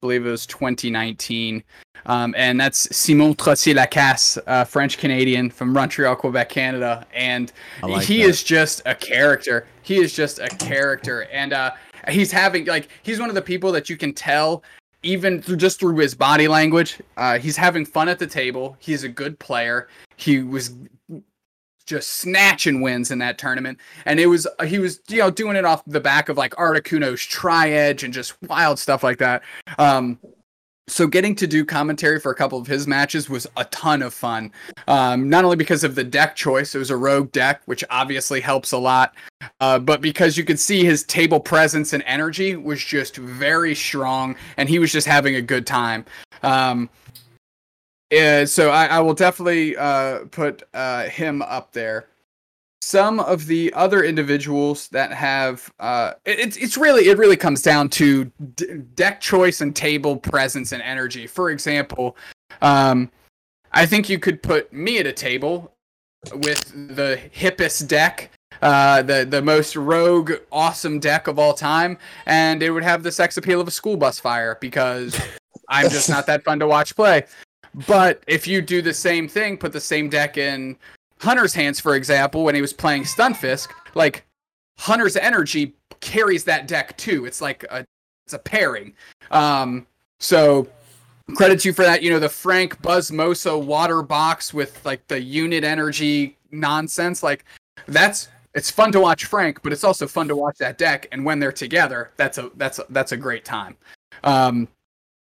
believe 0.00 0.26
it 0.26 0.30
was 0.30 0.46
2019, 0.46 1.62
um, 2.06 2.34
and 2.36 2.60
that's 2.60 2.94
Simon 2.94 3.34
Trottier 3.34 3.74
Lacasse, 3.74 4.38
uh, 4.46 4.64
French 4.64 4.98
Canadian 4.98 5.50
from 5.50 5.72
Montreal, 5.72 6.16
Quebec, 6.16 6.48
Canada, 6.48 7.06
and 7.14 7.52
like 7.82 8.06
he 8.06 8.22
that. 8.22 8.28
is 8.28 8.42
just 8.42 8.82
a 8.86 8.94
character. 8.94 9.66
He 9.82 9.98
is 9.98 10.12
just 10.12 10.38
a 10.38 10.48
character, 10.48 11.24
and 11.32 11.52
uh, 11.52 11.72
he's 12.08 12.32
having 12.32 12.64
like 12.66 12.88
he's 13.02 13.20
one 13.20 13.28
of 13.28 13.34
the 13.34 13.42
people 13.42 13.70
that 13.72 13.88
you 13.88 13.96
can 13.96 14.12
tell 14.12 14.62
even 15.02 15.40
through 15.40 15.56
just 15.56 15.80
through 15.80 15.96
his 15.96 16.14
body 16.14 16.46
language. 16.48 16.98
Uh, 17.16 17.38
he's 17.38 17.56
having 17.56 17.86
fun 17.86 18.08
at 18.08 18.18
the 18.18 18.26
table. 18.26 18.76
He's 18.80 19.04
a 19.04 19.08
good 19.08 19.38
player. 19.38 19.88
He 20.16 20.42
was 20.42 20.74
just 21.90 22.10
snatching 22.10 22.80
wins 22.80 23.10
in 23.10 23.18
that 23.18 23.36
tournament, 23.36 23.78
and 24.06 24.18
it 24.18 24.26
was 24.26 24.46
he 24.66 24.78
was 24.78 25.00
you 25.08 25.18
know 25.18 25.30
doing 25.30 25.56
it 25.56 25.64
off 25.64 25.82
the 25.86 26.00
back 26.00 26.28
of 26.28 26.38
like 26.38 26.54
Articuno's 26.54 27.22
tri 27.22 27.70
edge 27.70 28.04
and 28.04 28.14
just 28.14 28.40
wild 28.44 28.78
stuff 28.78 29.02
like 29.02 29.18
that. 29.18 29.42
Um, 29.78 30.18
so 30.90 31.06
getting 31.06 31.36
to 31.36 31.46
do 31.46 31.64
commentary 31.64 32.18
for 32.18 32.32
a 32.32 32.34
couple 32.34 32.58
of 32.58 32.66
his 32.66 32.86
matches 32.86 33.30
was 33.30 33.46
a 33.56 33.64
ton 33.66 34.02
of 34.02 34.12
fun. 34.12 34.50
Um, 34.88 35.28
not 35.28 35.44
only 35.44 35.56
because 35.56 35.84
of 35.84 35.94
the 35.94 36.02
deck 36.02 36.34
choice, 36.34 36.74
it 36.74 36.78
was 36.78 36.90
a 36.90 36.96
rogue 36.96 37.30
deck, 37.30 37.62
which 37.66 37.84
obviously 37.90 38.40
helps 38.40 38.72
a 38.72 38.78
lot, 38.78 39.14
uh, 39.60 39.78
but 39.78 40.00
because 40.00 40.36
you 40.36 40.44
could 40.44 40.58
see 40.58 40.84
his 40.84 41.04
table 41.04 41.38
presence 41.38 41.92
and 41.92 42.02
energy 42.06 42.56
was 42.56 42.84
just 42.84 43.16
very 43.16 43.74
strong, 43.74 44.34
and 44.56 44.68
he 44.68 44.78
was 44.78 44.90
just 44.90 45.06
having 45.06 45.36
a 45.36 45.42
good 45.42 45.66
time. 45.66 46.04
Um, 46.42 46.90
so 48.12 48.70
I, 48.70 48.86
I 48.86 49.00
will 49.00 49.14
definitely 49.14 49.76
uh, 49.76 50.24
put 50.30 50.62
uh, 50.74 51.04
him 51.04 51.42
up 51.42 51.72
there. 51.72 52.08
Some 52.82 53.20
of 53.20 53.46
the 53.46 53.72
other 53.74 54.04
individuals 54.04 54.88
that 54.88 55.12
have 55.12 55.70
uh, 55.80 56.14
it, 56.24 56.40
it's 56.40 56.56
it's 56.56 56.76
really 56.76 57.08
it 57.08 57.18
really 57.18 57.36
comes 57.36 57.62
down 57.62 57.88
to 57.90 58.24
d- 58.56 58.78
deck 58.94 59.20
choice 59.20 59.60
and 59.60 59.76
table 59.76 60.16
presence 60.16 60.72
and 60.72 60.82
energy. 60.82 61.26
For 61.26 61.50
example, 61.50 62.16
um, 62.62 63.10
I 63.72 63.86
think 63.86 64.08
you 64.08 64.18
could 64.18 64.42
put 64.42 64.72
me 64.72 64.98
at 64.98 65.06
a 65.06 65.12
table 65.12 65.72
with 66.32 66.72
the 66.96 67.20
hippest 67.34 67.86
deck, 67.86 68.30
uh, 68.62 69.02
the 69.02 69.26
the 69.28 69.42
most 69.42 69.76
rogue, 69.76 70.32
awesome 70.50 70.98
deck 70.98 71.26
of 71.26 71.38
all 71.38 71.52
time, 71.52 71.98
and 72.24 72.62
it 72.62 72.70
would 72.70 72.82
have 72.82 73.02
the 73.02 73.12
sex 73.12 73.36
appeal 73.36 73.60
of 73.60 73.68
a 73.68 73.70
school 73.70 73.98
bus 73.98 74.18
fire 74.18 74.56
because 74.58 75.20
I'm 75.68 75.90
just 75.90 76.08
not 76.08 76.26
that 76.26 76.44
fun 76.44 76.58
to 76.60 76.66
watch 76.66 76.96
play. 76.96 77.24
But 77.86 78.22
if 78.26 78.46
you 78.46 78.62
do 78.62 78.82
the 78.82 78.94
same 78.94 79.28
thing, 79.28 79.56
put 79.56 79.72
the 79.72 79.80
same 79.80 80.08
deck 80.08 80.36
in 80.36 80.76
Hunter's 81.20 81.54
hands, 81.54 81.78
for 81.78 81.94
example, 81.94 82.44
when 82.44 82.54
he 82.54 82.60
was 82.60 82.72
playing 82.72 83.04
Stunfisk, 83.04 83.68
like 83.94 84.24
Hunter's 84.78 85.16
energy 85.16 85.74
carries 86.00 86.44
that 86.44 86.66
deck 86.66 86.96
too. 86.96 87.26
It's 87.26 87.40
like 87.40 87.64
a 87.70 87.84
it's 88.24 88.34
a 88.34 88.38
pairing. 88.38 88.94
Um, 89.30 89.86
so 90.18 90.68
credit 91.34 91.64
you 91.64 91.72
for 91.72 91.82
that. 91.82 92.02
You 92.02 92.10
know 92.10 92.18
the 92.18 92.28
Frank 92.28 92.80
Buzzmosa 92.82 93.62
water 93.62 94.02
box 94.02 94.54
with 94.54 94.84
like 94.84 95.06
the 95.08 95.20
unit 95.20 95.64
energy 95.64 96.36
nonsense. 96.50 97.22
Like 97.22 97.44
that's 97.86 98.28
it's 98.54 98.70
fun 98.70 98.90
to 98.92 99.00
watch 99.00 99.26
Frank, 99.26 99.62
but 99.62 99.72
it's 99.72 99.84
also 99.84 100.06
fun 100.06 100.26
to 100.28 100.36
watch 100.36 100.58
that 100.58 100.78
deck. 100.78 101.06
And 101.12 101.24
when 101.24 101.38
they're 101.38 101.52
together, 101.52 102.10
that's 102.16 102.38
a 102.38 102.50
that's 102.56 102.78
a, 102.78 102.86
that's 102.90 103.12
a 103.12 103.16
great 103.16 103.44
time. 103.44 103.76
Um, 104.24 104.68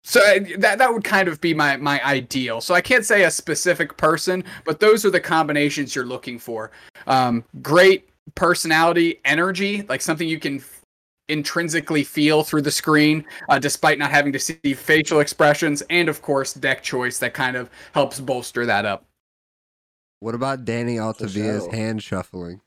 so 0.04 0.20
uh, 0.20 0.39
that 0.58 0.78
that 0.80 0.91
would 0.91 1.04
kind 1.04 1.28
of 1.28 1.39
be 1.41 1.54
my 1.54 1.78
my 1.78 2.04
ideal. 2.04 2.62
So 2.62 2.74
I 2.74 2.82
can't 2.82 3.06
say 3.06 3.24
a 3.24 3.32
specific 3.32 3.97
person, 3.97 4.43
but 4.66 4.80
those 4.80 5.06
are 5.06 5.12
the 5.12 5.20
combinations 5.20 5.95
you're 5.95 6.06
looking 6.06 6.39
for. 6.39 6.72
Um, 7.08 7.43
great 7.62 8.10
personality, 8.36 9.20
energy, 9.26 9.84
like 9.89 10.02
something 10.02 10.28
you 10.28 10.39
can 10.39 10.58
f- 10.58 10.82
intrinsically 11.30 12.04
feel 12.04 12.43
through 12.43 12.64
the 12.64 12.72
screen, 12.72 13.26
uh, 13.49 13.60
despite 13.60 13.99
not 13.99 14.12
having 14.12 14.34
to 14.34 14.39
see 14.39 14.74
facial 14.74 15.20
expressions, 15.20 15.84
and 15.89 16.10
of 16.10 16.22
course 16.22 16.54
deck 16.54 16.82
choice 16.82 17.20
that 17.20 17.34
kind 17.34 17.56
of 17.56 17.70
helps 17.93 18.20
bolster 18.20 18.66
that 18.66 18.86
up. 18.86 19.06
What 20.20 20.36
about 20.36 20.66
Danny 20.66 20.97
Altavilla's 20.97 21.68
hand 21.68 22.02
shuffling? 22.04 22.62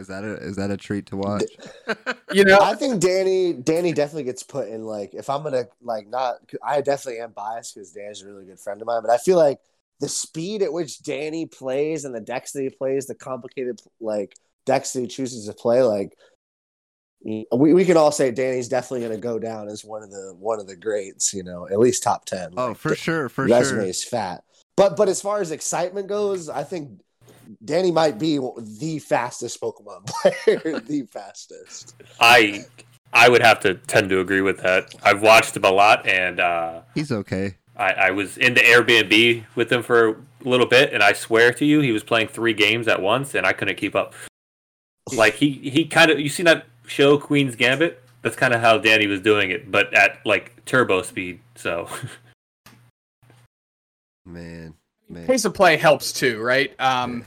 Is 0.00 0.06
that 0.06 0.24
a 0.24 0.32
is 0.36 0.56
that 0.56 0.70
a 0.70 0.76
treat 0.76 1.06
to 1.06 1.16
watch? 1.16 1.44
You 2.32 2.44
know, 2.44 2.60
I 2.60 2.76
think 2.76 3.00
Danny 3.00 3.52
Danny 3.52 3.92
definitely 3.92 4.22
gets 4.22 4.44
put 4.44 4.68
in 4.68 4.84
like 4.84 5.14
if 5.14 5.28
I'm 5.28 5.42
gonna 5.42 5.64
like 5.82 6.06
not 6.06 6.36
I 6.64 6.80
definitely 6.80 7.20
am 7.20 7.32
biased 7.32 7.74
because 7.74 7.90
Danny's 7.90 8.22
a 8.22 8.26
really 8.26 8.44
good 8.44 8.60
friend 8.60 8.80
of 8.80 8.86
mine, 8.86 9.02
but 9.02 9.10
I 9.10 9.18
feel 9.18 9.36
like 9.36 9.58
the 9.98 10.08
speed 10.08 10.62
at 10.62 10.72
which 10.72 11.02
Danny 11.02 11.46
plays 11.46 12.04
and 12.04 12.14
the 12.14 12.20
decks 12.20 12.52
that 12.52 12.62
he 12.62 12.70
plays, 12.70 13.06
the 13.06 13.16
complicated 13.16 13.80
like 14.00 14.36
decks 14.64 14.92
that 14.92 15.00
he 15.00 15.06
chooses 15.08 15.46
to 15.46 15.52
play, 15.52 15.82
like 15.82 16.16
we, 17.24 17.46
we 17.52 17.84
can 17.84 17.96
all 17.96 18.12
say 18.12 18.30
Danny's 18.30 18.68
definitely 18.68 19.06
gonna 19.06 19.20
go 19.20 19.40
down 19.40 19.68
as 19.68 19.84
one 19.84 20.04
of 20.04 20.12
the 20.12 20.34
one 20.38 20.60
of 20.60 20.68
the 20.68 20.76
greats, 20.76 21.34
you 21.34 21.42
know, 21.42 21.66
at 21.68 21.80
least 21.80 22.04
top 22.04 22.26
ten. 22.26 22.54
oh, 22.56 22.68
Like, 22.68 22.76
for 22.76 22.94
sure, 22.94 23.28
for 23.28 23.44
resume 23.44 23.80
sure. 23.80 23.88
is 23.88 24.04
fat. 24.04 24.44
But 24.76 24.96
but 24.96 25.08
as 25.08 25.20
far 25.20 25.40
as 25.40 25.50
excitement 25.50 26.06
goes, 26.06 26.48
I 26.48 26.62
think 26.62 27.00
Danny 27.64 27.90
might 27.90 28.18
be 28.18 28.38
the 28.58 28.98
fastest 28.98 29.60
Pokemon 29.60 30.06
player, 30.06 30.80
the 30.80 31.06
fastest. 31.10 31.94
I 32.20 32.64
I 33.12 33.28
would 33.28 33.42
have 33.42 33.60
to 33.60 33.74
tend 33.74 34.08
to 34.10 34.20
agree 34.20 34.40
with 34.40 34.58
that. 34.58 34.94
I've 35.02 35.22
watched 35.22 35.56
him 35.56 35.64
a 35.64 35.70
lot, 35.70 36.06
and 36.06 36.40
uh, 36.40 36.82
He's 36.94 37.10
okay. 37.10 37.56
I, 37.76 37.92
I 37.92 38.10
was 38.10 38.36
into 38.36 38.60
Airbnb 38.60 39.44
with 39.54 39.72
him 39.72 39.82
for 39.82 40.08
a 40.10 40.16
little 40.44 40.66
bit, 40.66 40.92
and 40.92 41.02
I 41.02 41.12
swear 41.12 41.52
to 41.54 41.64
you, 41.64 41.80
he 41.80 41.92
was 41.92 42.04
playing 42.04 42.28
three 42.28 42.52
games 42.52 42.86
at 42.88 43.00
once, 43.00 43.34
and 43.34 43.46
I 43.46 43.52
couldn't 43.52 43.76
keep 43.76 43.94
up. 43.96 44.14
Like 45.12 45.34
he 45.34 45.50
he 45.50 45.86
kind 45.86 46.10
of 46.10 46.20
you 46.20 46.28
seen 46.28 46.46
that 46.46 46.66
show 46.86 47.18
Queen's 47.18 47.56
Gambit? 47.56 48.02
That's 48.22 48.36
kind 48.36 48.52
of 48.52 48.60
how 48.60 48.76
Danny 48.78 49.06
was 49.06 49.20
doing 49.20 49.50
it, 49.50 49.70
but 49.70 49.92
at 49.94 50.24
like 50.26 50.64
turbo 50.66 51.02
speed. 51.02 51.40
So 51.56 51.88
Man, 54.26 54.74
man. 55.08 55.26
pace 55.26 55.44
of 55.44 55.54
play 55.54 55.76
helps 55.76 56.12
too, 56.12 56.40
right? 56.40 56.78
Um, 56.78 57.24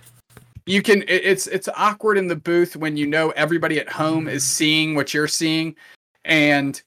you 0.66 0.82
can. 0.82 1.04
It's 1.08 1.48
it's 1.48 1.70
awkward 1.76 2.18
in 2.18 2.28
the 2.28 2.36
booth 2.36 2.76
when 2.76 2.98
you 2.98 3.08
know 3.08 3.32
everybody 3.32 3.80
at 3.80 3.90
home 3.90 4.28
is 4.28 4.44
mm. 4.44 4.48
seeing 4.48 4.96
what 4.96 5.14
you're 5.14 5.28
seeing, 5.28 5.76
and 6.26 6.82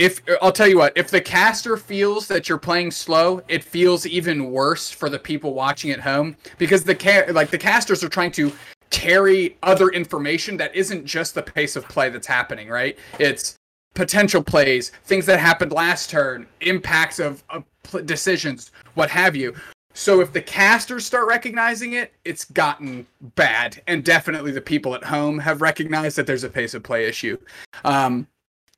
if 0.00 0.22
I'll 0.40 0.52
tell 0.52 0.66
you 0.66 0.78
what, 0.78 0.96
if 0.96 1.10
the 1.10 1.20
caster 1.20 1.76
feels 1.76 2.26
that 2.28 2.48
you're 2.48 2.58
playing 2.58 2.90
slow, 2.90 3.42
it 3.48 3.62
feels 3.62 4.06
even 4.06 4.50
worse 4.50 4.90
for 4.90 5.10
the 5.10 5.18
people 5.18 5.52
watching 5.52 5.90
at 5.90 6.00
home 6.00 6.36
because 6.56 6.84
the 6.84 6.94
ca- 6.94 7.30
like 7.32 7.50
the 7.50 7.58
casters 7.58 8.02
are 8.02 8.08
trying 8.08 8.32
to 8.32 8.50
carry 8.88 9.58
other 9.62 9.90
information 9.90 10.56
that 10.56 10.74
isn't 10.74 11.04
just 11.04 11.34
the 11.34 11.42
pace 11.42 11.76
of 11.76 11.86
play 11.86 12.08
that's 12.08 12.26
happening, 12.26 12.68
right? 12.68 12.98
It's 13.18 13.56
potential 13.94 14.42
plays, 14.42 14.90
things 15.04 15.26
that 15.26 15.38
happened 15.38 15.72
last 15.72 16.08
turn, 16.08 16.46
impacts 16.62 17.18
of, 17.18 17.44
of 17.50 17.64
pl- 17.82 18.02
decisions, 18.02 18.72
what 18.94 19.10
have 19.10 19.36
you. 19.36 19.54
So 19.92 20.20
if 20.20 20.32
the 20.32 20.40
casters 20.40 21.04
start 21.04 21.26
recognizing 21.26 21.94
it, 21.94 22.12
it's 22.24 22.44
gotten 22.44 23.06
bad, 23.34 23.82
and 23.86 24.04
definitely 24.04 24.52
the 24.52 24.60
people 24.60 24.94
at 24.94 25.04
home 25.04 25.38
have 25.38 25.60
recognized 25.60 26.16
that 26.16 26.26
there's 26.26 26.44
a 26.44 26.48
pace 26.48 26.74
of 26.74 26.82
play 26.82 27.06
issue. 27.06 27.36
Um, 27.84 28.26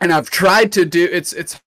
and 0.01 0.13
I've 0.13 0.31
tried 0.31 0.73
to 0.73 0.85
do 0.85 1.09
it's 1.11 1.33
it's 1.33 1.61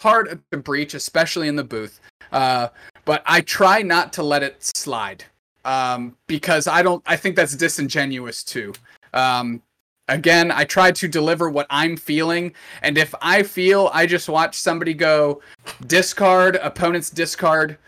hard 0.00 0.40
to 0.50 0.58
breach, 0.58 0.94
especially 0.94 1.48
in 1.48 1.56
the 1.56 1.64
booth. 1.64 2.00
Uh, 2.32 2.68
but 3.04 3.22
I 3.26 3.40
try 3.40 3.82
not 3.82 4.12
to 4.14 4.22
let 4.22 4.42
it 4.42 4.62
slide 4.76 5.24
um, 5.64 6.16
because 6.26 6.66
I 6.66 6.82
don't. 6.82 7.02
I 7.06 7.16
think 7.16 7.36
that's 7.36 7.54
disingenuous 7.54 8.42
too. 8.42 8.72
Um, 9.12 9.62
again, 10.08 10.50
I 10.50 10.64
try 10.64 10.92
to 10.92 11.08
deliver 11.08 11.50
what 11.50 11.66
I'm 11.70 11.96
feeling, 11.96 12.52
and 12.82 12.98
if 12.98 13.14
I 13.20 13.42
feel 13.42 13.90
I 13.92 14.06
just 14.06 14.28
watch 14.28 14.56
somebody 14.56 14.94
go 14.94 15.40
discard 15.86 16.56
opponent's 16.56 17.10
discard, 17.10 17.78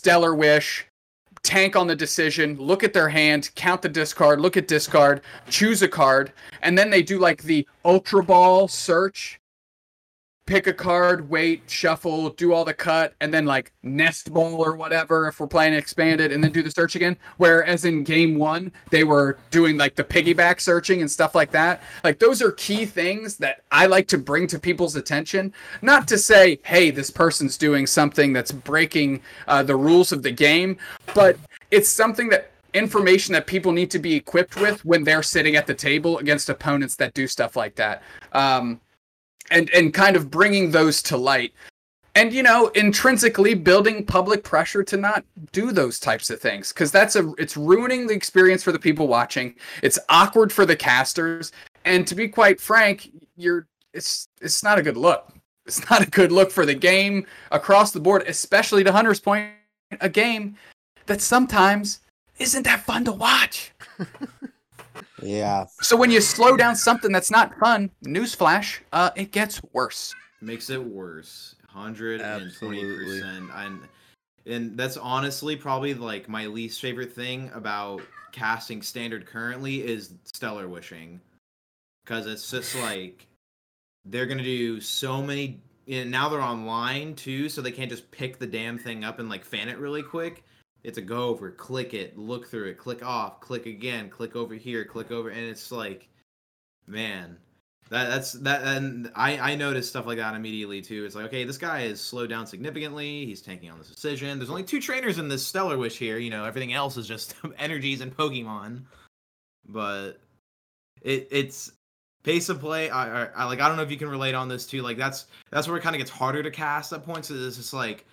stellar 0.00 0.34
wish, 0.34 0.86
tank 1.42 1.76
on 1.76 1.86
the 1.86 1.94
decision, 1.94 2.56
look 2.56 2.82
at 2.82 2.94
their 2.94 3.10
hand, 3.10 3.50
count 3.54 3.82
the 3.82 3.88
discard, 3.88 4.40
look 4.40 4.56
at 4.56 4.66
discard, 4.66 5.20
choose 5.50 5.82
a 5.82 5.88
card, 5.88 6.32
and 6.62 6.78
then 6.78 6.88
they 6.88 7.02
do 7.02 7.18
like 7.18 7.42
the 7.42 7.68
ultra 7.84 8.22
ball 8.22 8.66
search. 8.66 9.39
Pick 10.50 10.66
a 10.66 10.72
card, 10.72 11.30
wait, 11.30 11.62
shuffle, 11.68 12.30
do 12.30 12.52
all 12.52 12.64
the 12.64 12.74
cut, 12.74 13.14
and 13.20 13.32
then 13.32 13.46
like 13.46 13.70
nest 13.84 14.32
ball 14.32 14.56
or 14.60 14.74
whatever 14.74 15.28
if 15.28 15.38
we're 15.38 15.46
playing 15.46 15.74
expanded, 15.74 16.32
and 16.32 16.42
then 16.42 16.50
do 16.50 16.60
the 16.60 16.72
search 16.72 16.96
again. 16.96 17.16
Whereas 17.36 17.84
in 17.84 18.02
game 18.02 18.36
one, 18.36 18.72
they 18.90 19.04
were 19.04 19.38
doing 19.52 19.76
like 19.76 19.94
the 19.94 20.02
piggyback 20.02 20.60
searching 20.60 21.02
and 21.02 21.08
stuff 21.08 21.36
like 21.36 21.52
that. 21.52 21.84
Like 22.02 22.18
those 22.18 22.42
are 22.42 22.50
key 22.50 22.84
things 22.84 23.36
that 23.36 23.62
I 23.70 23.86
like 23.86 24.08
to 24.08 24.18
bring 24.18 24.48
to 24.48 24.58
people's 24.58 24.96
attention. 24.96 25.54
Not 25.82 26.08
to 26.08 26.18
say, 26.18 26.58
hey, 26.64 26.90
this 26.90 27.12
person's 27.12 27.56
doing 27.56 27.86
something 27.86 28.32
that's 28.32 28.50
breaking 28.50 29.22
uh, 29.46 29.62
the 29.62 29.76
rules 29.76 30.10
of 30.10 30.24
the 30.24 30.32
game, 30.32 30.78
but 31.14 31.36
it's 31.70 31.88
something 31.88 32.28
that 32.30 32.50
information 32.74 33.34
that 33.34 33.46
people 33.46 33.70
need 33.70 33.92
to 33.92 34.00
be 34.00 34.16
equipped 34.16 34.56
with 34.56 34.84
when 34.84 35.04
they're 35.04 35.22
sitting 35.22 35.54
at 35.54 35.68
the 35.68 35.74
table 35.74 36.18
against 36.18 36.48
opponents 36.48 36.96
that 36.96 37.14
do 37.14 37.28
stuff 37.28 37.54
like 37.54 37.76
that. 37.76 38.02
Um, 38.32 38.80
and 39.50 39.70
and 39.70 39.92
kind 39.94 40.16
of 40.16 40.30
bringing 40.30 40.70
those 40.70 41.02
to 41.02 41.16
light. 41.16 41.52
And 42.14 42.32
you 42.32 42.42
know 42.42 42.68
intrinsically 42.68 43.54
building 43.54 44.04
public 44.04 44.42
pressure 44.42 44.82
to 44.84 44.96
not 44.96 45.24
do 45.52 45.72
those 45.72 46.00
types 46.00 46.28
of 46.30 46.40
things 46.40 46.72
because 46.72 46.90
that's 46.90 47.16
a 47.16 47.32
it's 47.38 47.56
ruining 47.56 48.06
the 48.06 48.14
experience 48.14 48.62
for 48.62 48.72
the 48.72 48.78
people 48.78 49.08
watching. 49.08 49.54
It's 49.82 49.98
awkward 50.08 50.52
for 50.52 50.66
the 50.66 50.76
casters. 50.76 51.52
And 51.84 52.06
to 52.06 52.14
be 52.14 52.28
quite 52.28 52.60
frank 52.60 53.10
you're 53.36 53.66
it's 53.92 54.28
it's 54.40 54.62
not 54.62 54.78
a 54.78 54.82
good 54.82 54.96
look. 54.96 55.32
It's 55.66 55.88
not 55.90 56.02
a 56.02 56.10
good 56.10 56.32
look 56.32 56.50
for 56.50 56.66
the 56.66 56.74
game 56.74 57.26
across 57.50 57.92
the 57.92 58.00
board 58.00 58.24
especially 58.26 58.84
to 58.84 58.92
hunter's 58.92 59.20
point 59.20 59.50
a 60.00 60.08
game 60.08 60.56
that 61.06 61.20
sometimes 61.20 62.00
isn't 62.38 62.62
that 62.62 62.80
fun 62.80 63.04
to 63.04 63.12
watch 63.12 63.72
Yeah. 65.22 65.66
so 65.80 65.96
when 65.96 66.10
you 66.10 66.20
slow 66.20 66.56
down 66.56 66.76
something 66.76 67.12
that's 67.12 67.30
not 67.30 67.56
fun 67.58 67.90
newsflash 68.04 68.78
uh 68.92 69.10
it 69.16 69.32
gets 69.32 69.60
worse 69.72 70.14
makes 70.40 70.70
it 70.70 70.82
worse. 70.82 71.54
120%. 71.74 73.50
And 73.54 73.80
and 74.46 74.76
that's 74.76 74.96
honestly 74.96 75.54
probably 75.54 75.94
like 75.94 76.28
my 76.28 76.46
least 76.46 76.80
favorite 76.80 77.12
thing 77.12 77.50
about 77.54 78.02
casting 78.32 78.82
standard 78.82 79.26
currently 79.26 79.86
is 79.86 80.14
stellar 80.24 80.66
wishing, 80.66 81.20
because 82.04 82.26
it's 82.26 82.50
just 82.50 82.74
like 82.76 83.26
they're 84.06 84.26
gonna 84.26 84.42
do 84.42 84.80
so 84.80 85.22
many. 85.22 85.60
And 85.88 86.10
now 86.10 86.28
they're 86.28 86.40
online 86.40 87.14
too, 87.14 87.48
so 87.48 87.60
they 87.60 87.72
can't 87.72 87.90
just 87.90 88.10
pick 88.10 88.38
the 88.38 88.46
damn 88.46 88.78
thing 88.78 89.02
up 89.04 89.18
and 89.18 89.28
like 89.28 89.44
fan 89.44 89.68
it 89.68 89.78
really 89.78 90.02
quick. 90.02 90.44
It's 90.82 90.98
a 90.98 91.02
go 91.02 91.28
over, 91.28 91.50
click 91.50 91.94
it, 91.94 92.16
look 92.16 92.48
through 92.48 92.68
it, 92.68 92.78
click 92.78 93.04
off, 93.04 93.40
click 93.40 93.66
again, 93.66 94.08
click 94.08 94.34
over 94.34 94.54
here, 94.54 94.84
click 94.84 95.10
over, 95.10 95.28
and 95.28 95.40
it's 95.40 95.70
like, 95.70 96.08
man, 96.86 97.36
that 97.90 98.08
that's 98.08 98.32
that 98.32 98.62
and 98.62 99.10
I 99.16 99.52
I 99.52 99.54
noticed 99.56 99.88
stuff 99.88 100.06
like 100.06 100.18
that 100.18 100.34
immediately 100.34 100.80
too. 100.80 101.04
It's 101.04 101.16
like 101.16 101.24
okay, 101.26 101.44
this 101.44 101.58
guy 101.58 101.80
is 101.80 102.00
slowed 102.00 102.30
down 102.30 102.46
significantly. 102.46 103.26
He's 103.26 103.42
tanking 103.42 103.68
on 103.70 103.78
this 103.78 103.88
decision. 103.88 104.38
There's 104.38 104.50
only 104.50 104.62
two 104.62 104.80
trainers 104.80 105.18
in 105.18 105.28
this 105.28 105.44
Stellar 105.44 105.76
Wish 105.76 105.98
here. 105.98 106.18
You 106.18 106.30
know 106.30 106.44
everything 106.44 106.72
else 106.72 106.96
is 106.96 107.08
just 107.08 107.34
energies 107.58 108.00
and 108.00 108.16
Pokemon. 108.16 108.84
But 109.66 110.20
it 111.02 111.26
it's 111.32 111.72
pace 112.22 112.48
of 112.48 112.60
play. 112.60 112.90
I, 112.90 113.24
I, 113.24 113.28
I 113.34 113.44
like 113.44 113.60
I 113.60 113.66
don't 113.66 113.76
know 113.76 113.82
if 113.82 113.90
you 113.90 113.96
can 113.96 114.08
relate 114.08 114.36
on 114.36 114.46
this 114.46 114.66
too. 114.66 114.82
Like 114.82 114.96
that's 114.96 115.26
that's 115.50 115.66
where 115.66 115.76
it 115.76 115.82
kind 115.82 115.96
of 115.96 115.98
gets 115.98 116.12
harder 116.12 116.44
to 116.44 116.50
cast 116.50 116.92
at 116.92 117.04
points. 117.04 117.28
It's 117.30 117.56
just 117.56 117.74
like 117.74 118.06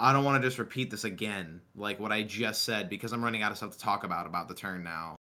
I 0.00 0.12
don't 0.12 0.24
want 0.24 0.40
to 0.40 0.46
just 0.48 0.58
repeat 0.58 0.90
this 0.90 1.04
again, 1.04 1.60
like 1.74 1.98
what 1.98 2.12
I 2.12 2.22
just 2.22 2.62
said, 2.64 2.88
because 2.88 3.12
I'm 3.12 3.22
running 3.22 3.42
out 3.42 3.50
of 3.50 3.56
stuff 3.58 3.72
to 3.72 3.78
talk 3.78 4.04
about 4.04 4.26
about 4.26 4.48
the 4.48 4.54
turn 4.54 4.82
now. 4.82 5.16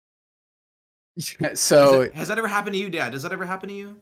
So 1.55 2.01
it- 2.01 2.13
has 2.13 2.27
that 2.27 2.37
ever 2.37 2.47
happened 2.47 2.75
to 2.75 2.79
you, 2.79 2.89
Dad? 2.89 3.11
Does 3.11 3.23
that 3.23 3.31
ever 3.31 3.45
happen 3.45 3.69
to 3.69 3.75
you? 3.75 3.95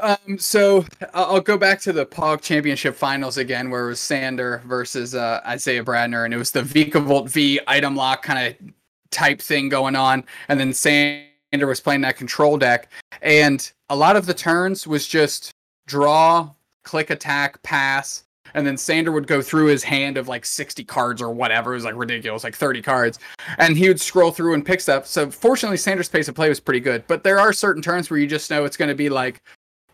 Um, 0.00 0.38
so 0.38 0.84
I'll 1.12 1.24
I'll 1.36 1.40
go 1.40 1.58
back 1.58 1.80
to 1.82 1.92
the 1.92 2.06
POG 2.06 2.40
Championship 2.40 2.94
Finals 2.94 3.36
again, 3.36 3.68
where 3.68 3.84
it 3.84 3.88
was 3.88 4.00
Sander 4.00 4.62
versus 4.66 5.14
uh, 5.14 5.40
Isaiah 5.46 5.84
Bradner, 5.84 6.24
and 6.24 6.32
it 6.32 6.36
was 6.36 6.52
the 6.52 6.62
Vikavolt 6.62 7.28
V 7.28 7.60
item 7.66 7.96
lock 7.96 8.22
kind 8.22 8.46
of 8.54 8.70
type 9.10 9.40
thing 9.42 9.68
going 9.68 9.96
on, 9.96 10.24
and 10.48 10.58
then 10.60 10.72
Sander 10.72 11.66
was 11.66 11.80
playing 11.80 12.02
that 12.02 12.16
control 12.16 12.56
deck, 12.56 12.90
and 13.22 13.70
a 13.88 13.96
lot 13.96 14.16
of 14.16 14.26
the 14.26 14.34
turns 14.34 14.86
was 14.86 15.06
just 15.08 15.50
draw, 15.86 16.50
click 16.84 17.10
attack, 17.10 17.60
pass, 17.62 18.24
and 18.54 18.66
then 18.66 18.76
Sander 18.76 19.12
would 19.12 19.26
go 19.26 19.42
through 19.42 19.66
his 19.66 19.82
hand 19.82 20.16
of 20.16 20.28
like 20.28 20.44
60 20.44 20.84
cards 20.84 21.22
or 21.22 21.32
whatever. 21.32 21.72
It 21.72 21.76
was 21.76 21.84
like 21.84 21.96
ridiculous, 21.96 22.44
like 22.44 22.54
30 22.54 22.82
cards. 22.82 23.18
And 23.58 23.76
he 23.76 23.88
would 23.88 24.00
scroll 24.00 24.30
through 24.30 24.54
and 24.54 24.64
pick 24.64 24.80
stuff. 24.80 25.06
So 25.06 25.30
fortunately, 25.30 25.76
Sander's 25.76 26.08
pace 26.08 26.28
of 26.28 26.34
play 26.34 26.48
was 26.48 26.60
pretty 26.60 26.80
good. 26.80 27.04
But 27.06 27.22
there 27.22 27.38
are 27.38 27.52
certain 27.52 27.82
turns 27.82 28.10
where 28.10 28.18
you 28.18 28.26
just 28.26 28.50
know 28.50 28.64
it's 28.64 28.76
going 28.76 28.88
to 28.88 28.94
be 28.94 29.08
like 29.08 29.42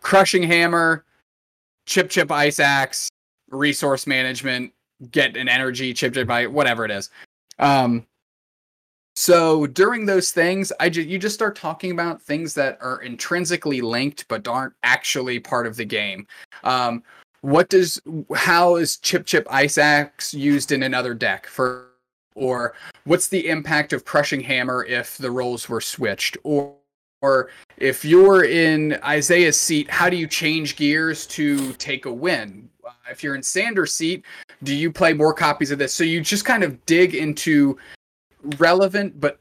crushing 0.01 0.43
hammer, 0.43 1.05
chip 1.87 2.11
chip 2.11 2.31
ice 2.31 2.61
axe, 2.61 3.09
resource 3.51 4.07
management, 4.07 4.73
get 5.11 5.37
an 5.37 5.49
energy, 5.49 5.93
chip 5.95 6.15
chip 6.15 6.31
ice, 6.31 6.49
whatever 6.49 6.85
it 6.85 6.91
is. 6.91 7.11
Um, 7.59 8.07
so 9.17 9.67
during 9.67 10.07
those 10.07 10.33
things, 10.33 10.73
I 10.81 10.89
ju- 10.89 11.03
you 11.03 11.19
just 11.19 11.37
start 11.37 11.55
talking 11.55 11.93
about 11.93 12.21
things 12.21 12.53
that 12.55 12.79
are 12.81 13.01
intrinsically 13.01 13.81
linked 13.81 14.27
but 14.29 14.47
aren't 14.49 14.75
actually 14.83 15.39
part 15.39 15.67
of 15.67 15.77
the 15.77 15.85
game. 15.85 16.27
Um, 16.65 17.03
what 17.45 17.69
does 17.69 18.01
how 18.35 18.77
is 18.77 18.97
chip 18.97 19.27
chip 19.27 19.47
ice 19.51 19.77
axe 19.77 20.33
used 20.33 20.73
in 20.73 20.83
another 20.83 21.13
deck 21.13 21.47
for 21.47 21.89
or 22.35 22.73
what's 23.05 23.29
the 23.29 23.49
impact 23.49 23.93
of 23.93 24.07
crushing 24.07 24.41
hammer 24.41 24.83
if 24.87 25.19
the 25.19 25.31
roles 25.31 25.69
were 25.69 25.81
switched 25.81 26.39
or 26.43 26.75
or 27.21 27.51
if 27.79 28.05
you're 28.05 28.45
in 28.45 28.99
Isaiah's 29.03 29.59
seat, 29.59 29.89
how 29.89 30.11
do 30.11 30.17
you 30.17 30.27
change 30.27 30.77
gears 30.77 31.27
to 31.29 31.73
take 31.75 32.05
a 32.05 32.13
win? 32.13 32.69
Uh, 32.87 32.91
if 33.11 33.23
you're 33.23 33.35
in 33.35 33.43
Sanders' 33.43 33.95
seat, 33.95 34.27
do 34.63 34.75
you 34.75 34.93
play 34.93 35.15
more 35.15 35.33
copies 35.33 35.71
of 35.71 35.79
this? 35.79 35.95
So 35.95 36.05
you 36.05 36.21
just 36.21 36.45
kind 36.45 36.63
of 36.63 36.85
dig 36.85 37.15
into 37.15 37.79
relevant 38.59 39.19
but 39.21 39.41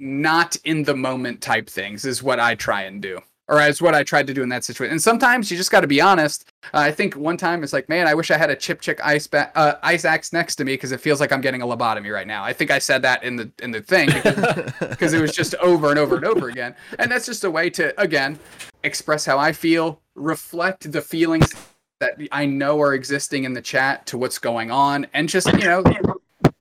not 0.00 0.56
in 0.64 0.82
the 0.82 0.96
moment 0.96 1.40
type 1.40 1.68
things 1.68 2.04
is 2.04 2.20
what 2.20 2.40
I 2.40 2.56
try 2.56 2.82
and 2.82 3.00
do. 3.00 3.20
Or 3.50 3.58
as 3.60 3.82
what 3.82 3.96
I 3.96 4.04
tried 4.04 4.28
to 4.28 4.34
do 4.34 4.44
in 4.44 4.48
that 4.50 4.62
situation. 4.62 4.92
And 4.92 5.02
sometimes 5.02 5.50
you 5.50 5.56
just 5.56 5.72
got 5.72 5.80
to 5.80 5.88
be 5.88 6.00
honest. 6.00 6.48
Uh, 6.72 6.78
I 6.78 6.92
think 6.92 7.16
one 7.16 7.36
time 7.36 7.64
it's 7.64 7.72
like, 7.72 7.88
man, 7.88 8.06
I 8.06 8.14
wish 8.14 8.30
I 8.30 8.38
had 8.38 8.48
a 8.48 8.54
chip 8.54 8.80
chick 8.80 9.00
ice 9.04 9.26
ba- 9.26 9.50
uh, 9.56 9.74
ice 9.82 10.04
axe 10.04 10.32
next 10.32 10.54
to 10.56 10.64
me 10.64 10.74
because 10.74 10.92
it 10.92 11.00
feels 11.00 11.18
like 11.18 11.32
I'm 11.32 11.40
getting 11.40 11.60
a 11.60 11.66
lobotomy 11.66 12.14
right 12.14 12.28
now. 12.28 12.44
I 12.44 12.52
think 12.52 12.70
I 12.70 12.78
said 12.78 13.02
that 13.02 13.24
in 13.24 13.34
the 13.34 13.50
in 13.60 13.72
the 13.72 13.80
thing 13.80 14.06
because 14.06 14.72
because 14.78 15.12
it 15.14 15.20
was 15.20 15.34
just 15.34 15.56
over 15.56 15.90
and 15.90 15.98
over 15.98 16.14
and 16.14 16.24
over 16.24 16.48
again. 16.48 16.76
And 17.00 17.10
that's 17.10 17.26
just 17.26 17.42
a 17.42 17.50
way 17.50 17.70
to 17.70 18.00
again 18.00 18.38
express 18.84 19.24
how 19.24 19.36
I 19.36 19.50
feel, 19.50 20.00
reflect 20.14 20.92
the 20.92 21.02
feelings 21.02 21.52
that 21.98 22.12
I 22.32 22.46
know 22.46 22.80
are 22.80 22.94
existing 22.94 23.44
in 23.44 23.52
the 23.52 23.62
chat 23.62 24.06
to 24.06 24.18
what's 24.18 24.38
going 24.38 24.70
on, 24.70 25.08
and 25.12 25.28
just 25.28 25.52
you 25.52 25.64
know 25.64 25.82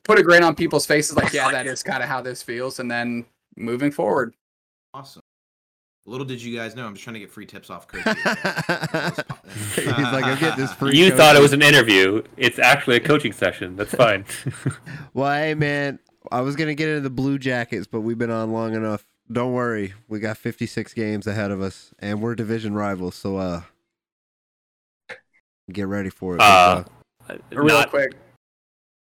put 0.04 0.18
a 0.18 0.24
grin 0.24 0.44
on 0.44 0.56
people's 0.56 0.88
faces, 0.88 1.16
like 1.16 1.34
yeah, 1.34 1.52
that 1.52 1.68
is 1.68 1.84
kind 1.84 2.02
of 2.02 2.10
how 2.10 2.22
this 2.22 2.42
feels, 2.42 2.80
and 2.80 2.90
then 2.90 3.26
moving 3.56 3.92
forward. 3.92 4.34
Awesome. 4.94 5.22
Little 6.10 6.26
did 6.26 6.42
you 6.42 6.58
guys 6.58 6.76
know, 6.76 6.88
I'm 6.88 6.94
just 6.96 7.04
trying 7.04 7.14
to 7.14 7.20
get 7.20 7.30
free 7.30 7.46
tips 7.46 7.70
off 7.70 7.88
Coach. 7.88 8.04
He's 9.76 9.86
like, 9.86 10.26
I'm 10.26 10.40
getting 10.40 10.60
this 10.60 10.74
free. 10.74 10.98
You 10.98 11.12
thought 11.16 11.36
it 11.36 11.42
was 11.42 11.54
an 11.54 11.62
interview. 11.62 12.24
It's 12.36 12.58
actually 12.58 12.96
a 12.96 13.00
coaching 13.00 13.32
session. 13.32 13.76
That's 13.76 13.94
fine. 13.94 14.26
Well, 15.14 15.32
hey 15.32 15.54
man, 15.56 16.00
I 16.32 16.42
was 16.42 16.56
gonna 16.56 16.74
get 16.76 16.88
into 16.90 17.02
the 17.02 17.10
Blue 17.10 17.38
Jackets, 17.40 17.86
but 17.88 18.02
we've 18.02 18.18
been 18.18 18.30
on 18.32 18.52
long 18.52 18.74
enough. 18.76 19.04
Don't 19.32 19.54
worry, 19.54 19.94
we 20.08 20.20
got 20.20 20.38
56 20.38 20.94
games 20.94 21.28
ahead 21.28 21.52
of 21.52 21.62
us, 21.62 21.94
and 22.00 22.22
we're 22.22 22.36
division 22.36 22.74
rivals. 22.74 23.16
So, 23.16 23.38
uh, 23.38 23.62
get 25.72 25.88
ready 25.88 26.10
for 26.10 26.36
it. 26.36 26.42
Uh, 26.42 26.84
Real 27.52 27.76
Not- 27.80 27.90
quick. 27.90 28.14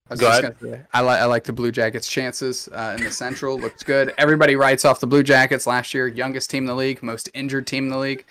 I 0.09 0.15
Go 0.15 0.29
ahead. 0.29 0.88
I 0.93 1.01
like 1.01 1.21
I 1.21 1.25
like 1.25 1.43
the 1.43 1.53
Blue 1.53 1.71
Jackets' 1.71 2.07
chances 2.07 2.69
uh, 2.71 2.95
in 2.97 3.03
the 3.03 3.11
Central. 3.11 3.59
Looks 3.59 3.84
good. 3.84 4.13
Everybody 4.17 4.55
writes 4.55 4.85
off 4.85 4.99
the 4.99 5.07
Blue 5.07 5.23
Jackets 5.23 5.67
last 5.67 5.93
year. 5.93 6.07
Youngest 6.07 6.49
team 6.49 6.63
in 6.63 6.67
the 6.67 6.75
league, 6.75 7.03
most 7.03 7.29
injured 7.34 7.67
team 7.67 7.85
in 7.85 7.89
the 7.89 7.97
league, 7.97 8.25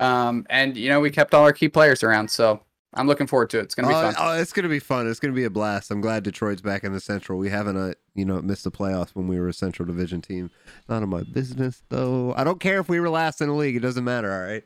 um, 0.00 0.46
and 0.50 0.76
you 0.76 0.88
know 0.88 1.00
we 1.00 1.10
kept 1.10 1.34
all 1.34 1.44
our 1.44 1.52
key 1.52 1.68
players 1.68 2.02
around. 2.02 2.30
So 2.30 2.60
I'm 2.94 3.06
looking 3.06 3.28
forward 3.28 3.50
to 3.50 3.58
it. 3.60 3.62
It's 3.62 3.74
gonna 3.74 3.88
be 3.88 3.94
oh, 3.94 4.10
fun. 4.10 4.14
oh, 4.18 4.40
it's 4.40 4.52
gonna 4.52 4.68
be 4.68 4.80
fun. 4.80 5.08
It's 5.08 5.20
gonna 5.20 5.34
be 5.34 5.44
a 5.44 5.50
blast. 5.50 5.92
I'm 5.92 6.00
glad 6.00 6.24
Detroit's 6.24 6.60
back 6.60 6.82
in 6.82 6.92
the 6.92 7.00
Central. 7.00 7.38
We 7.38 7.48
haven't, 7.48 7.76
uh, 7.76 7.94
you 8.14 8.24
know, 8.24 8.42
missed 8.42 8.64
the 8.64 8.72
playoffs 8.72 9.10
when 9.10 9.28
we 9.28 9.38
were 9.38 9.48
a 9.48 9.52
Central 9.52 9.86
Division 9.86 10.20
team. 10.20 10.50
None 10.88 11.02
of 11.02 11.08
my 11.08 11.22
business, 11.22 11.82
though. 11.88 12.34
I 12.36 12.42
don't 12.42 12.58
care 12.58 12.80
if 12.80 12.88
we 12.88 12.98
were 12.98 13.10
last 13.10 13.40
in 13.40 13.48
the 13.48 13.54
league. 13.54 13.76
It 13.76 13.80
doesn't 13.80 14.04
matter. 14.04 14.32
All 14.32 14.42
right. 14.42 14.64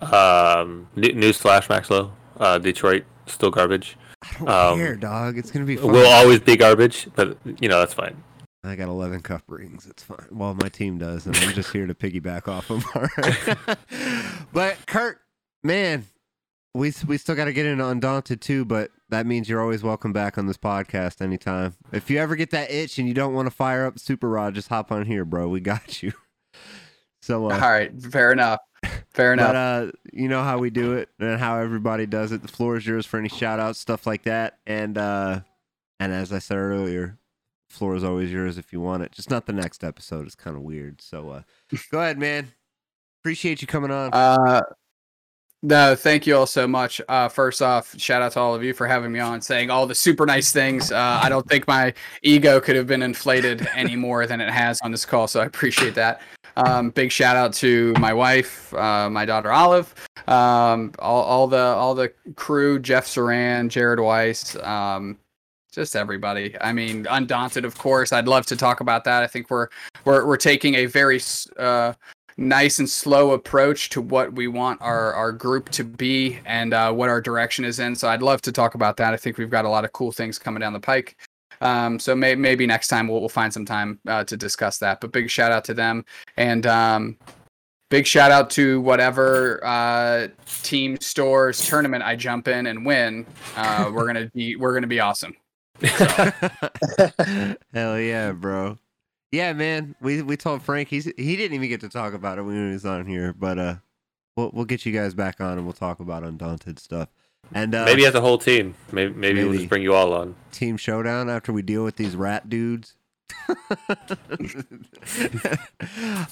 Um, 0.00 0.88
n- 0.96 1.20
newsflash, 1.20 1.66
Maxlow. 1.66 2.12
Uh, 2.38 2.58
Detroit 2.58 3.04
still 3.26 3.50
garbage. 3.50 3.98
I 4.22 4.32
don't 4.38 4.48
Um, 4.48 4.78
care, 4.78 4.96
dog. 4.96 5.38
It's 5.38 5.50
gonna 5.50 5.64
be 5.66 5.76
fun. 5.76 5.92
Will 5.92 6.06
always 6.06 6.40
be 6.40 6.56
garbage, 6.56 7.08
but 7.14 7.38
you 7.60 7.68
know 7.68 7.78
that's 7.80 7.94
fine. 7.94 8.22
I 8.64 8.74
got 8.74 8.88
11 8.88 9.20
cup 9.20 9.42
rings. 9.46 9.86
It's 9.86 10.02
fine. 10.02 10.26
Well, 10.32 10.54
my 10.54 10.68
team 10.68 10.98
does, 10.98 11.26
and 11.26 11.36
I'm 11.36 11.52
just 11.52 11.70
here 11.72 11.86
to 11.86 11.94
piggyback 11.94 12.48
off 12.48 12.68
of 12.70 12.82
them. 12.82 12.90
All 12.96 13.08
right. 13.18 13.78
but 14.52 14.76
Kurt, 14.86 15.18
man, 15.62 16.06
we 16.74 16.92
we 17.06 17.16
still 17.18 17.36
got 17.36 17.44
to 17.44 17.52
get 17.52 17.66
into 17.66 17.86
Undaunted 17.86 18.40
too. 18.40 18.64
But 18.64 18.90
that 19.08 19.24
means 19.26 19.48
you're 19.48 19.62
always 19.62 19.84
welcome 19.84 20.12
back 20.12 20.36
on 20.36 20.46
this 20.46 20.56
podcast 20.56 21.20
anytime. 21.22 21.74
If 21.92 22.10
you 22.10 22.18
ever 22.18 22.34
get 22.34 22.50
that 22.50 22.70
itch 22.72 22.98
and 22.98 23.06
you 23.06 23.14
don't 23.14 23.34
want 23.34 23.46
to 23.46 23.54
fire 23.54 23.86
up 23.86 24.00
Super 24.00 24.28
Rod, 24.28 24.54
just 24.56 24.68
hop 24.68 24.90
on 24.90 25.06
here, 25.06 25.24
bro. 25.24 25.48
We 25.48 25.60
got 25.60 26.02
you. 26.02 26.12
So, 27.22 27.50
uh, 27.50 27.54
All 27.54 27.60
right, 27.60 27.92
fair 28.02 28.30
enough. 28.32 28.60
Fair 29.10 29.32
enough. 29.32 29.48
but 29.48 29.56
uh, 29.56 29.90
you 30.12 30.28
know 30.28 30.42
how 30.42 30.58
we 30.58 30.70
do 30.70 30.94
it 30.94 31.08
and 31.18 31.38
how 31.38 31.58
everybody 31.58 32.06
does 32.06 32.32
it. 32.32 32.42
The 32.42 32.48
floor 32.48 32.76
is 32.76 32.86
yours 32.86 33.06
for 33.06 33.18
any 33.18 33.28
shout 33.28 33.60
outs, 33.60 33.78
stuff 33.78 34.06
like 34.06 34.24
that. 34.24 34.58
And 34.66 34.98
uh, 34.98 35.40
and 36.00 36.12
as 36.12 36.32
I 36.32 36.38
said 36.38 36.56
earlier, 36.58 37.18
floor 37.68 37.96
is 37.96 38.04
always 38.04 38.30
yours 38.30 38.58
if 38.58 38.72
you 38.72 38.80
want 38.80 39.02
it. 39.02 39.12
Just 39.12 39.30
not 39.30 39.46
the 39.46 39.52
next 39.52 39.84
episode. 39.84 40.26
It's 40.26 40.34
kind 40.34 40.56
of 40.56 40.62
weird. 40.62 41.00
So 41.00 41.30
uh, 41.30 41.42
go 41.90 42.00
ahead, 42.00 42.18
man. 42.18 42.52
Appreciate 43.22 43.60
you 43.60 43.66
coming 43.66 43.90
on. 43.90 44.10
Uh, 44.12 44.60
no, 45.62 45.96
thank 45.96 46.26
you 46.26 46.36
all 46.36 46.46
so 46.46 46.68
much. 46.68 47.00
Uh, 47.08 47.28
first 47.28 47.62
off, 47.62 47.98
shout 47.98 48.22
out 48.22 48.32
to 48.32 48.40
all 48.40 48.54
of 48.54 48.62
you 48.62 48.72
for 48.72 48.86
having 48.86 49.10
me 49.10 49.18
on, 49.18 49.40
saying 49.40 49.70
all 49.70 49.86
the 49.86 49.94
super 49.94 50.26
nice 50.26 50.52
things. 50.52 50.92
Uh, 50.92 51.18
I 51.22 51.28
don't 51.28 51.48
think 51.48 51.66
my 51.66 51.92
ego 52.22 52.60
could 52.60 52.76
have 52.76 52.86
been 52.86 53.02
inflated 53.02 53.66
any 53.74 53.96
more 53.96 54.26
than 54.26 54.40
it 54.40 54.50
has 54.50 54.80
on 54.82 54.92
this 54.92 55.04
call, 55.04 55.26
so 55.26 55.40
I 55.40 55.46
appreciate 55.46 55.94
that. 55.96 56.20
Um, 56.56 56.90
big 56.90 57.12
shout 57.12 57.36
out 57.36 57.52
to 57.54 57.92
my 57.98 58.14
wife, 58.14 58.72
uh, 58.74 59.10
my 59.10 59.26
daughter 59.26 59.52
Olive, 59.52 59.94
um, 60.26 60.92
all, 60.98 61.22
all 61.22 61.46
the 61.46 61.58
all 61.58 61.94
the 61.94 62.12
crew, 62.34 62.78
Jeff 62.78 63.06
Saran, 63.06 63.68
Jared 63.68 64.00
Weiss, 64.00 64.56
um, 64.56 65.18
just 65.70 65.94
everybody. 65.94 66.56
I 66.60 66.72
mean, 66.72 67.06
Undaunted, 67.10 67.66
of 67.66 67.76
course. 67.76 68.10
I'd 68.10 68.26
love 68.26 68.46
to 68.46 68.56
talk 68.56 68.80
about 68.80 69.04
that. 69.04 69.22
I 69.22 69.26
think 69.26 69.50
we're 69.50 69.68
we're 70.06 70.26
we're 70.26 70.38
taking 70.38 70.76
a 70.76 70.86
very 70.86 71.20
uh, 71.58 71.92
nice 72.38 72.78
and 72.78 72.88
slow 72.88 73.32
approach 73.32 73.90
to 73.90 74.00
what 74.00 74.32
we 74.32 74.46
want 74.48 74.80
our, 74.82 75.12
our 75.14 75.32
group 75.32 75.70
to 75.70 75.84
be 75.84 76.38
and 76.44 76.74
uh, 76.74 76.92
what 76.92 77.08
our 77.08 77.20
direction 77.20 77.64
is 77.64 77.78
in. 77.78 77.94
So 77.94 78.08
I'd 78.08 78.22
love 78.22 78.42
to 78.42 78.52
talk 78.52 78.74
about 78.74 78.96
that. 78.98 79.14
I 79.14 79.16
think 79.16 79.38
we've 79.38 79.50
got 79.50 79.64
a 79.64 79.68
lot 79.68 79.84
of 79.84 79.92
cool 79.92 80.12
things 80.12 80.38
coming 80.38 80.60
down 80.60 80.72
the 80.72 80.80
pike. 80.80 81.16
Um, 81.60 81.98
so 81.98 82.14
may, 82.14 82.34
maybe 82.34 82.66
next 82.66 82.88
time 82.88 83.08
we'll, 83.08 83.20
we'll 83.20 83.28
find 83.28 83.52
some 83.52 83.64
time 83.64 83.98
uh, 84.06 84.24
to 84.24 84.36
discuss 84.36 84.78
that. 84.78 85.00
But 85.00 85.12
big 85.12 85.30
shout 85.30 85.52
out 85.52 85.64
to 85.64 85.74
them 85.74 86.04
and 86.36 86.66
um, 86.66 87.16
big 87.90 88.06
shout 88.06 88.30
out 88.30 88.50
to 88.50 88.80
whatever 88.80 89.64
uh, 89.64 90.28
team 90.62 90.98
stores 91.00 91.66
tournament 91.66 92.02
I 92.02 92.16
jump 92.16 92.48
in 92.48 92.66
and 92.66 92.84
win. 92.84 93.26
Uh, 93.56 93.90
we're 93.94 94.06
gonna 94.06 94.30
be 94.34 94.56
we're 94.56 94.74
gonna 94.74 94.86
be 94.86 95.00
awesome. 95.00 95.34
Hell 95.82 96.32
yeah, 98.00 98.32
bro. 98.32 98.78
Yeah, 99.32 99.52
man. 99.52 99.94
We 100.00 100.22
we 100.22 100.36
told 100.36 100.62
Frank 100.62 100.88
he's 100.88 101.04
he 101.04 101.36
didn't 101.36 101.54
even 101.54 101.68
get 101.68 101.80
to 101.82 101.88
talk 101.88 102.14
about 102.14 102.38
it 102.38 102.42
when 102.42 102.56
he 102.56 102.72
was 102.72 102.86
on 102.86 103.06
here, 103.06 103.32
but 103.32 103.58
uh, 103.58 103.74
we'll 104.36 104.50
we'll 104.52 104.64
get 104.64 104.86
you 104.86 104.92
guys 104.92 105.14
back 105.14 105.40
on 105.40 105.58
and 105.58 105.64
we'll 105.64 105.72
talk 105.72 106.00
about 106.00 106.24
undaunted 106.24 106.78
stuff. 106.78 107.08
And 107.54 107.74
uh, 107.74 107.84
maybe 107.84 108.04
as 108.06 108.14
a 108.14 108.20
whole 108.20 108.38
team. 108.38 108.74
Maybe 108.92 109.14
maybe, 109.14 109.44
we'll 109.44 109.54
just 109.54 109.68
bring 109.68 109.82
you 109.82 109.94
all 109.94 110.12
on. 110.12 110.34
team 110.52 110.76
showdown 110.76 111.30
after 111.30 111.52
we 111.52 111.62
deal 111.62 111.84
with 111.84 111.96
these 111.96 112.16
rat 112.16 112.48
dudes. 112.48 112.94
All 113.48 113.56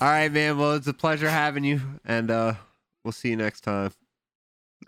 right, 0.00 0.30
man. 0.32 0.58
Well, 0.58 0.72
it's 0.74 0.86
a 0.86 0.92
pleasure 0.92 1.28
having 1.30 1.64
you, 1.64 1.80
and 2.04 2.30
uh, 2.30 2.54
we'll 3.04 3.12
see 3.12 3.30
you 3.30 3.36
next 3.36 3.62
time. 3.62 3.92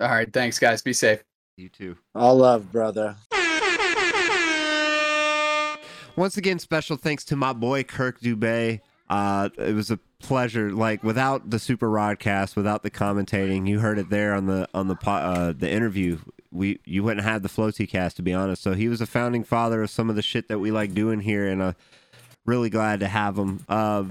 All 0.00 0.08
right, 0.08 0.32
thanks 0.32 0.58
guys. 0.58 0.82
Be 0.82 0.92
safe. 0.92 1.22
You 1.56 1.68
too. 1.68 1.96
All 2.14 2.36
love, 2.36 2.70
brother. 2.72 3.16
Once 6.16 6.36
again, 6.36 6.58
special 6.58 6.96
thanks 6.96 7.24
to 7.26 7.36
my 7.36 7.52
boy 7.52 7.82
Kirk 7.84 8.20
Dubé. 8.20 8.80
Uh, 9.08 9.50
it 9.58 9.74
was 9.74 9.90
a 9.90 9.98
pleasure. 10.20 10.70
Like 10.70 11.02
without 11.02 11.50
the 11.50 11.58
Super 11.58 11.88
Rodcast, 11.88 12.56
without 12.56 12.82
the 12.82 12.90
commentating, 12.90 13.68
you 13.68 13.80
heard 13.80 13.98
it 13.98 14.10
there 14.10 14.34
on 14.34 14.46
the 14.46 14.68
on 14.74 14.88
the 14.88 14.96
uh, 15.06 15.52
the 15.52 15.70
interview. 15.70 16.18
We 16.50 16.80
you 16.84 17.02
wouldn't 17.02 17.26
have 17.26 17.42
the 17.42 17.48
Floaty 17.48 17.88
Cast 17.88 18.16
to 18.16 18.22
be 18.22 18.32
honest. 18.32 18.62
So 18.62 18.74
he 18.74 18.88
was 18.88 19.00
a 19.00 19.06
founding 19.06 19.44
father 19.44 19.82
of 19.82 19.90
some 19.90 20.10
of 20.10 20.16
the 20.16 20.22
shit 20.22 20.48
that 20.48 20.58
we 20.58 20.70
like 20.70 20.94
doing 20.94 21.20
here, 21.20 21.46
and 21.46 21.60
uh, 21.62 21.72
really 22.44 22.70
glad 22.70 23.00
to 23.00 23.08
have 23.08 23.36
him. 23.36 23.64
Uh, 23.68 24.04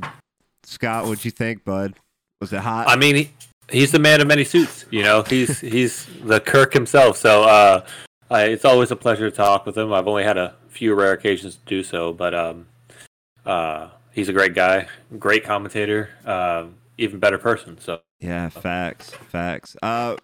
Scott, 0.63 1.05
what'd 1.05 1.25
you 1.25 1.31
think, 1.31 1.63
bud? 1.63 1.95
Was 2.41 2.51
it 2.51 2.59
hot? 2.59 2.87
I 2.87 2.95
mean, 2.95 3.15
he, 3.15 3.31
he's 3.69 3.91
the 3.91 3.99
man 3.99 4.21
of 4.21 4.27
many 4.27 4.43
suits. 4.43 4.85
You 4.91 5.03
know, 5.03 5.23
he's 5.23 5.59
he's 5.61 6.07
the 6.23 6.39
Kirk 6.39 6.73
himself. 6.73 7.17
So 7.17 7.43
uh, 7.43 7.85
I, 8.29 8.43
it's 8.45 8.65
always 8.65 8.91
a 8.91 8.95
pleasure 8.95 9.29
to 9.29 9.35
talk 9.35 9.65
with 9.65 9.77
him. 9.77 9.93
I've 9.93 10.07
only 10.07 10.23
had 10.23 10.37
a 10.37 10.55
few 10.69 10.93
rare 10.93 11.13
occasions 11.13 11.55
to 11.55 11.61
do 11.65 11.83
so, 11.83 12.11
but 12.11 12.35
um, 12.35 12.67
uh, 13.45 13.89
he's 14.15 14.29
a 14.29 14.33
great 14.33 14.55
guy, 14.55 14.87
great 15.19 15.43
commentator, 15.43 16.09
uh, 16.25 16.65
even 16.97 17.19
better 17.19 17.37
person. 17.37 17.77
So 17.79 17.99
Yeah, 18.19 18.49
facts, 18.49 19.11
facts. 19.11 19.75
Uh, 19.83 20.15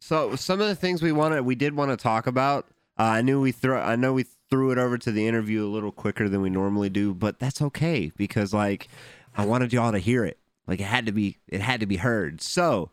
so 0.00 0.36
some 0.36 0.60
of 0.60 0.68
the 0.68 0.76
things 0.76 1.02
we 1.02 1.10
wanted, 1.10 1.40
we 1.40 1.56
did 1.56 1.74
want 1.74 1.90
to 1.90 1.96
talk 1.96 2.28
about. 2.28 2.66
Uh, 2.98 3.04
I 3.04 3.22
knew 3.22 3.40
we 3.40 3.50
threw, 3.50 3.76
I 3.76 3.96
know 3.96 4.12
we 4.12 4.26
threw 4.50 4.70
it 4.70 4.78
over 4.78 4.98
to 4.98 5.10
the 5.10 5.26
interview 5.26 5.64
a 5.64 5.66
little 5.66 5.90
quicker 5.90 6.28
than 6.28 6.42
we 6.42 6.50
normally 6.50 6.90
do, 6.90 7.14
but 7.14 7.38
that's 7.40 7.62
okay 7.62 8.12
because 8.16 8.54
like 8.54 8.88
I 9.36 9.44
wanted 9.44 9.72
y'all 9.72 9.92
to 9.92 9.98
hear 9.98 10.24
it. 10.24 10.38
Like 10.66 10.80
it 10.80 10.84
had 10.84 11.06
to 11.06 11.12
be, 11.12 11.38
it 11.48 11.60
had 11.60 11.80
to 11.80 11.86
be 11.86 11.96
heard. 11.96 12.42
So 12.42 12.90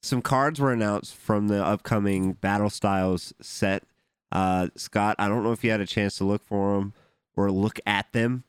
some 0.00 0.22
cards 0.22 0.58
were 0.58 0.72
announced 0.72 1.14
from 1.14 1.48
the 1.48 1.64
upcoming 1.64 2.32
Battle 2.32 2.70
Styles 2.70 3.32
set. 3.40 3.84
Uh, 4.30 4.68
Scott, 4.76 5.16
I 5.18 5.28
don't 5.28 5.44
know 5.44 5.52
if 5.52 5.62
you 5.62 5.70
had 5.70 5.80
a 5.80 5.86
chance 5.86 6.16
to 6.16 6.24
look 6.24 6.42
for 6.42 6.78
them 6.78 6.94
or 7.36 7.50
look 7.50 7.78
at 7.86 8.12
them, 8.12 8.44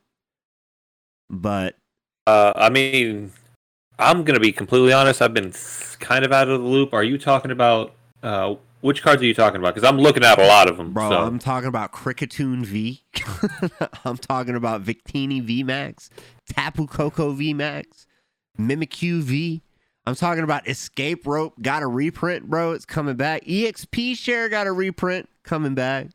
but 1.34 1.76
uh, 2.28 2.54
I 2.56 2.70
mean, 2.70 3.32
I'm 4.00 4.24
gonna 4.24 4.40
be 4.40 4.52
completely 4.52 4.94
honest. 4.94 5.22
I've 5.22 5.34
been 5.34 5.54
kind 6.00 6.24
of 6.26 6.32
out 6.32 6.48
of 6.50 6.62
the 6.62 6.68
loop. 6.68 6.94
Are 6.94 7.04
you 7.04 7.18
talking 7.18 7.52
about 7.52 7.94
uh, 8.22 8.56
which 8.82 9.02
cards 9.02 9.22
are 9.22 9.26
you 9.26 9.34
talking 9.34 9.60
about? 9.60 9.76
Because 9.76 9.88
I'm 9.88 9.98
looking 9.98 10.24
at 10.24 10.40
a 10.40 10.46
lot 10.46 10.70
of 10.70 10.78
them. 10.78 10.94
Bro, 10.94 11.10
so. 11.10 11.18
I'm 11.18 11.40
talking 11.40 11.70
about 11.70 11.92
Kricketune 11.92 12.66
V. 12.66 13.04
I'm 14.06 14.18
talking 14.18 14.56
about 14.56 14.84
Victini 14.84 15.42
V 15.42 15.64
Max, 15.64 16.10
Tapu 16.50 16.88
Koko 16.88 17.32
V 17.32 17.54
Max, 17.54 18.08
Mimikyu 18.60 19.22
V. 19.22 19.62
I'm 20.06 20.16
talking 20.16 20.44
about 20.44 20.68
Escape 20.68 21.26
Rope 21.26 21.54
got 21.62 21.82
a 21.82 21.88
reprint, 21.88 22.50
bro. 22.50 22.74
It's 22.74 22.86
coming 22.86 23.16
back. 23.16 23.46
EXP 23.46 24.18
Share 24.18 24.50
got 24.50 24.68
a 24.68 24.72
reprint 24.74 25.30
coming 25.44 25.76
back. 25.76 26.08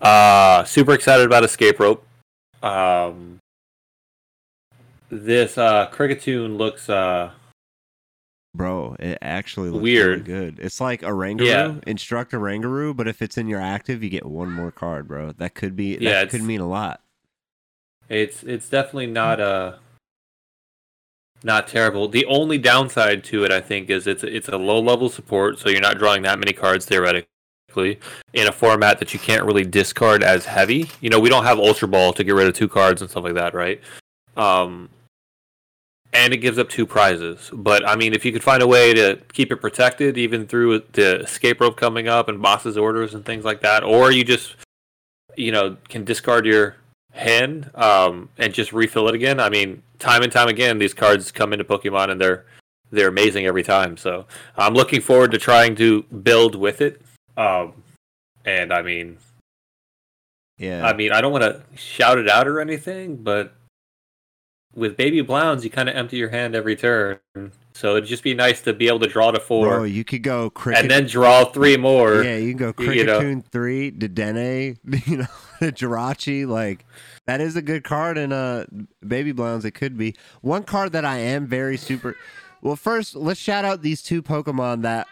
Uh, 0.00 0.62
super 0.62 0.92
excited 0.92 1.26
about 1.26 1.42
Escape 1.42 1.80
Rope. 1.80 2.06
Um, 2.62 3.40
this 5.10 5.56
uh, 5.58 5.88
Kricketune 5.90 6.56
looks 6.56 6.88
uh, 6.90 7.30
Bro, 8.54 8.96
it 8.98 9.18
actually 9.20 9.68
looks 9.68 9.82
Weird. 9.82 10.26
really 10.26 10.40
good. 10.52 10.58
It's 10.60 10.80
like 10.80 11.02
a 11.02 11.06
Oranguru, 11.06 11.44
Yeah. 11.46 11.74
Instruct 11.86 12.32
a 12.32 12.36
Oranguru, 12.38 12.96
but 12.96 13.06
if 13.06 13.20
it's 13.20 13.36
in 13.36 13.48
your 13.48 13.60
active, 13.60 14.02
you 14.02 14.08
get 14.08 14.24
one 14.24 14.50
more 14.50 14.70
card, 14.70 15.06
bro. 15.08 15.32
That 15.32 15.54
could 15.54 15.76
be 15.76 15.98
Yeah, 16.00 16.20
that 16.24 16.30
could 16.30 16.42
mean 16.42 16.60
a 16.60 16.68
lot. 16.68 17.00
it's 18.08 18.42
it's 18.44 18.68
definitely 18.68 19.08
not 19.08 19.40
uh 19.40 19.74
not 21.44 21.68
terrible. 21.68 22.08
The 22.08 22.24
only 22.26 22.56
downside 22.56 23.22
to 23.24 23.44
it, 23.44 23.52
I 23.52 23.60
think, 23.60 23.90
is 23.90 24.06
it's 24.06 24.24
it's 24.24 24.48
a 24.48 24.56
low 24.56 24.80
level 24.80 25.10
support, 25.10 25.58
so 25.58 25.68
you're 25.68 25.80
not 25.82 25.98
drawing 25.98 26.22
that 26.22 26.38
many 26.38 26.52
cards 26.54 26.86
theoretically 26.86 27.28
in 28.32 28.46
a 28.48 28.52
format 28.52 28.98
that 29.00 29.12
you 29.12 29.20
can't 29.20 29.44
really 29.44 29.64
discard 29.64 30.22
as 30.22 30.46
heavy. 30.46 30.88
You 31.02 31.10
know, 31.10 31.20
we 31.20 31.28
don't 31.28 31.44
have 31.44 31.58
Ultra 31.58 31.88
Ball 31.88 32.14
to 32.14 32.24
get 32.24 32.34
rid 32.34 32.46
of 32.48 32.54
two 32.54 32.68
cards 32.68 33.02
and 33.02 33.10
stuff 33.10 33.22
like 33.24 33.34
that, 33.34 33.52
right? 33.52 33.80
Um, 34.38 34.88
and 36.16 36.32
it 36.32 36.38
gives 36.38 36.58
up 36.58 36.68
two 36.70 36.86
prizes. 36.86 37.50
But 37.52 37.86
I 37.86 37.94
mean, 37.94 38.14
if 38.14 38.24
you 38.24 38.32
could 38.32 38.42
find 38.42 38.62
a 38.62 38.66
way 38.66 38.94
to 38.94 39.20
keep 39.34 39.52
it 39.52 39.56
protected, 39.56 40.16
even 40.16 40.46
through 40.46 40.82
the 40.92 41.20
escape 41.20 41.60
rope 41.60 41.76
coming 41.76 42.08
up 42.08 42.28
and 42.28 42.40
boss's 42.40 42.78
orders 42.78 43.12
and 43.14 43.24
things 43.24 43.44
like 43.44 43.60
that, 43.60 43.84
or 43.84 44.10
you 44.10 44.24
just 44.24 44.56
you 45.36 45.52
know 45.52 45.76
can 45.88 46.04
discard 46.04 46.46
your 46.46 46.76
hand 47.12 47.70
um, 47.74 48.30
and 48.38 48.54
just 48.54 48.72
refill 48.72 49.08
it 49.08 49.14
again. 49.14 49.38
I 49.38 49.50
mean, 49.50 49.82
time 49.98 50.22
and 50.22 50.32
time 50.32 50.48
again, 50.48 50.78
these 50.78 50.94
cards 50.94 51.30
come 51.30 51.52
into 51.52 51.64
Pokemon 51.64 52.10
and 52.10 52.20
they're 52.20 52.46
they're 52.90 53.08
amazing 53.08 53.46
every 53.46 53.62
time. 53.62 53.96
So 53.96 54.26
I'm 54.56 54.72
looking 54.72 55.00
forward 55.02 55.32
to 55.32 55.38
trying 55.38 55.74
to 55.76 56.02
build 56.04 56.54
with 56.54 56.80
it. 56.80 57.02
Um, 57.36 57.82
and 58.46 58.72
I 58.72 58.80
mean, 58.80 59.18
Yeah. 60.56 60.86
I 60.86 60.94
mean, 60.94 61.12
I 61.12 61.20
don't 61.20 61.32
want 61.32 61.44
to 61.44 61.62
shout 61.76 62.16
it 62.18 62.28
out 62.30 62.48
or 62.48 62.60
anything, 62.60 63.16
but 63.16 63.52
with 64.76 64.96
Baby 64.96 65.22
Blounds, 65.22 65.64
you 65.64 65.70
kind 65.70 65.88
of 65.88 65.96
empty 65.96 66.18
your 66.18 66.28
hand 66.28 66.54
every 66.54 66.76
turn. 66.76 67.18
So 67.72 67.96
it'd 67.96 68.08
just 68.08 68.22
be 68.22 68.34
nice 68.34 68.60
to 68.62 68.72
be 68.72 68.88
able 68.88 69.00
to 69.00 69.06
draw 69.06 69.30
to 69.30 69.40
four 69.40 69.66
Bro, 69.66 69.84
you 69.84 70.04
could 70.04 70.22
go 70.22 70.50
cricket 70.50 70.82
and 70.82 70.90
then 70.90 71.06
draw 71.06 71.44
three 71.46 71.76
more. 71.76 72.22
yeah, 72.22 72.36
you 72.36 72.54
can 72.54 72.72
go 72.72 72.82
you 72.82 73.04
know. 73.04 73.42
Three, 73.50 73.90
Dedenne, 73.90 74.78
you 75.06 75.16
know, 75.18 75.26
Jirachi. 75.60 76.46
Like 76.46 76.84
that 77.26 77.40
is 77.40 77.56
a 77.56 77.62
good 77.62 77.84
card 77.84 78.18
in 78.18 78.32
uh 78.32 78.66
Baby 79.06 79.32
Blounds. 79.32 79.64
It 79.64 79.72
could 79.72 79.96
be 79.96 80.14
one 80.42 80.62
card 80.62 80.92
that 80.92 81.04
I 81.04 81.18
am 81.18 81.46
very 81.46 81.76
super. 81.76 82.16
Well, 82.62 82.76
first 82.76 83.16
let's 83.16 83.40
shout 83.40 83.64
out 83.64 83.82
these 83.82 84.02
two 84.02 84.22
Pokemon 84.22 84.82
that 84.82 85.06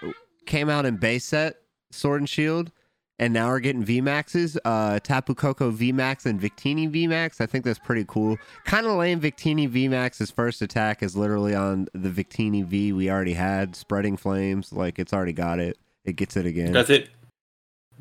came 0.46 0.68
out 0.68 0.86
in 0.86 0.96
base 0.96 1.24
set 1.24 1.56
Sword 1.90 2.20
and 2.20 2.28
Shield, 2.28 2.70
and 3.18 3.32
now 3.32 3.48
we're 3.48 3.60
getting 3.60 3.84
V 3.84 4.00
Maxes. 4.00 4.58
Uh, 4.64 4.98
Tapu 5.00 5.34
Koko 5.34 5.70
VMAX 5.70 6.26
and 6.26 6.40
Victini 6.40 6.90
VMAX. 6.90 7.40
I 7.40 7.46
think 7.46 7.64
that's 7.64 7.78
pretty 7.78 8.04
cool. 8.08 8.36
Kind 8.64 8.86
of 8.86 8.92
lame. 8.94 9.20
Victini 9.20 9.68
VMAX's 9.70 10.30
first 10.30 10.62
attack 10.62 11.02
is 11.02 11.16
literally 11.16 11.54
on 11.54 11.86
the 11.94 12.08
Victini 12.08 12.64
V 12.64 12.92
we 12.92 13.10
already 13.10 13.34
had, 13.34 13.76
spreading 13.76 14.16
flames. 14.16 14.72
Like 14.72 14.98
it's 14.98 15.12
already 15.12 15.32
got 15.32 15.58
it. 15.60 15.78
It 16.04 16.16
gets 16.16 16.36
it 16.36 16.44
again. 16.46 16.72
Does 16.72 16.90
it 16.90 17.08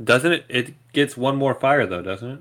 Doesn't 0.03 0.31
it? 0.31 0.45
It 0.49 0.73
gets 0.93 1.15
one 1.15 1.35
more 1.35 1.53
fire 1.55 1.85
though, 1.85 2.01
doesn't 2.01 2.29
it? 2.29 2.39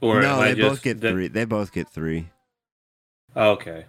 Or 0.00 0.20
no, 0.20 0.40
they 0.42 0.54
both 0.54 0.82
get 0.82 1.00
three. 1.00 1.28
They 1.28 1.44
both 1.46 1.72
get 1.72 1.88
three. 1.88 2.28
Oh, 3.34 3.52
okay. 3.52 3.86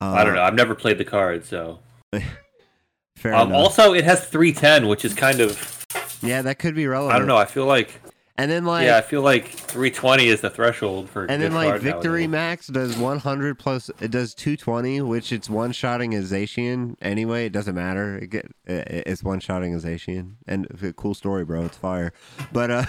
Uh, 0.00 0.10
I 0.12 0.24
don't 0.24 0.34
know. 0.34 0.42
I've 0.42 0.54
never 0.54 0.74
played 0.74 0.98
the 0.98 1.04
card, 1.04 1.44
so. 1.44 1.78
Fair 3.16 3.34
Um, 3.34 3.48
enough. 3.48 3.58
also, 3.58 3.94
it 3.94 4.04
has 4.04 4.24
310, 4.26 4.88
which 4.88 5.04
is 5.04 5.14
kind 5.14 5.40
of. 5.40 5.77
Yeah, 6.22 6.42
that 6.42 6.58
could 6.58 6.74
be 6.74 6.86
relevant. 6.86 7.14
I 7.14 7.18
don't 7.18 7.28
know. 7.28 7.36
I 7.36 7.46
feel 7.46 7.66
like. 7.66 8.00
And 8.40 8.48
then 8.48 8.64
like, 8.64 8.86
yeah, 8.86 8.96
I 8.98 9.00
feel 9.00 9.22
like 9.22 9.48
320 9.48 10.28
is 10.28 10.42
the 10.42 10.48
threshold 10.50 11.10
for. 11.10 11.24
and 11.24 11.42
then 11.42 11.52
like 11.54 11.80
Victory 11.80 12.28
nowadays. 12.28 12.28
Max 12.28 12.66
does 12.68 12.96
100 12.96 13.58
plus. 13.58 13.90
It 14.00 14.12
does 14.12 14.32
220, 14.34 15.00
which 15.00 15.32
it's 15.32 15.50
one 15.50 15.72
shotting 15.72 16.14
as 16.14 16.30
Zacian 16.30 16.94
anyway. 17.02 17.46
It 17.46 17.52
doesn't 17.52 17.74
matter. 17.74 18.16
It 18.16 18.30
get 18.30 18.46
it- 18.64 19.02
it's 19.08 19.24
one 19.24 19.40
shotting 19.40 19.74
as 19.74 19.84
Zacian, 19.84 20.34
and 20.46 20.68
cool 20.96 21.14
story, 21.14 21.44
bro. 21.44 21.64
It's 21.64 21.76
fire. 21.78 22.12
But 22.52 22.70
uh, 22.70 22.84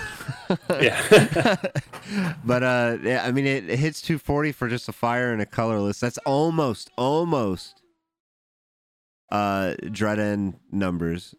Yeah. 0.79 1.55
but 2.45 2.61
uh, 2.61 2.97
yeah, 3.01 3.23
I 3.25 3.31
mean, 3.31 3.47
it, 3.47 3.67
it 3.67 3.79
hits 3.79 4.03
240 4.03 4.51
for 4.51 4.67
just 4.69 4.87
a 4.87 4.91
fire 4.91 5.33
and 5.33 5.41
a 5.41 5.47
colorless. 5.47 5.99
That's 5.99 6.19
almost, 6.27 6.91
almost 6.95 7.81
uh 9.31 9.75
dread 9.91 10.19
end 10.19 10.59
numbers 10.71 11.35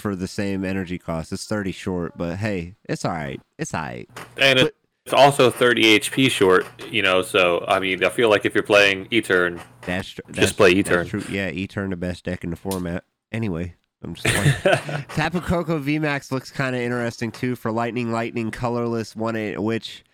for 0.00 0.16
the 0.16 0.26
same 0.28 0.64
energy 0.64 0.98
cost. 0.98 1.32
It's 1.32 1.46
30 1.46 1.72
short, 1.72 2.16
but 2.16 2.36
hey, 2.36 2.74
it's 2.88 3.04
all 3.04 3.12
right. 3.12 3.40
It's 3.58 3.74
all 3.74 3.82
right. 3.82 4.08
and 4.36 4.58
but- 4.60 4.74
it's 5.06 5.14
also 5.14 5.50
30 5.50 5.98
HP 5.98 6.30
short, 6.30 6.66
you 6.90 7.00
know. 7.02 7.22
So 7.22 7.64
I 7.66 7.80
mean, 7.80 8.04
I 8.04 8.10
feel 8.10 8.28
like 8.28 8.44
if 8.44 8.54
you're 8.54 8.62
playing 8.62 9.08
E-turn, 9.10 9.60
That's, 9.82 10.10
tr- 10.10 10.20
that's 10.28 10.52
play 10.52 10.74
that's 10.74 10.90
E-turn. 11.08 11.24
Yeah, 11.30 11.48
E-turn 11.50 11.90
the 11.90 11.96
best 11.96 12.24
deck 12.24 12.44
in 12.44 12.50
the 12.50 12.56
format. 12.56 13.04
Anyway, 13.32 13.74
I'm 14.04 14.14
just 14.14 14.26
like 14.64 15.08
Tapu 15.08 15.40
Koko 15.40 15.80
VMAX 15.80 16.30
looks 16.30 16.50
kind 16.50 16.76
of 16.76 16.82
interesting 16.82 17.32
too 17.32 17.56
for 17.56 17.72
Lightning 17.72 18.12
Lightning 18.12 18.50
colorless 18.50 19.16
180, 19.16 19.58
which 19.62 20.04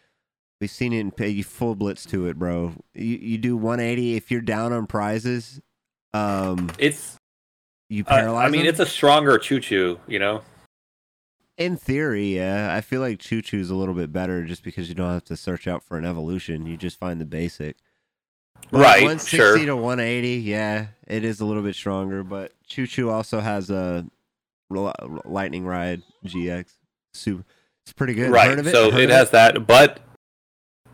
we've 0.60 0.70
seen 0.70 0.92
it 0.92 1.00
in 1.00 1.10
pay 1.10 1.28
you 1.28 1.42
full 1.44 1.74
blitz 1.74 2.06
to 2.06 2.28
it, 2.28 2.38
bro. 2.38 2.72
You 2.94 3.16
you 3.16 3.38
do 3.38 3.56
180 3.56 4.14
if 4.14 4.30
you're 4.30 4.40
down 4.40 4.72
on 4.72 4.86
prizes. 4.86 5.60
Um, 6.14 6.70
it's. 6.78 7.18
You 7.88 8.04
Uh. 8.06 8.34
I 8.34 8.48
mean, 8.48 8.62
them? 8.62 8.68
it's 8.68 8.80
a 8.80 8.86
stronger 8.86 9.38
Choo 9.38 9.60
Choo, 9.60 10.00
you 10.06 10.18
know. 10.18 10.42
in 11.56 11.76
theory, 11.76 12.36
yeah. 12.36 12.74
I 12.74 12.80
feel 12.80 13.00
like 13.00 13.18
Choo 13.18 13.40
Choo's 13.40 13.70
a 13.70 13.74
little 13.74 13.94
bit 13.94 14.12
better 14.12 14.44
just 14.44 14.62
because 14.62 14.88
you 14.88 14.94
don't 14.94 15.12
have 15.12 15.24
to 15.24 15.36
search 15.36 15.66
out 15.66 15.82
for 15.82 15.96
an 15.96 16.04
evolution. 16.04 16.66
You 16.66 16.76
just 16.76 16.98
find 16.98 17.20
the 17.20 17.24
basic. 17.24 17.76
But 18.70 18.80
Right, 18.80 19.02
160 19.02 19.36
sure. 19.36 19.56
to 19.66 19.76
180, 19.76 20.40
yeah, 20.40 20.86
it 21.06 21.24
is 21.24 21.40
a 21.40 21.44
little 21.46 21.62
bit 21.62 21.74
stronger. 21.74 22.22
But 22.24 22.52
Choo 22.66 22.86
Choo 22.86 23.10
also 23.10 23.40
has 23.40 23.70
a 23.70 24.04
Lightning 24.70 25.64
Ride 25.64 26.02
GX. 26.26 26.66
Super, 27.14 27.44
it's 27.84 27.92
pretty 27.92 28.14
good. 28.14 28.30
Right. 28.30 28.48
Heard 28.48 28.58
of 28.58 28.66
it? 28.66 28.72
So 28.72 28.90
Heard 28.90 29.02
it 29.02 29.10
of 29.10 29.16
has 29.16 29.30
that, 29.30 29.66
but 29.66 30.00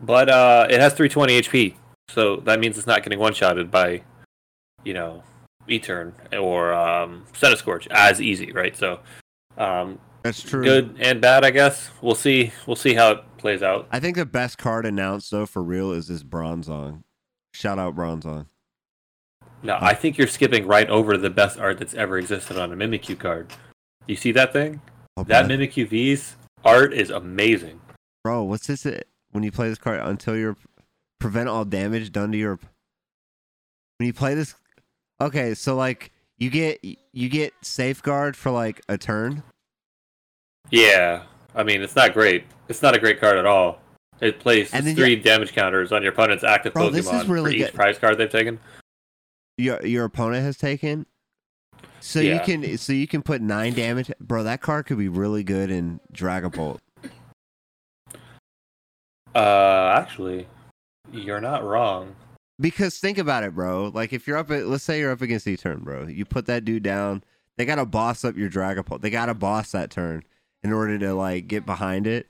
but 0.01 0.29
uh, 0.29 0.67
it 0.69 0.79
has 0.79 0.93
320 0.93 1.41
HP. 1.41 1.75
So 2.09 2.37
that 2.41 2.59
means 2.59 2.77
it's 2.77 2.85
not 2.87 3.01
getting 3.03 3.19
one 3.19 3.33
shotted 3.33 3.71
by, 3.71 4.03
you 4.83 4.93
know, 4.93 5.23
E-turn 5.67 6.13
or 6.37 6.73
um, 6.73 7.25
Centiskorch 7.33 7.87
as 7.91 8.21
easy, 8.21 8.51
right? 8.51 8.75
So 8.75 8.99
um, 9.57 9.99
That's 10.23 10.41
true. 10.41 10.63
good 10.63 10.95
and 10.99 11.21
bad, 11.21 11.43
I 11.45 11.51
guess. 11.51 11.89
We'll 12.01 12.15
see. 12.15 12.51
We'll 12.67 12.75
see 12.75 12.93
how 12.93 13.11
it 13.11 13.23
plays 13.37 13.63
out. 13.63 13.87
I 13.91 13.99
think 13.99 14.15
the 14.17 14.25
best 14.25 14.57
card 14.57 14.85
announced 14.85 15.31
though 15.31 15.45
for 15.45 15.61
real 15.63 15.91
is 15.91 16.07
this 16.07 16.23
Bronzong. 16.23 17.03
Shout 17.53 17.79
out 17.79 17.95
Bronzong. 17.95 18.47
No, 19.61 19.77
I 19.79 19.93
think 19.93 20.17
you're 20.17 20.27
skipping 20.27 20.67
right 20.67 20.89
over 20.89 21.15
the 21.17 21.29
best 21.29 21.57
art 21.57 21.77
that's 21.79 21.93
ever 21.93 22.17
existed 22.17 22.57
on 22.57 22.73
a 22.73 22.75
Mimikyu 22.75 23.17
card. 23.17 23.53
You 24.07 24.15
see 24.17 24.33
that 24.33 24.51
thing? 24.51 24.81
That 25.27 25.47
bro. 25.47 25.55
Mimikyu 25.57 25.87
V's 25.87 26.35
art 26.65 26.93
is 26.93 27.09
amazing. 27.09 27.79
Bro, 28.25 28.43
what's 28.43 28.67
this? 28.67 28.85
uh, 28.85 28.99
When 29.31 29.43
you 29.43 29.51
play 29.51 29.69
this 29.69 29.77
card, 29.77 30.01
until 30.01 30.35
you're 30.35 30.57
prevent 31.19 31.47
all 31.47 31.63
damage 31.63 32.11
done 32.11 32.31
to 32.33 32.37
your. 32.37 32.59
When 33.99 34.07
you 34.07 34.13
play 34.13 34.33
this, 34.35 34.55
okay, 35.25 35.53
so 35.53 35.75
like 35.75 36.11
you 36.37 36.49
get 36.49 36.83
you 36.83 37.29
get 37.29 37.53
safeguard 37.61 38.35
for 38.35 38.51
like 38.51 38.81
a 38.89 38.97
turn. 38.97 39.43
Yeah, 40.71 41.23
I 41.55 41.63
mean 41.63 41.81
it's 41.81 41.95
not 41.95 42.13
great. 42.13 42.45
It's 42.69 42.81
not 42.81 42.95
a 42.95 42.99
great 42.99 43.19
card 43.19 43.37
at 43.37 43.45
all. 43.45 43.79
It 44.21 44.39
places 44.39 44.71
then 44.71 44.95
three 44.95 45.15
damage 45.15 45.53
counters 45.53 45.91
on 45.91 46.01
your 46.01 46.13
opponent's 46.13 46.43
active 46.43 46.73
Bro, 46.73 46.89
Pokemon 46.89 46.91
this 46.93 47.11
is 47.11 47.27
really 47.27 47.51
for 47.51 47.57
each 47.57 47.65
good. 47.65 47.73
prize 47.73 47.97
card 47.97 48.17
they've 48.17 48.29
taken. 48.29 48.59
Your 49.57 49.85
your 49.85 50.05
opponent 50.05 50.43
has 50.43 50.57
taken. 50.57 51.05
So 51.99 52.19
you 52.19 52.39
can 52.39 52.77
so 52.77 52.91
you 52.93 53.07
can 53.07 53.21
put 53.21 53.41
nine 53.41 53.73
damage, 53.73 54.11
bro. 54.19 54.43
That 54.43 54.61
card 54.61 54.85
could 54.85 54.97
be 54.97 55.07
really 55.07 55.43
good 55.43 55.71
in 55.71 55.99
Dragapult. 56.13 56.79
Uh, 59.35 59.95
actually, 59.97 60.47
you're 61.11 61.41
not 61.41 61.63
wrong. 61.63 62.15
Because 62.63 62.97
think 62.97 63.17
about 63.17 63.43
it, 63.43 63.53
bro. 63.53 63.91
Like 63.93 64.13
if 64.13 64.25
you're 64.25 64.37
up 64.37 64.49
at, 64.49 64.67
let's 64.67 64.85
say 64.85 64.99
you're 64.99 65.11
up 65.11 65.21
against 65.21 65.43
the 65.43 65.57
turn, 65.57 65.81
bro. 65.81 66.07
You 66.07 66.23
put 66.23 66.45
that 66.45 66.63
dude 66.63 66.81
down. 66.81 67.21
They 67.57 67.65
gotta 67.65 67.85
boss 67.85 68.23
up 68.23 68.37
your 68.37 68.49
Dragapult. 68.49 69.01
They 69.01 69.09
gotta 69.09 69.33
boss 69.33 69.73
that 69.73 69.91
turn 69.91 70.23
in 70.63 70.71
order 70.71 70.97
to 70.97 71.13
like 71.13 71.47
get 71.47 71.65
behind 71.65 72.07
it. 72.07 72.29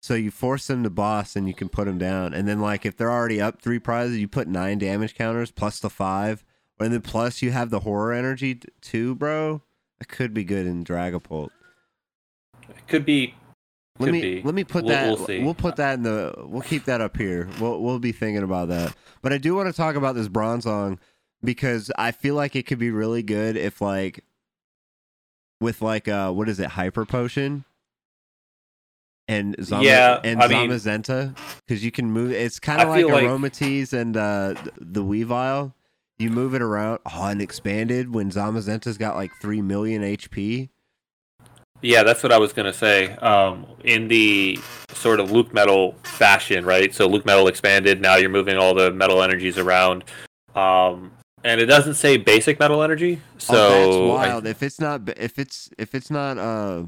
So 0.00 0.14
you 0.14 0.30
force 0.30 0.68
them 0.68 0.84
to 0.84 0.90
boss, 0.90 1.36
and 1.36 1.46
you 1.46 1.52
can 1.52 1.68
put 1.68 1.84
them 1.84 1.98
down. 1.98 2.32
And 2.32 2.48
then 2.48 2.62
like 2.62 2.86
if 2.86 2.96
they're 2.96 3.12
already 3.12 3.42
up 3.42 3.60
three 3.60 3.78
prizes, 3.78 4.16
you 4.16 4.26
put 4.26 4.48
nine 4.48 4.78
damage 4.78 5.14
counters 5.14 5.50
plus 5.50 5.80
the 5.80 5.90
five, 5.90 6.46
and 6.80 6.90
then 6.90 7.02
plus 7.02 7.42
you 7.42 7.50
have 7.50 7.68
the 7.68 7.80
horror 7.80 8.14
energy 8.14 8.58
too, 8.80 9.16
bro. 9.16 9.60
It 10.00 10.08
could 10.08 10.32
be 10.32 10.44
good 10.44 10.66
in 10.66 10.82
Dragapult. 10.82 11.50
It 12.70 12.88
could 12.88 13.04
be. 13.04 13.34
Let 13.98 14.06
Could 14.06 14.12
me 14.12 14.20
be. 14.20 14.42
let 14.42 14.54
me 14.54 14.64
put 14.64 14.84
We'll- 14.84 14.94
that. 14.94 15.06
we'll 15.08 15.26
see. 15.26 15.42
We'll 15.42 15.54
put 15.54 15.76
that 15.76 15.94
in 15.94 16.02
the. 16.04 16.34
We'll 16.46 16.62
keep 16.62 16.84
that 16.84 17.00
up 17.00 17.16
here. 17.16 17.48
We'll 17.60 17.80
we'll 17.82 17.98
be 17.98 18.12
thinking 18.12 18.42
about 18.44 18.68
that. 18.68 18.94
But 19.22 19.32
I 19.32 19.38
do 19.38 19.54
want 19.54 19.68
to 19.68 19.72
talk 19.72 19.96
about 19.96 20.14
this 20.14 20.28
Bronzong 20.28 20.98
because 21.42 21.90
I 21.98 22.12
feel 22.12 22.34
like 22.34 22.54
it 22.56 22.64
could 22.66 22.78
be 22.78 22.90
really 22.90 23.22
good 23.22 23.56
if 23.56 23.80
like 23.80 24.24
with 25.60 25.82
like 25.82 26.06
uh 26.06 26.30
what 26.30 26.48
is 26.48 26.60
it 26.60 26.68
hyper 26.70 27.04
potion 27.04 27.64
and 29.26 29.54
Zama, 29.62 29.84
Yeah, 29.84 30.20
and 30.24 30.40
I 30.42 30.48
Zamazenta 30.48 31.36
because 31.66 31.84
you 31.84 31.90
can 31.90 32.10
move. 32.10 32.32
It's 32.32 32.58
kind 32.58 32.80
of 32.80 32.88
like 32.88 32.98
feel 33.00 33.08
like- 33.10 33.24
and 33.92 34.16
uh 34.16 34.54
th- 34.54 34.74
the 34.80 35.02
Weavile. 35.04 35.74
You 36.20 36.30
move 36.30 36.54
it 36.54 36.62
around. 36.62 36.98
Oh, 37.06 37.26
and 37.26 37.40
expanded 37.40 38.12
when 38.12 38.30
Zamazenta's 38.30 38.98
got 38.98 39.14
like 39.14 39.30
three 39.40 39.62
million 39.62 40.02
HP. 40.02 40.68
Yeah, 41.80 42.02
that's 42.02 42.22
what 42.22 42.32
I 42.32 42.38
was 42.38 42.52
gonna 42.52 42.72
say. 42.72 43.12
Um, 43.16 43.66
in 43.84 44.08
the 44.08 44.58
sort 44.92 45.20
of 45.20 45.30
LucMetal 45.30 45.94
fashion, 46.06 46.64
right? 46.64 46.92
So 46.94 47.08
LucMetal 47.08 47.48
expanded. 47.48 48.00
Now 48.00 48.16
you're 48.16 48.30
moving 48.30 48.56
all 48.56 48.74
the 48.74 48.90
metal 48.90 49.22
energies 49.22 49.58
around. 49.58 50.04
Um, 50.54 51.12
and 51.44 51.60
it 51.60 51.66
doesn't 51.66 51.94
say 51.94 52.16
basic 52.16 52.58
metal 52.58 52.82
energy. 52.82 53.20
So 53.38 53.54
oh, 53.54 53.70
that's 53.70 53.96
I- 53.96 54.28
wild. 54.28 54.46
if 54.46 54.62
it's 54.62 54.80
not, 54.80 55.08
if 55.16 55.38
it's 55.38 55.70
if 55.78 55.94
it's 55.94 56.10
not, 56.10 56.36
uh, 56.38 56.84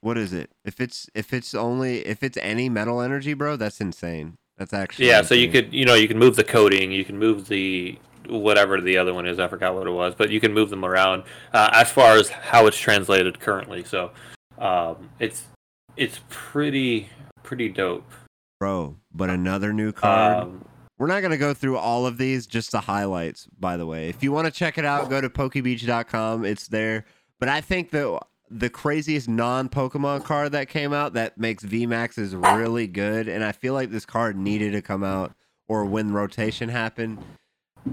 what 0.00 0.18
is 0.18 0.32
it? 0.32 0.50
If 0.64 0.80
it's 0.80 1.08
if 1.14 1.32
it's 1.32 1.54
only 1.54 2.00
if 2.06 2.22
it's 2.22 2.36
any 2.38 2.68
metal 2.68 3.00
energy, 3.00 3.34
bro, 3.34 3.56
that's 3.56 3.80
insane. 3.80 4.36
That's 4.58 4.74
actually 4.74 5.08
yeah, 5.08 5.22
so 5.22 5.34
you 5.34 5.50
could 5.50 5.72
you 5.72 5.84
know 5.86 5.94
you 5.94 6.06
can 6.06 6.18
move 6.18 6.36
the 6.36 6.44
coding, 6.44 6.92
you 6.92 7.04
can 7.04 7.18
move 7.18 7.48
the 7.48 7.98
whatever 8.28 8.80
the 8.80 8.96
other 8.96 9.12
one 9.14 9.26
is. 9.26 9.38
I 9.38 9.48
forgot 9.48 9.74
what 9.74 9.86
it 9.86 9.90
was, 9.90 10.14
but 10.14 10.30
you 10.30 10.40
can 10.40 10.52
move 10.52 10.70
them 10.70 10.84
around 10.84 11.24
uh, 11.52 11.70
as 11.72 11.90
far 11.90 12.16
as 12.16 12.28
how 12.28 12.66
it's 12.66 12.78
translated 12.78 13.40
currently. 13.40 13.84
So 13.84 14.10
um, 14.58 15.10
it's 15.18 15.44
it's 15.96 16.20
pretty 16.28 17.08
pretty 17.42 17.68
dope. 17.68 18.10
bro. 18.60 18.96
But 19.14 19.30
another 19.30 19.72
new 19.72 19.92
card. 19.92 20.42
Um, 20.42 20.64
We're 20.98 21.06
not 21.08 21.20
gonna 21.20 21.36
go 21.38 21.52
through 21.54 21.76
all 21.78 22.06
of 22.06 22.16
these, 22.18 22.46
just 22.46 22.70
the 22.72 22.80
highlights. 22.80 23.46
By 23.58 23.76
the 23.76 23.86
way, 23.86 24.08
if 24.08 24.22
you 24.22 24.32
want 24.32 24.46
to 24.46 24.50
check 24.52 24.78
it 24.78 24.84
out, 24.84 25.10
go 25.10 25.20
to 25.20 25.28
PokeBeach.com. 25.28 26.44
It's 26.44 26.68
there. 26.68 27.04
But 27.40 27.48
I 27.48 27.60
think 27.60 27.90
the 27.90 28.20
the 28.50 28.70
craziest 28.70 29.28
non 29.28 29.68
Pokemon 29.68 30.24
card 30.24 30.52
that 30.52 30.68
came 30.68 30.92
out 30.92 31.14
that 31.14 31.38
makes 31.38 31.64
VMAX 31.64 32.18
is 32.18 32.36
really 32.36 32.86
good, 32.86 33.26
and 33.28 33.42
I 33.42 33.52
feel 33.52 33.74
like 33.74 33.90
this 33.90 34.04
card 34.06 34.36
needed 34.36 34.72
to 34.72 34.82
come 34.82 35.02
out, 35.02 35.32
or 35.68 35.84
when 35.86 36.12
rotation 36.12 36.68
happened, 36.68 37.18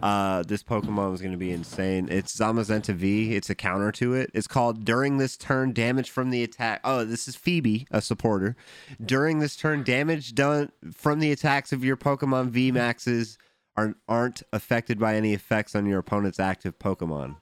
uh, 0.02 0.44
this 0.44 0.64
Pokemon 0.64 1.14
is 1.14 1.22
going 1.22 1.32
to 1.32 1.38
be 1.38 1.52
insane. 1.52 2.08
It's 2.10 2.38
Zamazenta 2.38 2.94
V. 2.94 3.36
It's 3.36 3.50
a 3.50 3.56
counter 3.56 3.92
to 3.94 4.14
it. 4.14 4.30
It's 4.34 4.48
called 4.48 4.86
during 4.86 5.18
this 5.18 5.36
turn, 5.36 5.74
damage 5.74 6.10
from 6.10 6.30
the 6.30 6.44
attack. 6.44 6.82
Oh, 6.84 7.06
this 7.06 7.28
is 7.28 7.36
Phoebe, 7.36 7.88
a 7.92 8.02
supporter. 8.02 8.56
During 9.04 9.40
this 9.40 9.56
turn, 9.56 9.84
damage 9.84 10.36
done 10.36 10.72
from 10.94 11.20
the 11.20 11.32
attacks 11.32 11.72
of 11.74 11.84
your 11.84 11.98
Pokemon 11.98 12.50
V 12.50 12.72
Maxes 12.72 13.38
are, 13.76 13.96
aren't 14.08 14.44
affected 14.54 15.00
by 15.00 15.16
any 15.16 15.34
effects 15.34 15.76
on 15.76 15.86
your 15.86 16.00
opponent's 16.00 16.40
active 16.40 16.78
Pokemon. 16.80 17.38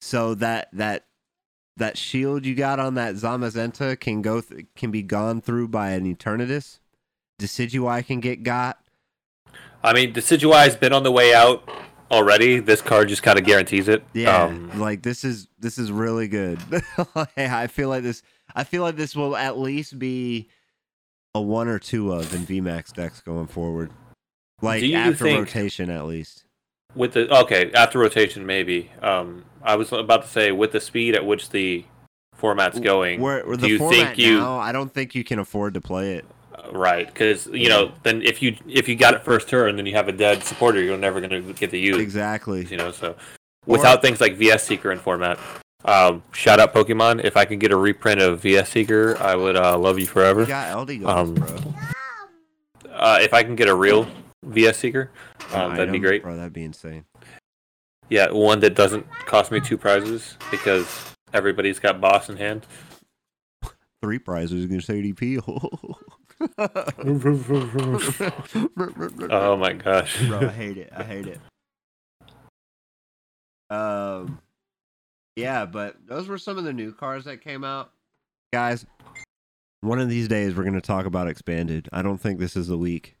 So 0.00 0.34
that 0.36 0.68
that 0.72 1.06
that 1.76 1.98
shield 1.98 2.46
you 2.46 2.54
got 2.54 2.78
on 2.78 2.94
that 2.94 3.16
Zamazenta 3.16 3.98
can 3.98 4.22
go 4.22 4.40
th- 4.40 4.66
can 4.76 4.90
be 4.90 5.02
gone 5.02 5.40
through 5.40 5.68
by 5.68 5.90
an 5.90 6.12
Eternatus. 6.12 6.78
Decidueye 7.40 8.06
can 8.06 8.20
get 8.20 8.42
got. 8.42 8.78
I 9.82 9.92
mean, 9.92 10.12
Decidueye 10.12 10.64
has 10.64 10.76
been 10.76 10.92
on 10.92 11.02
the 11.02 11.12
way 11.12 11.34
out. 11.34 11.68
already, 12.10 12.58
this 12.58 12.80
card 12.80 13.08
just 13.08 13.22
kind 13.22 13.38
of 13.38 13.44
guarantees 13.44 13.86
it. 13.88 14.02
Yeah, 14.14 14.44
Um, 14.44 14.78
like 14.80 15.02
this 15.02 15.24
is 15.24 15.48
this 15.58 15.78
is 15.78 15.92
really 15.92 16.26
good. 16.28 16.58
I 17.36 17.66
feel 17.66 17.88
like 17.88 18.02
this. 18.02 18.22
I 18.54 18.64
feel 18.64 18.82
like 18.82 18.96
this 18.96 19.14
will 19.14 19.36
at 19.36 19.58
least 19.58 19.98
be 19.98 20.48
a 21.34 21.40
one 21.40 21.68
or 21.68 21.78
two 21.78 22.12
of 22.12 22.34
in 22.34 22.46
VMAX 22.46 22.92
decks 22.94 23.20
going 23.20 23.46
forward. 23.46 23.90
Like 24.62 24.82
you 24.82 24.96
after 24.96 25.24
rotation, 25.24 25.90
at 25.90 26.06
least. 26.06 26.44
with 26.94 27.12
the 27.12 27.32
okay 27.42 27.70
after 27.72 27.98
rotation, 27.98 28.46
maybe. 28.46 28.90
Um, 29.02 29.44
I 29.62 29.76
was 29.76 29.92
about 29.92 30.22
to 30.22 30.28
say 30.28 30.50
with 30.50 30.72
the 30.72 30.80
speed 30.80 31.14
at 31.14 31.26
which 31.26 31.50
the 31.50 31.84
format's 32.34 32.80
going. 32.80 33.20
Where, 33.20 33.46
where 33.46 33.56
do 33.56 33.68
you 33.68 33.78
format 33.78 34.16
think 34.16 34.18
you 34.18 34.38
now, 34.38 34.58
I 34.58 34.72
don't 34.72 34.92
think 34.92 35.14
you 35.14 35.24
can 35.24 35.38
afford 35.38 35.74
to 35.74 35.80
play 35.80 36.14
it. 36.14 36.24
Right? 36.72 37.06
Because 37.06 37.46
you 37.48 37.68
know, 37.68 37.92
then 38.02 38.22
if 38.22 38.42
you 38.42 38.56
if 38.66 38.88
you 38.88 38.96
got 38.96 39.14
it 39.14 39.22
first 39.24 39.48
turn, 39.48 39.76
then 39.76 39.86
you 39.86 39.94
have 39.94 40.08
a 40.08 40.12
dead 40.12 40.42
supporter. 40.44 40.80
You're 40.82 40.96
never 40.98 41.20
going 41.20 41.30
to 41.44 41.52
get 41.54 41.70
to 41.70 41.78
use. 41.78 41.98
Exactly. 41.98 42.64
You 42.66 42.76
know, 42.76 42.92
so 42.92 43.16
without 43.66 44.02
things 44.02 44.20
like 44.20 44.36
VS 44.36 44.64
Seeker 44.64 44.90
in 44.92 44.98
format. 44.98 45.38
Um, 45.84 46.24
shout 46.32 46.58
out 46.58 46.74
Pokemon! 46.74 47.24
If 47.24 47.36
I 47.36 47.44
could 47.44 47.60
get 47.60 47.70
a 47.70 47.76
reprint 47.76 48.20
of 48.20 48.40
VS 48.40 48.68
Seeker, 48.70 49.16
I 49.20 49.36
would 49.36 49.56
uh, 49.56 49.78
love 49.78 49.98
you 49.98 50.06
forever. 50.06 50.44
Got 50.44 50.76
LD 50.76 51.00
goals, 51.02 51.06
Um, 51.14 51.34
bro. 51.34 51.74
Uh, 52.90 53.18
if 53.22 53.32
I 53.32 53.44
can 53.44 53.54
get 53.54 53.68
a 53.68 53.74
real 53.74 54.08
VS 54.44 54.76
Seeker, 54.76 55.10
um, 55.52 55.76
that'd 55.76 55.92
be 55.92 56.00
great. 56.00 56.22
bro. 56.22 56.36
That'd 56.36 56.52
be 56.52 56.64
insane. 56.64 57.04
Yeah, 58.08 58.30
one 58.32 58.58
that 58.60 58.74
doesn't 58.74 59.08
cost 59.26 59.52
me 59.52 59.60
two 59.60 59.76
prizes 59.78 60.36
because 60.50 61.14
everybody's 61.32 61.78
got 61.78 62.00
boss 62.00 62.28
in 62.28 62.36
hand. 62.38 62.66
Three 64.02 64.18
prizes 64.18 64.64
against 64.64 64.88
ADP. 64.88 65.42
Oh 69.30 69.56
my 69.56 69.72
gosh. 69.72 70.26
Bro, 70.26 70.40
I 70.40 70.48
hate 70.48 70.78
it. 70.78 70.92
I 70.96 71.02
hate 71.02 71.26
it. 71.26 71.40
Um, 73.70 74.40
yeah, 75.36 75.66
but 75.66 75.96
those 76.06 76.28
were 76.28 76.38
some 76.38 76.58
of 76.58 76.64
the 76.64 76.72
new 76.72 76.92
cars 76.92 77.24
that 77.24 77.42
came 77.42 77.64
out, 77.64 77.92
guys. 78.52 78.86
One 79.80 80.00
of 80.00 80.08
these 80.08 80.26
days, 80.26 80.54
we're 80.54 80.64
going 80.64 80.74
to 80.74 80.80
talk 80.80 81.06
about 81.06 81.28
expanded. 81.28 81.88
I 81.92 82.02
don't 82.02 82.18
think 82.18 82.40
this 82.40 82.56
is 82.56 82.66
the 82.66 82.78
week. 82.78 83.16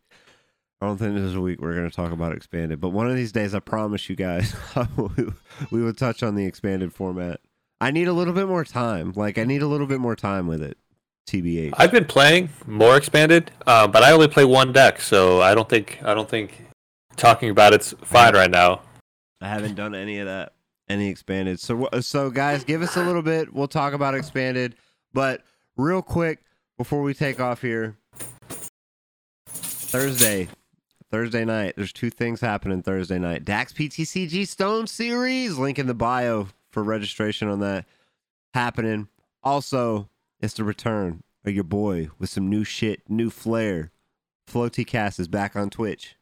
I 0.80 0.86
don't 0.86 0.96
think 0.96 1.14
this 1.14 1.24
is 1.24 1.34
a 1.34 1.40
week 1.40 1.60
we're 1.60 1.74
going 1.74 1.88
to 1.88 1.94
talk 1.94 2.12
about 2.12 2.32
expanded. 2.32 2.80
But 2.80 2.90
one 2.90 3.08
of 3.08 3.16
these 3.16 3.32
days, 3.32 3.54
I 3.54 3.60
promise 3.60 4.08
you 4.08 4.16
guys, 4.16 4.54
we 5.70 5.82
will 5.82 5.92
touch 5.92 6.22
on 6.22 6.34
the 6.34 6.46
expanded 6.46 6.92
format. 6.92 7.40
I 7.80 7.90
need 7.92 8.08
a 8.08 8.12
little 8.12 8.34
bit 8.34 8.48
more 8.48 8.64
time. 8.64 9.12
Like, 9.14 9.38
I 9.38 9.44
need 9.44 9.62
a 9.62 9.68
little 9.68 9.86
bit 9.86 10.00
more 10.00 10.16
time 10.16 10.46
with 10.48 10.62
it. 10.62 10.78
TBH. 11.28 11.74
I've 11.76 11.92
been 11.92 12.06
playing 12.06 12.48
more 12.66 12.96
expanded, 12.96 13.50
uh, 13.66 13.86
but 13.86 14.02
I 14.02 14.12
only 14.12 14.28
play 14.28 14.44
one 14.44 14.72
deck, 14.72 15.00
so 15.00 15.40
I 15.40 15.54
don't 15.54 15.68
think 15.68 15.98
I 16.02 16.14
don't 16.14 16.28
think 16.28 16.64
talking 17.16 17.50
about 17.50 17.74
it's 17.74 17.94
fine 18.02 18.34
right 18.34 18.50
now. 18.50 18.80
I 19.40 19.48
haven't 19.48 19.74
done 19.74 19.94
any 19.94 20.18
of 20.18 20.26
that, 20.26 20.52
any 20.88 21.08
expanded. 21.08 21.60
So, 21.60 21.88
so 22.00 22.30
guys, 22.30 22.64
give 22.64 22.82
us 22.82 22.96
a 22.96 23.04
little 23.04 23.22
bit. 23.22 23.52
We'll 23.52 23.68
talk 23.68 23.92
about 23.92 24.14
expanded, 24.14 24.74
but 25.12 25.42
real 25.76 26.02
quick 26.02 26.40
before 26.76 27.02
we 27.02 27.14
take 27.14 27.40
off 27.40 27.60
here, 27.60 27.96
Thursday, 29.46 30.48
Thursday 31.10 31.44
night. 31.44 31.74
There's 31.76 31.92
two 31.92 32.10
things 32.10 32.40
happening 32.40 32.82
Thursday 32.82 33.18
night. 33.18 33.44
Dax 33.44 33.72
PTCG 33.72 34.46
Stone 34.46 34.86
Series. 34.86 35.58
Link 35.58 35.78
in 35.78 35.86
the 35.86 35.94
bio 35.94 36.48
for 36.70 36.82
registration 36.82 37.48
on 37.48 37.60
that 37.60 37.86
happening. 38.54 39.08
Also, 39.42 40.08
it's 40.40 40.54
the 40.54 40.64
return 40.64 41.22
of 41.44 41.54
your 41.54 41.64
boy 41.64 42.10
with 42.18 42.30
some 42.30 42.48
new 42.48 42.64
shit, 42.64 43.02
new 43.08 43.30
flair. 43.30 43.90
Floaty 44.50 44.86
Cast 44.86 45.18
is 45.18 45.28
back 45.28 45.56
on 45.56 45.70
Twitch. 45.70 46.16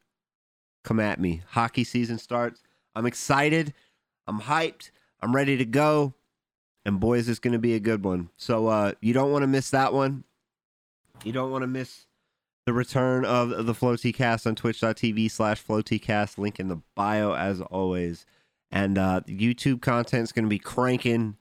Come 0.85 1.01
at 1.01 1.21
me. 1.21 1.43
Hockey 1.51 1.85
season 1.85 2.19
starts. 2.19 2.63
I'm 2.95 3.07
excited. 3.07 3.75
I'm 4.27 4.41
hyped. 4.41 4.91
I'm 5.21 5.35
ready 5.35 5.57
to 5.57 5.65
go. 5.65 6.15
And 6.85 7.01
boys, 7.01 7.29
it's 7.29 7.41
going 7.41 7.53
to 7.53 7.59
be 7.59 7.75
a 7.75 7.81
good 7.81 8.05
one. 8.05 8.31
So 8.37 8.69
uh, 8.69 8.93
you 9.01 9.13
don't 9.13 9.33
want 9.33 9.43
to 9.43 9.49
miss 9.49 9.71
that 9.71 9.93
one. 9.93 10.25
You 11.25 11.33
don't 11.33 11.51
want 11.51 11.63
to 11.63 11.69
miss 11.69 12.07
the 12.65 12.73
return 12.73 13.25
of 13.25 13.67
the 13.67 13.73
Floaty 13.73 14.15
Cast 14.15 14.47
on 14.47 14.55
twitch.tv 14.55 15.31
slash 15.31 15.65
FloatyCast. 15.65 16.39
Link 16.39 16.61
in 16.61 16.69
the 16.69 16.81
bio 16.95 17.35
as 17.35 17.61
always. 17.61 18.27
And 18.71 18.99
uh, 18.99 19.21
YouTube 19.27 19.83
content 19.83 20.25
is 20.25 20.33
going 20.33 20.45
to 20.45 20.49
be 20.51 20.59
cranking. 20.59 21.37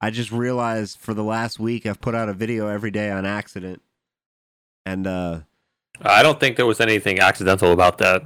I 0.00 0.10
just 0.10 0.32
realized 0.32 0.98
for 0.98 1.14
the 1.14 1.24
last 1.24 1.58
week 1.58 1.86
I've 1.86 2.00
put 2.00 2.14
out 2.14 2.28
a 2.28 2.32
video 2.32 2.68
every 2.68 2.90
day 2.90 3.10
on 3.10 3.26
accident. 3.26 3.82
And 4.86 5.06
uh, 5.06 5.40
I 6.00 6.22
don't 6.22 6.40
think 6.40 6.56
there 6.56 6.66
was 6.66 6.80
anything 6.80 7.20
accidental 7.20 7.72
about 7.72 7.98
that. 7.98 8.24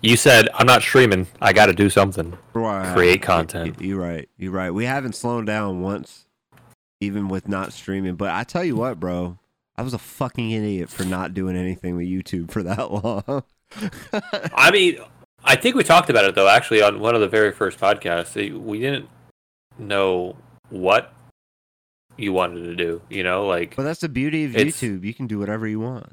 You 0.00 0.16
said 0.16 0.48
I'm 0.54 0.66
not 0.66 0.82
streaming. 0.82 1.28
I 1.40 1.52
got 1.52 1.66
to 1.66 1.72
do 1.72 1.88
something. 1.90 2.36
Right. 2.52 2.92
Create 2.94 3.22
content. 3.22 3.80
You're 3.80 4.00
right. 4.00 4.28
You're 4.36 4.52
right. 4.52 4.70
We 4.70 4.86
haven't 4.86 5.14
slowed 5.14 5.46
down 5.46 5.82
once, 5.82 6.26
even 7.00 7.28
with 7.28 7.46
not 7.46 7.72
streaming. 7.72 8.16
But 8.16 8.30
I 8.30 8.44
tell 8.44 8.64
you 8.64 8.74
what, 8.74 8.98
bro, 8.98 9.38
I 9.76 9.82
was 9.82 9.94
a 9.94 9.98
fucking 9.98 10.50
idiot 10.50 10.88
for 10.88 11.04
not 11.04 11.34
doing 11.34 11.56
anything 11.56 11.96
with 11.96 12.06
YouTube 12.06 12.50
for 12.50 12.62
that 12.62 12.90
long. 13.04 13.44
I 14.54 14.70
mean, 14.72 14.98
I 15.44 15.54
think 15.54 15.76
we 15.76 15.84
talked 15.84 16.10
about 16.10 16.24
it 16.24 16.34
though. 16.34 16.48
Actually, 16.48 16.82
on 16.82 16.98
one 16.98 17.14
of 17.14 17.20
the 17.20 17.28
very 17.28 17.52
first 17.52 17.78
podcasts, 17.78 18.34
we 18.58 18.80
didn't 18.80 19.08
know 19.80 20.36
what 20.68 21.12
you 22.16 22.32
wanted 22.32 22.64
to 22.64 22.76
do. 22.76 23.02
You 23.08 23.24
know, 23.24 23.46
like 23.46 23.76
but 23.76 23.82
that's 23.82 24.00
the 24.00 24.08
beauty 24.08 24.44
of 24.44 24.52
YouTube. 24.52 25.04
You 25.04 25.14
can 25.14 25.26
do 25.26 25.38
whatever 25.38 25.66
you 25.66 25.80
want. 25.80 26.12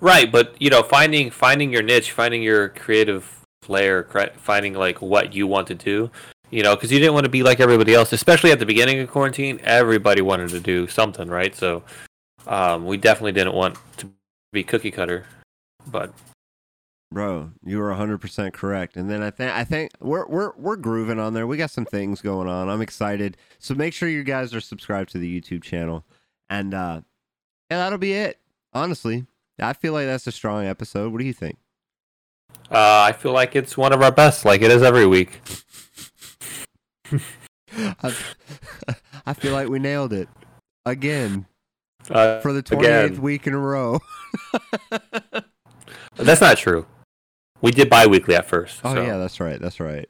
Right, 0.00 0.30
but 0.30 0.54
you 0.60 0.70
know, 0.70 0.82
finding 0.82 1.30
finding 1.30 1.72
your 1.72 1.82
niche, 1.82 2.12
finding 2.12 2.42
your 2.42 2.70
creative 2.70 3.44
flair, 3.62 4.02
cre- 4.02 4.34
finding 4.36 4.74
like 4.74 5.02
what 5.02 5.34
you 5.34 5.46
want 5.46 5.66
to 5.68 5.74
do, 5.74 6.10
you 6.50 6.62
know, 6.62 6.74
because 6.74 6.90
you 6.92 6.98
didn't 6.98 7.14
want 7.14 7.24
to 7.24 7.30
be 7.30 7.42
like 7.42 7.60
everybody 7.60 7.94
else, 7.94 8.12
especially 8.12 8.50
at 8.50 8.58
the 8.58 8.66
beginning 8.66 9.00
of 9.00 9.10
quarantine. 9.10 9.60
Everybody 9.62 10.22
wanted 10.22 10.50
to 10.50 10.60
do 10.60 10.86
something, 10.86 11.28
right? 11.28 11.54
So, 11.54 11.82
um, 12.46 12.86
we 12.86 12.96
definitely 12.96 13.32
didn't 13.32 13.54
want 13.54 13.76
to 13.98 14.10
be 14.52 14.64
cookie 14.64 14.90
cutter, 14.90 15.26
but 15.86 16.12
Bro, 17.10 17.52
you 17.64 17.78
were 17.78 17.90
100% 17.90 18.52
correct. 18.52 18.96
And 18.96 19.08
then 19.10 19.22
I 19.22 19.30
think 19.30 19.50
I 19.52 19.64
think 19.64 19.92
we're 20.00 20.26
we're 20.26 20.52
we're 20.56 20.76
grooving 20.76 21.18
on 21.18 21.32
there. 21.32 21.46
We 21.46 21.56
got 21.56 21.70
some 21.70 21.86
things 21.86 22.20
going 22.20 22.48
on. 22.48 22.68
I'm 22.68 22.82
excited. 22.82 23.36
So 23.58 23.74
make 23.74 23.94
sure 23.94 24.08
you 24.10 24.22
guys 24.22 24.54
are 24.54 24.60
subscribed 24.60 25.10
to 25.12 25.18
the 25.18 25.40
YouTube 25.40 25.62
channel. 25.62 26.04
And 26.50 26.74
uh 26.74 27.00
yeah, 27.70 27.78
that'll 27.78 27.98
be 27.98 28.12
it. 28.12 28.38
Honestly, 28.74 29.24
I 29.58 29.72
feel 29.72 29.94
like 29.94 30.04
that's 30.06 30.26
a 30.26 30.32
strong 30.32 30.66
episode. 30.66 31.10
What 31.12 31.18
do 31.20 31.24
you 31.26 31.32
think? 31.32 31.56
uh, 32.70 33.02
I 33.08 33.12
feel 33.12 33.32
like 33.32 33.56
it's 33.56 33.76
one 33.76 33.92
of 33.94 34.02
our 34.02 34.12
best, 34.12 34.44
like 34.44 34.60
it 34.62 34.70
is 34.70 34.82
every 34.82 35.06
week. 35.06 35.40
I, 37.76 38.14
I 39.26 39.32
feel 39.34 39.52
like 39.52 39.68
we 39.68 39.78
nailed 39.78 40.12
it 40.12 40.28
again 40.86 41.46
Uh, 42.10 42.40
for 42.40 42.52
the 42.52 42.62
28th 42.62 42.78
Again. 43.06 43.22
week 43.22 43.46
in 43.46 43.54
a 43.54 43.58
row. 43.58 44.00
that's 46.16 46.40
not 46.40 46.56
true. 46.58 46.86
We 47.60 47.70
did 47.72 47.90
bi-weekly 47.90 48.34
at 48.34 48.46
first. 48.46 48.80
Oh 48.84 48.94
so. 48.94 49.02
yeah, 49.02 49.16
that's 49.18 49.40
right. 49.40 49.60
That's 49.60 49.80
right. 49.80 50.08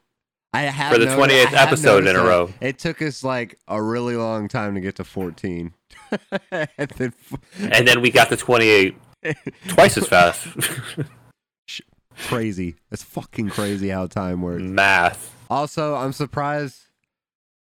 I 0.52 0.62
have 0.62 0.92
For 0.92 0.98
the 0.98 1.06
noti- 1.06 1.34
28th 1.34 1.52
episode 1.52 2.06
in 2.06 2.16
a 2.16 2.20
row. 2.24 2.46
that 2.46 2.66
It 2.66 2.78
took 2.78 3.02
us 3.02 3.22
like 3.22 3.58
a 3.68 3.82
really 3.82 4.16
long 4.16 4.48
time 4.48 4.74
to 4.74 4.80
get 4.80 4.96
to 4.96 5.04
14. 5.04 5.72
and 6.50 6.90
then 6.96 7.12
and 7.60 7.86
then 7.86 8.00
we 8.00 8.10
got 8.10 8.28
to 8.30 8.36
28 8.36 8.96
twice 9.68 9.96
as 9.96 10.06
fast. 10.08 10.46
crazy. 12.18 12.76
It's 12.90 13.02
fucking 13.02 13.50
crazy 13.50 13.90
how 13.90 14.06
time 14.06 14.42
works. 14.42 14.62
Math. 14.62 15.34
Also, 15.50 15.94
I'm 15.94 16.12
surprised. 16.12 16.80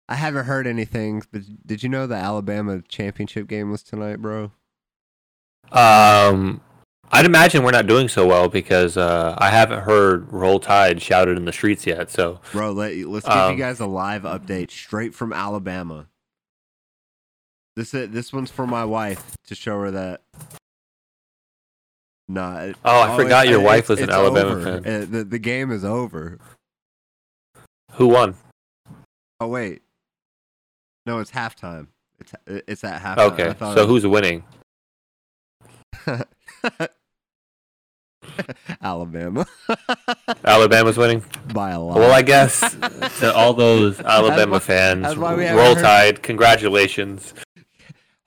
I 0.09 0.16
haven't 0.16 0.44
heard 0.44 0.66
anything, 0.66 1.22
but 1.32 1.42
did 1.64 1.82
you 1.82 1.88
know 1.88 2.06
the 2.06 2.16
Alabama 2.16 2.82
championship 2.88 3.46
game 3.48 3.70
was 3.70 3.82
tonight, 3.82 4.16
bro? 4.16 4.50
Um, 5.70 6.60
I'd 7.14 7.26
imagine 7.26 7.62
we're 7.62 7.72
not 7.72 7.86
doing 7.86 8.09
so 8.09 8.26
well 8.26 8.48
because 8.48 8.97
uh, 8.97 9.34
I 9.39 9.51
haven't 9.51 9.80
heard 9.82 10.32
"Roll 10.32 10.59
Tide" 10.59 11.02
shouted 11.02 11.36
in 11.36 11.44
the 11.44 11.52
streets 11.52 11.86
yet. 11.86 12.10
So 12.10 12.40
Bro, 12.52 12.72
let, 12.72 12.97
let's 12.97 13.26
give 13.26 13.36
Um, 13.36 13.52
you 13.52 13.59
guys 13.59 13.80
a 13.80 13.86
live 13.86 14.22
update 14.22 14.70
straight 14.70 15.14
from 15.14 15.32
Alabama. 15.32 16.06
This 17.76 17.93
uh, 17.94 18.06
this 18.09 18.32
one's 18.32 18.51
for 18.51 18.66
my 18.66 18.84
wife 18.86 19.36
to 19.47 19.55
show 19.55 19.78
her 19.80 19.90
that. 19.90 20.22
Nah. 22.28 22.60
it- 22.60 22.76
Oh, 22.84 23.02
I 23.02 23.16
forgot 23.16 23.47
your 23.48 23.60
it- 23.60 23.64
wife 23.64 23.89
was 23.90 24.01
an 24.01 24.09
Alabama 24.10 24.51
over. 24.52 24.80
fan. 24.82 25.02
Uh, 25.02 25.06
the 25.09 25.24
the 25.24 25.39
game 25.39 25.70
is 25.70 25.84
over. 25.84 26.39
who 27.93 28.09
won? 28.09 28.36
Oh 29.39 29.48
wait, 29.48 29.82
no, 31.05 31.18
it's 31.18 31.30
halftime. 31.32 31.89
It's 32.20 32.32
it's 32.47 32.84
at 32.84 33.02
halftime. 33.02 33.32
Okay, 33.32 33.55
so 33.59 33.82
it- 33.82 33.86
who's 33.86 34.06
winning? 34.06 34.44
Alabama 38.82 39.46
Alabama's 40.44 40.96
winning. 40.96 41.24
by 41.52 41.70
a 41.72 41.80
lot. 41.80 41.98
Well, 41.98 42.12
I 42.12 42.22
guess 42.22 42.60
to 43.20 43.34
all 43.34 43.52
those 43.54 44.00
Alabama 44.00 44.52
why- 44.52 44.59
fans, 44.59 45.02
that's 45.02 45.16
Roll 45.16 45.36
heard- 45.74 45.78
Tide, 45.82 46.22
congratulations. 46.22 47.34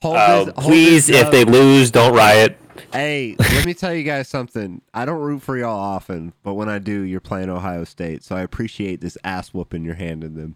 Hold 0.02 0.18
Uh, 0.18 0.44
this- 0.46 0.54
please, 0.58 1.10
if 1.10 1.32
they 1.32 1.44
lose, 1.46 1.92
don't 1.92 2.14
riot. 2.16 2.58
Hey, 2.92 3.36
let 3.40 3.66
me 3.66 3.74
tell 3.74 3.94
you 3.94 4.04
guys 4.04 4.28
something. 4.28 4.82
I 4.94 5.06
don't 5.06 5.20
root 5.20 5.42
for 5.42 5.58
y'all 5.58 5.78
often, 5.80 6.34
but 6.44 6.54
when 6.54 6.70
I 6.70 6.80
do, 6.80 7.02
you're 7.02 7.20
playing 7.22 7.50
Ohio 7.50 7.84
State, 7.84 8.24
so 8.24 8.36
I 8.36 8.42
appreciate 8.42 9.02
this 9.02 9.18
ass 9.24 9.54
whooping 9.54 9.84
you're 9.84 9.96
handing 9.96 10.36
them. 10.36 10.56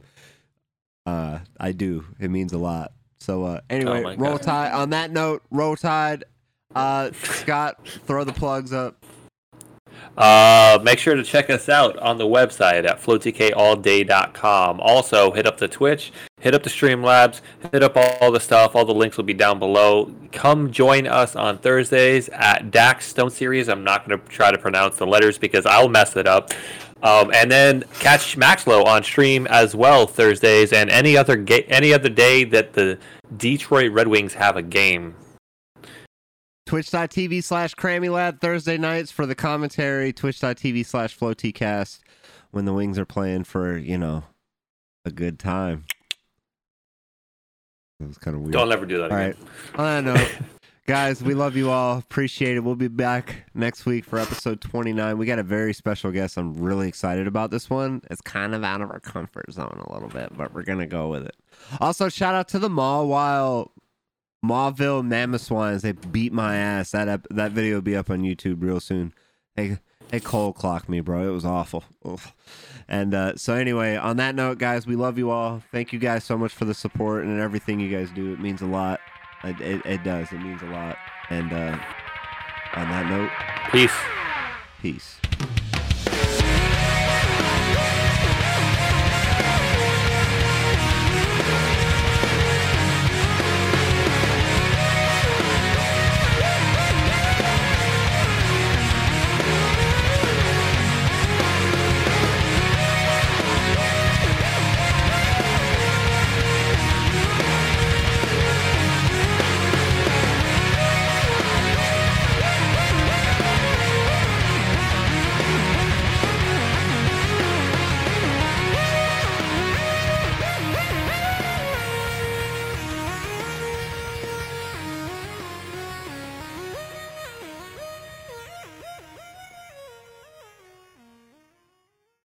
Uh, 1.05 1.39
I 1.59 1.71
do. 1.71 2.05
It 2.19 2.29
means 2.29 2.53
a 2.53 2.57
lot. 2.57 2.91
So 3.19 3.43
uh, 3.45 3.61
anyway, 3.69 4.03
Oh 4.05 4.15
roll 4.15 4.37
God. 4.37 4.41
tide. 4.43 4.71
On 4.73 4.91
that 4.91 5.11
note, 5.11 5.41
roll 5.49 5.75
tide. 5.75 6.23
Uh, 6.75 7.11
Scott, 7.23 7.85
throw 8.05 8.23
the 8.23 8.31
plugs 8.33 8.71
up. 8.71 8.98
Uh, 10.19 10.77
make 10.83 10.99
sure 10.99 11.15
to 11.15 11.23
check 11.23 11.49
us 11.49 11.69
out 11.69 11.97
on 11.99 12.17
the 12.17 12.25
website 12.25 12.85
at 12.85 13.01
flowtkalldday.com. 13.01 14.81
Also, 14.81 15.31
hit 15.31 15.47
up 15.47 15.57
the 15.57 15.67
Twitch, 15.69 16.11
hit 16.41 16.53
up 16.53 16.61
the 16.61 16.69
Streamlabs, 16.69 17.39
hit 17.71 17.81
up 17.81 17.95
all 17.95 18.29
the 18.29 18.39
stuff. 18.41 18.75
All 18.75 18.83
the 18.83 18.93
links 18.93 19.15
will 19.15 19.23
be 19.23 19.33
down 19.33 19.59
below. 19.59 20.13
Come 20.33 20.71
join 20.71 21.07
us 21.07 21.37
on 21.37 21.57
Thursdays 21.57 22.27
at 22.29 22.69
Dax 22.69 23.07
Stone 23.07 23.29
Series. 23.29 23.69
I'm 23.69 23.85
not 23.85 24.05
going 24.05 24.19
to 24.19 24.27
try 24.27 24.51
to 24.51 24.57
pronounce 24.57 24.97
the 24.97 25.07
letters 25.07 25.37
because 25.37 25.65
I'll 25.65 25.87
mess 25.87 26.17
it 26.17 26.27
up. 26.27 26.51
Um, 27.01 27.31
and 27.33 27.49
then 27.49 27.85
catch 27.99 28.37
Maxlow 28.37 28.83
on 28.85 29.03
stream 29.03 29.47
as 29.47 29.73
well 29.73 30.05
Thursdays 30.05 30.73
and 30.73 30.89
any 30.89 31.15
other 31.15 31.37
ga- 31.37 31.65
any 31.69 31.93
other 31.93 32.09
day 32.09 32.43
that 32.43 32.73
the 32.73 32.97
Detroit 33.37 33.93
Red 33.93 34.09
Wings 34.09 34.33
have 34.33 34.57
a 34.57 34.61
game. 34.61 35.15
Twitch.tv 36.69 37.43
slash 37.43 37.73
Crammy 37.73 38.13
Lab 38.13 38.39
Thursday 38.41 38.77
nights 38.77 39.09
for 39.09 39.25
the 39.25 39.33
commentary. 39.33 40.13
Twitch.tv 40.13 40.85
slash 40.85 41.17
FloatyCast 41.17 42.01
when 42.51 42.65
the 42.65 42.73
Wings 42.73 42.99
are 42.99 43.05
playing 43.05 43.45
for, 43.45 43.75
you 43.75 43.97
know, 43.97 44.23
a 45.03 45.09
good 45.09 45.39
time. 45.39 45.85
That 47.99 48.09
was 48.09 48.19
kind 48.19 48.35
of 48.37 48.43
weird. 48.43 48.53
Don't 48.53 48.71
ever 48.71 48.85
do 48.85 48.99
that 48.99 49.11
All 49.11 49.17
again. 49.17 49.35
right. 49.73 49.79
On 49.79 50.05
that 50.05 50.13
note, 50.13 50.31
guys, 50.85 51.23
we 51.23 51.33
love 51.33 51.55
you 51.55 51.71
all. 51.71 51.97
Appreciate 51.97 52.55
it. 52.55 52.59
We'll 52.59 52.75
be 52.75 52.87
back 52.87 53.45
next 53.55 53.87
week 53.87 54.05
for 54.05 54.19
episode 54.19 54.61
29. 54.61 55.17
We 55.17 55.25
got 55.25 55.39
a 55.39 55.43
very 55.43 55.73
special 55.73 56.11
guest. 56.11 56.37
I'm 56.37 56.53
really 56.53 56.87
excited 56.87 57.25
about 57.25 57.49
this 57.49 57.67
one. 57.71 58.03
It's 58.11 58.21
kind 58.21 58.53
of 58.53 58.63
out 58.63 58.81
of 58.81 58.91
our 58.91 58.99
comfort 58.99 59.51
zone 59.51 59.81
a 59.89 59.91
little 59.91 60.09
bit, 60.09 60.37
but 60.37 60.53
we're 60.53 60.61
going 60.61 60.77
to 60.77 60.85
go 60.85 61.07
with 61.07 61.25
it. 61.25 61.35
Also, 61.81 62.09
shout 62.09 62.35
out 62.35 62.47
to 62.49 62.59
the 62.59 62.69
Mall 62.69 63.07
while 63.07 63.71
Mawville 64.45 65.05
Mammoth 65.05 65.41
Swines. 65.41 65.81
They 65.81 65.91
beat 65.91 66.31
my 66.33 66.55
ass. 66.55 66.91
That 66.91 67.07
ep- 67.07 67.27
that 67.31 67.51
video 67.51 67.75
will 67.75 67.81
be 67.81 67.95
up 67.95 68.09
on 68.09 68.21
YouTube 68.21 68.61
real 68.63 68.79
soon. 68.79 69.13
They 69.55 69.77
they 70.09 70.19
cold 70.19 70.55
clocked 70.55 70.89
me, 70.89 71.01
bro. 71.01 71.27
It 71.27 71.31
was 71.31 71.45
awful. 71.45 71.83
Oof. 72.07 72.33
And 72.87 73.13
uh, 73.13 73.35
so 73.35 73.53
anyway, 73.53 73.95
on 73.95 74.17
that 74.17 74.33
note, 74.35 74.57
guys, 74.57 74.87
we 74.87 74.95
love 74.95 75.17
you 75.17 75.29
all. 75.29 75.61
Thank 75.71 75.93
you 75.93 75.99
guys 75.99 76.23
so 76.23 76.37
much 76.37 76.53
for 76.53 76.65
the 76.65 76.73
support 76.73 77.23
and 77.25 77.39
everything 77.39 77.79
you 77.79 77.89
guys 77.95 78.09
do. 78.11 78.33
It 78.33 78.39
means 78.39 78.61
a 78.61 78.65
lot. 78.65 78.99
It, 79.43 79.59
it, 79.61 79.85
it 79.85 80.03
does. 80.03 80.31
It 80.31 80.39
means 80.41 80.61
a 80.63 80.65
lot. 80.67 80.97
And 81.29 81.53
uh, 81.53 81.77
on 82.75 82.89
that 82.89 83.05
note, 83.07 83.29
Peace. 83.71 83.93
peace. 84.81 85.18